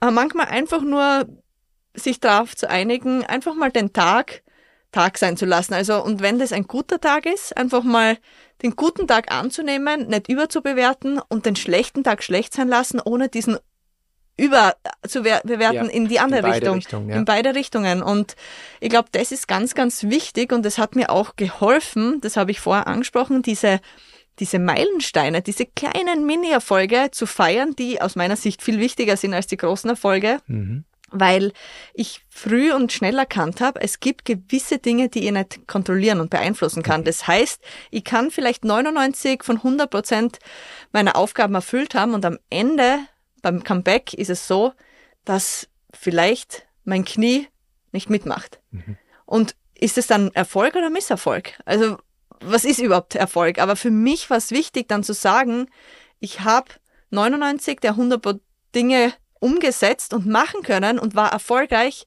Aber 0.00 0.12
manchmal 0.12 0.46
einfach 0.46 0.82
nur 0.82 1.26
sich 1.94 2.20
darauf 2.20 2.56
zu 2.56 2.68
einigen, 2.68 3.24
einfach 3.24 3.54
mal 3.54 3.70
den 3.70 3.92
Tag 3.92 4.42
Tag 4.92 5.18
sein 5.18 5.36
zu 5.36 5.44
lassen. 5.44 5.74
Also, 5.74 6.02
und 6.02 6.22
wenn 6.22 6.38
das 6.38 6.52
ein 6.52 6.66
guter 6.66 6.98
Tag 6.98 7.26
ist, 7.26 7.54
einfach 7.56 7.82
mal 7.82 8.16
den 8.62 8.76
guten 8.76 9.06
Tag 9.06 9.30
anzunehmen, 9.30 10.08
nicht 10.08 10.28
überzubewerten 10.28 11.20
und 11.28 11.44
den 11.44 11.56
schlechten 11.56 12.02
Tag 12.02 12.22
schlecht 12.22 12.54
sein 12.54 12.68
lassen, 12.68 13.00
ohne 13.04 13.28
diesen 13.28 13.58
über 14.36 14.76
zu 15.06 15.22
bewerten 15.22 15.86
ja, 15.86 15.90
in 15.90 16.08
die 16.08 16.20
andere 16.20 16.40
in 16.40 16.52
Richtung, 16.52 16.74
Richtung 16.76 17.08
ja. 17.08 17.16
in 17.16 17.24
beide 17.24 17.54
Richtungen. 17.54 18.02
Und 18.02 18.36
ich 18.80 18.90
glaube, 18.90 19.08
das 19.12 19.32
ist 19.32 19.48
ganz, 19.48 19.74
ganz 19.74 20.04
wichtig 20.04 20.52
und 20.52 20.64
das 20.64 20.78
hat 20.78 20.94
mir 20.94 21.10
auch 21.10 21.36
geholfen, 21.36 22.20
das 22.20 22.36
habe 22.36 22.50
ich 22.50 22.60
vorher 22.60 22.86
angesprochen, 22.86 23.42
diese 23.42 23.80
diese 24.38 24.58
Meilensteine, 24.58 25.42
diese 25.42 25.64
kleinen 25.64 26.26
Mini-Erfolge 26.26 27.08
zu 27.10 27.26
feiern, 27.26 27.74
die 27.74 28.00
aus 28.02 28.16
meiner 28.16 28.36
Sicht 28.36 28.62
viel 28.62 28.78
wichtiger 28.78 29.16
sind 29.16 29.34
als 29.34 29.46
die 29.46 29.56
großen 29.56 29.88
Erfolge. 29.88 30.40
Mhm. 30.46 30.84
Weil 31.10 31.52
ich 31.94 32.22
früh 32.28 32.72
und 32.72 32.92
schnell 32.92 33.18
erkannt 33.18 33.60
habe, 33.60 33.80
es 33.80 34.00
gibt 34.00 34.24
gewisse 34.24 34.78
Dinge, 34.78 35.08
die 35.08 35.24
ich 35.24 35.32
nicht 35.32 35.66
kontrollieren 35.66 36.20
und 36.20 36.30
beeinflussen 36.30 36.82
kann. 36.82 37.04
Das 37.04 37.26
heißt, 37.26 37.62
ich 37.90 38.04
kann 38.04 38.30
vielleicht 38.30 38.64
99 38.64 39.44
von 39.44 39.56
100 39.56 39.88
Prozent 39.88 40.38
meiner 40.92 41.16
Aufgaben 41.16 41.54
erfüllt 41.54 41.94
haben 41.94 42.12
und 42.12 42.24
am 42.24 42.38
Ende 42.50 42.98
beim 43.42 43.62
Comeback 43.64 44.14
ist 44.14 44.30
es 44.30 44.46
so, 44.46 44.72
dass 45.24 45.68
vielleicht 45.92 46.66
mein 46.84 47.04
Knie 47.04 47.48
nicht 47.92 48.10
mitmacht. 48.10 48.60
Mhm. 48.70 48.96
Und 49.24 49.56
ist 49.74 49.98
es 49.98 50.06
dann 50.06 50.30
Erfolg 50.32 50.74
oder 50.74 50.90
Misserfolg? 50.90 51.58
Also 51.64 51.98
was 52.40 52.64
ist 52.64 52.78
überhaupt 52.78 53.14
Erfolg? 53.14 53.58
Aber 53.58 53.76
für 53.76 53.90
mich 53.90 54.30
war 54.30 54.36
es 54.36 54.50
wichtig, 54.50 54.88
dann 54.88 55.02
zu 55.02 55.14
sagen, 55.14 55.68
ich 56.20 56.40
habe 56.40 56.68
99 57.10 57.80
der 57.80 57.92
100 57.92 58.40
Dinge 58.74 59.12
umgesetzt 59.40 60.12
und 60.14 60.26
machen 60.26 60.62
können 60.62 60.98
und 60.98 61.14
war 61.14 61.32
erfolgreich. 61.32 62.06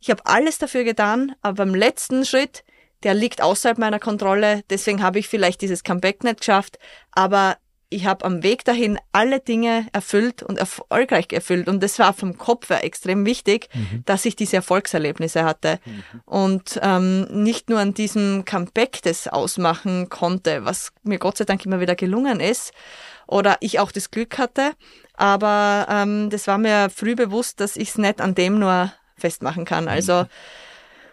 Ich 0.00 0.10
habe 0.10 0.26
alles 0.26 0.58
dafür 0.58 0.84
getan, 0.84 1.34
aber 1.40 1.64
beim 1.64 1.74
letzten 1.74 2.24
Schritt, 2.24 2.64
der 3.02 3.14
liegt 3.14 3.42
außerhalb 3.42 3.78
meiner 3.78 4.00
Kontrolle. 4.00 4.62
Deswegen 4.70 5.02
habe 5.02 5.18
ich 5.18 5.28
vielleicht 5.28 5.60
dieses 5.60 5.84
Comeback 5.84 6.24
nicht 6.24 6.40
geschafft. 6.40 6.78
Aber 7.12 7.56
ich 7.94 8.06
habe 8.06 8.24
am 8.24 8.42
Weg 8.42 8.64
dahin 8.64 8.98
alle 9.12 9.40
Dinge 9.40 9.86
erfüllt 9.92 10.42
und 10.42 10.58
erfolgreich 10.58 11.26
erfüllt. 11.32 11.68
Und 11.68 11.82
das 11.82 11.98
war 11.98 12.12
vom 12.12 12.36
Kopf 12.36 12.68
her 12.68 12.84
extrem 12.84 13.24
wichtig, 13.24 13.68
mhm. 13.72 14.02
dass 14.04 14.24
ich 14.24 14.36
diese 14.36 14.56
Erfolgserlebnisse 14.56 15.44
hatte. 15.44 15.78
Mhm. 15.84 16.20
Und 16.24 16.80
ähm, 16.82 17.22
nicht 17.30 17.70
nur 17.70 17.78
an 17.78 17.94
diesem 17.94 18.44
Comeback 18.44 19.00
das 19.02 19.28
ausmachen 19.28 20.08
konnte, 20.08 20.64
was 20.64 20.92
mir 21.04 21.18
Gott 21.18 21.38
sei 21.38 21.44
Dank 21.44 21.64
immer 21.64 21.80
wieder 21.80 21.94
gelungen 21.94 22.40
ist, 22.40 22.72
oder 23.26 23.56
ich 23.60 23.78
auch 23.78 23.92
das 23.92 24.10
Glück 24.10 24.38
hatte. 24.38 24.72
Aber 25.14 25.86
ähm, 25.88 26.28
das 26.30 26.46
war 26.46 26.58
mir 26.58 26.90
früh 26.90 27.14
bewusst, 27.14 27.60
dass 27.60 27.76
ich 27.76 27.90
es 27.90 27.98
nicht 27.98 28.20
an 28.20 28.34
dem 28.34 28.58
nur 28.58 28.92
festmachen 29.16 29.64
kann. 29.64 29.88
Also 29.88 30.22
mhm. 30.22 30.28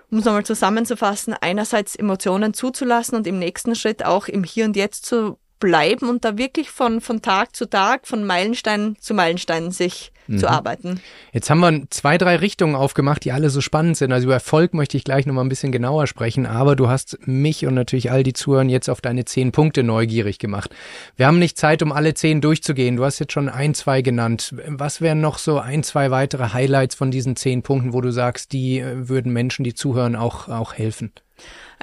um 0.09 0.17
es 0.17 0.25
nochmal 0.25 0.45
zusammenzufassen, 0.45 1.35
einerseits 1.39 1.95
Emotionen 1.95 2.53
zuzulassen 2.53 3.15
und 3.17 3.27
im 3.27 3.37
nächsten 3.37 3.75
Schritt 3.75 4.03
auch 4.03 4.27
im 4.27 4.43
Hier 4.43 4.65
und 4.65 4.75
Jetzt 4.75 5.05
zu 5.05 5.37
bleiben 5.61 6.09
und 6.09 6.25
da 6.25 6.37
wirklich 6.37 6.69
von, 6.69 6.99
von 6.99 7.21
Tag 7.21 7.55
zu 7.55 7.69
Tag, 7.69 8.05
von 8.05 8.25
Meilenstein 8.25 8.97
zu 8.99 9.13
Meilenstein 9.13 9.71
sich 9.71 10.11
mhm. 10.27 10.39
zu 10.39 10.49
arbeiten. 10.49 10.99
Jetzt 11.31 11.49
haben 11.49 11.59
wir 11.59 11.83
zwei, 11.89 12.17
drei 12.17 12.35
Richtungen 12.35 12.75
aufgemacht, 12.75 13.23
die 13.23 13.31
alle 13.31 13.49
so 13.49 13.61
spannend 13.61 13.95
sind. 13.95 14.11
Also 14.11 14.25
über 14.25 14.33
Erfolg 14.33 14.73
möchte 14.73 14.97
ich 14.97 15.03
gleich 15.03 15.25
nochmal 15.25 15.45
ein 15.45 15.49
bisschen 15.49 15.71
genauer 15.71 16.07
sprechen, 16.07 16.45
aber 16.45 16.75
du 16.75 16.89
hast 16.89 17.19
mich 17.25 17.65
und 17.65 17.75
natürlich 17.75 18.11
all 18.11 18.23
die 18.23 18.33
Zuhörer 18.33 18.65
jetzt 18.65 18.89
auf 18.89 18.99
deine 18.99 19.23
zehn 19.23 19.51
Punkte 19.51 19.83
neugierig 19.83 20.39
gemacht. 20.39 20.71
Wir 21.15 21.27
haben 21.27 21.39
nicht 21.39 21.57
Zeit, 21.57 21.81
um 21.81 21.91
alle 21.91 22.13
zehn 22.13 22.41
durchzugehen. 22.41 22.97
Du 22.97 23.05
hast 23.05 23.19
jetzt 23.19 23.33
schon 23.33 23.47
ein, 23.47 23.73
zwei 23.73 24.01
genannt. 24.01 24.53
Was 24.67 24.99
wären 24.99 25.21
noch 25.21 25.37
so 25.37 25.59
ein, 25.59 25.83
zwei 25.83 26.11
weitere 26.11 26.49
Highlights 26.53 26.95
von 26.95 27.11
diesen 27.11 27.35
zehn 27.35 27.61
Punkten, 27.61 27.93
wo 27.93 28.01
du 28.01 28.11
sagst, 28.11 28.51
die 28.51 28.79
äh, 28.79 29.07
würden 29.07 29.31
Menschen, 29.31 29.63
die 29.63 29.73
zuhören, 29.73 30.15
auch, 30.15 30.49
auch 30.49 30.73
helfen? 30.73 31.11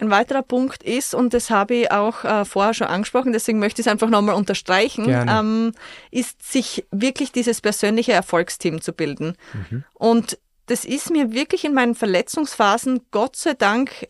Ein 0.01 0.11
weiterer 0.11 0.43
Punkt 0.43 0.85
ist, 0.85 1.13
und 1.13 1.35
das 1.35 1.51
habe 1.51 1.75
ich 1.75 1.91
auch 1.91 2.25
äh, 2.25 2.45
vorher 2.45 2.73
schon 2.73 2.87
angesprochen, 2.87 3.33
deswegen 3.33 3.59
möchte 3.59 3.81
ich 3.81 3.87
es 3.87 3.91
einfach 3.91 4.09
nochmal 4.09 4.37
unterstreichen, 4.37 5.07
ähm, 5.09 5.73
ist 6.13 6.51
sich 6.51 6.87
wirklich 6.93 7.33
dieses 7.33 7.61
persönliche 7.61 8.13
Erfolgsteam 8.13 8.81
zu 8.81 8.93
bilden. 8.93 9.37
Mhm. 9.71 9.85
Und 9.95 10.39
das 10.67 10.85
ist 10.85 11.11
mir 11.11 11.33
wirklich 11.33 11.65
in 11.65 11.75
meinen 11.75 11.97
Verletzungsphasen 11.97 13.01
Gott 13.11 13.35
sei 13.35 13.55
Dank 13.55 14.07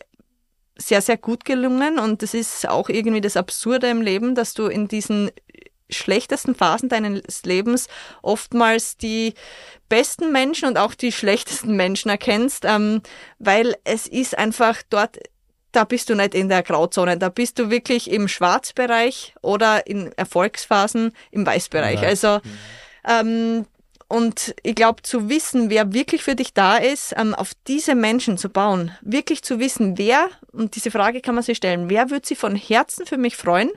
sehr, 0.77 1.01
sehr 1.01 1.17
gut 1.17 1.43
gelungen. 1.43 1.97
Und 1.97 2.21
das 2.21 2.35
ist 2.35 2.69
auch 2.69 2.89
irgendwie 2.89 3.21
das 3.21 3.35
Absurde 3.35 3.89
im 3.89 4.01
Leben, 4.01 4.35
dass 4.35 4.53
du 4.53 4.67
in 4.67 4.87
diesen 4.87 5.31
schlechtesten 5.89 6.53
Phasen 6.53 6.87
deines 6.87 7.43
Lebens 7.45 7.87
oftmals 8.21 8.97
die 8.97 9.33
besten 9.87 10.31
Menschen 10.31 10.67
und 10.67 10.77
auch 10.77 10.93
die 10.93 11.11
schlechtesten 11.11 11.75
Menschen 11.75 12.09
erkennst, 12.09 12.63
ähm, 12.65 13.01
weil 13.39 13.75
es 13.85 14.07
ist 14.07 14.37
einfach 14.37 14.83
dort 14.91 15.17
da 15.71 15.83
bist 15.83 16.09
du 16.09 16.15
nicht 16.15 16.33
in 16.35 16.49
der 16.49 16.63
Grauzone, 16.63 17.17
da 17.17 17.29
bist 17.29 17.59
du 17.59 17.69
wirklich 17.69 18.09
im 18.09 18.27
Schwarzbereich 18.27 19.35
oder 19.41 19.85
in 19.87 20.11
Erfolgsphasen 20.13 21.13
im 21.31 21.45
Weißbereich. 21.45 22.01
Also 22.01 22.39
ähm, 23.07 23.65
und 24.07 24.55
ich 24.63 24.73
glaube, 24.73 25.03
zu 25.03 25.29
wissen, 25.29 25.69
wer 25.69 25.93
wirklich 25.93 26.23
für 26.23 26.35
dich 26.35 26.53
da 26.55 26.77
ist, 26.77 27.13
ähm, 27.15 27.35
auf 27.35 27.51
diese 27.67 27.93
Menschen 27.93 28.39
zu 28.39 28.49
bauen, 28.49 28.91
wirklich 29.01 29.43
zu 29.43 29.59
wissen, 29.59 29.99
wer, 29.99 30.29
und 30.51 30.75
diese 30.75 30.89
Frage 30.89 31.21
kann 31.21 31.35
man 31.35 31.43
sich 31.43 31.57
stellen, 31.57 31.91
wer 31.91 32.09
würde 32.09 32.25
sich 32.25 32.39
von 32.39 32.55
Herzen 32.55 33.05
für 33.05 33.17
mich 33.17 33.37
freuen, 33.37 33.69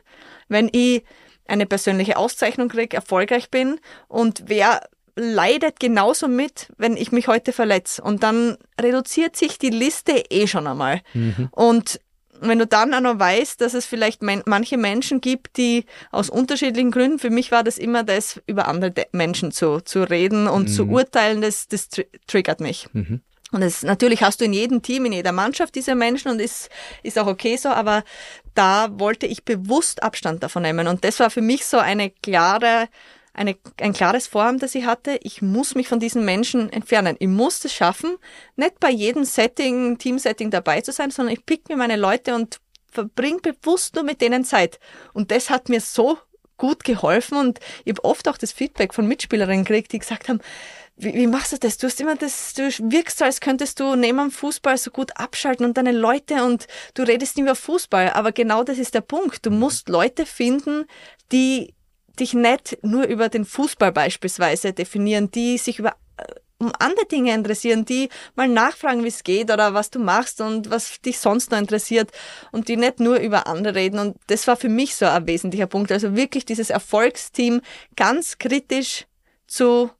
wenn 0.49 0.71
ich 0.73 1.05
eine 1.47 1.67
persönliche 1.67 2.17
Auszeichnung 2.17 2.69
kriege, 2.69 2.97
erfolgreich 2.97 3.51
bin 3.51 3.79
und 4.09 4.45
wer 4.47 4.89
leidet 5.17 5.81
genauso 5.81 6.29
mit, 6.29 6.69
wenn 6.79 6.97
ich 6.97 7.13
mich 7.13 7.29
heute 7.29 7.53
verletze. 7.53 8.03
Und 8.03 8.23
dann 8.23 8.57
reduziert 8.81 9.37
sich 9.37 9.59
die 9.59 9.71
Liste 9.71 10.25
eh 10.31 10.47
schon 10.47 10.67
einmal. 10.67 11.03
Mhm. 11.15 11.49
Und 11.51 12.01
wenn 12.41 12.59
du 12.59 12.67
dann 12.67 12.93
auch 12.93 13.01
noch 13.01 13.19
weißt, 13.19 13.61
dass 13.61 13.75
es 13.75 13.87
vielleicht 13.87 14.23
manche 14.23 14.77
Menschen 14.77 15.21
gibt, 15.21 15.57
die 15.57 15.85
aus 16.11 16.29
unterschiedlichen 16.29 16.91
Gründen, 16.91 17.19
für 17.19 17.31
mich 17.31 17.53
war 17.53 17.63
das 17.63 17.79
immer 17.79 18.03
das, 18.03 18.41
über 18.47 18.67
andere 18.67 18.93
Menschen 19.13 19.53
zu, 19.53 19.81
zu 19.81 20.03
reden 20.03 20.49
und 20.49 20.65
mhm. 20.65 20.73
zu 20.73 20.87
urteilen, 20.89 21.41
das, 21.41 21.69
das 21.69 21.89
triggert 22.27 22.61
mich. 22.61 22.89
Mhm. 22.93 23.21
Und 23.53 23.61
das, 23.61 23.83
natürlich 23.83 24.23
hast 24.23 24.41
du 24.41 24.47
in 24.47 24.55
jedem 24.55 24.83
Team, 24.83 25.05
in 25.05 25.13
jeder 25.13 25.33
Mannschaft 25.33 25.75
diese 25.75 25.95
Menschen 25.95 26.31
und 26.31 26.41
ist, 26.41 26.71
ist 27.03 27.19
auch 27.19 27.27
okay 27.27 27.57
so, 27.57 27.69
aber 27.69 28.03
da 28.55 28.89
wollte 28.99 29.27
ich 29.27 29.45
bewusst 29.45 30.03
Abstand 30.03 30.43
davon 30.43 30.63
nehmen. 30.63 30.89
Und 30.89 31.05
das 31.05 31.21
war 31.21 31.31
für 31.31 31.43
mich 31.43 31.67
so 31.67 31.79
eine 31.79 32.11
klare 32.11 32.89
eine, 33.35 33.57
ein 33.81 33.93
klares 33.93 34.27
Vorhaben, 34.27 34.59
das 34.59 34.75
ich 34.75 34.85
hatte. 34.85 35.19
Ich 35.23 35.43
muss 35.43 35.75
mich 35.75 35.89
von 35.89 36.01
diesen 36.01 36.25
Menschen 36.25 36.73
entfernen. 36.73 37.17
Ich 37.19 37.29
muss 37.29 37.65
es 37.65 37.73
schaffen, 37.73 38.17
nicht 38.57 38.79
bei 38.81 38.91
jedem 38.91 39.25
Setting, 39.25 39.99
Teamsetting 39.99 40.51
dabei 40.51 40.81
zu 40.81 40.93
sein, 40.93 41.11
sondern 41.11 41.35
ich 41.35 41.47
pick 41.47 41.69
mir 41.69 41.77
meine 41.77 41.97
Leute 41.97 42.35
und 42.35 42.61
verbringe 42.91 43.41
bewusst 43.41 43.95
nur 43.95 44.05
mit 44.05 44.21
denen 44.21 44.45
Zeit. 44.45 44.79
Und 45.15 45.31
das 45.31 45.51
hat 45.51 45.69
mir 45.69 45.81
so 45.81 46.19
gut 46.59 46.85
geholfen 46.85 47.39
und 47.39 47.59
ich 47.85 47.93
habe 47.93 48.05
oft 48.05 48.29
auch 48.29 48.37
das 48.37 48.53
Feedback 48.53 48.95
von 48.95 49.09
Mitspielerinnen 49.09 49.65
gekriegt, 49.65 49.93
die 49.93 49.99
gesagt 49.99 50.29
haben, 50.29 50.41
wie, 50.97 51.15
wie 51.15 51.27
machst 51.27 51.53
du 51.53 51.59
das? 51.59 51.79
Du 51.79 51.87
hast 51.87 52.01
immer 52.01 52.15
das, 52.15 52.55
du 52.55 52.69
wirkst 52.93 53.19
so, 53.19 53.25
als 53.25 53.41
könntest 53.41 53.81
du 53.81 53.97
neben 53.97 54.19
dem 54.19 54.31
Fußball 54.31 54.77
so 54.79 54.91
gut 54.91 55.11
abschalten 55.17 55.65
und 55.65 55.77
deine 55.77 55.93
Leute 55.93 56.45
und 56.45 56.67
du 56.95 57.03
redest 57.03 57.37
nicht 57.37 57.45
über 57.45 57.57
Fußball. 57.57 58.11
Aber 58.11 58.31
genau 58.31 58.63
das 58.63 58.79
ist 58.79 58.95
der 58.95 59.01
Punkt. 59.01 59.45
Du 59.45 59.51
musst 59.51 59.89
Leute 59.89 60.27
finden, 60.27 60.85
die 61.33 61.75
dich 62.19 62.35
nicht 62.35 62.79
nur 62.83 63.05
über 63.05 63.29
den 63.29 63.45
Fußball 63.45 63.93
beispielsweise 63.93 64.73
definieren, 64.73 65.31
die 65.31 65.59
sich 65.59 65.79
über 65.79 65.95
äh, 66.17 66.25
um 66.59 66.73
andere 66.79 67.07
Dinge 67.07 67.35
interessieren, 67.35 67.85
die 67.85 68.09
mal 68.37 68.47
nachfragen, 68.47 69.03
wie 69.03 69.09
es 69.09 69.25
geht 69.25 69.51
oder 69.51 69.75
was 69.75 69.91
du 69.91 69.99
machst 69.99 70.41
und 70.41 70.71
was 70.71 71.01
dich 71.01 71.19
sonst 71.19 71.51
noch 71.51 71.59
interessiert 71.59 72.13
und 72.53 72.69
die 72.69 72.77
nicht 72.77 73.01
nur 73.01 73.17
über 73.19 73.49
andere 73.49 73.75
reden. 73.75 73.99
Und 73.99 74.17
das 74.29 74.47
war 74.47 74.57
für 74.57 74.69
mich 74.69 74.95
so 74.95 75.07
ein 75.07 75.27
wesentlicher 75.27 75.67
Punkt. 75.67 75.91
Also 75.91 76.15
wirklich 76.15 76.45
dieses 76.45 76.71
Erfolgsteam 76.71 77.63
ganz 77.97 78.39
kritisch 78.39 79.07
zu 79.49 79.91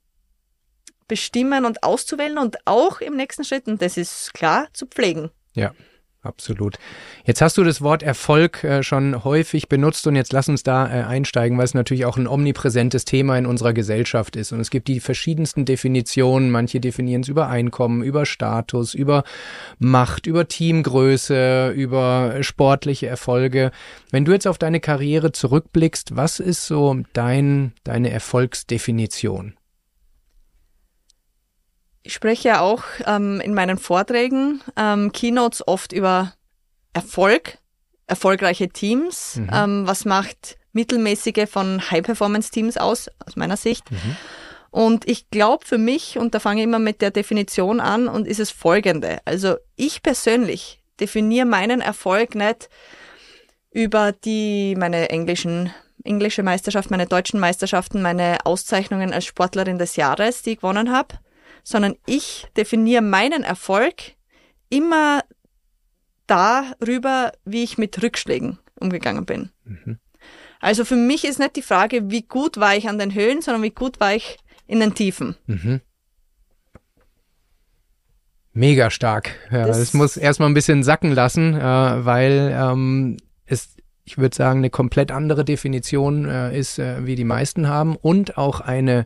bestimmen 1.07 1.65
und 1.65 1.83
auszuwählen 1.83 2.37
und 2.37 2.65
auch 2.65 3.01
im 3.01 3.17
nächsten 3.17 3.43
Schritt, 3.43 3.67
und 3.67 3.81
das 3.81 3.97
ist 3.97 4.33
klar, 4.33 4.67
zu 4.73 4.85
pflegen. 4.87 5.31
Ja. 5.53 5.73
Absolut. 6.23 6.77
Jetzt 7.25 7.41
hast 7.41 7.57
du 7.57 7.63
das 7.63 7.81
Wort 7.81 8.01
Erfolg 8.03 8.63
äh, 8.63 8.83
schon 8.83 9.23
häufig 9.23 9.69
benutzt 9.69 10.07
und 10.07 10.15
jetzt 10.15 10.33
lass 10.33 10.49
uns 10.49 10.63
da 10.63 10.87
äh, 10.87 11.03
einsteigen, 11.03 11.57
weil 11.57 11.65
es 11.65 11.73
natürlich 11.73 12.05
auch 12.05 12.17
ein 12.17 12.27
omnipräsentes 12.27 13.05
Thema 13.05 13.37
in 13.37 13.45
unserer 13.45 13.73
Gesellschaft 13.73 14.35
ist. 14.35 14.51
Und 14.51 14.59
es 14.59 14.69
gibt 14.69 14.87
die 14.87 14.99
verschiedensten 14.99 15.65
Definitionen. 15.65 16.49
Manche 16.49 16.79
definieren 16.79 17.21
es 17.21 17.27
über 17.27 17.47
Einkommen, 17.49 18.03
über 18.03 18.25
Status, 18.25 18.93
über 18.93 19.23
Macht, 19.79 20.25
über 20.25 20.47
Teamgröße, 20.47 21.69
über 21.75 22.37
sportliche 22.41 23.07
Erfolge. 23.07 23.71
Wenn 24.11 24.25
du 24.25 24.31
jetzt 24.31 24.47
auf 24.47 24.57
deine 24.57 24.79
Karriere 24.79 25.31
zurückblickst, 25.31 26.15
was 26.15 26.39
ist 26.39 26.65
so 26.65 26.97
dein, 27.13 27.73
deine 27.83 28.09
Erfolgsdefinition? 28.11 29.55
Ich 32.03 32.13
spreche 32.13 32.49
ja 32.49 32.59
auch 32.59 32.83
ähm, 33.05 33.39
in 33.39 33.53
meinen 33.53 33.77
Vorträgen, 33.77 34.61
ähm, 34.75 35.11
Keynotes 35.11 35.65
oft 35.67 35.93
über 35.93 36.33
Erfolg, 36.91 37.57
erfolgreiche 38.07 38.69
Teams. 38.69 39.37
Mhm. 39.37 39.49
Ähm, 39.51 39.87
was 39.87 40.05
macht 40.05 40.57
mittelmäßige 40.73 41.49
von 41.49 41.89
High-Performance-Teams 41.89 42.77
aus, 42.77 43.09
aus 43.25 43.35
meiner 43.35 43.57
Sicht? 43.57 43.89
Mhm. 43.89 44.17
Und 44.69 45.07
ich 45.07 45.29
glaube 45.29 45.65
für 45.65 45.77
mich, 45.77 46.17
und 46.17 46.33
da 46.35 46.39
fange 46.39 46.61
ich 46.61 46.65
immer 46.65 46.79
mit 46.79 47.01
der 47.01 47.11
Definition 47.11 47.79
an, 47.79 48.07
und 48.07 48.27
ist 48.27 48.39
es 48.39 48.51
folgende. 48.51 49.19
Also 49.23 49.55
ich 49.75 50.03
persönlich 50.03 50.83
definiere 50.99 51.45
meinen 51.45 51.79
Erfolg 51.79 52.35
nicht 52.35 52.69
über 53.71 54.11
die, 54.11 54.75
meine 54.77 55.09
englischen 55.09 55.71
englische 56.03 56.43
Meisterschaft, 56.43 56.91
meine 56.91 57.05
deutschen 57.05 57.39
Meisterschaften, 57.39 58.01
meine 58.01 58.45
Auszeichnungen 58.45 59.13
als 59.13 59.25
Sportlerin 59.25 59.77
des 59.77 59.95
Jahres, 59.95 60.41
die 60.41 60.51
ich 60.51 60.57
gewonnen 60.57 60.91
habe, 60.91 61.15
sondern 61.63 61.95
ich 62.05 62.47
definiere 62.57 63.01
meinen 63.01 63.43
Erfolg 63.43 63.95
immer 64.69 65.21
darüber, 66.27 67.31
wie 67.45 67.63
ich 67.63 67.77
mit 67.77 68.01
Rückschlägen 68.01 68.59
umgegangen 68.79 69.25
bin. 69.25 69.49
Mhm. 69.63 69.99
Also 70.59 70.85
für 70.85 70.95
mich 70.95 71.25
ist 71.25 71.39
nicht 71.39 71.55
die 71.55 71.61
Frage, 71.61 72.09
wie 72.09 72.21
gut 72.21 72.57
war 72.57 72.75
ich 72.75 72.87
an 72.87 72.97
den 72.97 73.13
Höhen, 73.13 73.41
sondern 73.41 73.63
wie 73.63 73.71
gut 73.71 73.99
war 73.99 74.15
ich 74.15 74.37
in 74.65 74.79
den 74.79 74.93
Tiefen. 74.93 75.35
Mhm. 75.45 75.81
Mega 78.53 78.89
stark. 78.89 79.31
Ja, 79.51 79.65
das, 79.65 79.79
das 79.79 79.93
muss 79.93 80.15
erstmal 80.15 80.49
ein 80.49 80.53
bisschen 80.53 80.83
sacken 80.83 81.11
lassen, 81.11 81.55
äh, 81.55 81.61
weil 82.05 82.55
ähm, 82.55 83.17
es, 83.45 83.75
ich 84.05 84.17
würde 84.17 84.35
sagen, 84.35 84.59
eine 84.59 84.69
komplett 84.69 85.11
andere 85.11 85.43
Definition 85.43 86.29
äh, 86.29 86.57
ist, 86.57 86.77
äh, 86.77 87.05
wie 87.05 87.15
die 87.15 87.23
meisten 87.23 87.67
haben 87.67 87.95
und 87.95 88.37
auch 88.37 88.61
eine 88.61 89.05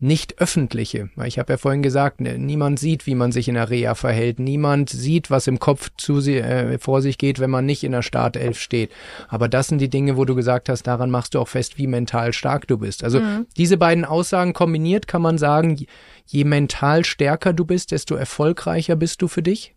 nicht 0.00 0.40
öffentliche. 0.40 1.10
Ich 1.24 1.40
habe 1.40 1.54
ja 1.54 1.56
vorhin 1.56 1.82
gesagt, 1.82 2.20
ne, 2.20 2.38
niemand 2.38 2.78
sieht, 2.78 3.06
wie 3.06 3.16
man 3.16 3.32
sich 3.32 3.48
in 3.48 3.54
der 3.54 3.68
Reha 3.68 3.96
verhält. 3.96 4.38
Niemand 4.38 4.90
sieht, 4.90 5.28
was 5.28 5.48
im 5.48 5.58
Kopf 5.58 5.90
zu, 5.96 6.20
äh, 6.20 6.78
vor 6.78 7.02
sich 7.02 7.18
geht, 7.18 7.40
wenn 7.40 7.50
man 7.50 7.66
nicht 7.66 7.82
in 7.82 7.90
der 7.90 8.02
Startelf 8.02 8.60
steht. 8.60 8.92
Aber 9.28 9.48
das 9.48 9.66
sind 9.66 9.80
die 9.80 9.90
Dinge, 9.90 10.16
wo 10.16 10.24
du 10.24 10.36
gesagt 10.36 10.68
hast, 10.68 10.84
daran 10.84 11.10
machst 11.10 11.34
du 11.34 11.40
auch 11.40 11.48
fest, 11.48 11.78
wie 11.78 11.88
mental 11.88 12.32
stark 12.32 12.68
du 12.68 12.78
bist. 12.78 13.02
Also 13.02 13.20
mhm. 13.20 13.46
diese 13.56 13.76
beiden 13.76 14.04
Aussagen 14.04 14.52
kombiniert 14.52 15.08
kann 15.08 15.22
man 15.22 15.36
sagen, 15.36 15.84
je 16.26 16.44
mental 16.44 17.04
stärker 17.04 17.52
du 17.52 17.64
bist, 17.64 17.90
desto 17.90 18.14
erfolgreicher 18.14 18.94
bist 18.94 19.20
du 19.20 19.26
für 19.26 19.42
dich? 19.42 19.74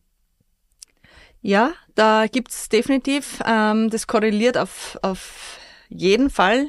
Ja, 1.41 1.72
da 1.95 2.28
gibt's 2.32 2.69
definitiv, 2.69 3.39
ähm, 3.47 3.89
das 3.89 4.05
korreliert 4.05 4.59
auf, 4.59 4.99
auf 5.01 5.57
jeden 5.89 6.30
Fall 6.30 6.67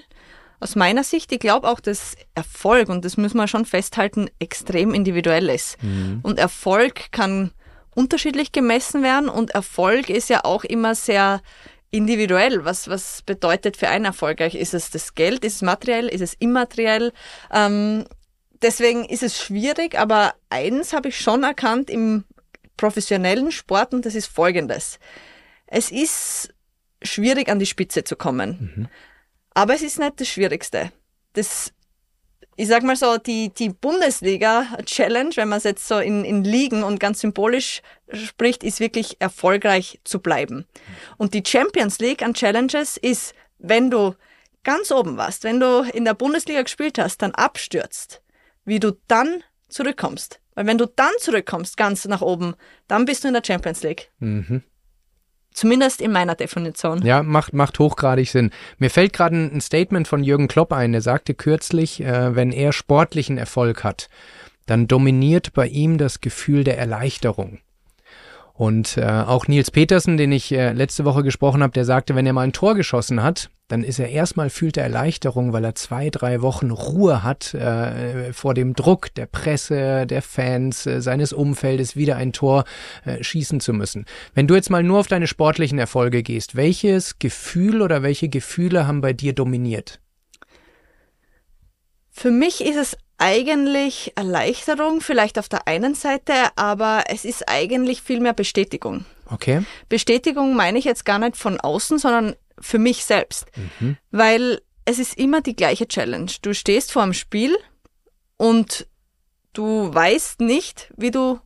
aus 0.62 0.76
meiner 0.76 1.04
Sicht, 1.04 1.32
ich 1.32 1.40
glaube 1.40 1.68
auch, 1.68 1.80
dass 1.80 2.16
Erfolg, 2.34 2.88
und 2.88 3.04
das 3.04 3.16
müssen 3.16 3.36
wir 3.36 3.48
schon 3.48 3.64
festhalten, 3.64 4.30
extrem 4.38 4.94
individuell 4.94 5.48
ist. 5.48 5.82
Mhm. 5.82 6.20
Und 6.22 6.38
Erfolg 6.38 7.10
kann 7.10 7.50
unterschiedlich 7.94 8.52
gemessen 8.52 9.02
werden 9.02 9.28
und 9.28 9.50
Erfolg 9.50 10.08
ist 10.08 10.30
ja 10.30 10.44
auch 10.44 10.64
immer 10.64 10.94
sehr 10.94 11.42
individuell. 11.90 12.64
Was, 12.64 12.88
was 12.88 13.22
bedeutet 13.22 13.76
für 13.76 13.88
einen 13.88 14.06
erfolgreich? 14.06 14.54
Ist 14.54 14.72
es 14.72 14.90
das 14.90 15.14
Geld? 15.14 15.44
Ist 15.44 15.56
es 15.56 15.62
materiell? 15.62 16.08
Ist 16.08 16.22
es 16.22 16.34
immateriell? 16.34 17.12
Ähm, 17.52 18.06
deswegen 18.62 19.04
ist 19.04 19.22
es 19.22 19.40
schwierig, 19.40 19.98
aber 19.98 20.34
eins 20.48 20.92
habe 20.92 21.08
ich 21.08 21.18
schon 21.18 21.42
erkannt 21.42 21.90
im 21.90 22.24
professionellen 22.76 23.52
Sport 23.52 23.92
und 23.94 24.06
das 24.06 24.14
ist 24.14 24.26
folgendes. 24.26 24.98
Es 25.66 25.90
ist 25.90 26.54
schwierig 27.02 27.48
an 27.48 27.58
die 27.58 27.66
Spitze 27.66 28.04
zu 28.04 28.16
kommen. 28.16 28.72
Mhm. 28.74 28.88
Aber 29.54 29.74
es 29.74 29.82
ist 29.82 29.98
nicht 29.98 30.20
das 30.20 30.28
Schwierigste. 30.28 30.92
Das, 31.34 31.72
ich 32.56 32.68
sag 32.68 32.82
mal 32.82 32.96
so, 32.96 33.18
die, 33.18 33.50
die 33.50 33.70
Bundesliga-Challenge, 33.70 35.36
wenn 35.36 35.48
man 35.48 35.58
es 35.58 35.64
jetzt 35.64 35.86
so 35.86 35.98
in, 35.98 36.24
in 36.24 36.44
Ligen 36.44 36.82
und 36.82 37.00
ganz 37.00 37.20
symbolisch 37.20 37.82
spricht, 38.12 38.64
ist 38.64 38.80
wirklich 38.80 39.20
erfolgreich 39.20 40.00
zu 40.04 40.20
bleiben. 40.20 40.66
Und 41.18 41.34
die 41.34 41.42
Champions 41.46 41.98
League 41.98 42.22
an 42.22 42.34
Challenges 42.34 42.96
ist, 42.96 43.34
wenn 43.58 43.90
du 43.90 44.14
ganz 44.64 44.90
oben 44.90 45.16
warst, 45.16 45.44
wenn 45.44 45.60
du 45.60 45.82
in 45.92 46.04
der 46.04 46.14
Bundesliga 46.14 46.62
gespielt 46.62 46.98
hast, 46.98 47.22
dann 47.22 47.32
abstürzt, 47.32 48.22
wie 48.64 48.80
du 48.80 48.92
dann 49.08 49.42
zurückkommst. 49.68 50.40
Weil 50.54 50.66
wenn 50.66 50.78
du 50.78 50.86
dann 50.86 51.12
zurückkommst, 51.18 51.76
ganz 51.76 52.04
nach 52.04 52.20
oben, 52.20 52.54
dann 52.88 53.04
bist 53.04 53.24
du 53.24 53.28
in 53.28 53.34
der 53.34 53.42
Champions 53.44 53.82
League. 53.82 54.10
Mhm. 54.18 54.62
Zumindest 55.52 56.00
in 56.00 56.12
meiner 56.12 56.34
Definition. 56.34 57.04
Ja, 57.04 57.22
macht, 57.22 57.52
macht 57.52 57.78
hochgradig 57.78 58.30
Sinn. 58.30 58.50
Mir 58.78 58.90
fällt 58.90 59.12
gerade 59.12 59.36
ein 59.36 59.60
Statement 59.60 60.08
von 60.08 60.24
Jürgen 60.24 60.48
Klopp 60.48 60.72
ein. 60.72 60.94
Er 60.94 61.02
sagte 61.02 61.34
kürzlich, 61.34 62.00
äh, 62.02 62.34
wenn 62.34 62.52
er 62.52 62.72
sportlichen 62.72 63.38
Erfolg 63.38 63.84
hat, 63.84 64.08
dann 64.66 64.88
dominiert 64.88 65.52
bei 65.52 65.66
ihm 65.66 65.98
das 65.98 66.20
Gefühl 66.20 66.64
der 66.64 66.78
Erleichterung. 66.78 67.58
Und 68.62 68.96
äh, 68.96 69.02
auch 69.02 69.48
Nils 69.48 69.72
Petersen, 69.72 70.16
den 70.16 70.30
ich 70.30 70.52
äh, 70.52 70.72
letzte 70.72 71.04
Woche 71.04 71.24
gesprochen 71.24 71.64
habe, 71.64 71.72
der 71.72 71.84
sagte, 71.84 72.14
wenn 72.14 72.26
er 72.26 72.32
mal 72.32 72.42
ein 72.42 72.52
Tor 72.52 72.76
geschossen 72.76 73.20
hat, 73.20 73.50
dann 73.66 73.82
ist 73.82 73.98
er 73.98 74.10
erstmal 74.10 74.50
fühlt 74.50 74.76
er 74.76 74.84
Erleichterung, 74.84 75.52
weil 75.52 75.64
er 75.64 75.74
zwei, 75.74 76.10
drei 76.10 76.42
Wochen 76.42 76.70
Ruhe 76.70 77.24
hat 77.24 77.54
äh, 77.54 78.32
vor 78.32 78.54
dem 78.54 78.74
Druck 78.74 79.12
der 79.14 79.26
Presse, 79.26 80.06
der 80.06 80.22
Fans, 80.22 80.86
äh, 80.86 81.02
seines 81.02 81.32
Umfeldes, 81.32 81.96
wieder 81.96 82.14
ein 82.14 82.32
Tor 82.32 82.62
äh, 83.04 83.24
schießen 83.24 83.58
zu 83.58 83.72
müssen. 83.72 84.06
Wenn 84.32 84.46
du 84.46 84.54
jetzt 84.54 84.70
mal 84.70 84.84
nur 84.84 85.00
auf 85.00 85.08
deine 85.08 85.26
sportlichen 85.26 85.80
Erfolge 85.80 86.22
gehst, 86.22 86.54
welches 86.54 87.18
Gefühl 87.18 87.82
oder 87.82 88.04
welche 88.04 88.28
Gefühle 88.28 88.86
haben 88.86 89.00
bei 89.00 89.12
dir 89.12 89.32
dominiert? 89.32 89.98
Für 92.10 92.30
mich 92.30 92.64
ist 92.64 92.76
es 92.76 92.96
eigentlich 93.22 94.12
Erleichterung, 94.16 95.00
vielleicht 95.00 95.38
auf 95.38 95.48
der 95.48 95.68
einen 95.68 95.94
Seite, 95.94 96.34
aber 96.56 97.04
es 97.06 97.24
ist 97.24 97.48
eigentlich 97.48 98.02
viel 98.02 98.18
mehr 98.18 98.32
Bestätigung. 98.32 99.04
Okay. 99.26 99.62
Bestätigung 99.88 100.56
meine 100.56 100.78
ich 100.78 100.84
jetzt 100.84 101.04
gar 101.04 101.20
nicht 101.20 101.36
von 101.36 101.60
außen, 101.60 101.98
sondern 101.98 102.34
für 102.58 102.78
mich 102.78 103.04
selbst. 103.04 103.46
Mhm. 103.78 103.96
Weil 104.10 104.60
es 104.84 104.98
ist 104.98 105.16
immer 105.16 105.40
die 105.40 105.54
gleiche 105.54 105.86
Challenge. 105.86 106.32
Du 106.42 106.52
stehst 106.52 106.90
vor 106.90 107.04
einem 107.04 107.14
Spiel 107.14 107.56
und 108.36 108.88
du 109.52 109.94
weißt 109.94 110.40
nicht, 110.40 110.92
wie 110.96 111.12
du 111.12 111.38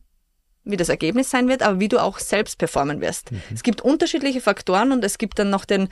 wie 0.69 0.77
das 0.77 0.89
Ergebnis 0.89 1.29
sein 1.29 1.47
wird, 1.47 1.63
aber 1.63 1.79
wie 1.79 1.87
du 1.87 1.99
auch 1.99 2.19
selbst 2.19 2.57
performen 2.57 3.01
wirst. 3.01 3.31
Mhm. 3.31 3.41
Es 3.53 3.63
gibt 3.63 3.81
unterschiedliche 3.81 4.41
Faktoren 4.41 4.91
und 4.91 5.03
es 5.03 5.17
gibt 5.17 5.39
dann 5.39 5.49
noch 5.49 5.65
den 5.65 5.89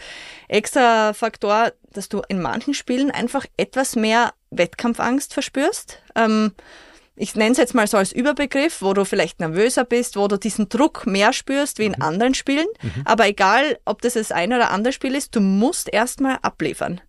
extra 0.48 1.14
Faktor, 1.14 1.72
dass 1.94 2.10
du 2.10 2.22
in 2.28 2.42
manchen 2.42 2.74
Spielen 2.74 3.12
einfach 3.12 3.46
etwas 3.58 3.96
mehr 3.96 4.34
Wettkampfangst 4.52 5.34
verspürst. 5.34 6.02
Ähm, 6.16 6.52
ich 7.16 7.36
nenne 7.36 7.52
es 7.52 7.58
jetzt 7.58 7.74
mal 7.74 7.88
so 7.88 7.98
als 7.98 8.12
Überbegriff, 8.12 8.82
wo 8.82 8.94
du 8.94 9.06
vielleicht 9.06 9.40
nervöser 9.40 9.86
bist, 9.86 10.18
wo 10.18 10.28
du 10.28 10.38
diesen 10.38 10.68
Druck 10.68 11.08
mehr 11.08 11.32
spürst 11.32 11.80
wie 11.80 11.86
in 11.86 11.94
mhm. 11.94 12.02
anderen 12.02 12.34
Spielen. 12.34 12.68
Mhm. 12.82 13.04
Aber 13.06 13.28
egal, 13.28 13.80
ob 13.86 14.02
das 14.02 14.14
das 14.14 14.32
eine 14.32 14.58
oder 14.58 14.72
andere 14.72 14.92
Spiel 14.92 15.16
ist, 15.16 15.36
du 15.36 15.40
musst 15.40 15.92
erstmal 15.92 16.40
abliefern. 16.42 17.00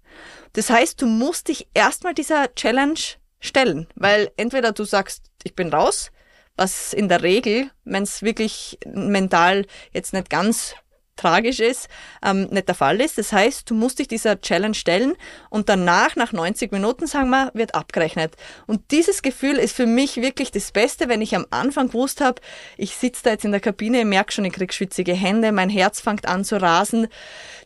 Das 0.53 0.71
heißt, 0.71 1.03
du 1.03 1.07
musst 1.07 1.49
dich 1.49 1.67
erstmal 1.75 2.15
dieser 2.15 2.55
Challenge 2.55 2.99
stellen, 3.41 3.89
weil 3.95 4.31
entweder 4.37 4.73
du 4.73 4.85
sagst, 4.85 5.25
ich 5.43 5.55
bin 5.55 5.73
raus, 5.73 6.11
was 6.57 6.93
in 6.93 7.09
der 7.09 7.23
Regel, 7.23 7.71
wenn 7.85 8.03
es 8.03 8.23
wirklich 8.23 8.79
mental 8.87 9.67
jetzt 9.93 10.13
nicht 10.13 10.31
ganz 10.31 10.75
tragisch 11.17 11.61
ist, 11.61 11.89
ähm, 12.23 12.49
nicht 12.51 12.69
der 12.69 12.75
Fall 12.75 13.01
ist. 13.01 13.19
Das 13.19 13.33
heißt, 13.33 13.69
du 13.69 13.75
musst 13.75 13.99
dich 13.99 14.09
dieser 14.09 14.41
Challenge 14.41 14.75
stellen 14.75 15.15
und 15.51 15.69
danach, 15.69 16.15
nach 16.15 16.33
90 16.33 16.71
Minuten, 16.73 17.07
sagen 17.07 17.31
wir, 17.31 17.51
wird 17.55 17.75
abgerechnet. 17.75 18.37
Und 18.67 18.91
dieses 18.91 19.23
Gefühl 19.23 19.57
ist 19.57 19.75
für 19.75 19.87
mich 19.87 20.17
wirklich 20.17 20.51
das 20.51 20.71
Beste, 20.73 21.09
wenn 21.09 21.23
ich 21.23 21.35
am 21.35 21.47
Anfang 21.51 21.89
gewusst 21.89 22.21
habe, 22.21 22.41
ich 22.77 22.95
sitze 22.97 23.23
da 23.25 23.31
jetzt 23.31 23.45
in 23.45 23.51
der 23.51 23.61
Kabine, 23.61 24.05
merke 24.05 24.33
schon, 24.33 24.45
ich 24.45 24.53
krieg 24.53 24.73
schwitzige 24.73 25.15
Hände, 25.15 25.53
mein 25.53 25.71
Herz 25.71 26.01
fängt 26.01 26.27
an 26.27 26.45
zu 26.45 26.61
rasen. 26.61 27.09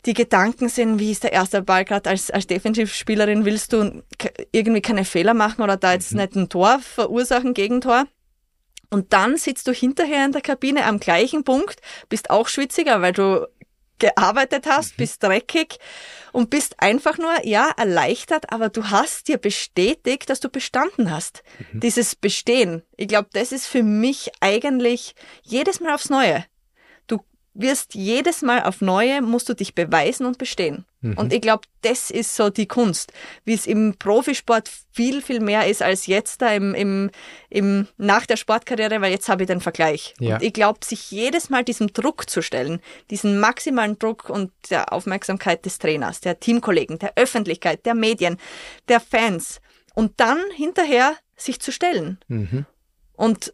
Die 0.05 0.13
Gedanken 0.13 0.69
sind, 0.69 0.99
wie 0.99 1.11
ist 1.11 1.23
der 1.23 1.33
erste 1.33 1.61
Ball 1.61 1.85
gerade 1.85 2.09
als, 2.09 2.31
als 2.31 2.47
Defensivspielerin, 2.47 3.45
willst 3.45 3.73
du 3.73 4.01
irgendwie 4.51 4.81
keine 4.81 5.05
Fehler 5.05 5.33
machen 5.33 5.61
oder 5.61 5.77
da 5.77 5.93
jetzt 5.93 6.13
mhm. 6.13 6.21
nicht 6.21 6.35
ein 6.35 6.49
Tor 6.49 6.79
verursachen, 6.79 7.53
Gegentor? 7.53 8.05
Und 8.91 9.13
dann 9.13 9.37
sitzt 9.37 9.67
du 9.67 9.71
hinterher 9.71 10.25
in 10.25 10.33
der 10.33 10.41
Kabine 10.41 10.85
am 10.85 10.99
gleichen 10.99 11.43
Punkt, 11.43 11.81
bist 12.09 12.29
auch 12.29 12.47
schwitziger, 12.47 13.01
weil 13.01 13.13
du 13.13 13.47
gearbeitet 13.99 14.65
hast, 14.67 14.93
mhm. 14.93 14.97
bist 14.97 15.23
dreckig 15.23 15.79
und 16.33 16.49
bist 16.49 16.75
einfach 16.79 17.17
nur, 17.17 17.45
ja, 17.45 17.71
erleichtert, 17.77 18.51
aber 18.51 18.67
du 18.67 18.89
hast 18.89 19.29
dir 19.29 19.37
bestätigt, 19.37 20.29
dass 20.29 20.41
du 20.41 20.49
bestanden 20.49 21.09
hast. 21.09 21.43
Mhm. 21.71 21.79
Dieses 21.79 22.15
Bestehen. 22.15 22.83
Ich 22.97 23.07
glaube, 23.07 23.29
das 23.31 23.53
ist 23.53 23.67
für 23.67 23.83
mich 23.83 24.31
eigentlich 24.41 25.15
jedes 25.43 25.79
Mal 25.79 25.93
aufs 25.93 26.09
Neue. 26.09 26.43
Du 27.07 27.19
wirst 27.53 27.95
jedes 27.95 28.41
Mal 28.41 28.63
auf 28.63 28.81
neue, 28.81 29.21
musst 29.21 29.47
du 29.47 29.53
dich 29.53 29.75
beweisen 29.75 30.25
und 30.25 30.37
bestehen. 30.37 30.85
Mhm. 31.01 31.17
Und 31.17 31.33
ich 31.33 31.41
glaube, 31.41 31.63
das 31.81 32.11
ist 32.11 32.35
so 32.35 32.49
die 32.49 32.67
Kunst, 32.67 33.11
wie 33.43 33.53
es 33.53 33.65
im 33.65 33.95
Profisport 33.97 34.69
viel, 34.93 35.21
viel 35.21 35.39
mehr 35.39 35.67
ist 35.67 35.81
als 35.81 36.05
jetzt 36.05 36.41
da 36.41 36.53
im, 36.53 36.75
im, 36.75 37.09
im 37.49 37.87
nach 37.97 38.25
der 38.25 38.37
Sportkarriere, 38.37 39.01
weil 39.01 39.11
jetzt 39.11 39.27
habe 39.27 39.43
ich 39.43 39.47
den 39.47 39.61
Vergleich. 39.61 40.13
Ja. 40.19 40.35
Und 40.35 40.43
ich 40.43 40.53
glaube, 40.53 40.85
sich 40.85 41.11
jedes 41.11 41.49
Mal 41.49 41.63
diesem 41.63 41.91
Druck 41.91 42.29
zu 42.29 42.41
stellen, 42.41 42.81
diesen 43.09 43.39
maximalen 43.39 43.97
Druck 43.97 44.29
und 44.29 44.51
der 44.69 44.93
Aufmerksamkeit 44.93 45.65
des 45.65 45.79
Trainers, 45.79 46.21
der 46.21 46.39
Teamkollegen, 46.39 46.99
der 46.99 47.13
Öffentlichkeit, 47.15 47.85
der 47.85 47.95
Medien, 47.95 48.37
der 48.87 48.99
Fans 48.99 49.59
und 49.95 50.19
dann 50.19 50.39
hinterher 50.55 51.15
sich 51.35 51.59
zu 51.59 51.71
stellen. 51.71 52.19
Mhm. 52.27 52.65
Und 53.13 53.53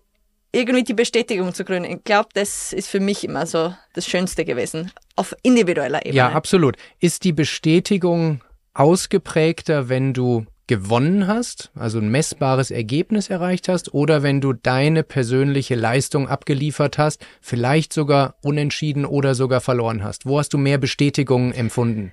irgendwie 0.51 0.83
die 0.83 0.93
Bestätigung 0.93 1.53
zu 1.53 1.63
gründen. 1.63 1.91
Ich 1.91 2.03
glaube, 2.03 2.29
das 2.33 2.73
ist 2.73 2.89
für 2.89 2.99
mich 2.99 3.23
immer 3.23 3.45
so 3.45 3.75
das 3.93 4.07
Schönste 4.07 4.45
gewesen, 4.45 4.91
auf 5.17 5.35
individueller 5.43 6.05
Ebene. 6.05 6.15
Ja, 6.15 6.29
absolut. 6.29 6.77
Ist 6.99 7.23
die 7.23 7.33
Bestätigung 7.33 8.41
ausgeprägter, 8.73 9.89
wenn 9.89 10.13
du 10.13 10.45
gewonnen 10.67 11.27
hast, 11.27 11.71
also 11.75 11.97
ein 11.99 12.09
messbares 12.09 12.71
Ergebnis 12.71 13.29
erreicht 13.29 13.69
hast, 13.69 13.93
oder 13.93 14.21
wenn 14.21 14.41
du 14.41 14.53
deine 14.53 15.03
persönliche 15.03 15.75
Leistung 15.75 16.27
abgeliefert 16.27 16.97
hast, 16.97 17.25
vielleicht 17.41 17.93
sogar 17.93 18.35
unentschieden 18.41 19.05
oder 19.05 19.33
sogar 19.33 19.61
verloren 19.61 20.03
hast? 20.03 20.25
Wo 20.25 20.39
hast 20.39 20.53
du 20.53 20.57
mehr 20.57 20.77
Bestätigung 20.77 21.53
empfunden? 21.53 22.11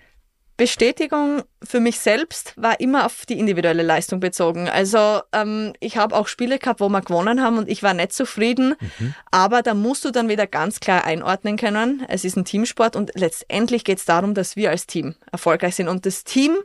Bestätigung 0.56 1.42
für 1.64 1.80
mich 1.80 1.98
selbst 1.98 2.52
war 2.56 2.78
immer 2.78 3.06
auf 3.06 3.26
die 3.26 3.38
individuelle 3.38 3.82
Leistung 3.82 4.20
bezogen. 4.20 4.68
Also 4.68 5.20
ähm, 5.32 5.72
ich 5.80 5.96
habe 5.96 6.14
auch 6.14 6.28
Spiele 6.28 6.58
gehabt, 6.58 6.80
wo 6.80 6.88
wir 6.88 7.00
gewonnen 7.00 7.42
haben 7.42 7.58
und 7.58 7.68
ich 7.68 7.82
war 7.82 7.92
nicht 7.92 8.12
zufrieden. 8.12 8.76
Mhm. 8.98 9.14
Aber 9.32 9.62
da 9.62 9.74
musst 9.74 10.04
du 10.04 10.12
dann 10.12 10.28
wieder 10.28 10.46
ganz 10.46 10.78
klar 10.78 11.04
einordnen 11.04 11.56
können. 11.56 12.04
Es 12.08 12.24
ist 12.24 12.36
ein 12.36 12.44
Teamsport 12.44 12.94
und 12.94 13.10
letztendlich 13.14 13.84
geht 13.84 13.98
es 13.98 14.04
darum, 14.04 14.34
dass 14.34 14.54
wir 14.54 14.70
als 14.70 14.86
Team 14.86 15.16
erfolgreich 15.32 15.74
sind. 15.74 15.88
Und 15.88 16.06
das 16.06 16.22
Team 16.22 16.56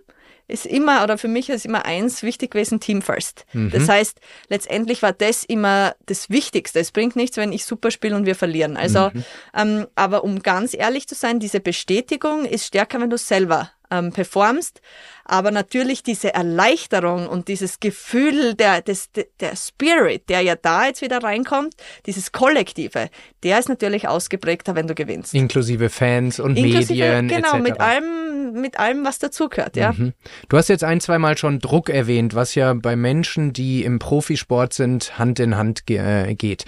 ist 0.49 0.65
immer, 0.65 1.03
oder 1.03 1.17
für 1.17 1.27
mich 1.27 1.49
ist 1.49 1.65
immer 1.65 1.85
eins 1.85 2.23
wichtig 2.23 2.51
gewesen, 2.51 2.79
Team 2.79 3.01
first. 3.01 3.45
Mhm. 3.53 3.69
Das 3.71 3.87
heißt, 3.87 4.19
letztendlich 4.49 5.01
war 5.01 5.13
das 5.13 5.43
immer 5.43 5.95
das 6.07 6.29
Wichtigste. 6.29 6.79
Es 6.79 6.91
bringt 6.91 7.15
nichts, 7.15 7.37
wenn 7.37 7.53
ich 7.53 7.65
super 7.65 7.91
spiele 7.91 8.15
und 8.15 8.25
wir 8.25 8.35
verlieren. 8.35 8.75
Also, 8.75 9.11
mhm. 9.13 9.23
ähm, 9.55 9.87
aber 9.95 10.23
um 10.23 10.41
ganz 10.41 10.73
ehrlich 10.73 11.07
zu 11.07 11.15
sein, 11.15 11.39
diese 11.39 11.59
Bestätigung 11.59 12.45
ist 12.45 12.65
stärker, 12.65 12.99
wenn 12.99 13.09
du 13.09 13.17
selber 13.17 13.71
ähm, 13.91 14.11
performst. 14.11 14.81
Aber 15.25 15.51
natürlich 15.51 16.01
diese 16.01 16.33
Erleichterung 16.33 17.27
und 17.27 17.47
dieses 17.47 17.79
Gefühl 17.79 18.55
der, 18.55 18.81
des, 18.81 19.09
der 19.39 19.55
Spirit, 19.55 20.27
der 20.27 20.41
ja 20.41 20.55
da 20.55 20.87
jetzt 20.87 21.01
wieder 21.01 21.21
reinkommt, 21.21 21.75
dieses 22.07 22.31
Kollektive, 22.31 23.09
der 23.43 23.59
ist 23.59 23.69
natürlich 23.69 24.07
ausgeprägter, 24.07 24.75
wenn 24.75 24.87
du 24.87 24.95
gewinnst. 24.95 25.35
Inklusive 25.35 25.89
Fans 25.89 26.39
und 26.39 26.57
Inklusive, 26.57 26.93
Medien. 26.93 27.27
Genau, 27.27 27.53
etc. 27.53 27.63
mit 27.63 27.79
allem, 27.79 28.53
mit 28.53 28.79
allem, 28.79 29.05
was 29.05 29.19
dazugehört, 29.19 29.75
ja. 29.75 29.91
Mhm. 29.91 30.13
Du 30.47 30.57
hast 30.57 30.67
jetzt 30.67 30.83
ein, 30.83 30.99
zwei 30.99 31.19
Mal 31.19 31.37
schon 31.37 31.59
Druck 31.59 31.89
erwähnt, 31.89 32.33
was 32.33 32.55
ja 32.55 32.73
bei 32.73 32.95
Menschen, 32.95 33.53
die 33.53 33.83
im 33.83 33.99
Profisport 33.99 34.73
sind, 34.73 35.19
Hand 35.19 35.39
in 35.39 35.57
Hand 35.57 35.85
ge 35.85 35.99
äh, 35.99 36.33
geht. 36.33 36.65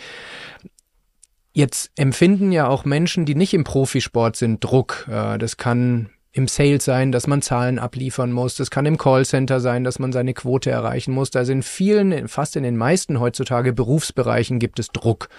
Jetzt 1.54 1.92
empfinden 1.98 2.52
ja 2.52 2.68
auch 2.68 2.86
Menschen, 2.86 3.26
die 3.26 3.36
nicht 3.36 3.54
im 3.54 3.64
Profisport 3.64 4.36
sind, 4.36 4.64
Druck. 4.64 5.08
Äh, 5.10 5.38
das 5.38 5.58
kann 5.58 6.12
im 6.34 6.48
Sales 6.48 6.86
sein, 6.86 7.12
dass 7.12 7.28
man 7.28 7.42
Zahlen 7.42 7.78
abliefern 7.78 8.32
muss. 8.32 8.56
Das 8.56 8.72
kann 8.72 8.86
im 8.86 8.98
Callcenter 8.98 9.60
sein, 9.60 9.84
dass 9.84 10.00
man 10.00 10.14
seine 10.14 10.34
Quote 10.34 10.72
erreichen 10.72 11.14
muss. 11.14 11.30
Da 11.30 11.44
sind 11.44 11.64
vielen, 11.64 12.28
fast 12.28 12.56
in 12.56 12.64
den 12.64 12.78
meisten 12.78 13.20
heutzutage 13.20 13.74
Berufsbereichen 13.74 14.60
gibt 14.60 14.80
es 14.80 14.88
Druck. 14.88 15.30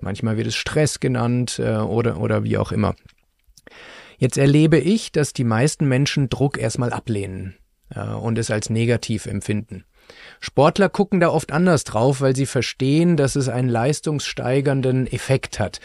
Manchmal 0.00 0.38
wird 0.38 0.46
es 0.46 0.56
Stress 0.56 1.00
genannt 1.00 1.60
äh, 1.62 1.76
oder, 1.76 2.18
oder 2.18 2.42
wie 2.44 2.56
auch 2.56 2.72
immer. 2.72 2.94
Jetzt 4.16 4.38
erlebe 4.38 4.78
ich, 4.78 5.12
dass 5.12 5.32
die 5.32 5.44
meisten 5.44 5.86
Menschen 5.86 6.28
Druck 6.30 6.58
erstmal 6.58 6.92
ablehnen 6.92 7.56
äh, 7.94 8.00
und 8.00 8.38
es 8.38 8.50
als 8.50 8.70
negativ 8.70 9.26
empfinden. 9.26 9.84
Sportler 10.40 10.88
gucken 10.88 11.20
da 11.20 11.28
oft 11.28 11.52
anders 11.52 11.84
drauf, 11.84 12.22
weil 12.22 12.34
sie 12.34 12.46
verstehen, 12.46 13.18
dass 13.18 13.36
es 13.36 13.50
einen 13.50 13.68
leistungssteigernden 13.68 15.06
Effekt 15.06 15.60
hat. 15.60 15.80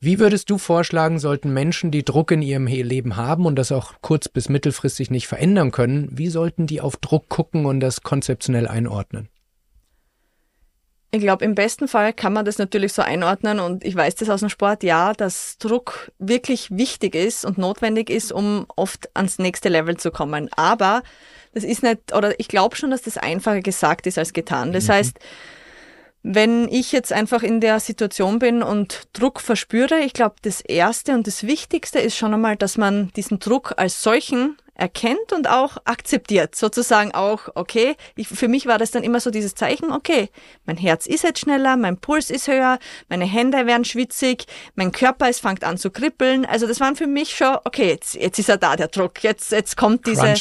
Wie 0.00 0.18
würdest 0.18 0.50
du 0.50 0.58
vorschlagen, 0.58 1.20
sollten 1.20 1.52
Menschen, 1.52 1.92
die 1.92 2.04
Druck 2.04 2.32
in 2.32 2.42
ihrem 2.42 2.66
Leben 2.66 3.16
haben 3.16 3.46
und 3.46 3.56
das 3.56 3.70
auch 3.70 3.94
kurz- 4.02 4.28
bis 4.28 4.48
mittelfristig 4.48 5.10
nicht 5.10 5.28
verändern 5.28 5.70
können, 5.70 6.08
wie 6.10 6.28
sollten 6.28 6.66
die 6.66 6.80
auf 6.80 6.96
Druck 6.96 7.28
gucken 7.28 7.66
und 7.66 7.78
das 7.78 8.02
konzeptionell 8.02 8.66
einordnen? 8.66 9.28
Ich 11.12 11.20
glaube, 11.20 11.44
im 11.44 11.56
besten 11.56 11.88
Fall 11.88 12.12
kann 12.12 12.32
man 12.32 12.44
das 12.44 12.58
natürlich 12.58 12.92
so 12.92 13.02
einordnen 13.02 13.58
und 13.58 13.84
ich 13.84 13.96
weiß 13.96 14.14
das 14.14 14.30
aus 14.30 14.40
dem 14.40 14.48
Sport, 14.48 14.84
ja, 14.84 15.12
dass 15.12 15.58
Druck 15.58 16.12
wirklich 16.20 16.70
wichtig 16.70 17.16
ist 17.16 17.44
und 17.44 17.58
notwendig 17.58 18.10
ist, 18.10 18.30
um 18.30 18.66
oft 18.76 19.08
ans 19.14 19.38
nächste 19.38 19.68
Level 19.68 19.96
zu 19.96 20.12
kommen. 20.12 20.48
Aber 20.54 21.02
das 21.52 21.64
ist 21.64 21.82
nicht, 21.82 22.14
oder 22.14 22.38
ich 22.38 22.48
glaube 22.48 22.76
schon, 22.76 22.90
dass 22.90 23.02
das 23.02 23.16
einfacher 23.16 23.60
gesagt 23.60 24.06
ist 24.06 24.18
als 24.18 24.32
getan. 24.32 24.72
Das 24.72 24.88
mhm. 24.88 24.92
heißt, 24.92 25.18
wenn 26.22 26.68
ich 26.68 26.92
jetzt 26.92 27.12
einfach 27.12 27.42
in 27.42 27.60
der 27.60 27.80
Situation 27.80 28.38
bin 28.38 28.62
und 28.62 29.08
Druck 29.14 29.40
verspüre, 29.40 30.00
ich 30.00 30.12
glaube, 30.12 30.36
das 30.42 30.60
Erste 30.60 31.14
und 31.14 31.26
das 31.26 31.44
Wichtigste 31.44 31.98
ist 31.98 32.16
schon 32.16 32.34
einmal, 32.34 32.56
dass 32.56 32.76
man 32.76 33.10
diesen 33.16 33.38
Druck 33.38 33.74
als 33.78 34.02
solchen 34.02 34.56
erkennt 34.80 35.32
und 35.32 35.48
auch 35.48 35.76
akzeptiert. 35.84 36.56
Sozusagen 36.56 37.12
auch, 37.12 37.48
okay, 37.54 37.96
ich, 38.16 38.28
für 38.28 38.48
mich 38.48 38.66
war 38.66 38.78
das 38.78 38.90
dann 38.90 39.02
immer 39.02 39.20
so 39.20 39.30
dieses 39.30 39.54
Zeichen, 39.54 39.92
okay, 39.92 40.30
mein 40.64 40.76
Herz 40.76 41.06
ist 41.06 41.22
jetzt 41.22 41.40
schneller, 41.40 41.76
mein 41.76 41.98
Puls 41.98 42.30
ist 42.30 42.48
höher, 42.48 42.78
meine 43.08 43.26
Hände 43.26 43.66
werden 43.66 43.84
schwitzig, 43.84 44.46
mein 44.74 44.90
Körper 44.90 45.28
es 45.28 45.40
fängt 45.40 45.64
an 45.64 45.76
zu 45.76 45.90
kribbeln. 45.90 46.46
Also 46.46 46.66
das 46.66 46.80
waren 46.80 46.96
für 46.96 47.06
mich 47.06 47.36
schon, 47.36 47.56
okay, 47.64 47.88
jetzt, 47.88 48.14
jetzt 48.14 48.38
ist 48.38 48.48
er 48.48 48.56
da, 48.56 48.76
der 48.76 48.88
Druck, 48.88 49.22
jetzt, 49.22 49.52
jetzt 49.52 49.76
kommt 49.76 50.06
dieser 50.06 50.34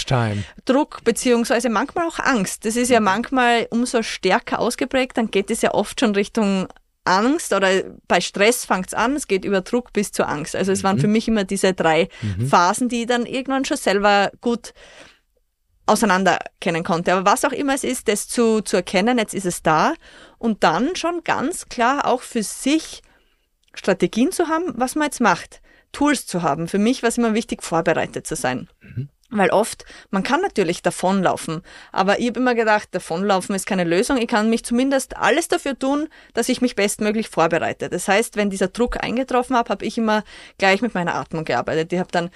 Druck, 0.65 1.03
beziehungsweise 1.03 1.69
manchmal 1.69 2.07
auch 2.07 2.19
Angst. 2.19 2.65
Das 2.65 2.75
ist 2.75 2.89
ja 2.89 3.01
manchmal 3.01 3.67
umso 3.71 4.03
stärker 4.03 4.59
ausgeprägt, 4.59 5.17
dann 5.17 5.31
geht 5.31 5.51
es 5.51 5.61
ja 5.61 5.73
oft 5.73 5.99
schon 5.99 6.15
Richtung 6.15 6.67
Angst 7.09 7.53
oder 7.53 7.83
bei 8.07 8.21
Stress 8.21 8.65
fängt 8.65 8.87
es 8.87 8.93
an, 8.93 9.15
es 9.15 9.27
geht 9.27 9.43
über 9.43 9.61
Druck 9.61 9.91
bis 9.93 10.11
zur 10.11 10.29
Angst. 10.29 10.55
Also 10.55 10.71
es 10.71 10.83
mhm. 10.83 10.87
waren 10.87 10.99
für 10.99 11.07
mich 11.07 11.27
immer 11.27 11.43
diese 11.43 11.73
drei 11.73 12.07
mhm. 12.21 12.47
Phasen, 12.47 12.87
die 12.89 13.01
ich 13.01 13.07
dann 13.07 13.25
irgendwann 13.25 13.65
schon 13.65 13.77
selber 13.77 14.31
gut 14.41 14.73
auseinander 15.87 16.39
kennen 16.61 16.83
konnte. 16.83 17.13
Aber 17.13 17.29
was 17.29 17.43
auch 17.45 17.51
immer 17.51 17.73
es 17.73 17.83
ist, 17.83 18.07
das 18.07 18.27
zu, 18.27 18.61
zu 18.61 18.77
erkennen, 18.77 19.17
jetzt 19.17 19.33
ist 19.33 19.45
es 19.45 19.63
da 19.63 19.93
und 20.37 20.63
dann 20.63 20.95
schon 20.95 21.23
ganz 21.23 21.65
klar 21.65 22.05
auch 22.05 22.21
für 22.21 22.43
sich 22.43 23.01
Strategien 23.73 24.31
zu 24.31 24.47
haben, 24.47 24.73
was 24.75 24.95
man 24.95 25.05
jetzt 25.05 25.21
macht. 25.21 25.61
Tools 25.91 26.27
zu 26.27 26.43
haben. 26.43 26.67
Für 26.67 26.77
mich 26.77 27.01
war 27.01 27.09
es 27.09 27.17
immer 27.17 27.33
wichtig, 27.33 27.63
vorbereitet 27.63 28.27
zu 28.27 28.35
sein. 28.35 28.69
Mhm. 28.81 29.09
Weil 29.31 29.51
oft, 29.51 29.85
man 30.09 30.23
kann 30.23 30.41
natürlich 30.41 30.81
davonlaufen, 30.81 31.61
aber 31.91 32.19
ich 32.19 32.29
habe 32.29 32.39
immer 32.39 32.55
gedacht, 32.55 32.89
davonlaufen 32.91 33.53
ist 33.53 33.67
keine 33.67 33.83
Lösung. 33.83 34.17
Ich 34.17 34.27
kann 34.27 34.49
mich 34.49 34.65
zumindest 34.65 35.17
alles 35.17 35.47
dafür 35.47 35.77
tun, 35.77 36.07
dass 36.33 36.49
ich 36.49 36.61
mich 36.61 36.75
bestmöglich 36.75 37.29
vorbereite. 37.29 37.89
Das 37.89 38.07
heißt, 38.07 38.37
wenn 38.37 38.49
dieser 38.49 38.69
Druck 38.69 39.03
eingetroffen 39.03 39.55
hat, 39.55 39.69
habe 39.69 39.85
ich 39.85 39.99
immer 39.99 40.23
gleich 40.57 40.81
mit 40.81 40.95
meiner 40.95 41.13
Atmung 41.13 41.45
gearbeitet. 41.45 41.93
Ich 41.93 41.99
habe 41.99 42.11
dann 42.11 42.31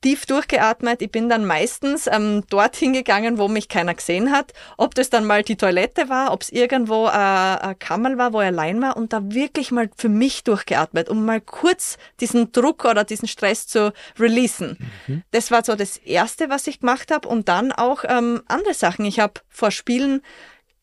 tief 0.00 0.26
durchgeatmet. 0.26 1.02
Ich 1.02 1.10
bin 1.10 1.28
dann 1.28 1.44
meistens 1.44 2.06
ähm, 2.06 2.44
dorthin 2.48 2.92
gegangen, 2.92 3.38
wo 3.38 3.48
mich 3.48 3.68
keiner 3.68 3.94
gesehen 3.94 4.30
hat. 4.32 4.52
Ob 4.76 4.94
das 4.94 5.10
dann 5.10 5.24
mal 5.24 5.42
die 5.42 5.56
Toilette 5.56 6.08
war, 6.08 6.32
ob 6.32 6.42
es 6.42 6.50
irgendwo 6.50 7.06
äh, 7.06 7.10
ein 7.10 7.78
Kammer 7.78 8.16
war, 8.18 8.32
wo 8.32 8.40
ich 8.40 8.46
allein 8.46 8.80
war 8.80 8.96
und 8.96 9.12
da 9.12 9.22
wirklich 9.30 9.70
mal 9.70 9.90
für 9.96 10.08
mich 10.08 10.44
durchgeatmet, 10.44 11.08
um 11.08 11.24
mal 11.24 11.40
kurz 11.40 11.98
diesen 12.20 12.52
Druck 12.52 12.84
oder 12.84 13.04
diesen 13.04 13.28
Stress 13.28 13.66
zu 13.66 13.92
releasen. 14.18 14.78
Mhm. 15.06 15.22
Das 15.30 15.50
war 15.50 15.64
so 15.64 15.74
das 15.74 15.96
Erste, 15.96 16.50
was 16.50 16.66
ich 16.66 16.80
gemacht 16.80 17.10
habe 17.10 17.28
und 17.28 17.48
dann 17.48 17.72
auch 17.72 18.04
ähm, 18.06 18.42
andere 18.46 18.74
Sachen. 18.74 19.04
Ich 19.04 19.20
habe 19.20 19.40
vor 19.48 19.70
Spielen 19.70 20.22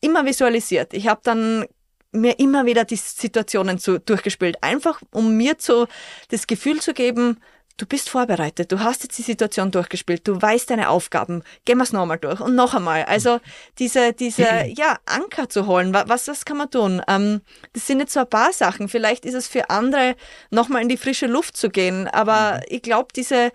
immer 0.00 0.26
visualisiert. 0.26 0.92
Ich 0.92 1.08
habe 1.08 1.20
dann 1.24 1.64
mir 2.14 2.38
immer 2.38 2.64
wieder 2.64 2.84
die 2.84 2.96
Situationen 2.96 3.78
zu, 3.78 3.98
durchgespielt, 3.98 4.62
einfach 4.62 5.00
um 5.10 5.36
mir 5.36 5.58
zu, 5.58 5.86
das 6.28 6.46
Gefühl 6.46 6.80
zu 6.80 6.94
geben, 6.94 7.40
du 7.76 7.86
bist 7.86 8.08
vorbereitet, 8.08 8.70
du 8.70 8.80
hast 8.80 9.02
jetzt 9.02 9.18
die 9.18 9.22
Situation 9.22 9.70
durchgespielt, 9.70 10.26
du 10.28 10.40
weißt 10.40 10.70
deine 10.70 10.88
Aufgaben, 10.88 11.42
gehen 11.64 11.78
wir 11.78 11.84
es 11.84 11.92
nochmal 11.92 12.18
durch 12.18 12.40
und 12.40 12.54
noch 12.54 12.74
einmal. 12.74 13.04
Also 13.04 13.40
diese, 13.78 14.12
diese 14.12 14.42
ja, 14.76 14.98
Anker 15.06 15.48
zu 15.48 15.66
holen, 15.66 15.92
was, 15.92 16.28
was 16.28 16.44
kann 16.44 16.56
man 16.56 16.70
tun? 16.70 17.02
Ähm, 17.08 17.40
das 17.72 17.86
sind 17.86 18.00
jetzt 18.00 18.12
so 18.12 18.20
ein 18.20 18.30
paar 18.30 18.52
Sachen. 18.52 18.88
Vielleicht 18.88 19.24
ist 19.24 19.34
es 19.34 19.48
für 19.48 19.70
andere, 19.70 20.14
nochmal 20.50 20.82
in 20.82 20.88
die 20.88 20.96
frische 20.96 21.26
Luft 21.26 21.56
zu 21.56 21.68
gehen. 21.68 22.06
Aber 22.08 22.58
mhm. 22.58 22.62
ich 22.68 22.82
glaube, 22.82 23.08
diese 23.14 23.50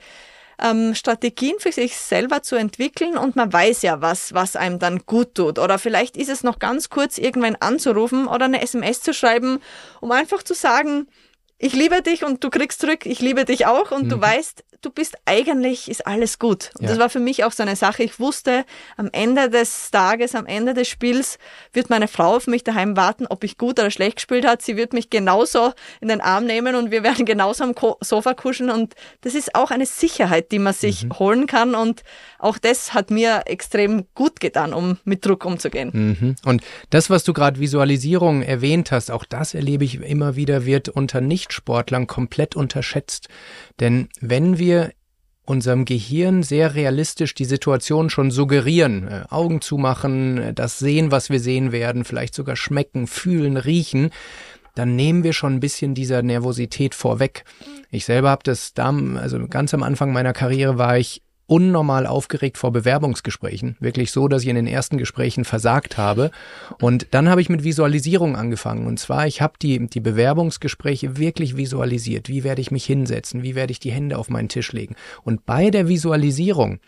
ähm, 0.62 0.94
Strategien 0.96 1.56
für 1.60 1.72
sich 1.72 1.96
selber 1.96 2.44
zu 2.44 2.56
entwickeln 2.56 3.18
und 3.18 3.36
man 3.36 3.52
weiß 3.52 3.82
ja, 3.84 4.02
was, 4.02 4.34
was 4.34 4.56
einem 4.56 4.80
dann 4.80 5.00
gut 5.06 5.36
tut. 5.36 5.60
Oder 5.60 5.80
vielleicht 5.80 6.18
ist 6.18 6.30
es 6.30 6.44
noch 6.44 6.60
ganz 6.60 6.90
kurz, 6.90 7.18
irgendwann 7.18 7.56
anzurufen 7.56 8.28
oder 8.28 8.46
eine 8.46 8.62
SMS 8.62 9.02
zu 9.02 9.14
schreiben, 9.14 9.60
um 10.02 10.12
einfach 10.12 10.44
zu 10.44 10.54
sagen, 10.54 11.08
ich 11.60 11.74
liebe 11.74 12.02
dich 12.02 12.24
und 12.24 12.44
du 12.44 12.50
kriegst 12.50 12.82
zurück, 12.82 13.06
ich 13.06 13.20
liebe 13.20 13.46
dich 13.46 13.68
auch 13.68 13.92
und 13.92 14.06
mhm. 14.06 14.10
du 14.10 14.22
weißt, 14.22 14.64
du 14.82 14.90
bist 14.90 15.18
eigentlich, 15.26 15.90
ist 15.90 16.08
alles 16.08 16.40
gut. 16.40 16.72
Und 16.78 16.84
ja. 16.84 16.90
das 16.90 17.00
war 17.00 17.10
für 17.10 17.20
mich 17.20 17.44
auch 17.44 17.52
so 17.52 17.64
eine 17.64 17.76
Sache. 17.76 18.04
Ich 18.04 18.20
wusste, 18.20 18.66
am 18.98 19.10
Ende 19.12 19.50
des 19.50 19.92
Tages, 19.92 20.36
am 20.36 20.46
Ende 20.46 20.74
des 20.74 20.88
Spiels 20.88 21.38
wird 21.74 21.90
meine 21.90 22.08
Frau 22.08 22.36
auf 22.36 22.48
mich 22.48 22.64
daheim 22.64 22.96
warten, 22.96 23.28
ob 23.28 23.44
ich 23.44 23.58
gut 23.58 23.80
oder 23.80 23.92
schlecht 23.92 24.18
gespielt 24.18 24.46
hat. 24.46 24.62
Sie 24.62 24.78
wird 24.78 24.94
mich 24.94 25.10
genauso 25.10 25.74
in 26.00 26.08
den 26.08 26.22
Arm 26.22 26.46
nehmen 26.46 26.76
und 26.76 26.92
wir 26.92 27.04
werden 27.04 27.26
genauso 27.26 27.64
am 27.64 27.74
Sofa 28.02 28.34
kuscheln. 28.34 28.70
Und 28.70 28.96
das 29.22 29.36
ist 29.36 29.56
auch 29.56 29.72
eine 29.72 29.86
Sicherheit, 29.86 30.52
die 30.52 30.60
man 30.60 30.74
sich 30.74 31.06
mhm. 31.06 31.20
holen 31.20 31.48
kann. 31.48 31.76
Und 31.76 32.04
auch 32.38 32.58
das 32.58 32.94
hat 32.94 33.12
mir 33.12 33.44
extrem 33.46 34.06
gut 34.16 34.40
getan, 34.40 34.74
um 34.74 34.98
mit 35.04 35.26
Druck 35.26 35.44
umzugehen. 35.44 35.92
Mhm. 35.94 36.36
Und 36.46 36.64
das, 36.90 37.10
was 37.10 37.24
du 37.24 37.34
gerade 37.34 37.60
Visualisierung 37.60 38.42
erwähnt 38.42 38.92
hast, 38.92 39.12
auch 39.12 39.26
das 39.26 39.54
erlebe 39.54 39.84
ich 39.84 40.02
immer 40.02 40.36
wieder, 40.38 40.66
wird 40.66 40.88
unter 40.88 41.20
Nichtsportlern 41.50 42.08
komplett 42.08 42.56
unterschätzt. 42.56 43.28
Denn 43.80 44.10
wenn 44.22 44.58
wir 44.60 44.92
unserem 45.46 45.86
Gehirn 45.86 46.44
sehr 46.44 46.76
realistisch 46.76 47.34
die 47.34 47.46
Situation 47.46 48.12
schon 48.12 48.30
suggerieren, 48.30 49.08
äh, 49.08 49.24
Augen 49.30 49.62
zumachen, 49.62 50.38
äh, 50.38 50.54
das 50.54 50.78
sehen, 50.78 51.12
was 51.12 51.32
wir 51.32 51.40
sehen 51.40 51.72
werden, 51.72 52.06
vielleicht 52.06 52.36
sogar 52.36 52.56
schmecken, 52.56 53.08
fühlen, 53.08 53.58
riechen, 53.58 54.12
dann 54.76 54.96
nehmen 54.96 55.24
wir 55.24 55.34
schon 55.34 55.56
ein 55.56 55.60
bisschen 55.60 55.96
dieser 55.96 56.22
Nervosität 56.22 56.94
vorweg. 56.94 57.44
Ich 57.90 58.06
selber 58.06 58.30
habe 58.30 58.44
das 58.44 58.76
da, 58.76 58.96
also 59.16 59.48
ganz 59.48 59.74
am 59.74 59.82
Anfang 59.82 60.14
meiner 60.14 60.34
Karriere 60.34 60.78
war 60.78 61.00
ich 61.00 61.24
unnormal 61.50 62.06
aufgeregt 62.06 62.58
vor 62.58 62.72
Bewerbungsgesprächen. 62.72 63.76
Wirklich 63.80 64.12
so, 64.12 64.28
dass 64.28 64.44
ich 64.44 64.50
in 64.50 64.56
den 64.56 64.68
ersten 64.68 64.98
Gesprächen 64.98 65.46
versagt 65.46 65.98
habe. 65.98 66.32
Und 66.80 67.08
dann 67.12 67.28
habe 67.28 67.42
ich 67.42 67.50
mit 67.50 67.64
Visualisierung 67.64 68.36
angefangen. 68.36 68.86
Und 68.86 69.00
zwar, 69.00 69.26
ich 69.28 69.42
habe 69.42 69.54
die, 69.62 69.88
die 69.88 70.00
Bewerbungsgespräche 70.00 71.18
wirklich 71.18 71.58
visualisiert. 71.58 72.30
Wie 72.30 72.44
werde 72.44 72.62
ich 72.62 72.72
mich 72.72 72.86
hinsetzen? 72.86 73.44
Wie 73.44 73.56
werde 73.56 73.72
ich 73.72 73.80
die 73.80 73.92
Hände 73.92 74.18
auf 74.18 74.30
meinen 74.30 74.50
Tisch 74.50 74.72
legen? 74.72 74.96
Und 75.24 75.46
bei 75.46 75.72
der 75.72 75.88
Visualisierung 75.88 76.80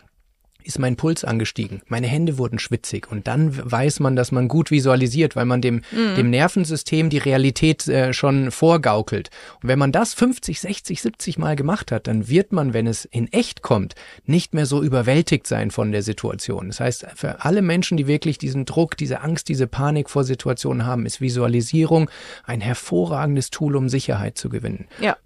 ist 0.64 0.80
mein 0.80 0.96
Puls 0.96 1.24
angestiegen. 1.24 1.82
Meine 1.88 2.08
Hände 2.08 2.38
wurden 2.38 2.60
schwitzig 2.60 3.12
und 3.12 3.28
dann 3.28 3.72
weiß 3.72 4.00
man, 4.00 4.16
dass 4.16 4.32
man 4.32 4.48
gut 4.48 4.72
visualisiert, 4.72 5.36
weil 5.36 5.46
man 5.46 5.62
dem, 5.62 5.82
mhm. 5.92 6.16
dem 6.16 6.30
Nervensystem 6.30 7.10
die 7.10 7.18
Realität 7.18 7.88
äh, 7.88 8.14
schon 8.14 8.52
vorgaukelt. 8.52 9.30
Und 9.62 9.70
wenn 9.70 9.80
man 9.80 9.92
das 9.92 10.14
50, 10.14 10.62
60, 10.62 11.02
70 11.02 11.38
Mal 11.38 11.56
gemacht 11.56 11.92
hat, 11.92 12.08
dann 12.08 12.28
wird 12.28 12.52
man, 12.52 12.74
wenn 12.74 12.88
es 12.88 13.06
in 13.06 13.32
echt 13.32 13.62
kommt, 13.62 13.96
nicht 14.26 14.54
mehr 14.54 14.66
so 14.66 14.84
überwältigt 14.84 15.48
sein 15.48 15.72
von 15.72 15.92
der 15.92 16.02
Situation. 16.02 16.68
Das 16.68 16.80
heißt, 16.80 17.08
für 17.16 17.44
alle 17.44 17.62
Menschen, 17.62 17.98
die 17.98 18.08
wirklich 18.08 18.38
diesen 18.38 18.66
Druck, 18.66 18.98
diese 18.98 19.22
Angst, 19.22 19.50
diese 19.50 19.68
Panik 19.68 20.10
vor 20.10 20.24
Situationen 20.24 20.86
haben, 20.86 21.06
ist 21.06 21.22
Visualisierung 21.22 22.10
ein 22.44 22.62
hervorragendes 22.62 23.50
Tool, 23.50 23.76
um 23.76 23.90
Sicherheit 23.90 24.38
zu 24.38 24.50
gewinnen. 24.50 24.88
Ja. 25.00 25.18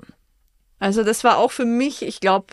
Also 0.79 1.03
das 1.03 1.23
war 1.23 1.37
auch 1.37 1.51
für 1.51 1.65
mich, 1.65 2.01
ich 2.01 2.19
glaube, 2.19 2.47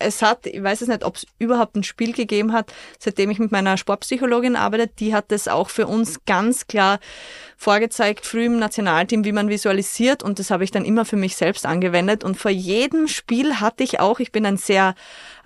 es 0.00 0.22
hat, 0.22 0.46
ich 0.46 0.62
weiß 0.62 0.82
es 0.82 0.88
nicht, 0.88 1.04
ob 1.04 1.16
es 1.16 1.26
überhaupt 1.38 1.76
ein 1.76 1.84
Spiel 1.84 2.12
gegeben 2.12 2.52
hat, 2.52 2.72
seitdem 2.98 3.30
ich 3.30 3.38
mit 3.38 3.52
meiner 3.52 3.76
Sportpsychologin 3.76 4.56
arbeite, 4.56 4.88
die 4.88 5.14
hat 5.14 5.30
es 5.32 5.48
auch 5.48 5.70
für 5.70 5.86
uns 5.86 6.24
ganz 6.26 6.66
klar 6.66 6.98
vorgezeigt, 7.56 8.26
früh 8.26 8.46
im 8.46 8.58
Nationalteam, 8.58 9.24
wie 9.24 9.32
man 9.32 9.48
visualisiert 9.48 10.22
und 10.22 10.38
das 10.38 10.50
habe 10.50 10.64
ich 10.64 10.70
dann 10.70 10.84
immer 10.84 11.04
für 11.04 11.16
mich 11.16 11.36
selbst 11.36 11.66
angewendet 11.66 12.24
und 12.24 12.36
vor 12.36 12.50
jedem 12.50 13.06
Spiel 13.06 13.60
hatte 13.60 13.84
ich 13.84 14.00
auch, 14.00 14.18
ich 14.18 14.32
bin 14.32 14.46
ein 14.46 14.56
sehr, 14.56 14.94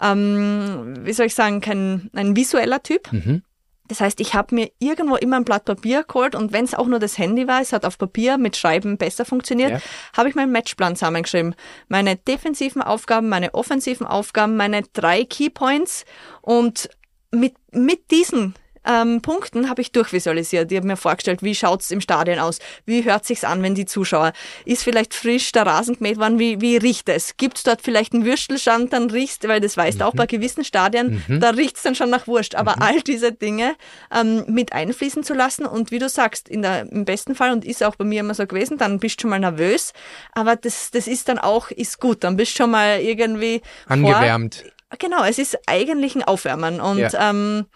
ähm, 0.00 0.94
wie 1.00 1.12
soll 1.12 1.26
ich 1.26 1.34
sagen, 1.34 1.60
kein, 1.60 2.10
ein 2.14 2.36
visueller 2.36 2.82
Typ. 2.82 3.12
Mhm. 3.12 3.42
Das 3.86 4.00
heißt, 4.00 4.20
ich 4.20 4.32
habe 4.32 4.54
mir 4.54 4.70
irgendwo 4.78 5.16
immer 5.16 5.36
ein 5.36 5.44
Blatt 5.44 5.66
Papier 5.66 6.04
geholt 6.04 6.34
und 6.34 6.52
wenn 6.52 6.64
es 6.64 6.74
auch 6.74 6.86
nur 6.86 6.98
das 6.98 7.18
Handy 7.18 7.46
war, 7.46 7.60
es 7.60 7.72
hat 7.72 7.84
auf 7.84 7.98
Papier 7.98 8.38
mit 8.38 8.56
Schreiben 8.56 8.96
besser 8.96 9.26
funktioniert, 9.26 9.72
ja. 9.72 9.80
habe 10.16 10.28
ich 10.30 10.34
meinen 10.34 10.52
Matchplan 10.52 10.96
zusammengeschrieben. 10.96 11.54
Meine 11.88 12.16
defensiven 12.16 12.80
Aufgaben, 12.80 13.28
meine 13.28 13.52
offensiven 13.52 14.06
Aufgaben, 14.06 14.56
meine 14.56 14.82
drei 14.94 15.24
Keypoints 15.24 16.06
und 16.40 16.88
mit, 17.30 17.54
mit 17.72 18.10
diesen 18.10 18.54
ähm, 18.86 19.22
Punkten 19.22 19.68
habe 19.68 19.82
ich 19.82 19.92
durchvisualisiert. 19.92 20.70
Ich 20.70 20.76
habe 20.76 20.86
mir 20.86 20.96
vorgestellt, 20.96 21.42
wie 21.42 21.54
schaut's 21.54 21.90
im 21.90 22.00
Stadion 22.00 22.38
aus? 22.38 22.58
Wie 22.84 23.04
hört 23.04 23.24
sich's 23.24 23.44
an, 23.44 23.62
wenn 23.62 23.74
die 23.74 23.86
Zuschauer? 23.86 24.32
Ist 24.64 24.84
vielleicht 24.84 25.14
frisch 25.14 25.52
der 25.52 25.66
Rasen 25.66 25.96
gemäht 25.96 26.18
worden? 26.18 26.38
Wie, 26.38 26.60
wie 26.60 26.76
riecht 26.76 27.08
es? 27.08 27.36
Gibt's 27.36 27.62
dort 27.62 27.82
vielleicht 27.82 28.12
einen 28.12 28.24
Würstelstand? 28.24 28.92
Dann 28.92 29.10
riechst, 29.10 29.46
weil 29.48 29.60
das 29.60 29.76
weißt 29.76 29.98
mhm. 29.98 30.04
auch 30.04 30.14
bei 30.14 30.26
gewissen 30.26 30.64
Stadien, 30.64 31.22
mhm. 31.26 31.40
da 31.40 31.50
riecht's 31.50 31.82
dann 31.82 31.94
schon 31.94 32.10
nach 32.10 32.26
Wurst. 32.26 32.54
Aber 32.54 32.76
mhm. 32.76 32.82
all 32.82 33.00
diese 33.02 33.32
Dinge 33.32 33.76
ähm, 34.14 34.44
mit 34.48 34.72
einfließen 34.72 35.24
zu 35.24 35.34
lassen 35.34 35.66
und 35.66 35.90
wie 35.90 35.98
du 35.98 36.08
sagst, 36.08 36.48
in 36.48 36.62
der, 36.62 36.90
im 36.90 37.04
besten 37.04 37.34
Fall 37.34 37.52
und 37.52 37.64
ist 37.64 37.82
auch 37.82 37.96
bei 37.96 38.04
mir 38.04 38.20
immer 38.20 38.34
so 38.34 38.46
gewesen, 38.46 38.78
dann 38.78 38.98
bist 38.98 39.18
du 39.18 39.22
schon 39.22 39.30
mal 39.30 39.40
nervös. 39.40 39.92
Aber 40.32 40.56
das, 40.56 40.90
das 40.90 41.06
ist 41.06 41.28
dann 41.28 41.38
auch, 41.38 41.70
ist 41.70 42.00
gut. 42.00 42.24
Dann 42.24 42.36
bist 42.36 42.52
du 42.52 42.62
schon 42.62 42.70
mal 42.70 43.00
irgendwie 43.00 43.62
angewärmt. 43.86 44.56
Vor, 44.90 44.98
genau, 44.98 45.24
es 45.24 45.38
ist 45.38 45.58
eigentlich 45.66 46.14
ein 46.14 46.22
Aufwärmen 46.22 46.80
und 46.80 46.98
ja. 46.98 47.30
ähm, 47.30 47.66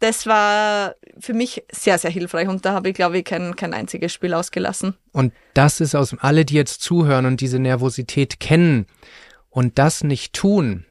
das 0.00 0.26
war 0.26 0.94
für 1.18 1.34
mich 1.34 1.64
sehr, 1.72 1.98
sehr 1.98 2.10
hilfreich 2.10 2.48
und 2.48 2.64
da 2.64 2.72
habe 2.72 2.88
ich, 2.90 2.94
glaube 2.94 3.18
ich, 3.18 3.24
kein, 3.24 3.56
kein 3.56 3.74
einziges 3.74 4.12
Spiel 4.12 4.34
ausgelassen. 4.34 4.94
Und 5.12 5.32
das 5.54 5.80
ist 5.80 5.94
aus 5.94 6.16
alle, 6.20 6.44
die 6.44 6.54
jetzt 6.54 6.82
zuhören 6.82 7.26
und 7.26 7.40
diese 7.40 7.58
Nervosität 7.58 8.40
kennen 8.40 8.86
und 9.50 9.78
das 9.78 10.04
nicht 10.04 10.34
tun, 10.34 10.84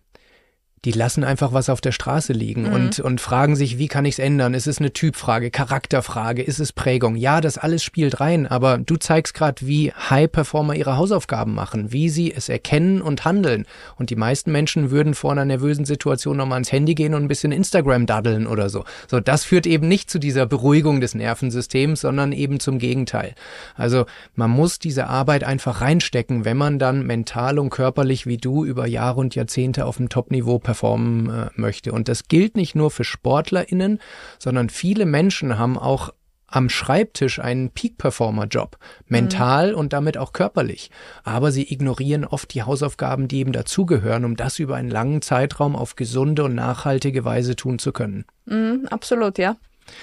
die 0.88 0.94
lassen 0.94 1.26
einfach 1.26 1.52
was 1.52 1.70
auf 1.70 1.82
der 1.82 1.92
Straße 1.92 2.32
liegen 2.32 2.70
mhm. 2.70 2.74
und, 2.74 3.00
und 3.02 3.20
fragen 3.20 3.58
sich, 3.58 3.78
wie 3.78 3.90
kann 3.90 4.06
ich 4.06 4.14
es 4.14 4.20
ändern? 4.20 4.54
Ist 4.54 4.68
es 4.68 4.80
eine 4.80 4.94
Typfrage, 4.94 5.52
Charakterfrage, 5.52 6.42
ist 6.42 6.60
es 6.60 6.72
Prägung? 6.72 7.18
Ja, 7.18 7.42
das 7.42 7.58
alles 7.58 7.84
spielt 7.84 8.22
rein, 8.22 8.48
aber 8.48 8.78
du 8.78 8.96
zeigst 8.96 9.34
gerade, 9.34 9.68
wie 9.68 9.92
High-Performer 9.92 10.76
ihre 10.76 10.96
Hausaufgaben 10.96 11.54
machen, 11.54 11.92
wie 11.92 12.08
sie 12.08 12.34
es 12.34 12.48
erkennen 12.48 13.02
und 13.02 13.26
handeln. 13.26 13.66
Und 13.98 14.12
die 14.12 14.16
meisten 14.16 14.54
Menschen 14.54 14.90
würden 14.90 15.14
vor 15.14 15.34
einer 15.34 15.44
nervösen 15.44 15.84
Situation 15.84 16.38
nochmal 16.38 16.56
ans 16.56 16.72
Handy 16.72 16.96
gehen 16.96 17.14
und 17.14 17.24
ein 17.24 17.28
bisschen 17.28 17.52
Instagram 17.52 18.06
daddeln 18.06 18.48
oder 18.48 18.70
so. 18.70 18.86
So, 19.10 19.20
das 19.20 19.44
führt 19.44 19.68
eben 19.68 19.90
nicht 19.90 20.10
zu 20.10 20.20
dieser 20.20 20.46
Beruhigung 20.46 21.02
des 21.02 21.16
Nervensystems, 21.16 22.00
sondern 22.00 22.32
eben 22.32 22.62
zum 22.62 22.80
Gegenteil. 22.80 23.36
Also 23.76 24.06
man 24.36 24.52
muss 24.52 24.80
diese 24.80 25.08
Arbeit 25.08 25.44
einfach 25.44 25.82
reinstecken, 25.82 26.46
wenn 26.46 26.56
man 26.56 26.80
dann 26.80 27.06
mental 27.06 27.60
und 27.60 27.72
körperlich 27.72 28.26
wie 28.26 28.38
du 28.38 28.64
über 28.64 28.88
Jahre 28.88 29.20
und 29.20 29.36
Jahrzehnte 29.36 29.86
auf 29.86 29.98
dem 29.98 30.08
Top-Niveau 30.08 30.60
performen 30.78 31.30
äh, 31.30 31.50
möchte. 31.56 31.92
Und 31.92 32.08
das 32.08 32.28
gilt 32.28 32.56
nicht 32.56 32.76
nur 32.76 32.92
für 32.92 33.04
SportlerInnen, 33.04 34.00
sondern 34.38 34.70
viele 34.70 35.06
Menschen 35.06 35.58
haben 35.58 35.78
auch 35.78 36.14
am 36.50 36.70
Schreibtisch 36.70 37.40
einen 37.40 37.72
Peak-Performer-Job, 37.72 38.78
mental 39.08 39.72
mhm. 39.72 39.78
und 39.80 39.94
damit 39.94 40.18
auch 40.18 40.32
körperlich. 40.32 40.92
Aber 41.24 41.52
sie 41.52 41.74
ignorieren 41.74 42.24
oft 42.24 42.54
die 42.54 42.64
Hausaufgaben, 42.64 43.28
die 43.28 43.40
eben 43.40 43.52
dazugehören, 43.52 44.24
um 44.24 44.38
das 44.38 44.60
über 44.60 44.76
einen 44.76 44.90
langen 44.90 45.22
Zeitraum 45.22 45.76
auf 45.76 45.96
gesunde 45.96 46.46
und 46.46 46.56
nachhaltige 46.56 47.26
Weise 47.26 47.58
tun 47.58 47.80
zu 47.80 47.92
können. 47.92 48.24
Mhm, 48.46 48.88
absolut, 48.90 49.38
ja. 49.38 49.58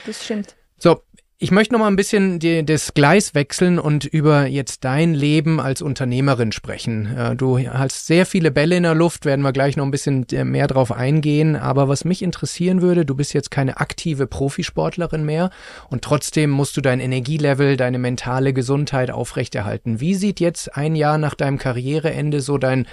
Das 0.05 0.23
stimmt. 0.25 0.55
So, 0.79 1.03
ich 1.39 1.51
möchte 1.51 1.75
noch 1.75 1.81
mal 1.81 1.89
ein 1.89 1.97
bisschen 1.97 2.39
die, 2.39 2.65
das 2.65 2.95
Gleis 2.95 3.35
wechseln 3.35 3.81
und 3.81 4.05
über 4.05 4.47
jetzt 4.47 4.85
dein 4.85 5.15
Leben 5.15 5.61
als 5.61 5.83
Unternehmerin 5.83 6.53
sprechen. 6.53 7.35
Du 7.37 7.59
hast 7.59 8.07
sehr 8.07 8.25
viele 8.25 8.53
Bälle 8.53 8.77
in 8.77 8.85
der 8.85 8.95
Luft, 8.95 9.25
werden 9.25 9.43
wir 9.43 9.53
gleich 9.53 9.77
noch 9.77 9.85
ein 9.85 9.91
bisschen 9.91 10.27
äh, 10.31 10.45
mehr 10.45 10.69
drauf 10.69 10.93
eingehen. 10.93 11.57
Aber 11.57 11.89
was 11.89 12.05
mich 12.05 12.23
interessieren 12.23 12.83
würde, 12.83 13.05
du 13.05 13.17
bist 13.17 13.35
jetzt 13.35 13.51
keine 13.51 13.79
aktive 13.79 14.29
Profisportlerin 14.29 15.25
mehr 15.25 15.51
und 15.91 16.03
trotzdem 16.03 16.51
musst 16.51 16.77
du 16.77 16.81
dein 16.81 17.01
Energielevel, 17.01 17.77
deine 17.77 17.99
mentale 17.99 18.53
Gesundheit 18.53 19.11
aufrechterhalten. 19.11 20.01
Wie 20.01 20.15
sieht 20.15 20.39
jetzt 20.39 20.77
ein 20.77 20.95
Jahr 20.95 21.19
nach 21.19 21.35
deinem 21.35 21.59
Karriereende 21.59 22.41
so 22.41 22.59
dein 22.59 22.87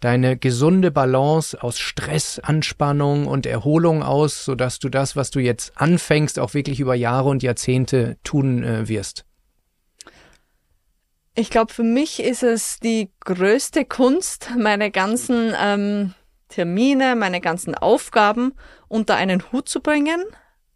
deine 0.00 0.36
gesunde 0.36 0.90
Balance 0.90 1.62
aus 1.62 1.78
Stress, 1.78 2.38
Anspannung 2.38 3.26
und 3.26 3.46
Erholung 3.46 4.02
aus, 4.02 4.44
sodass 4.44 4.78
du 4.78 4.90
das, 4.90 5.16
was 5.16 5.30
du 5.30 5.40
jetzt 5.40 5.72
anfängst, 5.76 6.38
auch 6.38 6.52
wirklich 6.52 6.78
über 6.78 6.94
Jahre 6.94 7.30
und 7.30 7.42
Jahrzehnte 7.42 7.83
tun 8.24 8.62
äh, 8.64 8.88
wirst? 8.88 9.24
Ich 11.36 11.50
glaube, 11.50 11.72
für 11.72 11.82
mich 11.82 12.22
ist 12.22 12.42
es 12.44 12.78
die 12.78 13.10
größte 13.20 13.84
Kunst, 13.84 14.50
meine 14.56 14.90
ganzen 14.92 15.52
ähm, 15.60 16.14
Termine, 16.48 17.16
meine 17.16 17.40
ganzen 17.40 17.74
Aufgaben 17.74 18.54
unter 18.86 19.16
einen 19.16 19.50
Hut 19.50 19.68
zu 19.68 19.80
bringen 19.80 20.22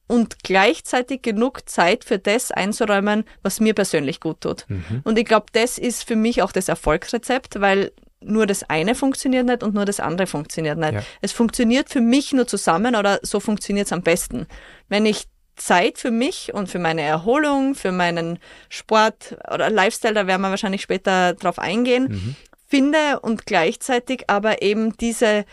und 0.08 0.42
gleichzeitig 0.42 1.22
genug 1.22 1.68
Zeit 1.68 2.02
für 2.02 2.18
das 2.18 2.50
einzuräumen, 2.50 3.24
was 3.42 3.60
mir 3.60 3.74
persönlich 3.74 4.18
gut 4.18 4.40
tut. 4.40 4.64
Mhm. 4.68 5.02
Und 5.04 5.18
ich 5.18 5.26
glaube, 5.26 5.46
das 5.52 5.78
ist 5.78 6.02
für 6.02 6.16
mich 6.16 6.42
auch 6.42 6.50
das 6.50 6.68
Erfolgsrezept, 6.68 7.60
weil 7.60 7.92
nur 8.20 8.46
das 8.46 8.68
eine 8.68 8.96
funktioniert 8.96 9.46
nicht 9.46 9.62
und 9.62 9.74
nur 9.74 9.84
das 9.84 10.00
andere 10.00 10.26
funktioniert 10.26 10.78
nicht. 10.78 10.94
Ja. 10.94 11.02
Es 11.20 11.30
funktioniert 11.30 11.88
für 11.88 12.00
mich 12.00 12.32
nur 12.32 12.48
zusammen 12.48 12.96
oder 12.96 13.20
so 13.22 13.38
funktioniert 13.38 13.86
es 13.86 13.92
am 13.92 14.02
besten. 14.02 14.48
Wenn 14.88 15.06
ich 15.06 15.28
Zeit 15.58 15.98
für 15.98 16.10
mich 16.10 16.54
und 16.54 16.68
für 16.68 16.78
meine 16.78 17.02
Erholung, 17.02 17.74
für 17.74 17.92
meinen 17.92 18.38
Sport 18.68 19.36
oder 19.52 19.70
Lifestyle, 19.70 20.14
da 20.14 20.26
werden 20.26 20.42
wir 20.42 20.50
wahrscheinlich 20.50 20.82
später 20.82 21.34
drauf 21.34 21.58
eingehen, 21.58 22.08
mhm. 22.08 22.36
finde 22.66 23.20
und 23.20 23.46
gleichzeitig 23.46 24.24
aber 24.28 24.62
eben 24.62 24.96
diese 24.96 25.44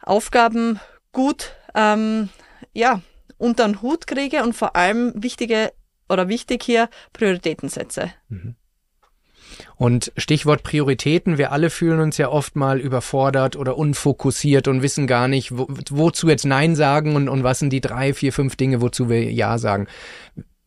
Aufgaben 0.00 0.80
gut 1.12 1.54
ähm, 1.74 2.28
ja, 2.72 3.00
unter 3.38 3.66
den 3.66 3.82
Hut 3.82 4.06
kriege 4.06 4.42
und 4.42 4.54
vor 4.54 4.76
allem 4.76 5.12
wichtige 5.16 5.72
oder 6.08 6.28
wichtig 6.28 6.62
hier 6.62 6.88
Prioritäten 7.12 7.68
setze. 7.68 8.12
Mhm. 8.28 8.56
Und 9.76 10.12
Stichwort 10.16 10.62
Prioritäten, 10.62 11.38
wir 11.38 11.52
alle 11.52 11.70
fühlen 11.70 12.00
uns 12.00 12.18
ja 12.18 12.28
oft 12.28 12.56
mal 12.56 12.80
überfordert 12.80 13.56
oder 13.56 13.76
unfokussiert 13.76 14.68
und 14.68 14.82
wissen 14.82 15.06
gar 15.06 15.28
nicht, 15.28 15.56
wo, 15.56 15.66
wozu 15.90 16.28
jetzt 16.28 16.44
Nein 16.44 16.76
sagen 16.76 17.16
und, 17.16 17.28
und 17.28 17.44
was 17.44 17.58
sind 17.58 17.72
die 17.72 17.80
drei, 17.80 18.14
vier, 18.14 18.32
fünf 18.32 18.56
Dinge, 18.56 18.80
wozu 18.80 19.08
wir 19.08 19.30
Ja 19.30 19.58
sagen. 19.58 19.86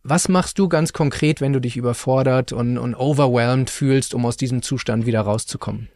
Was 0.03 0.30
machst 0.30 0.60
du 0.60 0.70
ganz 0.70 0.94
konkret, 0.94 1.41
wenn 1.41 1.53
du 1.53 1.60
dich 1.60 1.78
überfordert 1.78 2.52
und, 2.53 2.78
und 2.78 2.94
overwhelmed 2.95 3.70
fühlst, 3.70 4.14
um 4.14 4.26
aus 4.26 4.38
diesem 4.38 4.62
Zustand 4.62 5.06
wieder 5.06 5.22
rauszukommen? 5.22 5.90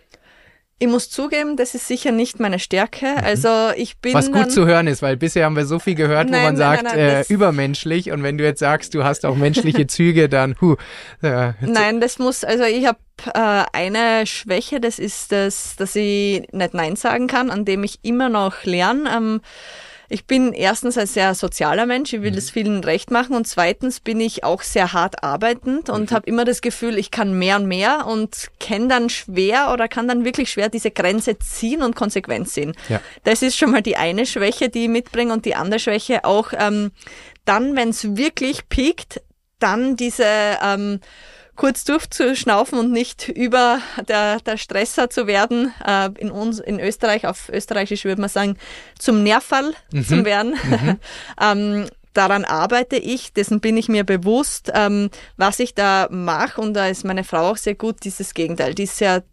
Ich 0.81 0.87
muss 0.87 1.09
zugeben, 1.09 1.57
das 1.57 1.75
ist 1.75 1.87
sicher 1.87 2.11
nicht 2.11 2.39
meine 2.39 2.57
Stärke. 2.57 3.05
Mhm. 3.05 3.23
Also 3.23 3.49
ich 3.75 3.97
bin. 3.97 4.13
Was 4.13 4.31
gut 4.31 4.51
zu 4.51 4.65
hören 4.65 4.87
ist, 4.87 5.01
weil 5.01 5.17
bisher 5.17 5.45
haben 5.45 5.57
wir 5.57 5.65
so 5.65 5.77
viel 5.77 5.95
gehört, 5.95 6.29
nein, 6.29 6.39
wo 6.39 6.45
man 6.45 6.55
nein, 6.55 6.57
sagt, 6.57 6.83
nein, 6.83 6.97
äh, 6.97 7.23
übermenschlich. 7.27 8.11
Und 8.11 8.23
wenn 8.23 8.37
du 8.37 8.45
jetzt 8.45 8.59
sagst, 8.59 8.93
du 8.95 9.03
hast 9.03 9.25
auch 9.25 9.35
menschliche 9.35 9.87
Züge, 9.87 10.29
dann 10.29 10.55
huh. 10.61 10.77
Äh, 11.21 11.53
nein, 11.61 11.99
das 11.99 12.17
muss, 12.17 12.45
also 12.45 12.63
ich 12.63 12.85
habe 12.85 12.99
äh, 13.33 13.65
eine 13.73 14.25
Schwäche, 14.25 14.79
das 14.79 14.99
ist 14.99 15.31
das, 15.31 15.75
dass 15.75 15.95
ich 15.95 16.47
nicht 16.51 16.73
Nein 16.73 16.95
sagen 16.95 17.27
kann, 17.27 17.51
an 17.51 17.65
dem 17.65 17.83
ich 17.83 17.99
immer 18.03 18.29
noch 18.29 18.63
lerne. 18.63 19.09
Ähm, 19.13 19.41
ich 20.09 20.25
bin 20.25 20.53
erstens 20.53 20.97
ein 20.97 21.07
sehr 21.07 21.35
sozialer 21.35 21.85
Mensch, 21.85 22.11
ich 22.13 22.21
will 22.21 22.31
mhm. 22.31 22.37
es 22.37 22.49
vielen 22.49 22.83
recht 22.83 23.11
machen 23.11 23.35
und 23.35 23.47
zweitens 23.47 23.99
bin 23.99 24.19
ich 24.19 24.43
auch 24.43 24.63
sehr 24.63 24.91
hart 24.91 25.23
arbeitend 25.23 25.89
und 25.89 26.11
mhm. 26.11 26.15
habe 26.15 26.27
immer 26.27 26.45
das 26.45 26.61
Gefühl, 26.61 26.97
ich 26.97 27.11
kann 27.11 27.37
mehr 27.37 27.57
und 27.57 27.67
mehr 27.67 28.07
und 28.07 28.47
kenne 28.59 28.87
dann 28.87 29.09
schwer 29.09 29.71
oder 29.71 29.87
kann 29.87 30.07
dann 30.07 30.25
wirklich 30.25 30.49
schwer 30.49 30.69
diese 30.69 30.91
Grenze 30.91 31.37
ziehen 31.37 31.83
und 31.83 31.95
konsequent 31.95 32.49
ziehen. 32.49 32.73
Ja. 32.89 32.99
Das 33.23 33.43
ist 33.43 33.57
schon 33.57 33.71
mal 33.71 33.83
die 33.83 33.97
eine 33.97 34.25
Schwäche, 34.25 34.69
die 34.69 34.83
ich 34.83 34.89
mitbringe 34.89 35.31
und 35.31 35.45
die 35.45 35.55
andere 35.55 35.79
Schwäche 35.79 36.25
auch 36.25 36.53
ähm, 36.57 36.91
dann, 37.45 37.75
wenn 37.75 37.89
es 37.89 38.17
wirklich 38.17 38.67
piekt, 38.67 39.21
dann 39.59 39.95
diese 39.95 40.25
ähm, 40.63 40.99
kurz 41.59 41.83
durchzuschnaufen 41.83 42.79
und 42.79 42.91
nicht 42.91 43.27
über 43.27 43.81
der, 44.07 44.39
der 44.39 44.55
Stresser 44.55 45.09
zu 45.09 45.27
werden. 45.27 45.73
Äh, 45.85 46.09
in 46.17 46.31
uns, 46.31 46.59
in 46.59 46.79
Österreich, 46.79 47.27
auf 47.27 47.49
Österreichisch 47.49 48.05
würde 48.05 48.21
man 48.21 48.29
sagen, 48.29 48.55
zum 48.97 49.23
Nervfall 49.23 49.73
mhm. 49.91 50.05
zu 50.05 50.23
werden. 50.23 50.55
Mhm. 50.63 50.99
ähm, 51.41 51.85
daran 52.13 52.45
arbeite 52.45 52.95
ich, 52.95 53.33
dessen 53.33 53.59
bin 53.59 53.75
ich 53.75 53.89
mir 53.89 54.05
bewusst, 54.05 54.71
ähm, 54.73 55.09
was 55.35 55.59
ich 55.59 55.75
da 55.75 56.07
mache. 56.09 56.61
Und 56.61 56.75
da 56.75 56.87
ist 56.87 57.03
meine 57.03 57.25
Frau 57.25 57.51
auch 57.51 57.57
sehr 57.57 57.75
gut, 57.75 57.97
dieses 58.05 58.33
Gegenteil. 58.33 58.73
Die 58.73 58.83
ist 58.83 58.97
sehr 58.97 59.23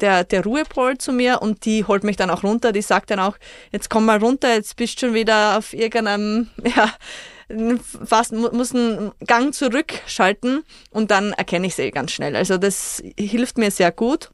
der, 0.00 0.24
der 0.24 0.44
Ruhepol 0.44 0.98
zu 0.98 1.12
mir 1.12 1.40
und 1.40 1.64
die 1.64 1.84
holt 1.84 2.04
mich 2.04 2.16
dann 2.16 2.28
auch 2.28 2.44
runter. 2.44 2.72
Die 2.72 2.82
sagt 2.82 3.10
dann 3.10 3.20
auch, 3.20 3.38
jetzt 3.72 3.88
komm 3.88 4.04
mal 4.04 4.18
runter, 4.18 4.52
jetzt 4.52 4.76
bist 4.76 5.00
du 5.00 5.06
schon 5.06 5.14
wieder 5.14 5.56
auf 5.56 5.72
irgendeinem, 5.72 6.48
ja, 6.76 6.92
fast 8.04 8.32
muss 8.32 8.74
einen 8.74 9.12
Gang 9.26 9.54
zurückschalten 9.54 10.64
und 10.90 11.10
dann 11.10 11.32
erkenne 11.32 11.66
ich 11.66 11.74
sie 11.74 11.90
ganz 11.90 12.12
schnell. 12.12 12.36
Also 12.36 12.58
das 12.58 13.02
hilft 13.18 13.58
mir 13.58 13.70
sehr 13.70 13.92
gut. 13.92 14.30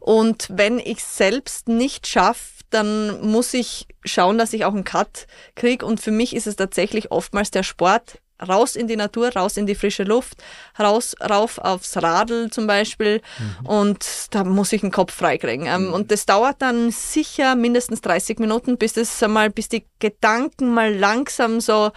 Und 0.00 0.48
wenn 0.50 0.78
ich 0.78 1.04
selbst 1.04 1.68
nicht 1.68 2.06
schaffe, 2.06 2.62
dann 2.70 3.20
muss 3.20 3.54
ich 3.54 3.86
schauen, 4.04 4.38
dass 4.38 4.52
ich 4.52 4.64
auch 4.64 4.74
einen 4.74 4.84
Cut 4.84 5.26
kriege. 5.54 5.84
Und 5.84 6.00
für 6.00 6.10
mich 6.10 6.34
ist 6.34 6.46
es 6.46 6.56
tatsächlich 6.56 7.12
oftmals 7.12 7.50
der 7.50 7.62
Sport, 7.62 8.18
raus 8.46 8.76
in 8.76 8.88
die 8.88 8.96
Natur, 8.96 9.32
raus 9.34 9.56
in 9.56 9.66
die 9.66 9.74
frische 9.74 10.04
Luft, 10.04 10.42
raus, 10.78 11.14
rauf 11.20 11.58
aufs 11.58 11.96
Radl 11.96 12.50
zum 12.50 12.66
Beispiel. 12.66 13.20
Mhm. 13.38 13.66
Und 13.66 14.06
da 14.30 14.44
muss 14.44 14.72
ich 14.72 14.80
den 14.80 14.90
Kopf 14.90 15.14
freikriegen. 15.14 15.66
Ähm, 15.66 15.86
mhm. 15.86 15.94
Und 15.94 16.10
das 16.10 16.26
dauert 16.26 16.60
dann 16.60 16.90
sicher 16.90 17.54
mindestens 17.54 18.00
30 18.00 18.38
Minuten, 18.38 18.78
bis 18.78 18.94
das 18.94 19.22
einmal, 19.22 19.50
bis 19.50 19.68
die 19.68 19.84
Gedanken 19.98 20.74
mal 20.74 20.94
langsam 20.94 21.60
so 21.60 21.90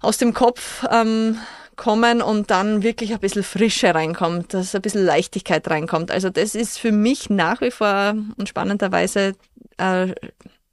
aus 0.00 0.18
dem 0.18 0.34
Kopf 0.34 0.86
ähm, 0.90 1.38
kommen 1.76 2.20
und 2.20 2.50
dann 2.50 2.82
wirklich 2.82 3.12
ein 3.12 3.20
bisschen 3.20 3.42
Frische 3.42 3.94
reinkommt, 3.94 4.52
dass 4.52 4.74
ein 4.74 4.82
bisschen 4.82 5.04
Leichtigkeit 5.04 5.68
reinkommt. 5.70 6.10
Also 6.10 6.28
das 6.28 6.54
ist 6.54 6.78
für 6.78 6.92
mich 6.92 7.30
nach 7.30 7.60
wie 7.62 7.70
vor 7.70 8.14
und 8.36 8.48
spannenderweise 8.48 9.34
äh, 9.78 10.08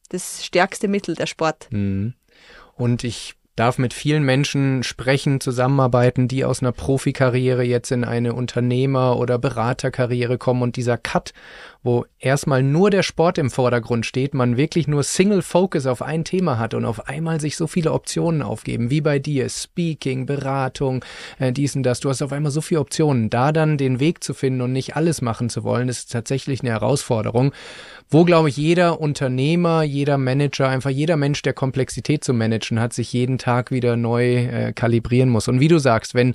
das 0.10 0.44
stärkste 0.44 0.88
Mittel, 0.88 1.16
der 1.16 1.28
Sport. 1.28 1.68
Mhm. 1.72 2.14
Und 2.76 3.04
ich 3.04 3.36
darf 3.56 3.78
mit 3.78 3.94
vielen 3.94 4.24
Menschen 4.24 4.84
sprechen, 4.84 5.40
zusammenarbeiten, 5.40 6.28
die 6.28 6.44
aus 6.44 6.62
einer 6.62 6.72
Profikarriere 6.72 7.64
jetzt 7.64 7.92
in 7.92 8.04
eine 8.04 8.34
Unternehmer- 8.34 9.18
oder 9.18 9.40
Beraterkarriere 9.40 10.38
kommen. 10.38 10.62
Und 10.62 10.76
dieser 10.76 10.98
Cut 10.98 11.34
wo 11.86 12.06
erstmal 12.18 12.64
nur 12.64 12.90
der 12.90 13.04
Sport 13.04 13.38
im 13.38 13.52
Vordergrund 13.52 14.08
steht, 14.08 14.34
man 14.34 14.58
wirklich 14.58 14.88
nur 14.88 15.04
Single 15.04 15.44
Focus 15.44 15.86
auf 15.86 16.02
ein 16.02 16.26
Thema 16.26 16.58
hat 16.58 16.74
und 16.74 16.84
auf 16.84 17.08
einmal 17.08 17.40
sich 17.40 17.56
so 17.56 17.68
viele 17.68 17.92
Optionen 17.92 18.42
aufgeben, 18.42 18.90
wie 18.90 19.02
bei 19.02 19.20
dir, 19.20 19.48
Speaking, 19.48 20.26
Beratung, 20.26 21.06
äh, 21.38 21.52
dies 21.52 21.76
und 21.76 21.84
das. 21.84 22.00
Du 22.00 22.10
hast 22.10 22.24
auf 22.24 22.32
einmal 22.32 22.52
so 22.52 22.62
viele 22.62 22.80
Optionen. 22.82 23.30
Da 23.30 23.52
dann 23.52 23.78
den 23.78 24.00
Weg 24.00 24.24
zu 24.24 24.34
finden 24.34 24.62
und 24.62 24.74
nicht 24.74 24.96
alles 24.96 25.22
machen 25.22 25.48
zu 25.50 25.64
wollen, 25.64 25.88
ist 25.88 26.12
tatsächlich 26.12 26.62
eine 26.62 26.72
Herausforderung, 26.72 27.54
wo, 28.10 28.26
glaube 28.26 28.50
ich, 28.50 28.58
jeder 28.58 29.00
Unternehmer, 29.00 29.84
jeder 29.84 30.18
Manager, 30.18 30.68
einfach 30.68 30.90
jeder 30.90 31.18
Mensch, 31.18 31.44
der 31.44 31.54
Komplexität 31.54 32.24
zu 32.24 32.34
managen 32.34 32.80
hat, 32.80 32.94
sich 32.94 33.14
jeden 33.14 33.38
Tag 33.38 33.70
wieder 33.70 33.96
neu 33.96 34.38
äh, 34.38 34.74
kalibrieren 34.74 35.30
muss. 35.30 35.48
Und 35.48 35.60
wie 35.60 35.68
du 35.68 35.78
sagst, 35.78 36.16
wenn 36.16 36.34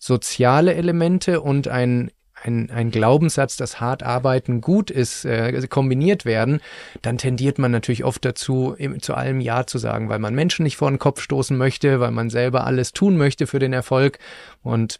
soziale 0.00 0.74
Elemente 0.74 1.40
und 1.40 1.68
ein 1.68 2.10
ein, 2.42 2.70
ein 2.70 2.90
Glaubenssatz, 2.90 3.56
dass 3.56 3.80
hart 3.80 4.02
arbeiten 4.02 4.60
gut 4.60 4.90
ist, 4.90 5.24
äh, 5.24 5.66
kombiniert 5.68 6.24
werden, 6.24 6.60
dann 7.02 7.18
tendiert 7.18 7.58
man 7.58 7.70
natürlich 7.70 8.04
oft 8.04 8.24
dazu, 8.24 8.74
im, 8.76 9.00
zu 9.00 9.14
allem 9.14 9.40
Ja 9.40 9.66
zu 9.66 9.78
sagen, 9.78 10.08
weil 10.08 10.18
man 10.18 10.34
Menschen 10.34 10.62
nicht 10.62 10.76
vor 10.76 10.90
den 10.90 10.98
Kopf 10.98 11.20
stoßen 11.20 11.56
möchte, 11.56 12.00
weil 12.00 12.10
man 12.10 12.30
selber 12.30 12.64
alles 12.64 12.92
tun 12.92 13.16
möchte 13.16 13.46
für 13.46 13.58
den 13.58 13.72
Erfolg. 13.72 14.18
Und 14.62 14.98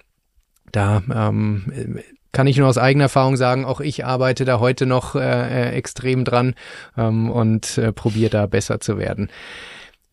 da 0.72 1.02
ähm, 1.12 2.00
kann 2.32 2.46
ich 2.46 2.58
nur 2.58 2.68
aus 2.68 2.78
eigener 2.78 3.04
Erfahrung 3.04 3.36
sagen, 3.36 3.64
auch 3.64 3.80
ich 3.80 4.04
arbeite 4.04 4.44
da 4.44 4.60
heute 4.60 4.86
noch 4.86 5.14
äh, 5.14 5.20
äh 5.20 5.70
extrem 5.74 6.24
dran 6.24 6.54
ähm, 6.96 7.30
und 7.30 7.78
äh, 7.78 7.92
probiere 7.92 8.30
da 8.30 8.46
besser 8.46 8.80
zu 8.80 8.98
werden. 8.98 9.30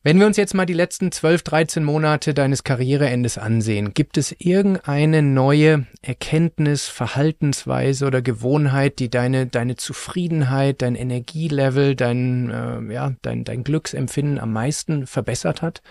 Wenn 0.06 0.20
wir 0.20 0.28
uns 0.28 0.38
jetzt 0.38 0.54
mal 0.54 0.68
die 0.68 0.74
letzten 0.74 1.12
12, 1.12 1.42
13 1.42 1.84
Monate 1.84 2.36
deines 2.36 2.64
Karriereendes 2.64 3.40
ansehen, 3.40 3.96
gibt 3.96 4.20
es 4.20 4.36
irgendeine 4.38 5.24
neue 5.24 5.88
Erkenntnis, 6.04 6.86
Verhaltensweise 6.86 8.06
oder 8.06 8.22
Gewohnheit, 8.22 9.00
die 9.00 9.10
deine, 9.10 9.48
deine 9.48 9.78
Zufriedenheit, 9.78 10.84
dein 10.84 10.94
Energielevel, 10.94 11.96
dein, 11.96 12.52
äh, 12.52 12.94
ja, 12.94 13.16
dein, 13.24 13.46
dein 13.46 13.64
Glücksempfinden 13.64 14.38
am 14.38 14.54
meisten 14.54 15.08
verbessert 15.08 15.64
hat? 15.64 15.82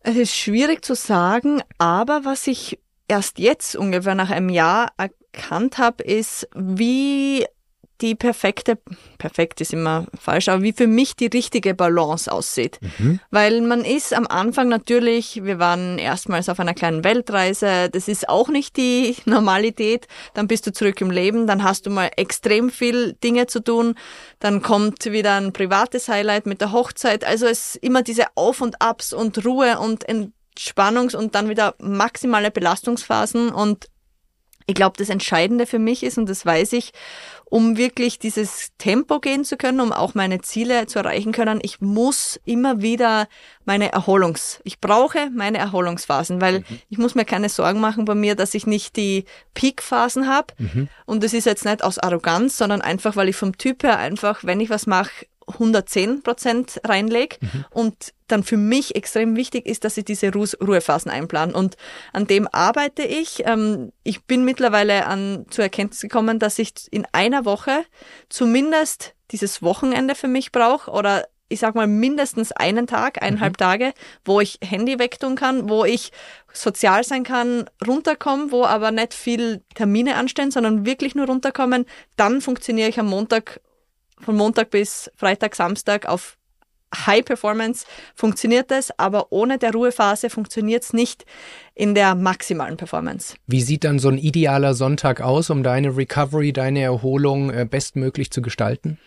Es 0.00 0.16
ist 0.16 0.34
schwierig 0.34 0.84
zu 0.84 0.96
sagen, 0.96 1.62
aber 1.78 2.24
was 2.24 2.48
ich 2.48 2.80
erst 3.06 3.38
jetzt 3.38 3.76
ungefähr 3.76 4.16
nach 4.16 4.30
einem 4.30 4.48
Jahr 4.48 4.90
erkannt 4.96 5.78
habe, 5.78 6.02
ist, 6.02 6.48
wie 6.56 7.46
die 8.00 8.14
perfekte, 8.14 8.78
perfekt 9.18 9.60
ist 9.60 9.72
immer 9.72 10.06
falsch, 10.18 10.48
aber 10.48 10.62
wie 10.62 10.72
für 10.72 10.86
mich 10.86 11.14
die 11.14 11.26
richtige 11.26 11.74
Balance 11.74 12.30
aussieht. 12.30 12.78
Mhm. 12.98 13.20
Weil 13.30 13.60
man 13.60 13.84
ist 13.84 14.12
am 14.12 14.26
Anfang 14.26 14.68
natürlich, 14.68 15.44
wir 15.44 15.58
waren 15.58 15.98
erstmals 15.98 16.48
auf 16.48 16.58
einer 16.58 16.74
kleinen 16.74 17.04
Weltreise, 17.04 17.88
das 17.90 18.08
ist 18.08 18.28
auch 18.28 18.48
nicht 18.48 18.76
die 18.76 19.16
Normalität, 19.26 20.08
dann 20.34 20.48
bist 20.48 20.66
du 20.66 20.72
zurück 20.72 21.00
im 21.00 21.10
Leben, 21.10 21.46
dann 21.46 21.62
hast 21.62 21.86
du 21.86 21.90
mal 21.90 22.10
extrem 22.16 22.70
viel 22.70 23.14
Dinge 23.14 23.46
zu 23.46 23.60
tun, 23.60 23.94
dann 24.40 24.60
kommt 24.60 25.04
wieder 25.06 25.36
ein 25.36 25.52
privates 25.52 26.08
Highlight 26.08 26.46
mit 26.46 26.60
der 26.60 26.72
Hochzeit, 26.72 27.24
also 27.24 27.46
es 27.46 27.74
ist 27.74 27.84
immer 27.84 28.02
diese 28.02 28.26
Auf 28.34 28.60
und 28.60 28.82
Abs 28.82 29.12
und 29.12 29.44
Ruhe 29.44 29.78
und 29.78 30.04
Entspannungs- 30.08 31.16
und 31.16 31.34
dann 31.34 31.48
wieder 31.48 31.74
maximale 31.78 32.50
Belastungsphasen 32.50 33.50
und 33.50 33.88
ich 34.66 34.74
glaube, 34.74 34.96
das 34.96 35.10
Entscheidende 35.10 35.66
für 35.66 35.78
mich 35.78 36.02
ist, 36.02 36.16
und 36.18 36.28
das 36.28 36.46
weiß 36.46 36.72
ich, 36.72 36.92
um 37.54 37.76
wirklich 37.76 38.18
dieses 38.18 38.72
Tempo 38.78 39.20
gehen 39.20 39.44
zu 39.44 39.56
können, 39.56 39.78
um 39.78 39.92
auch 39.92 40.16
meine 40.16 40.40
Ziele 40.40 40.88
zu 40.88 40.98
erreichen 40.98 41.30
können, 41.30 41.60
ich 41.62 41.80
muss 41.80 42.40
immer 42.44 42.82
wieder 42.82 43.28
meine 43.64 43.92
Erholungs, 43.92 44.60
ich 44.64 44.80
brauche 44.80 45.30
meine 45.30 45.58
Erholungsphasen, 45.58 46.40
weil 46.40 46.58
mhm. 46.58 46.64
ich 46.88 46.98
muss 46.98 47.14
mir 47.14 47.24
keine 47.24 47.48
Sorgen 47.48 47.78
machen 47.78 48.06
bei 48.06 48.16
mir, 48.16 48.34
dass 48.34 48.54
ich 48.54 48.66
nicht 48.66 48.96
die 48.96 49.24
Peakphasen 49.54 50.26
habe. 50.26 50.48
Mhm. 50.58 50.88
Und 51.06 51.22
das 51.22 51.32
ist 51.32 51.44
jetzt 51.44 51.64
nicht 51.64 51.84
aus 51.84 52.00
Arroganz, 52.00 52.56
sondern 52.56 52.80
einfach, 52.80 53.14
weil 53.14 53.28
ich 53.28 53.36
vom 53.36 53.56
Typ 53.56 53.84
her 53.84 54.00
einfach, 54.00 54.42
wenn 54.42 54.58
ich 54.58 54.68
was 54.68 54.88
mache, 54.88 55.24
110 55.46 56.22
Prozent 56.22 56.80
reinlege 56.84 57.36
mhm. 57.40 57.64
und 57.70 58.14
dann 58.28 58.42
für 58.42 58.56
mich 58.56 58.96
extrem 58.96 59.36
wichtig 59.36 59.66
ist, 59.66 59.84
dass 59.84 59.96
ich 59.96 60.04
diese 60.04 60.32
Ruhephasen 60.32 61.10
einplane. 61.10 61.52
Und 61.52 61.76
an 62.12 62.26
dem 62.26 62.48
arbeite 62.50 63.02
ich. 63.02 63.42
Ähm, 63.46 63.92
ich 64.02 64.24
bin 64.24 64.44
mittlerweile 64.44 65.06
an, 65.06 65.46
zur 65.50 65.64
Erkenntnis 65.64 66.00
gekommen, 66.00 66.38
dass 66.38 66.58
ich 66.58 66.72
in 66.90 67.06
einer 67.12 67.44
Woche 67.44 67.84
zumindest 68.28 69.14
dieses 69.30 69.62
Wochenende 69.62 70.14
für 70.14 70.28
mich 70.28 70.52
brauche 70.52 70.90
oder 70.90 71.26
ich 71.48 71.60
sag 71.60 71.74
mal 71.74 71.86
mindestens 71.86 72.52
einen 72.52 72.86
Tag, 72.86 73.22
eineinhalb 73.22 73.54
mhm. 73.54 73.58
Tage, 73.58 73.92
wo 74.24 74.40
ich 74.40 74.58
Handy 74.62 74.98
wegtun 74.98 75.36
kann, 75.36 75.68
wo 75.68 75.84
ich 75.84 76.10
sozial 76.52 77.04
sein 77.04 77.22
kann, 77.22 77.68
runterkommen, 77.86 78.50
wo 78.50 78.64
aber 78.64 78.90
nicht 78.90 79.14
viel 79.14 79.62
Termine 79.74 80.16
anstehen, 80.16 80.50
sondern 80.50 80.86
wirklich 80.86 81.14
nur 81.14 81.26
runterkommen. 81.26 81.84
Dann 82.16 82.40
funktioniere 82.40 82.88
ich 82.88 82.98
am 82.98 83.06
Montag 83.06 83.60
von 84.20 84.36
Montag 84.36 84.70
bis 84.70 85.10
Freitag, 85.16 85.54
Samstag 85.54 86.06
auf 86.06 86.36
High 87.06 87.24
Performance 87.24 87.86
funktioniert 88.14 88.70
es, 88.70 88.96
aber 88.98 89.26
ohne 89.30 89.58
der 89.58 89.72
Ruhephase 89.72 90.30
funktioniert 90.30 90.84
es 90.84 90.92
nicht 90.92 91.24
in 91.74 91.94
der 91.94 92.14
maximalen 92.14 92.76
Performance. 92.76 93.34
Wie 93.46 93.62
sieht 93.62 93.84
dann 93.84 93.98
so 93.98 94.08
ein 94.08 94.18
idealer 94.18 94.74
Sonntag 94.74 95.20
aus, 95.20 95.50
um 95.50 95.62
deine 95.62 95.96
Recovery, 95.96 96.52
deine 96.52 96.82
Erholung 96.82 97.50
äh, 97.50 97.66
bestmöglich 97.68 98.30
zu 98.30 98.42
gestalten? 98.42 98.98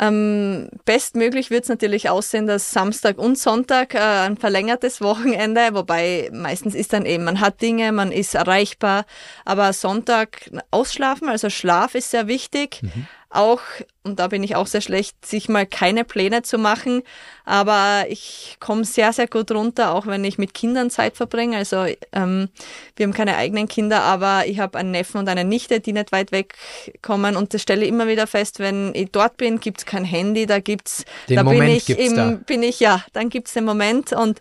Ähm, 0.00 0.70
bestmöglich 0.86 1.50
wird 1.50 1.64
es 1.64 1.68
natürlich 1.68 2.08
aussehen, 2.08 2.46
dass 2.46 2.70
Samstag 2.70 3.18
und 3.18 3.36
Sonntag 3.36 3.94
äh, 3.94 3.98
ein 3.98 4.38
verlängertes 4.38 5.00
Wochenende, 5.02 5.60
wobei 5.72 6.30
meistens 6.32 6.74
ist 6.74 6.94
dann 6.94 7.04
eben, 7.04 7.24
man 7.24 7.40
hat 7.40 7.60
Dinge, 7.60 7.92
man 7.92 8.10
ist 8.10 8.34
erreichbar, 8.34 9.04
aber 9.44 9.74
Sonntag 9.74 10.50
ausschlafen, 10.70 11.28
also 11.28 11.50
Schlaf 11.50 11.94
ist 11.94 12.10
sehr 12.10 12.26
wichtig. 12.26 12.80
Mhm 12.82 13.06
auch, 13.32 13.60
und 14.02 14.18
da 14.18 14.28
bin 14.28 14.42
ich 14.42 14.56
auch 14.56 14.66
sehr 14.66 14.80
schlecht, 14.80 15.24
sich 15.24 15.48
mal 15.48 15.66
keine 15.66 16.04
Pläne 16.04 16.42
zu 16.42 16.58
machen. 16.58 17.02
Aber 17.44 18.04
ich 18.08 18.56
komme 18.60 18.84
sehr, 18.84 19.12
sehr 19.12 19.26
gut 19.26 19.50
runter, 19.50 19.94
auch 19.94 20.06
wenn 20.06 20.22
ich 20.24 20.38
mit 20.38 20.54
Kindern 20.54 20.90
Zeit 20.90 21.16
verbringe. 21.16 21.56
Also 21.56 21.86
ähm, 22.12 22.48
wir 22.96 23.04
haben 23.04 23.12
keine 23.12 23.36
eigenen 23.36 23.68
Kinder, 23.68 24.02
aber 24.02 24.46
ich 24.46 24.60
habe 24.60 24.78
einen 24.78 24.90
Neffen 24.90 25.18
und 25.18 25.28
eine 25.28 25.44
Nichte, 25.44 25.80
die 25.80 25.92
nicht 25.92 26.12
weit 26.12 26.30
weg 26.30 26.54
kommen. 27.00 27.36
Und 27.36 27.54
das 27.54 27.62
stelle 27.62 27.82
ich 27.82 27.88
immer 27.88 28.06
wieder 28.06 28.26
fest, 28.26 28.58
wenn 28.58 28.94
ich 28.94 29.10
dort 29.10 29.36
bin, 29.38 29.60
gibt's 29.60 29.86
kein 29.86 30.04
Handy, 30.04 30.46
da 30.46 30.60
gibt's, 30.60 31.04
den 31.28 31.36
da 31.36 31.42
Moment 31.42 31.86
bin 31.86 31.96
ich 31.96 31.98
im, 31.98 32.16
da. 32.16 32.30
bin 32.46 32.62
ich, 32.62 32.80
ja, 32.80 33.04
dann 33.12 33.28
gibt's 33.28 33.54
den 33.54 33.64
Moment 33.64 34.12
und 34.12 34.40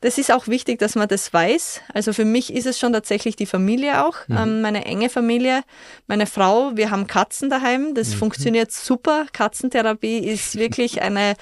das 0.00 0.16
ist 0.16 0.32
auch 0.32 0.48
wichtig, 0.48 0.78
dass 0.78 0.94
man 0.94 1.08
das 1.08 1.32
weiß. 1.32 1.82
Also 1.92 2.12
für 2.12 2.24
mich 2.24 2.54
ist 2.54 2.66
es 2.66 2.78
schon 2.78 2.92
tatsächlich 2.92 3.36
die 3.36 3.46
Familie 3.46 4.04
auch, 4.04 4.16
mhm. 4.28 4.36
ähm, 4.36 4.60
meine 4.62 4.84
enge 4.86 5.10
Familie, 5.10 5.62
meine 6.06 6.26
Frau. 6.26 6.74
Wir 6.74 6.90
haben 6.90 7.06
Katzen 7.06 7.50
daheim. 7.50 7.94
Das 7.94 8.10
mhm. 8.10 8.14
funktioniert 8.14 8.72
super. 8.72 9.26
Katzentherapie 9.32 10.18
ist 10.18 10.56
wirklich 10.56 11.02
eine 11.02 11.34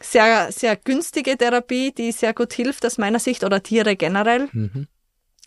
sehr, 0.00 0.52
sehr 0.52 0.76
günstige 0.76 1.38
Therapie, 1.38 1.92
die 1.92 2.12
sehr 2.12 2.34
gut 2.34 2.52
hilft 2.52 2.84
aus 2.84 2.98
meiner 2.98 3.18
Sicht 3.18 3.42
oder 3.42 3.62
Tiere 3.62 3.96
generell. 3.96 4.48
Mhm. 4.52 4.86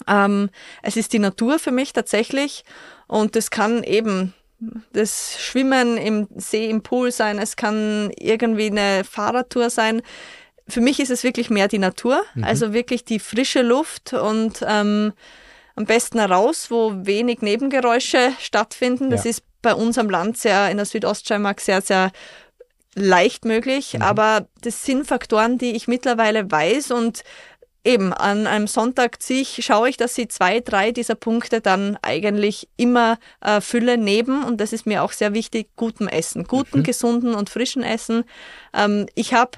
Ähm, 0.08 0.50
es 0.82 0.98
ist 0.98 1.14
die 1.14 1.20
Natur 1.20 1.60
für 1.60 1.72
mich 1.72 1.94
tatsächlich 1.94 2.64
und 3.08 3.36
das 3.36 3.52
kann 3.52 3.84
eben 3.84 4.34
das 4.94 5.40
Schwimmen 5.40 5.98
im 5.98 6.28
See, 6.36 6.70
im 6.70 6.82
Pool 6.82 7.12
sein, 7.12 7.38
es 7.38 7.56
kann 7.56 8.12
irgendwie 8.18 8.68
eine 8.68 9.04
Fahrradtour 9.04 9.70
sein 9.70 10.02
für 10.70 10.82
mich 10.82 11.00
ist 11.00 11.12
es 11.12 11.24
wirklich 11.24 11.50
mehr 11.50 11.68
die 11.68 11.80
Natur, 11.80 12.22
mhm. 12.36 12.44
also 12.44 12.74
wirklich 12.74 13.06
die 13.06 13.20
frische 13.20 13.62
Luft 13.62 14.14
und 14.14 14.64
ähm, 14.68 15.14
am 15.76 15.86
besten 15.86 16.20
raus, 16.20 16.68
wo 16.70 16.94
wenig 17.06 17.42
Nebengeräusche 17.42 18.32
stattfinden. 18.40 19.10
Das 19.10 19.24
ja. 19.24 19.32
ist 19.32 19.44
bei 19.62 19.74
uns 19.74 19.98
am 19.98 20.10
Land 20.10 20.38
sehr, 20.38 20.70
in 20.72 20.78
der 20.78 20.86
Südoststeiermark 20.86 21.62
sehr, 21.62 21.82
sehr 21.82 22.12
leicht 22.96 23.46
möglich. 23.46 23.94
Mhm. 23.94 24.02
Aber 24.02 24.48
das 24.62 24.84
sind 24.84 25.08
Faktoren, 25.08 25.58
die 25.58 25.76
ich 25.76 25.88
mittlerweile 25.88 26.50
weiß 26.50 26.92
und 26.92 27.24
eben 27.84 28.12
an 28.12 28.48
einem 28.48 28.68
Sonntag 28.68 29.22
ziehe 29.22 29.42
ich, 29.42 29.64
schaue 29.64 29.88
ich, 29.88 29.96
dass 29.96 30.18
ich 30.18 30.30
zwei, 30.30 30.60
drei 30.60 30.92
dieser 30.92 31.16
Punkte 31.16 31.62
dann 31.62 31.98
eigentlich 32.02 32.68
immer 32.76 33.18
äh, 33.40 33.62
fülle 33.62 33.98
neben 33.98 34.44
und 34.44 34.60
das 34.60 34.74
ist 34.74 34.86
mir 34.86 35.04
auch 35.04 35.14
sehr 35.14 35.34
wichtig, 35.34 35.70
gutem 35.78 36.10
Essen, 36.10 36.44
guten, 36.44 36.80
mhm. 36.80 36.84
gesunden 36.84 37.34
und 37.34 37.50
frischen 37.50 37.84
Essen. 37.84 38.26
Ähm, 38.74 39.06
ich 39.16 39.34
habe 39.34 39.52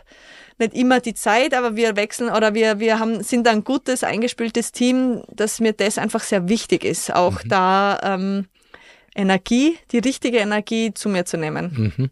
nicht 0.60 0.73
immer 0.73 0.99
die 0.99 1.14
Zeit, 1.14 1.53
aber 1.53 1.76
wir 1.76 1.95
wechseln 1.95 2.30
oder 2.30 2.53
wir, 2.53 2.80
wir 2.80 2.99
haben, 2.99 3.23
sind 3.23 3.48
ein 3.48 3.64
gutes, 3.64 4.03
eingespieltes 4.03 4.72
Team, 4.72 5.23
dass 5.30 5.60
mir 5.60 5.73
das 5.73 5.98
einfach 5.98 6.22
sehr 6.22 6.49
wichtig 6.49 6.84
ist, 6.84 7.14
auch 7.14 7.44
mhm. 7.44 7.49
da 7.49 7.99
ähm, 8.03 8.45
Energie, 9.15 9.77
die 9.91 9.99
richtige 9.99 10.38
Energie 10.38 10.94
zu 10.94 11.10
mir 11.10 11.26
zu 11.26 11.38
nehmen. 11.38 11.94
Mhm. 11.98 12.10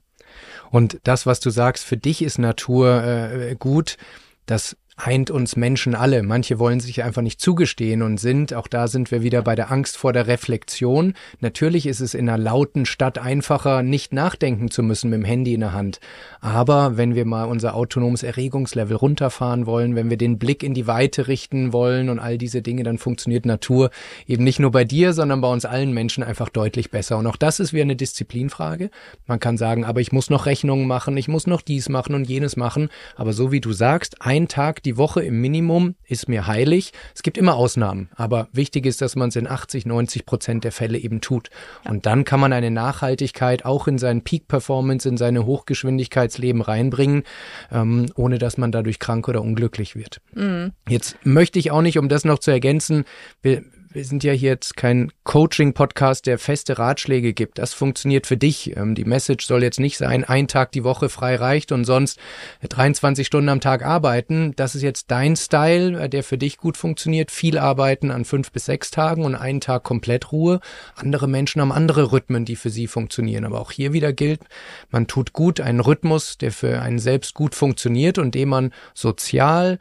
Und 0.69 0.99
das, 1.03 1.25
was 1.25 1.39
du 1.39 1.49
sagst, 1.49 1.85
für 1.85 1.97
dich 1.97 2.21
ist 2.21 2.39
Natur 2.39 3.03
äh, 3.03 3.55
gut, 3.57 3.97
das 4.45 4.75
eint 4.97 5.29
uns 5.29 5.55
Menschen 5.55 5.93
alle. 5.93 6.23
Manche 6.23 6.57
wollen 6.57 6.79
sich 6.79 7.03
einfach 7.03 7.21
nicht 7.21 7.39
zugestehen 7.39 8.01
und 8.01 8.19
sind, 8.19 8.53
auch 8.55 8.67
da 8.67 8.87
sind 8.87 9.11
wir 9.11 9.21
wieder 9.21 9.43
bei 9.43 9.53
der 9.53 9.71
Angst 9.71 9.95
vor 9.95 10.11
der 10.11 10.25
Reflexion. 10.25 11.13
Natürlich 11.39 11.85
ist 11.85 11.99
es 11.99 12.15
in 12.15 12.27
einer 12.27 12.37
lauten 12.39 12.87
Stadt 12.87 13.19
einfacher, 13.19 13.83
nicht 13.83 14.11
nachdenken 14.11 14.71
zu 14.71 14.81
müssen 14.81 15.11
mit 15.11 15.19
dem 15.19 15.25
Handy 15.25 15.53
in 15.53 15.59
der 15.59 15.73
Hand. 15.73 15.99
Aber 16.41 16.97
wenn 16.97 17.13
wir 17.13 17.25
mal 17.25 17.43
unser 17.43 17.75
autonomes 17.75 18.23
Erregungslevel 18.23 18.97
runterfahren 18.97 19.67
wollen, 19.67 19.95
wenn 19.95 20.09
wir 20.09 20.17
den 20.17 20.39
Blick 20.39 20.63
in 20.63 20.73
die 20.73 20.87
Weite 20.87 21.27
richten 21.27 21.73
wollen 21.73 22.09
und 22.09 22.17
all 22.17 22.39
diese 22.39 22.63
Dinge, 22.63 22.81
dann 22.81 22.97
funktioniert 22.97 23.45
Natur 23.45 23.91
eben 24.25 24.43
nicht 24.43 24.59
nur 24.59 24.71
bei 24.71 24.83
dir, 24.83 25.13
sondern 25.13 25.41
bei 25.41 25.51
uns 25.51 25.65
allen 25.65 25.93
Menschen 25.93 26.23
einfach 26.23 26.49
deutlich 26.49 26.89
besser. 26.89 27.19
Und 27.19 27.27
auch 27.27 27.37
das 27.37 27.59
ist 27.59 27.71
wieder 27.71 27.83
eine 27.83 27.95
Disziplinfrage. 27.95 28.89
Man 29.27 29.39
kann 29.39 29.57
sagen, 29.57 29.85
aber 29.85 30.01
ich 30.01 30.11
muss 30.11 30.31
noch 30.31 30.47
Rechnungen 30.47 30.87
machen, 30.87 31.17
ich 31.17 31.27
muss 31.27 31.45
noch 31.45 31.61
dies 31.61 31.87
machen 31.87 32.15
und 32.15 32.27
jenes 32.27 32.57
machen. 32.57 32.89
Aber 33.15 33.31
so 33.31 33.51
wie 33.51 33.61
du 33.61 33.73
sagst, 33.73 34.23
ein 34.23 34.47
Tag 34.47 34.81
die 34.87 34.95
Woche 34.95 35.21
im 35.21 35.41
Minimum 35.41 35.95
ist 36.07 36.29
mir 36.29 36.47
heilig. 36.47 36.93
Es 37.13 37.21
gibt 37.21 37.37
immer 37.37 37.55
Ausnahmen, 37.55 38.09
aber 38.15 38.47
wichtig 38.53 38.85
ist, 38.85 39.01
dass 39.01 39.17
man 39.17 39.27
es 39.27 39.35
in 39.35 39.45
80, 39.45 39.85
90 39.85 40.25
Prozent 40.25 40.63
der 40.63 40.71
Fälle 40.71 40.97
eben 40.97 41.19
tut. 41.19 41.49
Ja. 41.83 41.91
Und 41.91 42.05
dann 42.05 42.23
kann 42.23 42.39
man 42.39 42.53
eine 42.53 42.71
Nachhaltigkeit 42.71 43.65
auch 43.65 43.89
in 43.89 43.97
seinen 43.97 44.21
Peak-Performance, 44.23 45.09
in 45.09 45.17
seine 45.17 45.45
Hochgeschwindigkeitsleben 45.45 46.61
reinbringen, 46.61 47.23
ähm, 47.69 48.05
ohne 48.15 48.37
dass 48.37 48.57
man 48.57 48.71
dadurch 48.71 48.99
krank 48.99 49.27
oder 49.27 49.41
unglücklich 49.41 49.97
wird. 49.97 50.21
Mhm. 50.33 50.71
Jetzt 50.87 51.17
möchte 51.25 51.59
ich 51.59 51.71
auch 51.71 51.81
nicht, 51.81 51.99
um 51.99 52.07
das 52.07 52.23
noch 52.23 52.39
zu 52.39 52.51
ergänzen, 52.51 53.03
wir, 53.41 53.63
wir 53.89 54.03
sind 54.05 54.23
ja 54.23 54.33
hier 54.33 54.49
jetzt 54.49 54.75
kein 54.75 55.11
Coaching-Podcast, 55.23 56.25
der 56.25 56.37
feste 56.39 56.77
Ratschläge 56.77 57.33
gibt. 57.33 57.57
Das 57.57 57.73
funktioniert 57.73 58.27
für 58.27 58.37
dich. 58.37 58.75
Ähm, 58.75 58.95
die 58.95 59.05
Message 59.05 59.45
soll 59.45 59.63
jetzt 59.63 59.79
nicht 59.79 59.97
sein, 59.97 60.23
ein 60.23 60.47
Tag 60.47 60.71
die 60.71 60.83
Woche 60.83 61.09
frei 61.09 61.35
reicht 61.35 61.71
und 61.71 61.85
sonst 61.85 62.19
23 62.67 63.25
Stunden 63.25 63.49
am 63.49 63.61
Tag 63.61 63.85
arbeiten. 63.85 64.53
Das 64.55 64.75
ist 64.75 64.81
jetzt 64.81 65.09
dein 65.11 65.35
Style, 65.35 65.99
äh, 65.99 66.09
der 66.09 66.23
für 66.23 66.37
dich 66.37 66.57
gut 66.57 66.77
funktioniert. 66.77 67.31
Viel 67.31 67.57
arbeiten 67.57 68.11
an 68.11 68.25
fünf 68.25 68.51
bis 68.51 68.65
sechs 68.65 68.91
Tagen 68.91 69.23
und 69.23 69.35
einen 69.35 69.61
Tag 69.61 69.83
komplett 69.83 70.31
Ruhe. 70.31 70.59
Andere 70.95 71.27
Menschen 71.27 71.61
haben 71.61 71.71
andere 71.71 72.11
Rhythmen, 72.11 72.45
die 72.45 72.55
für 72.55 72.69
sie 72.69 72.87
funktionieren. 72.87 73.45
Aber 73.45 73.61
auch 73.61 73.71
hier 73.71 73.93
wieder 73.93 74.13
gilt, 74.13 74.41
man 74.89 75.07
tut 75.07 75.33
gut 75.33 75.61
einen 75.61 75.79
Rhythmus, 75.79 76.37
der 76.37 76.51
für 76.51 76.81
einen 76.81 76.99
selbst 76.99 77.33
gut 77.33 77.55
funktioniert 77.55 78.17
und 78.17 78.35
den 78.35 78.49
man 78.49 78.73
sozial, 78.93 79.79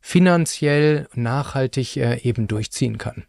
finanziell, 0.00 1.08
nachhaltig 1.14 1.96
äh, 1.96 2.18
eben 2.22 2.46
durchziehen 2.46 2.98
kann. 2.98 3.24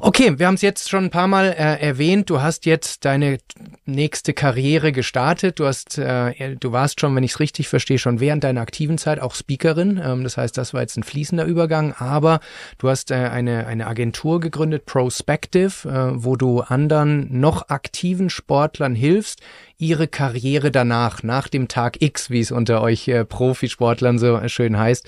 Okay, 0.00 0.38
wir 0.38 0.46
haben 0.46 0.54
es 0.54 0.62
jetzt 0.62 0.88
schon 0.88 1.04
ein 1.04 1.10
paar 1.10 1.28
Mal 1.28 1.46
äh, 1.46 1.80
erwähnt. 1.80 2.30
Du 2.30 2.40
hast 2.40 2.66
jetzt 2.66 3.04
deine 3.04 3.38
nächste 3.84 4.32
Karriere 4.32 4.92
gestartet. 4.92 5.58
Du 5.58 5.66
hast, 5.66 5.98
äh, 5.98 6.56
du 6.56 6.72
warst 6.72 7.00
schon, 7.00 7.14
wenn 7.14 7.24
ich 7.24 7.32
es 7.32 7.40
richtig 7.40 7.68
verstehe, 7.68 7.98
schon 7.98 8.20
während 8.20 8.44
deiner 8.44 8.60
aktiven 8.60 8.98
Zeit 8.98 9.20
auch 9.20 9.34
Speakerin. 9.34 10.00
Ähm, 10.04 10.24
das 10.24 10.36
heißt, 10.36 10.56
das 10.58 10.74
war 10.74 10.80
jetzt 10.80 10.96
ein 10.96 11.02
fließender 11.02 11.44
Übergang. 11.44 11.92
Aber 11.92 12.40
du 12.78 12.88
hast 12.88 13.10
äh, 13.10 13.14
eine 13.14 13.66
eine 13.66 13.86
Agentur 13.86 14.40
gegründet, 14.40 14.86
Prospective, 14.86 15.88
äh, 15.88 16.24
wo 16.24 16.36
du 16.36 16.60
anderen 16.60 17.40
noch 17.40 17.68
aktiven 17.68 18.30
Sportlern 18.30 18.94
hilfst, 18.94 19.40
ihre 19.78 20.08
Karriere 20.08 20.70
danach, 20.70 21.22
nach 21.22 21.48
dem 21.48 21.68
Tag 21.68 22.00
X, 22.00 22.30
wie 22.30 22.40
es 22.40 22.50
unter 22.50 22.82
euch 22.82 23.08
äh, 23.08 23.24
Profisportlern 23.24 24.18
so 24.18 24.40
schön 24.48 24.78
heißt 24.78 25.06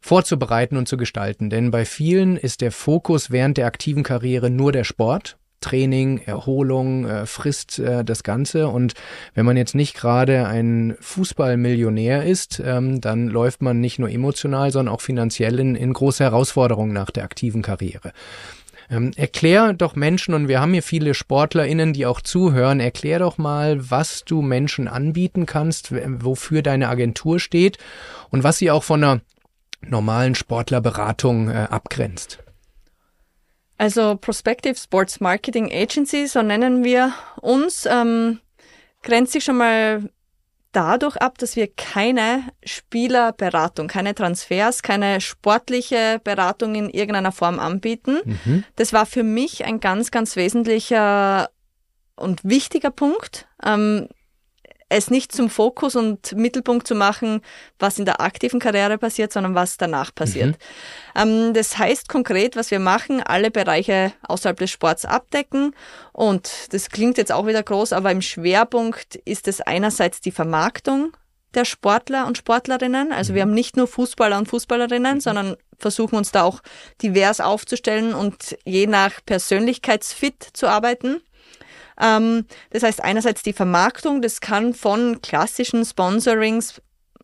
vorzubereiten 0.00 0.76
und 0.76 0.88
zu 0.88 0.96
gestalten. 0.96 1.50
Denn 1.50 1.70
bei 1.70 1.84
vielen 1.84 2.36
ist 2.36 2.60
der 2.60 2.72
Fokus 2.72 3.30
während 3.30 3.56
der 3.56 3.66
aktiven 3.66 4.02
Karriere 4.02 4.50
nur 4.50 4.72
der 4.72 4.84
Sport. 4.84 5.36
Training, 5.60 6.18
Erholung, 6.18 7.04
äh, 7.06 7.26
frisst 7.26 7.80
äh, 7.80 8.04
das 8.04 8.22
Ganze. 8.22 8.68
Und 8.68 8.94
wenn 9.34 9.44
man 9.44 9.56
jetzt 9.56 9.74
nicht 9.74 9.96
gerade 9.96 10.46
ein 10.46 10.96
Fußballmillionär 11.00 12.24
ist, 12.24 12.62
ähm, 12.64 13.00
dann 13.00 13.26
läuft 13.26 13.60
man 13.60 13.80
nicht 13.80 13.98
nur 13.98 14.08
emotional, 14.08 14.70
sondern 14.70 14.94
auch 14.94 15.00
finanziell 15.00 15.58
in, 15.58 15.74
in 15.74 15.92
große 15.92 16.22
Herausforderungen 16.22 16.92
nach 16.92 17.10
der 17.10 17.24
aktiven 17.24 17.62
Karriere. 17.62 18.12
Ähm, 18.90 19.10
erklär 19.16 19.74
doch 19.74 19.96
Menschen, 19.96 20.32
und 20.32 20.48
wir 20.48 20.60
haben 20.60 20.72
hier 20.72 20.82
viele 20.82 21.12
SportlerInnen, 21.12 21.92
die 21.92 22.06
auch 22.06 22.20
zuhören, 22.20 22.80
erklär 22.80 23.18
doch 23.18 23.36
mal, 23.36 23.90
was 23.90 24.24
du 24.24 24.40
Menschen 24.40 24.88
anbieten 24.88 25.44
kannst, 25.44 25.92
wofür 25.92 26.62
deine 26.62 26.88
Agentur 26.88 27.38
steht 27.38 27.78
und 28.30 28.44
was 28.44 28.58
sie 28.58 28.70
auch 28.70 28.84
von 28.84 29.04
einer 29.04 29.20
normalen 29.80 30.34
Sportlerberatung 30.34 31.50
äh, 31.50 31.66
abgrenzt? 31.70 32.38
Also 33.78 34.16
Prospective 34.16 34.74
Sports 34.76 35.20
Marketing 35.20 35.70
Agency, 35.72 36.26
so 36.26 36.42
nennen 36.42 36.82
wir 36.82 37.12
uns, 37.40 37.86
ähm, 37.86 38.40
grenzt 39.02 39.32
sich 39.32 39.44
schon 39.44 39.56
mal 39.56 40.10
dadurch 40.72 41.16
ab, 41.16 41.38
dass 41.38 41.56
wir 41.56 41.68
keine 41.68 42.42
Spielerberatung, 42.64 43.88
keine 43.88 44.14
Transfers, 44.14 44.82
keine 44.82 45.20
sportliche 45.20 46.20
Beratung 46.22 46.74
in 46.74 46.90
irgendeiner 46.90 47.32
Form 47.32 47.58
anbieten. 47.58 48.18
Mhm. 48.24 48.64
Das 48.76 48.92
war 48.92 49.06
für 49.06 49.22
mich 49.22 49.64
ein 49.64 49.80
ganz, 49.80 50.10
ganz 50.10 50.36
wesentlicher 50.36 51.50
und 52.16 52.44
wichtiger 52.44 52.90
Punkt. 52.90 53.48
Ähm, 53.64 54.08
es 54.88 55.10
nicht 55.10 55.32
zum 55.32 55.50
Fokus 55.50 55.96
und 55.96 56.32
Mittelpunkt 56.32 56.86
zu 56.86 56.94
machen, 56.94 57.42
was 57.78 57.98
in 57.98 58.04
der 58.04 58.20
aktiven 58.20 58.58
Karriere 58.58 58.98
passiert, 58.98 59.32
sondern 59.32 59.54
was 59.54 59.76
danach 59.76 60.14
passiert. 60.14 60.58
Mhm. 61.14 61.48
Ähm, 61.48 61.54
das 61.54 61.76
heißt 61.78 62.08
konkret, 62.08 62.56
was 62.56 62.70
wir 62.70 62.78
machen, 62.80 63.22
alle 63.22 63.50
Bereiche 63.50 64.12
außerhalb 64.26 64.58
des 64.58 64.70
Sports 64.70 65.04
abdecken. 65.04 65.74
Und 66.12 66.72
das 66.72 66.88
klingt 66.88 67.18
jetzt 67.18 67.32
auch 67.32 67.46
wieder 67.46 67.62
groß, 67.62 67.92
aber 67.92 68.10
im 68.10 68.22
Schwerpunkt 68.22 69.16
ist 69.16 69.48
es 69.48 69.60
einerseits 69.60 70.20
die 70.20 70.32
Vermarktung 70.32 71.12
der 71.54 71.64
Sportler 71.64 72.26
und 72.26 72.38
Sportlerinnen. 72.38 73.12
Also 73.12 73.34
wir 73.34 73.44
mhm. 73.44 73.50
haben 73.50 73.54
nicht 73.54 73.76
nur 73.76 73.86
Fußballer 73.86 74.38
und 74.38 74.48
Fußballerinnen, 74.48 75.16
mhm. 75.16 75.20
sondern 75.20 75.56
versuchen 75.78 76.16
uns 76.16 76.32
da 76.32 76.42
auch 76.42 76.60
divers 77.02 77.40
aufzustellen 77.40 78.14
und 78.14 78.56
je 78.64 78.86
nach 78.86 79.20
Persönlichkeitsfit 79.24 80.48
zu 80.52 80.66
arbeiten. 80.66 81.20
Ähm, 82.00 82.46
das 82.70 82.82
heißt 82.82 83.02
einerseits 83.02 83.42
die 83.42 83.52
Vermarktung, 83.52 84.22
das 84.22 84.40
kann 84.40 84.74
von 84.74 85.20
klassischen 85.22 85.84
Sponsorings 85.84 86.80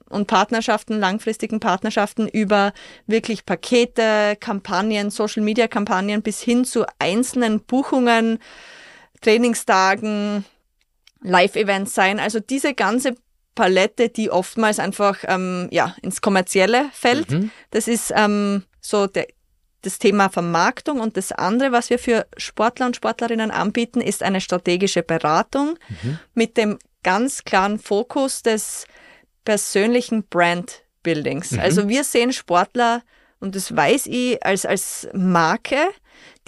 und 0.09 0.27
Partnerschaften, 0.27 0.99
langfristigen 0.99 1.61
Partnerschaften 1.61 2.29
über 2.29 2.73
wirklich 3.07 3.47
Pakete, 3.47 4.37
Kampagnen, 4.39 5.11
Social-Media-Kampagnen 5.11 6.23
bis 6.23 6.41
hin 6.41 6.65
zu 6.65 6.85
einzelnen 6.99 7.61
Buchungen, 7.61 8.39
Trainingstagen, 9.21 10.45
Live-Events 11.23 11.95
sein. 11.95 12.21
Also 12.21 12.39
diese 12.39 12.75
ganze 12.75 13.17
Palette, 13.55 14.09
die 14.09 14.31
oftmals 14.31 14.79
einfach 14.79 15.19
ähm, 15.27 15.69
ja, 15.71 15.95
ins 16.03 16.21
Kommerzielle 16.21 16.87
fällt. 16.93 17.31
Mhm. 17.31 17.51
Das 17.71 17.89
ist 17.89 18.13
ähm, 18.15 18.65
so 18.81 19.07
der, 19.07 19.27
das 19.87 19.99
Thema 19.99 20.29
Vermarktung. 20.29 21.01
Und 21.01 21.17
das 21.17 21.33
andere, 21.33 21.73
was 21.73 21.91
wir 21.91 21.99
für 21.99 22.27
Sportler 22.37 22.87
und 22.87 22.97
Sportlerinnen 22.97 23.51
anbieten, 23.51 24.01
ist 24.01 24.23
eine 24.23 24.41
strategische 24.41 25.03
Beratung 25.03 25.79
mhm. 26.03 26.19
mit 26.35 26.57
dem 26.57 26.79
ganz 27.03 27.45
klaren 27.45 27.79
Fokus 27.79 28.43
des 28.43 28.87
persönlichen 29.45 30.25
Brand-Buildings. 30.25 31.53
Mhm. 31.53 31.61
Also 31.61 31.89
wir 31.89 32.05
sehen 32.05 32.33
Sportler, 32.33 33.03
und 33.41 33.55
das 33.55 33.75
weiß 33.77 34.07
ich, 34.07 34.45
als, 34.45 34.65
als 34.65 35.09
Marke, 35.13 35.79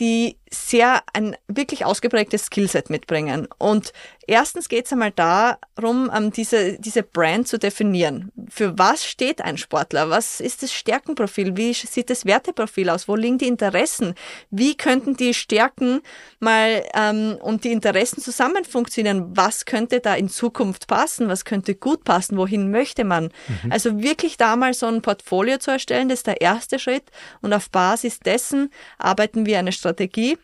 die 0.00 0.38
sehr 0.50 1.02
ein 1.12 1.36
wirklich 1.48 1.84
ausgeprägtes 1.84 2.46
Skillset 2.46 2.88
mitbringen. 2.88 3.48
Und 3.58 3.92
erstens 4.26 4.68
geht 4.68 4.86
es 4.86 4.92
einmal 4.92 5.10
darum, 5.10 6.10
ähm, 6.14 6.30
diese, 6.30 6.78
diese 6.78 7.02
Brand 7.02 7.48
zu 7.48 7.58
definieren. 7.58 8.30
Für 8.48 8.78
was 8.78 9.04
steht 9.04 9.42
ein 9.42 9.58
Sportler? 9.58 10.08
Was 10.10 10.40
ist 10.40 10.62
das 10.62 10.72
Stärkenprofil? 10.72 11.56
Wie 11.56 11.72
sieht 11.72 12.10
das 12.10 12.24
Werteprofil 12.24 12.90
aus? 12.90 13.08
Wo 13.08 13.16
liegen 13.16 13.38
die 13.38 13.48
Interessen? 13.48 14.14
Wie 14.50 14.76
könnten 14.76 15.16
die 15.16 15.34
Stärken 15.34 16.00
mal 16.38 16.84
ähm, 16.94 17.38
und 17.40 17.64
die 17.64 17.72
Interessen 17.72 18.22
zusammen 18.22 18.64
funktionieren? 18.64 19.36
Was 19.36 19.64
könnte 19.64 20.00
da 20.00 20.14
in 20.14 20.28
Zukunft 20.28 20.86
passen? 20.86 21.28
Was 21.28 21.44
könnte 21.44 21.74
gut 21.74 22.04
passen? 22.04 22.36
Wohin 22.38 22.70
möchte 22.70 23.04
man? 23.04 23.32
Mhm. 23.64 23.72
Also 23.72 24.00
wirklich 24.00 24.36
da 24.36 24.54
mal 24.54 24.74
so 24.74 24.86
ein 24.86 25.02
Portfolio 25.02 25.58
zu 25.58 25.72
erstellen, 25.72 26.08
das 26.08 26.20
ist 26.20 26.26
der 26.28 26.40
erste 26.40 26.78
Schritt. 26.78 27.04
Und 27.40 27.52
auf 27.52 27.70
Basis 27.70 28.20
dessen 28.20 28.70
arbeiten 28.98 29.44
wir 29.44 29.58
eine 29.58 29.72
Strategie 29.72 30.35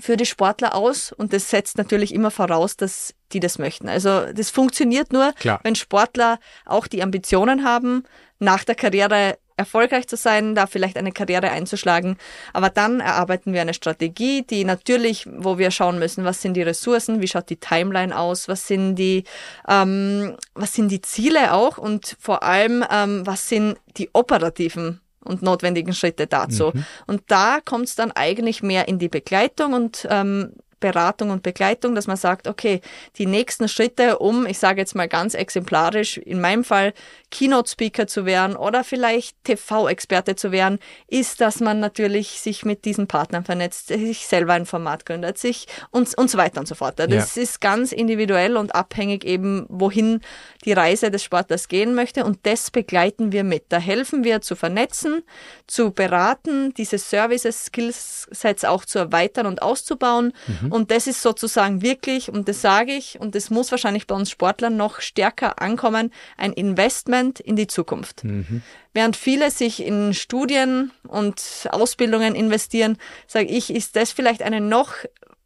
für 0.00 0.16
die 0.16 0.26
Sportler 0.26 0.74
aus 0.74 1.12
und 1.12 1.32
das 1.32 1.50
setzt 1.50 1.78
natürlich 1.78 2.14
immer 2.14 2.30
voraus, 2.30 2.76
dass 2.76 3.14
die 3.32 3.40
das 3.40 3.58
möchten. 3.58 3.88
Also 3.88 4.32
das 4.32 4.50
funktioniert 4.50 5.12
nur, 5.12 5.32
Klar. 5.32 5.60
wenn 5.62 5.74
Sportler 5.74 6.38
auch 6.64 6.86
die 6.86 7.02
Ambitionen 7.02 7.64
haben, 7.64 8.04
nach 8.38 8.64
der 8.64 8.74
Karriere 8.74 9.38
erfolgreich 9.58 10.06
zu 10.06 10.16
sein, 10.16 10.54
da 10.54 10.66
vielleicht 10.66 10.96
eine 10.96 11.12
Karriere 11.12 11.50
einzuschlagen. 11.50 12.16
Aber 12.52 12.70
dann 12.70 13.00
erarbeiten 13.00 13.52
wir 13.52 13.60
eine 13.60 13.74
Strategie, 13.74 14.42
die 14.42 14.64
natürlich, 14.64 15.26
wo 15.30 15.58
wir 15.58 15.70
schauen 15.70 15.98
müssen, 15.98 16.24
was 16.24 16.40
sind 16.40 16.54
die 16.54 16.62
Ressourcen, 16.62 17.20
wie 17.20 17.28
schaut 17.28 17.50
die 17.50 17.56
Timeline 17.56 18.16
aus, 18.16 18.48
was 18.48 18.66
sind 18.66 18.94
die, 18.94 19.24
ähm, 19.68 20.36
was 20.54 20.74
sind 20.74 20.90
die 20.90 21.02
Ziele 21.02 21.52
auch 21.52 21.76
und 21.76 22.16
vor 22.20 22.44
allem, 22.44 22.84
ähm, 22.90 23.26
was 23.26 23.48
sind 23.48 23.76
die 23.96 24.10
operativen 24.12 25.00
und 25.28 25.42
notwendigen 25.42 25.94
Schritte 25.94 26.26
dazu. 26.26 26.72
Mhm. 26.74 26.84
Und 27.06 27.22
da 27.28 27.58
kommt 27.64 27.86
es 27.86 27.94
dann 27.94 28.12
eigentlich 28.12 28.62
mehr 28.62 28.88
in 28.88 28.98
die 28.98 29.08
Begleitung 29.08 29.74
und 29.74 30.06
ähm, 30.10 30.52
Beratung 30.80 31.30
und 31.30 31.42
Begleitung, 31.42 31.94
dass 31.94 32.06
man 32.06 32.16
sagt, 32.16 32.46
okay, 32.46 32.80
die 33.16 33.26
nächsten 33.26 33.68
Schritte, 33.68 34.18
um, 34.18 34.46
ich 34.46 34.58
sage 34.58 34.80
jetzt 34.80 34.94
mal 34.94 35.08
ganz 35.08 35.34
exemplarisch, 35.34 36.18
in 36.18 36.40
meinem 36.40 36.64
Fall 36.64 36.94
Keynote-Speaker 37.30 38.06
zu 38.06 38.24
werden 38.24 38.56
oder 38.56 38.84
vielleicht 38.84 39.36
TV-Experte 39.44 40.34
zu 40.34 40.50
werden, 40.50 40.78
ist, 41.08 41.40
dass 41.40 41.60
man 41.60 41.78
natürlich 41.80 42.40
sich 42.40 42.64
mit 42.64 42.84
diesen 42.84 43.06
Partnern 43.06 43.44
vernetzt, 43.44 43.88
sich 43.88 44.26
selber 44.26 44.54
ein 44.54 44.66
Format 44.66 45.04
gründet, 45.04 45.38
sich 45.38 45.66
und, 45.90 46.16
und 46.16 46.30
so 46.30 46.38
weiter 46.38 46.60
und 46.60 46.66
so 46.66 46.74
fort. 46.74 46.98
Das 46.98 47.34
ja. 47.34 47.42
ist 47.42 47.60
ganz 47.60 47.92
individuell 47.92 48.56
und 48.56 48.74
abhängig 48.74 49.24
eben, 49.24 49.66
wohin 49.68 50.20
die 50.64 50.72
Reise 50.72 51.10
des 51.10 51.22
Sportlers 51.22 51.68
gehen 51.68 51.94
möchte 51.94 52.24
und 52.24 52.38
das 52.44 52.70
begleiten 52.70 53.32
wir 53.32 53.44
mit. 53.44 53.64
Da 53.68 53.78
helfen 53.78 54.24
wir 54.24 54.40
zu 54.40 54.56
vernetzen, 54.56 55.22
zu 55.66 55.90
beraten, 55.90 56.72
diese 56.74 56.98
Services, 56.98 57.66
Skillsets 57.66 58.64
auch 58.64 58.84
zu 58.84 58.98
erweitern 58.98 59.46
und 59.46 59.60
auszubauen. 59.60 60.32
Mhm. 60.62 60.72
Und 60.72 60.90
das 60.90 61.06
ist 61.06 61.22
sozusagen 61.22 61.82
wirklich, 61.82 62.30
und 62.30 62.48
das 62.48 62.62
sage 62.62 62.92
ich, 62.92 63.20
und 63.20 63.34
das 63.34 63.50
muss 63.50 63.70
wahrscheinlich 63.70 64.06
bei 64.06 64.14
uns 64.14 64.30
Sportlern 64.30 64.76
noch 64.76 65.00
stärker 65.00 65.60
ankommen, 65.60 66.12
ein 66.36 66.52
Investment 66.52 67.17
in 67.20 67.56
die 67.56 67.66
Zukunft. 67.66 68.24
Mhm. 68.24 68.62
Während 68.94 69.16
viele 69.16 69.50
sich 69.50 69.84
in 69.84 70.14
Studien 70.14 70.92
und 71.06 71.68
Ausbildungen 71.70 72.34
investieren, 72.34 72.96
sage 73.26 73.46
ich, 73.46 73.72
ist 73.74 73.96
das 73.96 74.12
vielleicht 74.12 74.42
eine 74.42 74.60
noch 74.60 74.94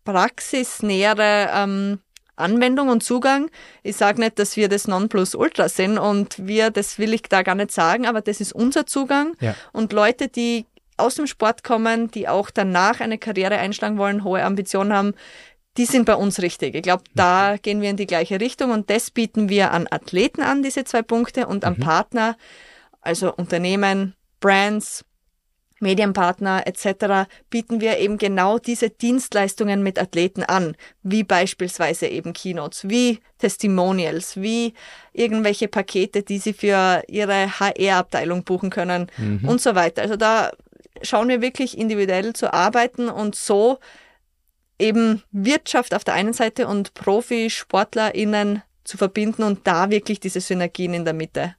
praxisnähere 0.05 1.51
ähm, 1.55 1.99
Anwendung 2.36 2.89
und 2.89 3.03
Zugang. 3.03 3.51
Ich 3.82 3.97
sage 3.97 4.20
nicht, 4.20 4.39
dass 4.39 4.57
wir 4.57 4.69
das 4.69 4.89
Nonplusultra 4.89 5.69
sind 5.69 5.99
und 5.99 6.47
wir, 6.47 6.70
das 6.70 6.99
will 6.99 7.12
ich 7.15 7.23
da 7.23 7.43
gar 7.43 7.55
nicht 7.55 7.73
sagen, 7.73 8.07
aber 8.07 8.20
das 8.20 8.40
ist 8.40 8.53
unser 8.53 8.86
Zugang. 8.86 9.35
Ja. 9.40 9.55
Und 9.73 9.93
Leute, 9.93 10.28
die 10.28 10.66
aus 10.97 11.15
dem 11.16 11.27
Sport 11.27 11.65
kommen, 11.65 12.11
die 12.11 12.28
auch 12.28 12.51
danach 12.51 13.01
eine 13.01 13.19
Karriere 13.19 13.59
einschlagen 13.59 13.99
wollen, 13.99 14.24
hohe 14.24 14.43
Ambitionen 14.43 14.93
haben, 14.93 15.15
die 15.77 15.86
sind 15.86 16.05
bei 16.05 16.15
uns 16.15 16.40
richtig. 16.40 16.74
Ich 16.74 16.82
glaube, 16.82 17.05
da 17.15 17.57
gehen 17.61 17.81
wir 17.81 17.90
in 17.90 17.97
die 17.97 18.07
gleiche 18.07 18.40
Richtung 18.40 18.70
und 18.73 18.90
das 18.90 19.11
bieten 19.11 19.49
wir 19.49 19.70
an 19.73 19.86
Athleten 19.90 20.43
an, 20.43 20.62
diese 20.62 20.85
zwei 20.85 21.03
Punkte, 21.03 21.47
und 21.47 21.65
an 21.65 21.77
mhm. 21.78 21.82
Partner, 21.82 22.36
also 23.01 23.35
Unternehmen, 23.35 24.15
Brands, 24.40 25.05
Medienpartner 25.82 26.66
etc. 26.66 27.28
bieten 27.51 27.81
wir 27.81 27.99
eben 27.99 28.16
genau 28.16 28.59
diese 28.59 28.89
Dienstleistungen 28.89 29.82
mit 29.82 29.99
Athleten 29.99 30.44
an, 30.44 30.77
wie 31.03 31.24
beispielsweise 31.24 32.07
eben 32.07 32.32
Keynotes, 32.32 32.89
wie 32.89 33.19
Testimonials, 33.39 34.40
wie 34.40 34.74
irgendwelche 35.12 35.69
Pakete, 35.69 36.23
die 36.23 36.39
sie 36.39 36.53
für 36.53 37.03
ihre 37.09 37.59
HR-Abteilung 37.59 38.44
buchen 38.44 38.70
können 38.70 39.11
mhm. 39.19 39.49
und 39.49 39.61
so 39.61 39.74
weiter. 39.74 40.03
Also 40.03 40.16
da 40.16 40.53
schauen 41.03 41.28
wir 41.28 41.43
wirklich 41.43 41.77
individuell 41.77 42.32
zu 42.32 42.53
arbeiten 42.53 43.09
und 43.09 43.35
so 43.35 43.78
eben 44.82 45.22
Wirtschaft 45.30 45.94
auf 45.94 46.04
der 46.04 46.14
einen 46.14 46.32
Seite 46.32 46.66
und 46.66 46.94
Profisportlerinnen 46.94 48.62
zu 48.84 48.98
verbinden 48.98 49.44
und 49.44 49.66
da 49.66 49.90
wirklich 49.90 50.20
diese 50.20 50.40
Synergien 50.40 50.92
in 50.92 51.04
der 51.04 51.14
Mitte 51.14 51.54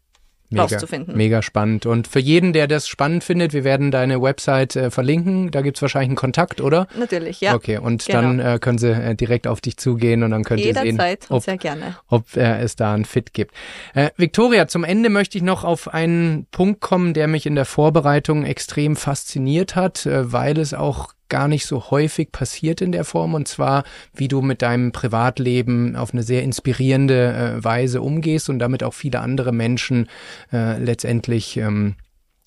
mega, 0.53 0.63
rauszufinden. 0.63 1.17
Mega 1.17 1.41
spannend. 1.41 1.85
Und 1.85 2.07
für 2.07 2.19
jeden, 2.19 2.53
der 2.53 2.67
das 2.67 2.87
spannend 2.87 3.23
findet, 3.23 3.53
wir 3.53 3.63
werden 3.63 3.91
deine 3.91 4.21
Website 4.21 4.75
äh, 4.75 4.91
verlinken. 4.91 5.51
Da 5.51 5.61
gibt 5.61 5.77
es 5.77 5.81
wahrscheinlich 5.81 6.09
einen 6.09 6.15
Kontakt, 6.15 6.61
oder? 6.61 6.87
Natürlich, 6.97 7.41
ja. 7.41 7.55
Okay, 7.55 7.77
und 7.77 8.05
genau. 8.05 8.21
dann 8.21 8.39
äh, 8.39 8.59
können 8.59 8.77
sie 8.77 8.91
äh, 8.91 9.15
direkt 9.15 9.47
auf 9.47 9.61
dich 9.61 9.77
zugehen 9.77 10.23
und 10.23 10.31
dann 10.31 10.43
könnt 10.43 10.61
Jederzeit 10.61 10.85
ihr 10.85 10.97
sehen, 10.97 11.17
ob, 11.29 11.43
sehr 11.43 11.57
gerne. 11.57 11.97
ob 12.07 12.35
äh, 12.35 12.59
es 12.59 12.75
da 12.75 12.93
ein 12.93 13.05
Fit 13.05 13.33
gibt. 13.33 13.53
Äh, 13.93 14.09
Victoria, 14.17 14.67
zum 14.67 14.83
Ende 14.83 15.09
möchte 15.09 15.37
ich 15.37 15.43
noch 15.43 15.63
auf 15.63 15.93
einen 15.93 16.45
Punkt 16.51 16.81
kommen, 16.81 17.13
der 17.13 17.27
mich 17.27 17.45
in 17.45 17.55
der 17.55 17.65
Vorbereitung 17.65 18.45
extrem 18.45 18.95
fasziniert 18.95 19.75
hat, 19.75 20.05
äh, 20.05 20.31
weil 20.31 20.57
es 20.57 20.73
auch 20.73 21.13
gar 21.33 21.47
nicht 21.47 21.65
so 21.65 21.89
häufig 21.89 22.31
passiert 22.31 22.79
in 22.79 22.91
der 22.91 23.05
Form 23.05 23.33
und 23.33 23.47
zwar, 23.47 23.85
wie 24.13 24.27
du 24.27 24.43
mit 24.43 24.61
deinem 24.61 24.91
Privatleben 24.91 25.95
auf 25.95 26.13
eine 26.13 26.21
sehr 26.21 26.43
inspirierende 26.43 27.33
äh, 27.33 27.63
Weise 27.63 28.03
umgehst 28.03 28.49
und 28.49 28.59
damit 28.59 28.83
auch 28.83 28.93
viele 28.93 29.19
andere 29.19 29.51
Menschen 29.51 30.09
äh, 30.51 30.77
letztendlich 30.77 31.57
ähm, 31.57 31.95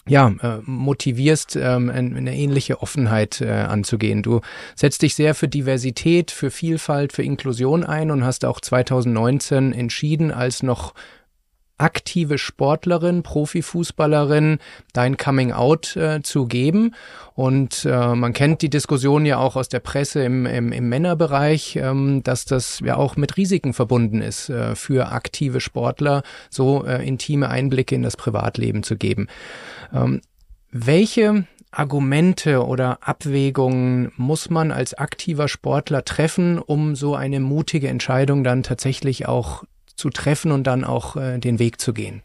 ja, 0.08 0.32
äh, 0.40 0.58
motivierst, 0.62 1.56
ähm, 1.56 1.90
eine 1.90 2.36
ähnliche 2.36 2.80
Offenheit 2.80 3.40
äh, 3.40 3.50
anzugehen. 3.50 4.22
Du 4.22 4.40
setzt 4.76 5.02
dich 5.02 5.16
sehr 5.16 5.34
für 5.34 5.48
Diversität, 5.48 6.30
für 6.30 6.52
Vielfalt, 6.52 7.12
für 7.12 7.24
Inklusion 7.24 7.82
ein 7.82 8.12
und 8.12 8.24
hast 8.24 8.44
auch 8.44 8.60
2019 8.60 9.72
entschieden, 9.72 10.30
als 10.30 10.62
noch 10.62 10.94
aktive 11.78 12.38
Sportlerin, 12.38 13.22
Profifußballerin 13.22 14.58
dein 14.92 15.16
Coming 15.16 15.52
Out 15.52 15.96
äh, 15.96 16.22
zu 16.22 16.46
geben. 16.46 16.94
Und 17.34 17.84
äh, 17.84 18.14
man 18.14 18.32
kennt 18.32 18.62
die 18.62 18.70
Diskussion 18.70 19.26
ja 19.26 19.38
auch 19.38 19.56
aus 19.56 19.68
der 19.68 19.80
Presse 19.80 20.22
im, 20.22 20.46
im, 20.46 20.72
im 20.72 20.88
Männerbereich, 20.88 21.76
ähm, 21.76 22.22
dass 22.22 22.44
das 22.44 22.80
ja 22.80 22.96
auch 22.96 23.16
mit 23.16 23.36
Risiken 23.36 23.74
verbunden 23.74 24.22
ist, 24.22 24.48
äh, 24.48 24.74
für 24.74 25.12
aktive 25.12 25.60
Sportler 25.60 26.22
so 26.50 26.84
äh, 26.86 27.06
intime 27.06 27.48
Einblicke 27.48 27.94
in 27.94 28.02
das 28.02 28.16
Privatleben 28.16 28.82
zu 28.82 28.96
geben. 28.96 29.28
Ähm, 29.92 30.22
welche 30.70 31.46
Argumente 31.70 32.64
oder 32.64 32.98
Abwägungen 33.02 34.12
muss 34.16 34.48
man 34.48 34.72
als 34.72 34.94
aktiver 34.94 35.46
Sportler 35.46 36.04
treffen, 36.04 36.58
um 36.58 36.96
so 36.96 37.14
eine 37.14 37.40
mutige 37.40 37.88
Entscheidung 37.88 38.44
dann 38.44 38.62
tatsächlich 38.62 39.28
auch 39.28 39.64
zu 39.96 40.10
treffen 40.10 40.52
und 40.52 40.64
dann 40.64 40.84
auch 40.84 41.16
äh, 41.16 41.38
den 41.38 41.58
Weg 41.58 41.80
zu 41.80 41.92
gehen? 41.92 42.22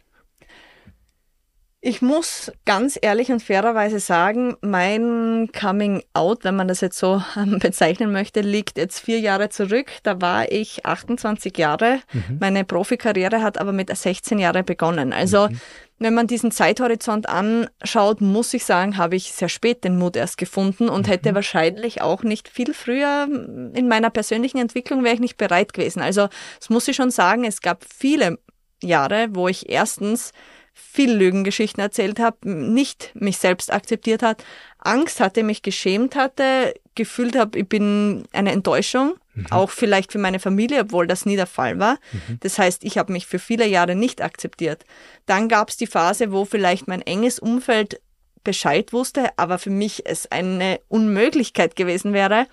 Ich 1.84 2.00
muss 2.00 2.52
ganz 2.64 2.96
ehrlich 3.02 3.32
und 3.32 3.42
fairerweise 3.42 3.98
sagen, 3.98 4.56
mein 4.60 5.50
Coming 5.50 6.04
Out, 6.14 6.44
wenn 6.44 6.54
man 6.54 6.68
das 6.68 6.80
jetzt 6.80 6.96
so 6.96 7.20
ähm, 7.36 7.58
bezeichnen 7.60 8.12
möchte, 8.12 8.40
liegt 8.40 8.78
jetzt 8.78 9.00
vier 9.00 9.18
Jahre 9.18 9.48
zurück. 9.48 9.90
Da 10.04 10.20
war 10.20 10.52
ich 10.52 10.86
28 10.86 11.58
Jahre. 11.58 11.98
Mhm. 12.12 12.38
Meine 12.38 12.64
Profikarriere 12.64 13.42
hat 13.42 13.58
aber 13.58 13.72
mit 13.72 13.94
16 13.94 14.38
Jahren 14.38 14.64
begonnen. 14.64 15.12
Also 15.12 15.48
mhm. 15.48 15.60
wenn 15.98 16.14
man 16.14 16.28
diesen 16.28 16.52
Zeithorizont 16.52 17.28
anschaut, 17.28 18.20
muss 18.20 18.54
ich 18.54 18.64
sagen, 18.64 18.96
habe 18.96 19.16
ich 19.16 19.32
sehr 19.32 19.48
spät 19.48 19.82
den 19.82 19.98
Mut 19.98 20.14
erst 20.14 20.38
gefunden 20.38 20.88
und 20.88 21.08
mhm. 21.08 21.10
hätte 21.10 21.34
wahrscheinlich 21.34 22.00
auch 22.00 22.22
nicht 22.22 22.48
viel 22.48 22.74
früher 22.74 23.26
in 23.74 23.88
meiner 23.88 24.10
persönlichen 24.10 24.58
Entwicklung 24.58 25.02
wäre 25.02 25.14
ich 25.14 25.20
nicht 25.20 25.36
bereit 25.36 25.72
gewesen. 25.72 26.00
Also 26.00 26.28
das 26.60 26.70
muss 26.70 26.86
ich 26.86 26.94
schon 26.94 27.10
sagen, 27.10 27.42
es 27.42 27.60
gab 27.60 27.84
viele 27.92 28.38
Jahre, 28.84 29.30
wo 29.32 29.48
ich 29.48 29.68
erstens 29.68 30.32
viel 30.74 31.12
Lügengeschichten 31.12 31.82
erzählt 31.82 32.18
habe, 32.18 32.48
nicht 32.48 33.12
mich 33.14 33.38
selbst 33.38 33.72
akzeptiert 33.72 34.22
hat, 34.22 34.44
Angst 34.78 35.20
hatte, 35.20 35.42
mich 35.42 35.62
geschämt 35.62 36.16
hatte, 36.16 36.74
gefühlt 36.94 37.36
habe, 37.36 37.58
ich 37.58 37.68
bin 37.68 38.24
eine 38.32 38.52
Enttäuschung, 38.52 39.14
mhm. 39.34 39.46
auch 39.50 39.70
vielleicht 39.70 40.12
für 40.12 40.18
meine 40.18 40.40
Familie, 40.40 40.80
obwohl 40.80 41.06
das 41.06 41.26
nie 41.26 41.36
der 41.36 41.46
Fall 41.46 41.78
war. 41.78 41.98
Mhm. 42.12 42.38
Das 42.40 42.58
heißt, 42.58 42.84
ich 42.84 42.98
habe 42.98 43.12
mich 43.12 43.26
für 43.26 43.38
viele 43.38 43.66
Jahre 43.66 43.94
nicht 43.94 44.22
akzeptiert. 44.22 44.84
Dann 45.26 45.48
gab 45.48 45.68
es 45.68 45.76
die 45.76 45.86
Phase, 45.86 46.32
wo 46.32 46.44
vielleicht 46.44 46.88
mein 46.88 47.02
enges 47.02 47.38
Umfeld 47.38 48.00
Bescheid 48.44 48.92
wusste, 48.92 49.30
aber 49.36 49.58
für 49.58 49.70
mich 49.70 50.04
es 50.06 50.30
eine 50.30 50.80
Unmöglichkeit 50.88 51.76
gewesen 51.76 52.12
wäre, 52.12 52.46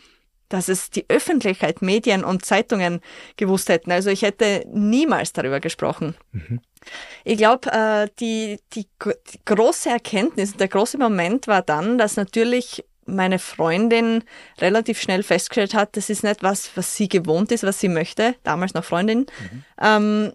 dass 0.50 0.68
es 0.68 0.90
die 0.90 1.06
Öffentlichkeit, 1.10 1.82
Medien 1.82 2.24
und 2.24 2.44
Zeitungen 2.44 3.02
gewusst 3.38 3.70
hätten. 3.70 3.91
Also 3.91 4.10
ich 4.10 4.24
hätte 4.24 4.66
niemals 4.72 5.32
darüber 5.32 5.60
gesprochen. 5.60 6.16
Mhm. 6.32 6.60
Ich 7.23 7.38
glaube, 7.38 7.72
äh, 7.72 8.07
die, 8.19 8.60
die, 8.73 8.88
die 9.34 9.39
große 9.45 9.89
Erkenntnis, 9.89 10.56
der 10.56 10.68
große 10.68 10.97
Moment 10.97 11.47
war 11.47 11.61
dann, 11.61 11.97
dass 11.97 12.15
natürlich 12.15 12.84
meine 13.06 13.39
Freundin 13.39 14.23
relativ 14.60 15.01
schnell 15.01 15.23
festgestellt 15.23 15.73
hat, 15.73 15.97
das 15.97 16.10
ist 16.10 16.23
nicht 16.23 16.43
was, 16.43 16.72
was 16.76 16.95
sie 16.95 17.10
gewohnt 17.10 17.51
ist, 17.51 17.64
was 17.64 17.80
sie 17.80 17.89
möchte, 17.89 18.35
damals 18.43 18.73
noch 18.73 18.84
Freundin. 18.84 19.19
Mhm. 19.19 19.64
Ähm, 19.81 20.34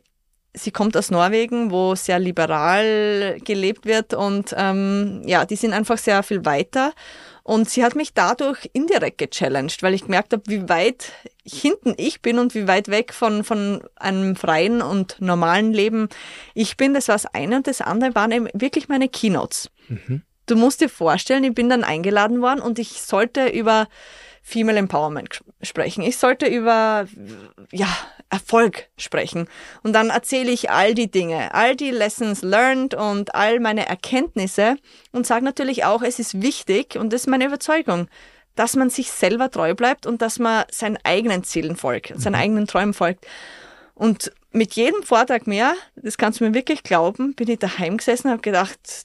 sie 0.55 0.71
kommt 0.71 0.97
aus 0.97 1.11
Norwegen, 1.11 1.71
wo 1.71 1.95
sehr 1.95 2.19
liberal 2.19 3.39
gelebt 3.45 3.87
wird 3.87 4.15
und 4.15 4.55
ähm, 4.57 5.23
ja, 5.27 5.45
die 5.45 5.57
sind 5.57 5.73
einfach 5.73 5.99
sehr 5.99 6.23
viel 6.23 6.45
weiter. 6.45 6.93
Und 7.43 7.69
sie 7.69 7.85
hat 7.85 7.95
mich 7.95 8.15
dadurch 8.15 8.71
indirekt 8.73 9.19
gechallenged, 9.19 9.83
weil 9.83 9.93
ich 9.93 10.05
gemerkt 10.05 10.33
habe, 10.33 10.43
wie 10.47 10.67
weit 10.71 11.13
hinten 11.45 11.93
ich 11.99 12.23
bin 12.23 12.39
und 12.39 12.55
wie 12.55 12.67
weit 12.67 12.89
weg 12.89 13.13
von, 13.13 13.45
von 13.45 13.83
einem 13.97 14.35
freien 14.35 14.81
und 14.81 15.21
normalen 15.21 15.75
Leben 15.75 16.09
ich 16.55 16.79
bin. 16.79 16.95
Das 16.95 17.09
war 17.09 17.17
das 17.17 17.27
eine 17.27 17.57
und 17.57 17.67
das 17.67 17.83
andere 17.83 18.15
waren 18.15 18.33
eben 18.33 18.49
wirklich 18.55 18.89
meine 18.89 19.11
Keynotes. 19.11 19.71
Mhm. 19.89 20.23
Du 20.47 20.57
musst 20.57 20.81
dir 20.81 20.89
vorstellen, 20.89 21.45
ich 21.45 21.55
bin 21.55 21.69
dann 21.69 21.85
eingeladen 21.85 22.41
worden 22.41 22.61
und 22.61 22.79
ich 22.79 23.03
sollte 23.03 23.49
über 23.49 23.89
Female 24.43 24.79
Empowerment 24.79 25.41
sprechen. 25.63 26.03
Ich 26.03 26.17
sollte 26.19 26.47
über 26.47 27.07
ja, 27.73 27.89
Erfolg 28.35 28.89
sprechen. 28.97 29.49
Und 29.85 29.93
dann 29.93 30.11
erzähle 30.11 30.51
ich 30.51 30.69
all 30.69 30.95
die 30.95 31.09
Dinge, 31.09 31.55
all 31.55 31.77
die 31.77 31.93
Lessons 31.93 32.43
learned 32.43 32.95
und 32.95 33.35
all 33.35 33.61
meine 33.61 33.87
Erkenntnisse 33.87 34.77
und 35.13 35.25
sage 35.25 35.45
natürlich 35.45 35.85
auch, 35.85 36.03
es 36.03 36.19
ist 36.19 36.43
wichtig 36.43 36.97
und 36.97 37.13
das 37.13 37.23
ist 37.23 37.27
meine 37.29 37.47
Überzeugung, 37.47 38.09
dass 38.57 38.75
man 38.75 38.91
sich 38.91 39.13
selber 39.13 39.53
treu 39.53 39.75
bleibt 39.75 40.05
und 40.05 40.21
dass 40.21 40.41
man 40.41 40.65
seinen 40.71 40.99
eigenen 41.05 41.45
Zielen 41.45 41.77
folgt, 41.77 42.13
seinen 42.21 42.33
mhm. 42.33 42.41
eigenen 42.41 42.67
Träumen 42.67 42.95
folgt. 42.95 43.25
Und 43.95 44.33
mit 44.51 44.75
jedem 44.75 45.05
Vortrag 45.05 45.47
mehr, 45.47 45.75
das 45.95 46.19
kannst 46.19 46.41
du 46.41 46.45
mir 46.45 46.55
wirklich 46.55 46.83
glauben, 46.83 47.35
bin 47.35 47.49
ich 47.49 47.61
daheim 47.61 47.99
gesessen 47.99 48.27
und 48.27 48.33
habe 48.33 48.43
gedacht, 48.43 49.05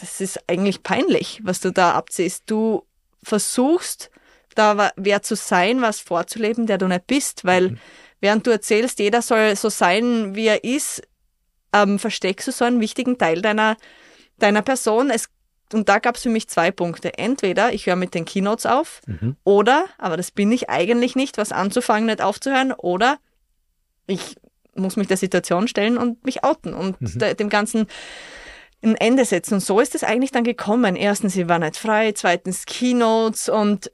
das 0.00 0.20
ist 0.22 0.48
eigentlich 0.48 0.82
peinlich, 0.82 1.40
was 1.42 1.60
du 1.60 1.70
da 1.70 1.92
abziehst. 1.92 2.44
Du 2.46 2.84
versuchst 3.22 4.10
da 4.54 4.90
wer 4.96 5.22
zu 5.22 5.36
sein, 5.36 5.80
was 5.82 6.00
vorzuleben, 6.00 6.66
der 6.66 6.78
du 6.78 6.88
nicht 6.88 7.06
bist, 7.06 7.44
weil 7.44 7.70
mhm. 7.70 7.78
Während 8.22 8.46
du 8.46 8.50
erzählst, 8.50 9.00
jeder 9.00 9.20
soll 9.20 9.54
so 9.56 9.68
sein, 9.68 10.34
wie 10.34 10.46
er 10.46 10.64
ist, 10.64 11.02
ähm, 11.74 11.98
versteckst 11.98 12.48
du 12.48 12.52
so 12.52 12.64
einen 12.64 12.80
wichtigen 12.80 13.18
Teil 13.18 13.42
deiner, 13.42 13.76
deiner 14.38 14.62
Person. 14.62 15.10
Es, 15.10 15.28
und 15.72 15.88
da 15.88 15.98
gab 15.98 16.16
es 16.16 16.22
für 16.22 16.28
mich 16.30 16.48
zwei 16.48 16.70
Punkte. 16.70 17.18
Entweder 17.18 17.72
ich 17.72 17.86
höre 17.86 17.96
mit 17.96 18.14
den 18.14 18.24
Keynotes 18.24 18.64
auf 18.64 19.00
mhm. 19.06 19.36
oder, 19.44 19.86
aber 19.98 20.16
das 20.16 20.30
bin 20.30 20.52
ich 20.52 20.70
eigentlich 20.70 21.16
nicht, 21.16 21.36
was 21.36 21.52
anzufangen, 21.52 22.06
nicht 22.06 22.22
aufzuhören, 22.22 22.72
oder 22.72 23.18
ich 24.06 24.36
muss 24.74 24.96
mich 24.96 25.08
der 25.08 25.16
Situation 25.16 25.68
stellen 25.68 25.98
und 25.98 26.24
mich 26.24 26.44
outen 26.44 26.74
und 26.74 27.00
mhm. 27.00 27.36
dem 27.36 27.48
Ganzen 27.48 27.86
ein 28.84 28.94
Ende 28.96 29.24
setzen. 29.24 29.54
Und 29.54 29.60
so 29.60 29.80
ist 29.80 29.94
es 29.94 30.04
eigentlich 30.04 30.32
dann 30.32 30.44
gekommen. 30.44 30.96
Erstens, 30.96 31.34
sie 31.34 31.48
war 31.48 31.58
nicht 31.58 31.76
frei, 31.76 32.12
zweitens 32.12 32.66
Keynotes 32.66 33.48
und 33.48 33.90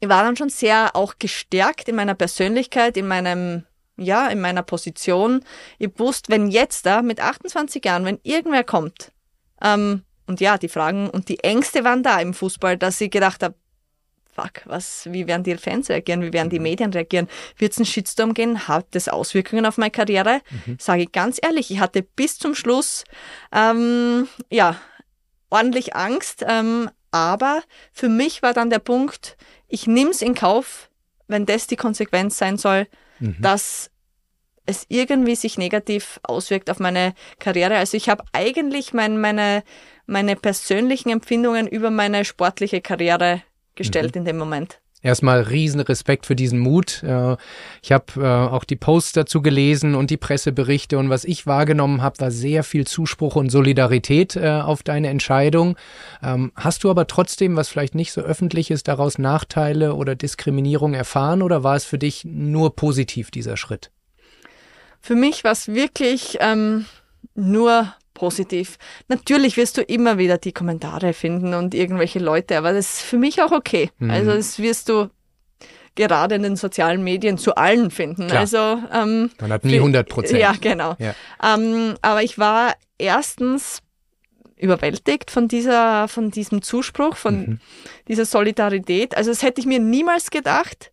ich 0.00 0.08
war 0.08 0.22
dann 0.22 0.36
schon 0.36 0.48
sehr 0.48 0.94
auch 0.94 1.14
gestärkt 1.18 1.88
in 1.88 1.96
meiner 1.96 2.14
Persönlichkeit, 2.14 2.96
in 2.96 3.08
meinem, 3.08 3.64
ja, 3.96 4.28
in 4.28 4.40
meiner 4.40 4.62
Position. 4.62 5.44
Ich 5.78 5.90
wusste, 5.98 6.32
wenn 6.32 6.48
jetzt 6.48 6.86
da 6.86 7.02
mit 7.02 7.20
28 7.20 7.84
Jahren, 7.84 8.04
wenn 8.04 8.20
irgendwer 8.22 8.64
kommt, 8.64 9.12
ähm, 9.62 10.02
und 10.26 10.40
ja, 10.40 10.56
die 10.56 10.68
Fragen 10.68 11.10
und 11.10 11.28
die 11.28 11.40
Ängste 11.40 11.84
waren 11.84 12.02
da 12.02 12.20
im 12.20 12.32
Fußball, 12.32 12.78
dass 12.78 13.00
ich 13.00 13.10
gedacht 13.10 13.42
habe, 13.42 13.54
fuck, 14.34 14.62
was, 14.64 15.06
wie 15.10 15.26
werden 15.26 15.42
die 15.42 15.56
Fans 15.56 15.90
reagieren, 15.90 16.22
wie 16.22 16.32
werden 16.32 16.48
die 16.48 16.58
mhm. 16.58 16.64
Medien 16.64 16.92
reagieren? 16.92 17.28
Wird 17.58 17.72
es 17.72 17.78
einen 17.78 17.86
Shitstorm 17.86 18.34
gehen? 18.34 18.66
Hat 18.66 18.86
das 18.92 19.08
Auswirkungen 19.08 19.66
auf 19.66 19.78
meine 19.78 19.90
Karriere? 19.90 20.40
Mhm. 20.66 20.76
Sage 20.80 21.02
ich 21.02 21.12
ganz 21.12 21.38
ehrlich, 21.42 21.70
ich 21.70 21.80
hatte 21.80 22.02
bis 22.02 22.38
zum 22.38 22.54
Schluss 22.54 23.04
ähm, 23.52 24.28
ja 24.50 24.76
ordentlich 25.50 25.94
Angst, 25.94 26.44
ähm, 26.48 26.90
aber 27.10 27.62
für 27.92 28.08
mich 28.08 28.42
war 28.42 28.54
dann 28.54 28.70
der 28.70 28.78
Punkt, 28.78 29.36
ich 29.72 29.86
nehme 29.86 30.10
es 30.10 30.22
in 30.22 30.34
Kauf, 30.34 30.90
wenn 31.28 31.46
das 31.46 31.66
die 31.66 31.76
Konsequenz 31.76 32.36
sein 32.36 32.58
soll, 32.58 32.86
mhm. 33.18 33.36
dass 33.40 33.90
es 34.66 34.84
irgendwie 34.88 35.34
sich 35.34 35.56
negativ 35.58 36.20
auswirkt 36.22 36.70
auf 36.70 36.78
meine 36.78 37.14
Karriere. 37.40 37.76
Also 37.76 37.96
ich 37.96 38.08
habe 38.08 38.22
eigentlich 38.32 38.92
mein, 38.92 39.18
meine, 39.18 39.64
meine 40.06 40.36
persönlichen 40.36 41.08
Empfindungen 41.08 41.66
über 41.66 41.90
meine 41.90 42.24
sportliche 42.24 42.80
Karriere 42.82 43.42
gestellt 43.74 44.14
mhm. 44.14 44.20
in 44.20 44.24
dem 44.26 44.38
Moment. 44.38 44.81
Erstmal 45.02 45.40
riesen 45.40 45.80
Respekt 45.80 46.26
für 46.26 46.36
diesen 46.36 46.60
Mut. 46.60 47.02
Äh, 47.02 47.36
ich 47.82 47.90
habe 47.90 48.04
äh, 48.16 48.24
auch 48.24 48.64
die 48.64 48.76
Posts 48.76 49.12
dazu 49.12 49.42
gelesen 49.42 49.94
und 49.94 50.10
die 50.10 50.16
Presseberichte 50.16 50.96
und 50.96 51.10
was 51.10 51.24
ich 51.24 51.46
wahrgenommen 51.46 52.02
habe, 52.02 52.20
war 52.20 52.30
sehr 52.30 52.62
viel 52.62 52.86
Zuspruch 52.86 53.34
und 53.34 53.50
Solidarität 53.50 54.36
äh, 54.36 54.48
auf 54.48 54.82
deine 54.82 55.08
Entscheidung. 55.08 55.76
Ähm, 56.22 56.52
hast 56.54 56.84
du 56.84 56.90
aber 56.90 57.08
trotzdem, 57.08 57.56
was 57.56 57.68
vielleicht 57.68 57.94
nicht 57.96 58.12
so 58.12 58.20
öffentlich 58.20 58.70
ist, 58.70 58.86
daraus 58.86 59.18
Nachteile 59.18 59.94
oder 59.94 60.14
Diskriminierung 60.14 60.94
erfahren 60.94 61.42
oder 61.42 61.64
war 61.64 61.74
es 61.74 61.84
für 61.84 61.98
dich 61.98 62.24
nur 62.24 62.76
positiv, 62.76 63.30
dieser 63.32 63.56
Schritt? 63.56 63.90
Für 65.00 65.16
mich 65.16 65.42
war 65.42 65.50
es 65.50 65.66
wirklich 65.66 66.38
ähm, 66.40 66.86
nur 67.34 67.92
positiv. 68.14 68.78
Natürlich 69.08 69.56
wirst 69.56 69.78
du 69.78 69.82
immer 69.82 70.18
wieder 70.18 70.38
die 70.38 70.52
Kommentare 70.52 71.12
finden 71.12 71.54
und 71.54 71.74
irgendwelche 71.74 72.18
Leute, 72.18 72.58
aber 72.58 72.72
das 72.72 72.94
ist 72.94 73.02
für 73.02 73.18
mich 73.18 73.42
auch 73.42 73.52
okay. 73.52 73.90
Mhm. 73.98 74.10
Also 74.10 74.32
das 74.32 74.58
wirst 74.58 74.88
du 74.88 75.08
gerade 75.94 76.34
in 76.34 76.42
den 76.42 76.56
sozialen 76.56 77.04
Medien 77.04 77.38
zu 77.38 77.54
allen 77.54 77.90
finden. 77.90 78.28
Klar. 78.28 78.40
Also 78.40 78.82
ähm, 78.92 79.30
man 79.40 79.52
hat 79.52 79.64
nie 79.64 79.76
100 79.76 80.08
Prozent. 80.08 80.40
Ja, 80.40 80.54
genau. 80.60 80.96
Ja. 80.98 81.14
Ähm, 81.42 81.94
aber 82.02 82.22
ich 82.22 82.38
war 82.38 82.74
erstens 82.98 83.82
überwältigt 84.56 85.30
von 85.30 85.48
dieser, 85.48 86.08
von 86.08 86.30
diesem 86.30 86.62
Zuspruch, 86.62 87.16
von 87.16 87.40
mhm. 87.40 87.60
dieser 88.08 88.24
Solidarität. 88.24 89.16
Also 89.16 89.30
das 89.30 89.42
hätte 89.42 89.60
ich 89.60 89.66
mir 89.66 89.80
niemals 89.80 90.30
gedacht. 90.30 90.92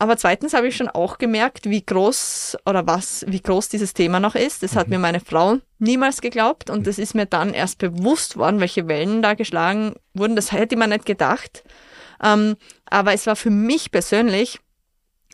Aber 0.00 0.16
zweitens 0.16 0.54
habe 0.54 0.66
ich 0.66 0.76
schon 0.76 0.88
auch 0.88 1.18
gemerkt, 1.18 1.68
wie 1.68 1.84
groß 1.84 2.56
oder 2.64 2.86
was, 2.86 3.22
wie 3.28 3.42
groß 3.42 3.68
dieses 3.68 3.92
Thema 3.92 4.18
noch 4.18 4.34
ist. 4.34 4.62
Das 4.62 4.74
hat 4.74 4.86
mhm. 4.86 4.94
mir 4.94 4.98
meine 5.00 5.20
Frau 5.20 5.58
niemals 5.78 6.22
geglaubt 6.22 6.70
und 6.70 6.86
das 6.86 6.98
ist 6.98 7.14
mir 7.14 7.26
dann 7.26 7.52
erst 7.52 7.76
bewusst 7.76 8.38
worden, 8.38 8.60
welche 8.60 8.88
Wellen 8.88 9.20
da 9.20 9.34
geschlagen 9.34 9.94
wurden. 10.14 10.36
Das 10.36 10.52
hätte 10.52 10.78
man 10.78 10.88
nicht 10.88 11.04
gedacht. 11.04 11.64
Ähm, 12.22 12.56
aber 12.86 13.12
es 13.12 13.26
war 13.26 13.36
für 13.36 13.50
mich 13.50 13.90
persönlich 13.90 14.60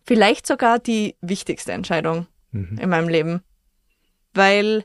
vielleicht 0.04 0.48
sogar 0.48 0.80
die 0.80 1.14
wichtigste 1.20 1.70
Entscheidung 1.70 2.26
mhm. 2.50 2.76
in 2.80 2.90
meinem 2.90 3.08
Leben, 3.08 3.44
weil 4.34 4.84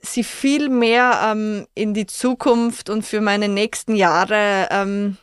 sie 0.00 0.24
viel 0.24 0.70
mehr 0.70 1.20
ähm, 1.32 1.66
in 1.74 1.92
die 1.92 2.06
Zukunft 2.06 2.88
und 2.88 3.02
für 3.02 3.20
meine 3.20 3.50
nächsten 3.50 3.94
Jahre 3.94 4.68
ähm, 4.70 5.18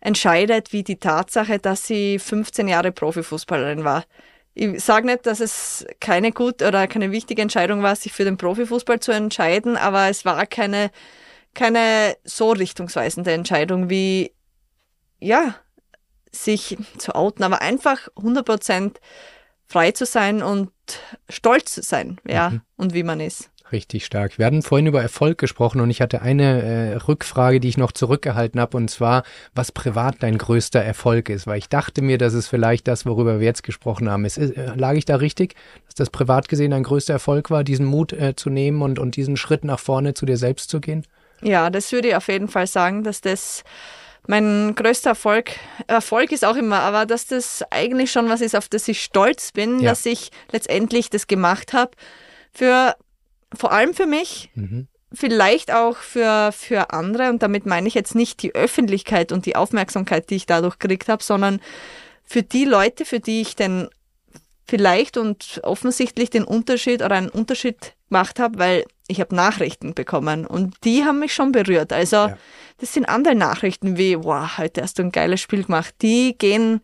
entscheidet 0.00 0.72
wie 0.72 0.82
die 0.82 0.98
Tatsache, 0.98 1.58
dass 1.58 1.86
sie 1.86 2.18
15 2.18 2.68
Jahre 2.68 2.92
Profifußballerin 2.92 3.84
war. 3.84 4.04
Ich 4.54 4.82
sage 4.82 5.06
nicht, 5.06 5.26
dass 5.26 5.40
es 5.40 5.86
keine 6.00 6.32
gute 6.32 6.66
oder 6.66 6.86
keine 6.88 7.12
wichtige 7.12 7.42
Entscheidung 7.42 7.82
war, 7.82 7.94
sich 7.94 8.12
für 8.12 8.24
den 8.24 8.36
Profifußball 8.36 9.00
zu 9.00 9.12
entscheiden, 9.12 9.76
aber 9.76 10.08
es 10.08 10.24
war 10.24 10.46
keine, 10.46 10.90
keine 11.54 12.16
so 12.24 12.50
richtungsweisende 12.50 13.32
Entscheidung 13.32 13.88
wie, 13.88 14.32
ja, 15.20 15.54
sich 16.32 16.76
zu 16.98 17.14
outen, 17.14 17.44
aber 17.44 17.62
einfach 17.62 18.08
100% 18.16 18.96
frei 19.66 19.92
zu 19.92 20.06
sein 20.06 20.42
und 20.42 20.70
stolz 21.28 21.74
zu 21.74 21.82
sein, 21.82 22.20
ja, 22.26 22.50
mhm. 22.50 22.60
und 22.76 22.94
wie 22.94 23.02
man 23.02 23.20
ist. 23.20 23.50
Richtig 23.70 24.06
stark. 24.06 24.38
Wir 24.38 24.46
hatten 24.46 24.62
vorhin 24.62 24.86
über 24.86 25.02
Erfolg 25.02 25.38
gesprochen 25.38 25.80
und 25.80 25.90
ich 25.90 26.00
hatte 26.00 26.22
eine 26.22 26.62
äh, 26.62 26.94
Rückfrage, 26.96 27.60
die 27.60 27.68
ich 27.68 27.76
noch 27.76 27.92
zurückgehalten 27.92 28.60
habe, 28.60 28.76
und 28.76 28.88
zwar, 28.90 29.24
was 29.54 29.72
privat 29.72 30.16
dein 30.20 30.38
größter 30.38 30.80
Erfolg 30.80 31.28
ist. 31.28 31.46
Weil 31.46 31.58
ich 31.58 31.68
dachte 31.68 32.00
mir, 32.00 32.16
dass 32.16 32.32
es 32.32 32.48
vielleicht 32.48 32.88
das, 32.88 33.04
worüber 33.04 33.40
wir 33.40 33.46
jetzt 33.46 33.62
gesprochen 33.62 34.10
haben. 34.10 34.24
Ist, 34.24 34.38
äh, 34.38 34.74
lag 34.74 34.94
ich 34.94 35.04
da 35.04 35.16
richtig, 35.16 35.54
dass 35.86 35.94
das 35.94 36.10
privat 36.10 36.48
gesehen 36.48 36.70
dein 36.70 36.82
größter 36.82 37.12
Erfolg 37.12 37.50
war, 37.50 37.62
diesen 37.62 37.84
Mut 37.84 38.12
äh, 38.12 38.34
zu 38.36 38.48
nehmen 38.48 38.80
und, 38.82 38.98
und 38.98 39.16
diesen 39.16 39.36
Schritt 39.36 39.64
nach 39.64 39.80
vorne 39.80 40.14
zu 40.14 40.24
dir 40.24 40.36
selbst 40.36 40.70
zu 40.70 40.80
gehen? 40.80 41.06
Ja, 41.42 41.70
das 41.70 41.92
würde 41.92 42.08
ich 42.08 42.16
auf 42.16 42.28
jeden 42.28 42.48
Fall 42.48 42.66
sagen, 42.66 43.04
dass 43.04 43.20
das 43.20 43.64
mein 44.26 44.74
größter 44.74 45.10
Erfolg, 45.10 45.52
Erfolg 45.86 46.32
ist 46.32 46.44
auch 46.44 46.56
immer, 46.56 46.80
aber 46.80 47.06
dass 47.06 47.26
das 47.26 47.64
eigentlich 47.70 48.12
schon 48.12 48.28
was 48.28 48.40
ist, 48.42 48.54
auf 48.54 48.68
das 48.68 48.86
ich 48.86 49.02
stolz 49.02 49.52
bin, 49.52 49.80
ja. 49.80 49.90
dass 49.90 50.04
ich 50.04 50.30
letztendlich 50.52 51.08
das 51.08 51.26
gemacht 51.26 51.72
habe. 51.72 51.92
Für, 52.52 52.94
vor 53.54 53.72
allem 53.72 53.94
für 53.94 54.06
mich, 54.06 54.50
mhm. 54.54 54.88
vielleicht 55.12 55.72
auch 55.72 55.96
für, 55.96 56.52
für 56.52 56.90
andere. 56.90 57.30
Und 57.30 57.42
damit 57.42 57.66
meine 57.66 57.88
ich 57.88 57.94
jetzt 57.94 58.14
nicht 58.14 58.42
die 58.42 58.54
Öffentlichkeit 58.54 59.32
und 59.32 59.46
die 59.46 59.56
Aufmerksamkeit, 59.56 60.30
die 60.30 60.36
ich 60.36 60.46
dadurch 60.46 60.78
gekriegt 60.78 61.08
habe, 61.08 61.22
sondern 61.22 61.60
für 62.24 62.42
die 62.42 62.64
Leute, 62.64 63.04
für 63.04 63.20
die 63.20 63.40
ich 63.40 63.56
den 63.56 63.88
vielleicht 64.66 65.16
und 65.16 65.60
offensichtlich 65.62 66.28
den 66.28 66.44
Unterschied 66.44 67.02
oder 67.02 67.14
einen 67.14 67.30
Unterschied 67.30 67.94
gemacht 68.10 68.38
habe, 68.38 68.58
weil 68.58 68.84
ich 69.06 69.20
habe 69.20 69.34
Nachrichten 69.34 69.94
bekommen 69.94 70.46
und 70.46 70.76
die 70.84 71.04
haben 71.04 71.20
mich 71.20 71.32
schon 71.32 71.52
berührt. 71.52 71.92
Also 71.92 72.16
ja. 72.16 72.38
das 72.76 72.92
sind 72.92 73.08
andere 73.08 73.34
Nachrichten 73.34 73.96
wie, 73.96 74.22
wow, 74.22 74.58
heute 74.58 74.82
hast 74.82 74.98
du 74.98 75.02
ein 75.02 75.12
geiles 75.12 75.40
Spiel 75.40 75.64
gemacht. 75.64 75.94
Die 76.02 76.36
gehen, 76.36 76.82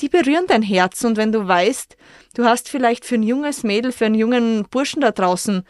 die 0.00 0.08
berühren 0.08 0.46
dein 0.46 0.62
Herz 0.62 1.04
und 1.04 1.16
wenn 1.16 1.32
du 1.32 1.46
weißt, 1.46 1.96
du 2.34 2.44
hast 2.44 2.68
vielleicht 2.68 3.04
für 3.04 3.16
ein 3.16 3.22
junges 3.22 3.62
Mädel, 3.62 3.92
für 3.92 4.06
einen 4.06 4.14
jungen 4.14 4.66
Burschen 4.70 5.00
da 5.00 5.10
draußen 5.10 5.64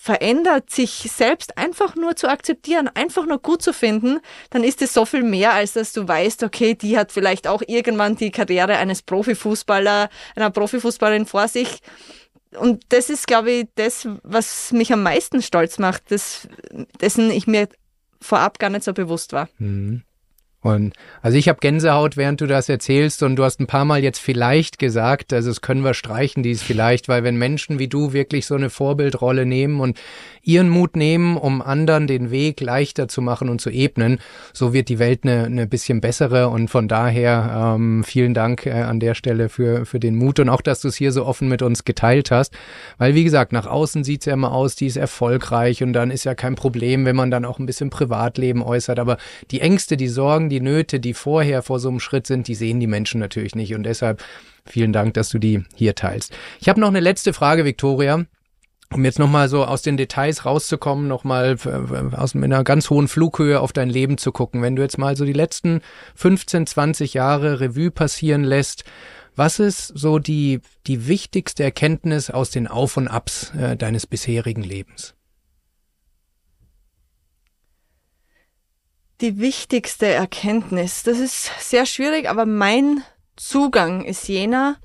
verändert, 0.00 0.70
sich 0.70 1.10
selbst 1.12 1.58
einfach 1.58 1.96
nur 1.96 2.14
zu 2.14 2.28
akzeptieren, 2.28 2.88
einfach 2.94 3.26
nur 3.26 3.42
gut 3.42 3.62
zu 3.62 3.72
finden, 3.72 4.20
dann 4.50 4.62
ist 4.62 4.80
es 4.80 4.94
so 4.94 5.04
viel 5.04 5.24
mehr, 5.24 5.52
als 5.52 5.72
dass 5.72 5.92
du 5.92 6.06
weißt, 6.06 6.44
okay, 6.44 6.74
die 6.74 6.96
hat 6.96 7.10
vielleicht 7.10 7.48
auch 7.48 7.62
irgendwann 7.66 8.14
die 8.14 8.30
Karriere 8.30 8.76
eines 8.76 9.02
Profifußballer, 9.02 10.08
einer 10.36 10.50
Profifußballerin 10.50 11.26
vor 11.26 11.48
sich. 11.48 11.80
Und 12.56 12.84
das 12.90 13.10
ist, 13.10 13.26
glaube 13.26 13.50
ich, 13.50 13.68
das, 13.74 14.08
was 14.22 14.70
mich 14.70 14.92
am 14.92 15.02
meisten 15.02 15.42
stolz 15.42 15.78
macht, 15.78 16.12
das, 16.12 16.48
dessen 17.00 17.32
ich 17.32 17.48
mir 17.48 17.68
vorab 18.20 18.60
gar 18.60 18.70
nicht 18.70 18.84
so 18.84 18.92
bewusst 18.92 19.32
war. 19.32 19.48
Mhm. 19.58 20.02
Und 20.60 20.94
also 21.22 21.38
ich 21.38 21.48
habe 21.48 21.60
Gänsehaut, 21.60 22.16
während 22.16 22.40
du 22.40 22.46
das 22.46 22.68
erzählst 22.68 23.22
und 23.22 23.36
du 23.36 23.44
hast 23.44 23.60
ein 23.60 23.68
paar 23.68 23.84
Mal 23.84 24.02
jetzt 24.02 24.18
vielleicht 24.18 24.80
gesagt, 24.80 25.32
also 25.32 25.50
das 25.50 25.60
können 25.60 25.84
wir 25.84 25.94
streichen, 25.94 26.42
dies 26.42 26.62
vielleicht, 26.64 27.08
weil 27.08 27.22
wenn 27.22 27.36
Menschen 27.36 27.78
wie 27.78 27.86
du 27.86 28.12
wirklich 28.12 28.44
so 28.44 28.56
eine 28.56 28.68
Vorbildrolle 28.68 29.46
nehmen 29.46 29.78
und 29.78 29.98
ihren 30.42 30.68
Mut 30.68 30.96
nehmen, 30.96 31.36
um 31.36 31.62
anderen 31.62 32.08
den 32.08 32.32
Weg 32.32 32.60
leichter 32.60 33.06
zu 33.06 33.22
machen 33.22 33.48
und 33.50 33.60
zu 33.60 33.70
ebnen, 33.70 34.18
so 34.52 34.72
wird 34.72 34.88
die 34.88 34.98
Welt 34.98 35.20
eine, 35.22 35.44
eine 35.44 35.66
bisschen 35.68 36.00
bessere. 36.00 36.48
Und 36.48 36.70
von 36.70 36.88
daher 36.88 37.74
ähm, 37.76 38.02
vielen 38.02 38.34
Dank 38.34 38.66
äh, 38.66 38.72
an 38.72 38.98
der 38.98 39.14
Stelle 39.14 39.50
für, 39.50 39.86
für 39.86 40.00
den 40.00 40.16
Mut 40.16 40.40
und 40.40 40.48
auch, 40.48 40.62
dass 40.62 40.80
du 40.80 40.88
es 40.88 40.96
hier 40.96 41.12
so 41.12 41.24
offen 41.24 41.48
mit 41.48 41.62
uns 41.62 41.84
geteilt 41.84 42.32
hast, 42.32 42.54
weil 42.96 43.14
wie 43.14 43.24
gesagt, 43.24 43.52
nach 43.52 43.66
außen 43.66 44.02
sieht's 44.02 44.26
ja 44.26 44.32
immer 44.32 44.52
aus, 44.52 44.74
die 44.74 44.86
ist 44.86 44.96
erfolgreich 44.96 45.82
und 45.82 45.92
dann 45.92 46.10
ist 46.10 46.24
ja 46.24 46.34
kein 46.34 46.56
Problem, 46.56 47.04
wenn 47.04 47.14
man 47.16 47.30
dann 47.30 47.44
auch 47.44 47.60
ein 47.60 47.66
bisschen 47.66 47.90
Privatleben 47.90 48.62
äußert, 48.62 48.98
aber 48.98 49.18
die 49.50 49.60
Ängste, 49.60 49.96
die 49.96 50.08
Sorgen, 50.08 50.47
die 50.48 50.60
Nöte, 50.60 51.00
die 51.00 51.14
vorher 51.14 51.62
vor 51.62 51.80
so 51.80 51.88
einem 51.88 52.00
Schritt 52.00 52.26
sind, 52.26 52.48
die 52.48 52.54
sehen 52.54 52.80
die 52.80 52.86
Menschen 52.86 53.20
natürlich 53.20 53.54
nicht. 53.54 53.74
Und 53.74 53.84
deshalb 53.84 54.22
vielen 54.66 54.92
Dank, 54.92 55.14
dass 55.14 55.30
du 55.30 55.38
die 55.38 55.64
hier 55.74 55.94
teilst. 55.94 56.36
Ich 56.60 56.68
habe 56.68 56.80
noch 56.80 56.88
eine 56.88 57.00
letzte 57.00 57.32
Frage, 57.32 57.64
Viktoria. 57.64 58.24
Um 58.90 59.04
jetzt 59.04 59.18
nochmal 59.18 59.50
so 59.50 59.66
aus 59.66 59.82
den 59.82 59.98
Details 59.98 60.46
rauszukommen, 60.46 61.08
nochmal 61.08 61.58
äh, 61.66 62.16
aus 62.16 62.32
mit 62.34 62.44
einer 62.44 62.64
ganz 62.64 62.88
hohen 62.88 63.06
Flughöhe 63.06 63.60
auf 63.60 63.74
dein 63.74 63.90
Leben 63.90 64.16
zu 64.16 64.32
gucken. 64.32 64.62
Wenn 64.62 64.76
du 64.76 64.82
jetzt 64.82 64.96
mal 64.96 65.14
so 65.14 65.26
die 65.26 65.34
letzten 65.34 65.82
15, 66.14 66.66
20 66.66 67.12
Jahre 67.12 67.60
Revue 67.60 67.90
passieren 67.90 68.44
lässt, 68.44 68.84
was 69.36 69.58
ist 69.58 69.86
so 69.88 70.18
die, 70.18 70.62
die 70.86 71.06
wichtigste 71.06 71.64
Erkenntnis 71.64 72.30
aus 72.30 72.50
den 72.50 72.66
Auf 72.66 72.96
und 72.96 73.08
Abs 73.08 73.52
äh, 73.54 73.76
deines 73.76 74.06
bisherigen 74.06 74.62
Lebens? 74.62 75.17
Die 79.20 79.38
wichtigste 79.38 80.06
Erkenntnis? 80.06 81.02
Das 81.02 81.18
ist 81.18 81.50
sehr 81.60 81.86
schwierig, 81.86 82.28
aber 82.28 82.46
mein 82.46 83.02
Zugang 83.36 84.04
ist 84.04 84.28
jener, 84.28 84.76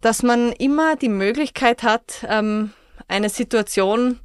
dass 0.00 0.22
man 0.22 0.52
immer 0.52 0.96
die 0.96 1.08
Möglichkeit 1.08 1.82
hat, 1.82 2.26
ähm, 2.28 2.72
eine 3.08 3.28
Situation 3.28 4.20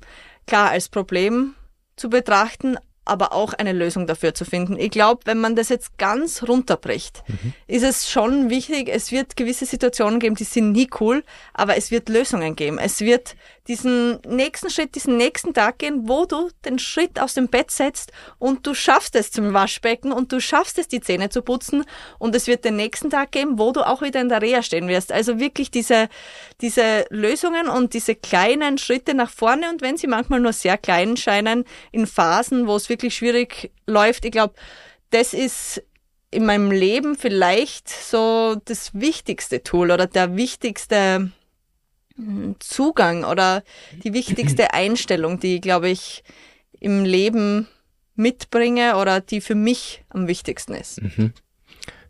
klar 0.46 0.70
als 0.72 0.90
Problem 0.90 1.56
zu 1.96 2.10
betrachten, 2.10 2.78
aber 3.06 3.34
auch 3.34 3.54
eine 3.54 3.74
Lösung 3.74 4.08
dafür 4.08 4.34
zu 4.34 4.46
finden. 4.46 4.78
Ich 4.78 4.92
glaube, 4.92 5.22
wenn 5.26 5.40
man 5.40 5.56
das 5.56 5.70
jetzt 5.70 5.98
ganz 5.98 6.44
runterbricht, 6.48 7.24
mhm. 7.28 7.54
ist 7.68 7.84
es 7.84 8.10
schon 8.10 8.50
wichtig, 8.50 8.90
es 8.90 9.12
wird 9.12 9.36
gewisse 9.36 9.66
Situationen 9.66 10.20
geben, 10.20 10.36
die 10.36 10.44
sind 10.44 10.72
nie 10.72 10.90
cool, 11.00 11.24
aber 11.54 11.76
es 11.76 11.92
wird 11.92 12.08
Lösungen 12.08 12.56
geben. 12.56 12.78
Es 12.78 13.02
wird 13.02 13.36
diesen 13.70 14.20
nächsten 14.28 14.72
Schritt, 14.72 14.96
diesen 14.96 15.16
nächsten 15.16 15.54
Tag 15.54 15.78
gehen, 15.78 16.10
wo 16.10 16.26
du 16.26 16.50
den 16.66 16.80
Schritt 16.80 17.20
aus 17.20 17.36
dem 17.36 17.48
Bett 17.48 17.70
setzt 17.70 18.12
und 18.40 18.66
du 18.66 18.74
schaffst 18.74 19.16
es 19.16 19.32
zum 19.32 19.54
Waschbecken 19.54 20.12
und 20.12 20.32
du 20.32 20.42
schaffst 20.42 20.80
es, 20.80 20.88
die 20.88 21.00
Zähne 21.00 21.30
zu 21.30 21.44
putzen 21.44 21.86
und 22.18 22.36
es 22.36 22.48
wird 22.48 22.66
den 22.66 22.76
nächsten 22.76 23.12
Tag 23.12 23.32
geben, 23.32 23.60
wo 23.60 23.72
du 23.72 23.86
auch 23.88 24.02
wieder 24.02 24.22
in 24.22 24.30
der 24.30 24.42
Reha 24.42 24.64
stehen 24.64 24.88
wirst. 24.88 25.12
Also 25.12 25.40
wirklich 25.40 25.70
diese, 25.70 26.10
diese 26.62 27.06
Lösungen 27.12 27.70
und 27.70 27.94
diese 27.94 28.16
kleinen 28.16 28.80
Schritte 28.80 29.14
nach 29.14 29.30
vorne 29.30 29.70
und 29.70 29.84
wenn 29.84 29.98
sie 29.98 30.08
manchmal 30.08 30.40
nur 30.40 30.54
sehr 30.54 30.78
klein 30.78 31.16
scheinen, 31.16 31.64
in 31.92 32.08
Phasen, 32.08 32.66
wo 32.66 32.76
es 32.76 32.90
wirklich 32.90 33.16
schwierig 33.16 33.72
läuft, 33.86 34.26
ich 34.26 34.32
glaube, 34.32 34.56
das 35.12 35.36
ist 35.36 35.84
in 36.32 36.46
meinem 36.46 36.72
Leben 36.72 37.16
vielleicht 37.16 37.88
so 37.88 38.56
das 38.66 38.96
wichtigste 38.96 39.62
Tool 39.62 39.92
oder 39.92 40.08
der 40.08 40.36
wichtigste 40.36 41.32
Zugang 42.60 43.24
oder 43.24 43.64
die 44.04 44.14
wichtigste 44.14 44.74
Einstellung, 44.74 45.40
die, 45.40 45.62
glaube 45.62 45.90
ich, 45.90 46.24
im 46.80 47.04
Leben 47.04 47.68
mitbringe 48.16 48.98
oder 48.98 49.22
die 49.22 49.42
für 49.42 49.56
mich 49.56 50.04
am 50.10 50.28
wichtigsten 50.28 50.74
ist. 50.74 51.02
Mhm. 51.02 51.34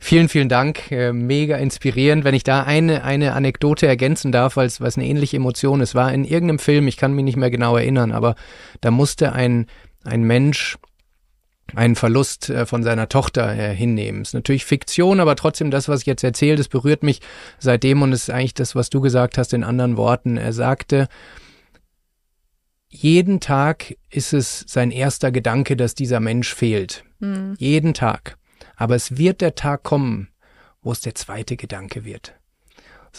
Vielen, 0.01 0.29
vielen 0.29 0.49
Dank. 0.49 0.91
Äh, 0.91 1.11
mega 1.11 1.57
inspirierend. 1.57 2.23
Wenn 2.23 2.33
ich 2.33 2.43
da 2.43 2.63
eine, 2.63 3.03
eine 3.03 3.33
Anekdote 3.33 3.85
ergänzen 3.85 4.31
darf, 4.31 4.55
weil 4.55 4.67
es 4.67 4.79
eine 4.81 5.05
ähnliche 5.05 5.37
Emotion 5.37 5.81
ist, 5.81 5.93
war 5.93 6.13
in 6.13 6.23
irgendeinem 6.23 6.59
Film, 6.59 6.87
ich 6.87 6.95
kann 6.97 7.13
mich 7.13 7.25
nicht 7.25 7.35
mehr 7.35 7.51
genau 7.51 7.75
erinnern, 7.75 8.13
aber 8.13 8.35
da 8.81 8.91
musste 8.91 9.33
ein, 9.33 9.67
ein 10.05 10.23
Mensch 10.23 10.77
einen 11.75 11.95
Verlust 11.95 12.49
äh, 12.49 12.65
von 12.65 12.83
seiner 12.83 13.09
Tochter 13.09 13.53
äh, 13.53 13.75
hinnehmen. 13.75 14.21
Ist 14.21 14.33
natürlich 14.33 14.65
Fiktion, 14.65 15.19
aber 15.19 15.35
trotzdem 15.35 15.71
das, 15.71 15.87
was 15.87 16.01
ich 16.01 16.05
jetzt 16.07 16.23
erzähle, 16.23 16.55
das 16.57 16.67
berührt 16.67 17.03
mich 17.03 17.21
seitdem 17.59 18.01
und 18.01 18.13
ist 18.13 18.29
eigentlich 18.29 18.53
das, 18.53 18.75
was 18.75 18.89
du 18.89 19.01
gesagt 19.01 19.37
hast 19.37 19.53
in 19.53 19.63
anderen 19.63 19.97
Worten. 19.97 20.37
Er 20.37 20.53
sagte, 20.53 21.07
jeden 22.87 23.39
Tag 23.39 23.95
ist 24.09 24.33
es 24.33 24.65
sein 24.67 24.91
erster 24.91 25.31
Gedanke, 25.31 25.77
dass 25.77 25.93
dieser 25.93 26.19
Mensch 26.19 26.53
fehlt. 26.53 27.03
Mhm. 27.19 27.55
Jeden 27.57 27.93
Tag. 27.93 28.37
Aber 28.75 28.95
es 28.95 29.17
wird 29.17 29.41
der 29.41 29.55
Tag 29.55 29.83
kommen, 29.83 30.29
wo 30.81 30.91
es 30.91 31.01
der 31.01 31.15
zweite 31.15 31.55
Gedanke 31.55 32.03
wird. 32.05 32.38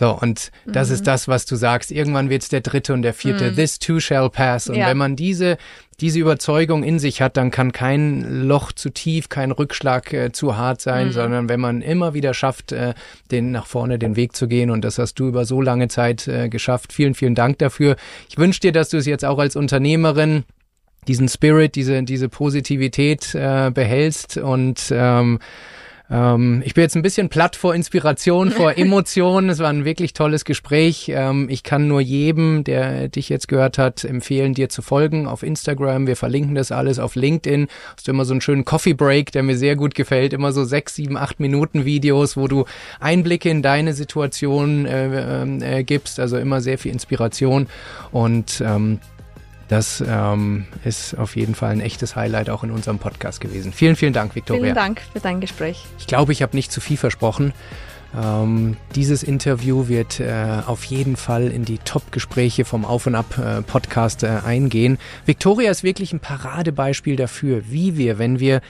So, 0.00 0.18
und 0.18 0.50
das 0.64 0.88
mhm. 0.88 0.94
ist 0.94 1.06
das, 1.06 1.28
was 1.28 1.44
du 1.44 1.56
sagst. 1.56 1.92
Irgendwann 1.92 2.30
wird's 2.30 2.48
der 2.48 2.62
dritte 2.62 2.94
und 2.94 3.02
der 3.02 3.12
vierte. 3.12 3.50
Mhm. 3.50 3.56
This 3.56 3.78
too 3.78 4.00
shall 4.00 4.30
pass. 4.30 4.66
Und 4.66 4.76
ja. 4.76 4.86
wenn 4.86 4.96
man 4.96 5.14
diese, 5.14 5.58
diese 6.00 6.18
Überzeugung 6.18 6.82
in 6.84 6.98
sich 6.98 7.20
hat, 7.20 7.36
dann 7.36 7.50
kann 7.50 7.70
kein 7.70 8.46
Loch 8.46 8.72
zu 8.72 8.88
tief, 8.88 9.28
kein 9.28 9.50
Rückschlag 9.50 10.10
äh, 10.14 10.32
zu 10.32 10.56
hart 10.56 10.80
sein, 10.80 11.08
mhm. 11.08 11.12
sondern 11.12 11.48
wenn 11.50 11.60
man 11.60 11.82
immer 11.82 12.14
wieder 12.14 12.32
schafft, 12.32 12.72
äh, 12.72 12.94
den 13.30 13.52
nach 13.52 13.66
vorne 13.66 13.98
den 13.98 14.16
Weg 14.16 14.34
zu 14.34 14.48
gehen. 14.48 14.70
Und 14.70 14.86
das 14.86 14.98
hast 14.98 15.16
du 15.16 15.28
über 15.28 15.44
so 15.44 15.60
lange 15.60 15.88
Zeit 15.88 16.26
äh, 16.26 16.48
geschafft. 16.48 16.94
Vielen, 16.94 17.12
vielen 17.12 17.34
Dank 17.34 17.58
dafür. 17.58 17.96
Ich 18.30 18.38
wünsche 18.38 18.60
dir, 18.60 18.72
dass 18.72 18.88
du 18.88 18.96
es 18.96 19.04
jetzt 19.04 19.26
auch 19.26 19.38
als 19.38 19.54
Unternehmerin 19.54 20.44
diesen 21.08 21.28
Spirit, 21.28 21.74
diese, 21.74 22.02
diese 22.04 22.30
Positivität 22.30 23.34
äh, 23.34 23.70
behältst 23.70 24.38
und 24.38 24.80
ähm, 24.92 25.40
ähm, 26.10 26.62
ich 26.64 26.74
bin 26.74 26.82
jetzt 26.82 26.96
ein 26.96 27.02
bisschen 27.02 27.28
platt 27.28 27.54
vor 27.54 27.74
Inspiration, 27.74 28.50
vor 28.50 28.76
Emotionen. 28.78 29.48
Es 29.48 29.60
war 29.60 29.70
ein 29.70 29.84
wirklich 29.84 30.12
tolles 30.12 30.44
Gespräch. 30.44 31.10
Ähm, 31.14 31.48
ich 31.48 31.62
kann 31.62 31.86
nur 31.86 32.00
jedem, 32.00 32.64
der 32.64 33.08
dich 33.08 33.28
jetzt 33.28 33.46
gehört 33.46 33.78
hat, 33.78 34.04
empfehlen, 34.04 34.54
dir 34.54 34.68
zu 34.68 34.82
folgen 34.82 35.28
auf 35.28 35.42
Instagram. 35.42 36.06
Wir 36.06 36.16
verlinken 36.16 36.56
das 36.56 36.72
alles 36.72 36.98
auf 36.98 37.14
LinkedIn. 37.14 37.68
Hast 37.96 38.08
du 38.08 38.12
immer 38.12 38.24
so 38.24 38.34
einen 38.34 38.40
schönen 38.40 38.64
Coffee 38.64 38.94
Break, 38.94 39.30
der 39.32 39.44
mir 39.44 39.56
sehr 39.56 39.76
gut 39.76 39.94
gefällt. 39.94 40.32
Immer 40.32 40.52
so 40.52 40.64
sechs, 40.64 40.96
sieben, 40.96 41.16
acht 41.16 41.38
Minuten 41.38 41.84
Videos, 41.84 42.36
wo 42.36 42.48
du 42.48 42.64
Einblicke 42.98 43.48
in 43.48 43.62
deine 43.62 43.94
Situation 43.94 44.86
äh, 44.86 45.78
äh, 45.78 45.84
gibst. 45.84 46.18
Also 46.18 46.38
immer 46.38 46.60
sehr 46.60 46.78
viel 46.78 46.90
Inspiration 46.90 47.68
und 48.10 48.60
ähm, 48.66 48.98
das 49.70 50.02
ähm, 50.04 50.66
ist 50.84 51.16
auf 51.16 51.36
jeden 51.36 51.54
Fall 51.54 51.70
ein 51.70 51.80
echtes 51.80 52.16
Highlight 52.16 52.50
auch 52.50 52.64
in 52.64 52.72
unserem 52.72 52.98
Podcast 52.98 53.40
gewesen. 53.40 53.72
Vielen, 53.72 53.94
vielen 53.94 54.12
Dank, 54.12 54.34
Viktoria. 54.34 54.62
Vielen 54.62 54.74
Dank 54.74 55.00
für 55.12 55.20
dein 55.20 55.40
Gespräch. 55.40 55.84
Ich 55.96 56.08
glaube, 56.08 56.32
ich 56.32 56.42
habe 56.42 56.56
nicht 56.56 56.72
zu 56.72 56.80
viel 56.80 56.96
versprochen. 56.96 57.52
Ähm, 58.20 58.76
dieses 58.96 59.22
Interview 59.22 59.86
wird 59.86 60.18
äh, 60.18 60.62
auf 60.66 60.82
jeden 60.82 61.14
Fall 61.14 61.46
in 61.46 61.64
die 61.64 61.78
Top-Gespräche 61.78 62.64
vom 62.64 62.84
Auf 62.84 63.06
und 63.06 63.14
Ab 63.14 63.38
äh, 63.38 63.62
Podcast 63.62 64.24
äh, 64.24 64.40
eingehen. 64.44 64.98
Victoria 65.24 65.70
ist 65.70 65.84
wirklich 65.84 66.12
ein 66.12 66.18
Paradebeispiel 66.18 67.14
dafür, 67.14 67.62
wie 67.68 67.96
wir, 67.96 68.18
wenn 68.18 68.40
wir 68.40 68.62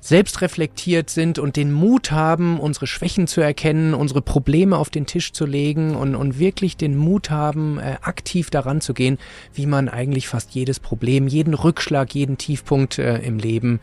selbstreflektiert 0.00 1.10
sind 1.10 1.38
und 1.38 1.56
den 1.56 1.72
Mut 1.72 2.10
haben, 2.10 2.58
unsere 2.58 2.86
Schwächen 2.86 3.26
zu 3.26 3.40
erkennen, 3.40 3.94
unsere 3.94 4.22
Probleme 4.22 4.76
auf 4.76 4.90
den 4.90 5.06
Tisch 5.06 5.32
zu 5.32 5.46
legen 5.46 5.94
und, 5.94 6.14
und 6.14 6.38
wirklich 6.38 6.76
den 6.76 6.96
Mut 6.96 7.30
haben, 7.30 7.78
äh, 7.78 7.96
aktiv 8.00 8.50
daran 8.50 8.80
zu 8.80 8.94
gehen, 8.94 9.18
wie 9.52 9.66
man 9.66 9.88
eigentlich 9.88 10.28
fast 10.28 10.52
jedes 10.52 10.80
Problem, 10.80 11.28
jeden 11.28 11.54
Rückschlag, 11.54 12.14
jeden 12.14 12.38
Tiefpunkt 12.38 12.98
äh, 12.98 13.18
im 13.18 13.38
Leben 13.38 13.80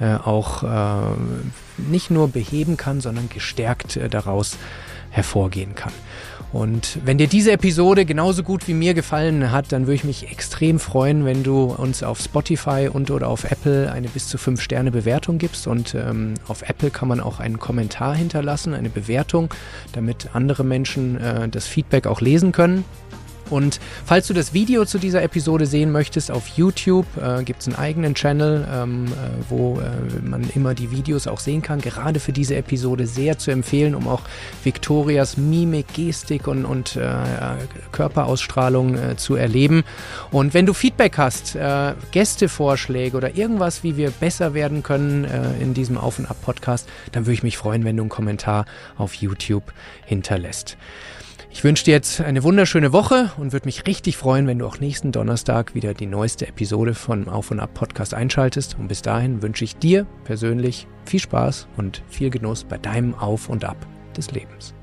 äh, 0.00 0.14
auch 0.16 0.62
äh, 0.64 1.16
nicht 1.76 2.10
nur 2.10 2.28
beheben 2.28 2.76
kann, 2.76 3.00
sondern 3.00 3.28
gestärkt 3.28 3.96
äh, 3.96 4.08
daraus 4.08 4.58
hervorgehen 5.10 5.74
kann. 5.74 5.92
Und 6.52 6.98
wenn 7.04 7.18
dir 7.18 7.28
diese 7.28 7.52
Episode 7.52 8.04
genauso 8.04 8.42
gut 8.42 8.66
wie 8.66 8.74
mir 8.74 8.94
gefallen 8.94 9.52
hat, 9.52 9.70
dann 9.70 9.82
würde 9.86 9.94
ich 9.94 10.04
mich 10.04 10.30
extrem 10.30 10.80
freuen, 10.80 11.24
wenn 11.24 11.44
du 11.44 11.64
uns 11.64 12.02
auf 12.02 12.18
Spotify 12.20 12.88
und 12.92 13.10
oder 13.10 13.28
auf 13.28 13.44
Apple 13.50 13.92
eine 13.92 14.08
bis 14.08 14.26
zu 14.26 14.36
fünf 14.36 14.60
Sterne 14.60 14.90
Bewertung 14.90 15.38
gibst. 15.38 15.66
Und 15.68 15.94
ähm, 15.94 16.34
auf 16.48 16.62
Apple 16.62 16.90
kann 16.90 17.08
man 17.08 17.20
auch 17.20 17.38
einen 17.38 17.60
Kommentar 17.60 18.16
hinterlassen, 18.16 18.74
eine 18.74 18.90
Bewertung, 18.90 19.54
damit 19.92 20.30
andere 20.32 20.64
Menschen 20.64 21.20
äh, 21.20 21.48
das 21.48 21.66
Feedback 21.68 22.06
auch 22.06 22.20
lesen 22.20 22.50
können. 22.50 22.84
Und 23.50 23.80
falls 24.04 24.26
du 24.28 24.34
das 24.34 24.54
Video 24.54 24.84
zu 24.84 24.98
dieser 24.98 25.22
Episode 25.22 25.66
sehen 25.66 25.90
möchtest, 25.92 26.30
auf 26.30 26.48
YouTube 26.48 27.06
äh, 27.16 27.42
gibt 27.42 27.62
es 27.62 27.68
einen 27.68 27.76
eigenen 27.76 28.14
Channel, 28.14 28.66
ähm, 28.72 29.06
äh, 29.06 29.10
wo 29.48 29.80
äh, 29.80 30.20
man 30.22 30.48
immer 30.54 30.74
die 30.74 30.90
Videos 30.90 31.26
auch 31.26 31.40
sehen 31.40 31.60
kann. 31.62 31.80
Gerade 31.80 32.20
für 32.20 32.32
diese 32.32 32.56
Episode 32.56 33.06
sehr 33.06 33.38
zu 33.38 33.50
empfehlen, 33.50 33.94
um 33.94 34.08
auch 34.08 34.22
Victorias 34.62 35.36
Mimik, 35.36 35.92
Gestik 35.94 36.46
und, 36.46 36.64
und 36.64 36.96
äh, 36.96 37.10
Körperausstrahlung 37.92 38.94
äh, 38.96 39.16
zu 39.16 39.34
erleben. 39.34 39.82
Und 40.30 40.54
wenn 40.54 40.66
du 40.66 40.72
Feedback 40.72 41.18
hast, 41.18 41.56
äh, 41.56 41.94
Gästevorschläge 42.12 43.16
oder 43.16 43.36
irgendwas, 43.36 43.82
wie 43.82 43.96
wir 43.96 44.10
besser 44.10 44.54
werden 44.54 44.82
können 44.82 45.24
in 45.60 45.74
diesem 45.74 45.98
Auf- 45.98 46.18
und 46.18 46.26
Ab-Podcast, 46.26 46.88
dann 47.12 47.26
würde 47.26 47.34
ich 47.34 47.42
mich 47.42 47.56
freuen, 47.56 47.84
wenn 47.84 47.96
du 47.96 48.02
einen 48.02 48.10
Kommentar 48.10 48.66
auf 48.96 49.14
YouTube 49.14 49.72
hinterlässt. 50.06 50.76
Ich 51.52 51.64
wünsche 51.64 51.84
dir 51.84 51.90
jetzt 51.92 52.20
eine 52.20 52.44
wunderschöne 52.44 52.92
Woche 52.92 53.32
und 53.36 53.52
würde 53.52 53.66
mich 53.66 53.86
richtig 53.86 54.16
freuen, 54.16 54.46
wenn 54.46 54.60
du 54.60 54.66
auch 54.66 54.78
nächsten 54.78 55.10
Donnerstag 55.10 55.74
wieder 55.74 55.94
die 55.94 56.06
neueste 56.06 56.46
Episode 56.46 56.94
von 56.94 57.28
Auf 57.28 57.50
und 57.50 57.58
Ab 57.58 57.74
Podcast 57.74 58.14
einschaltest. 58.14 58.76
Und 58.78 58.88
bis 58.88 59.02
dahin 59.02 59.42
wünsche 59.42 59.64
ich 59.64 59.76
dir 59.76 60.06
persönlich 60.24 60.86
viel 61.04 61.20
Spaß 61.20 61.66
und 61.76 62.02
viel 62.08 62.30
Genuss 62.30 62.64
bei 62.64 62.78
deinem 62.78 63.14
Auf 63.14 63.48
und 63.48 63.64
Ab 63.64 63.76
des 64.16 64.30
Lebens. 64.30 64.74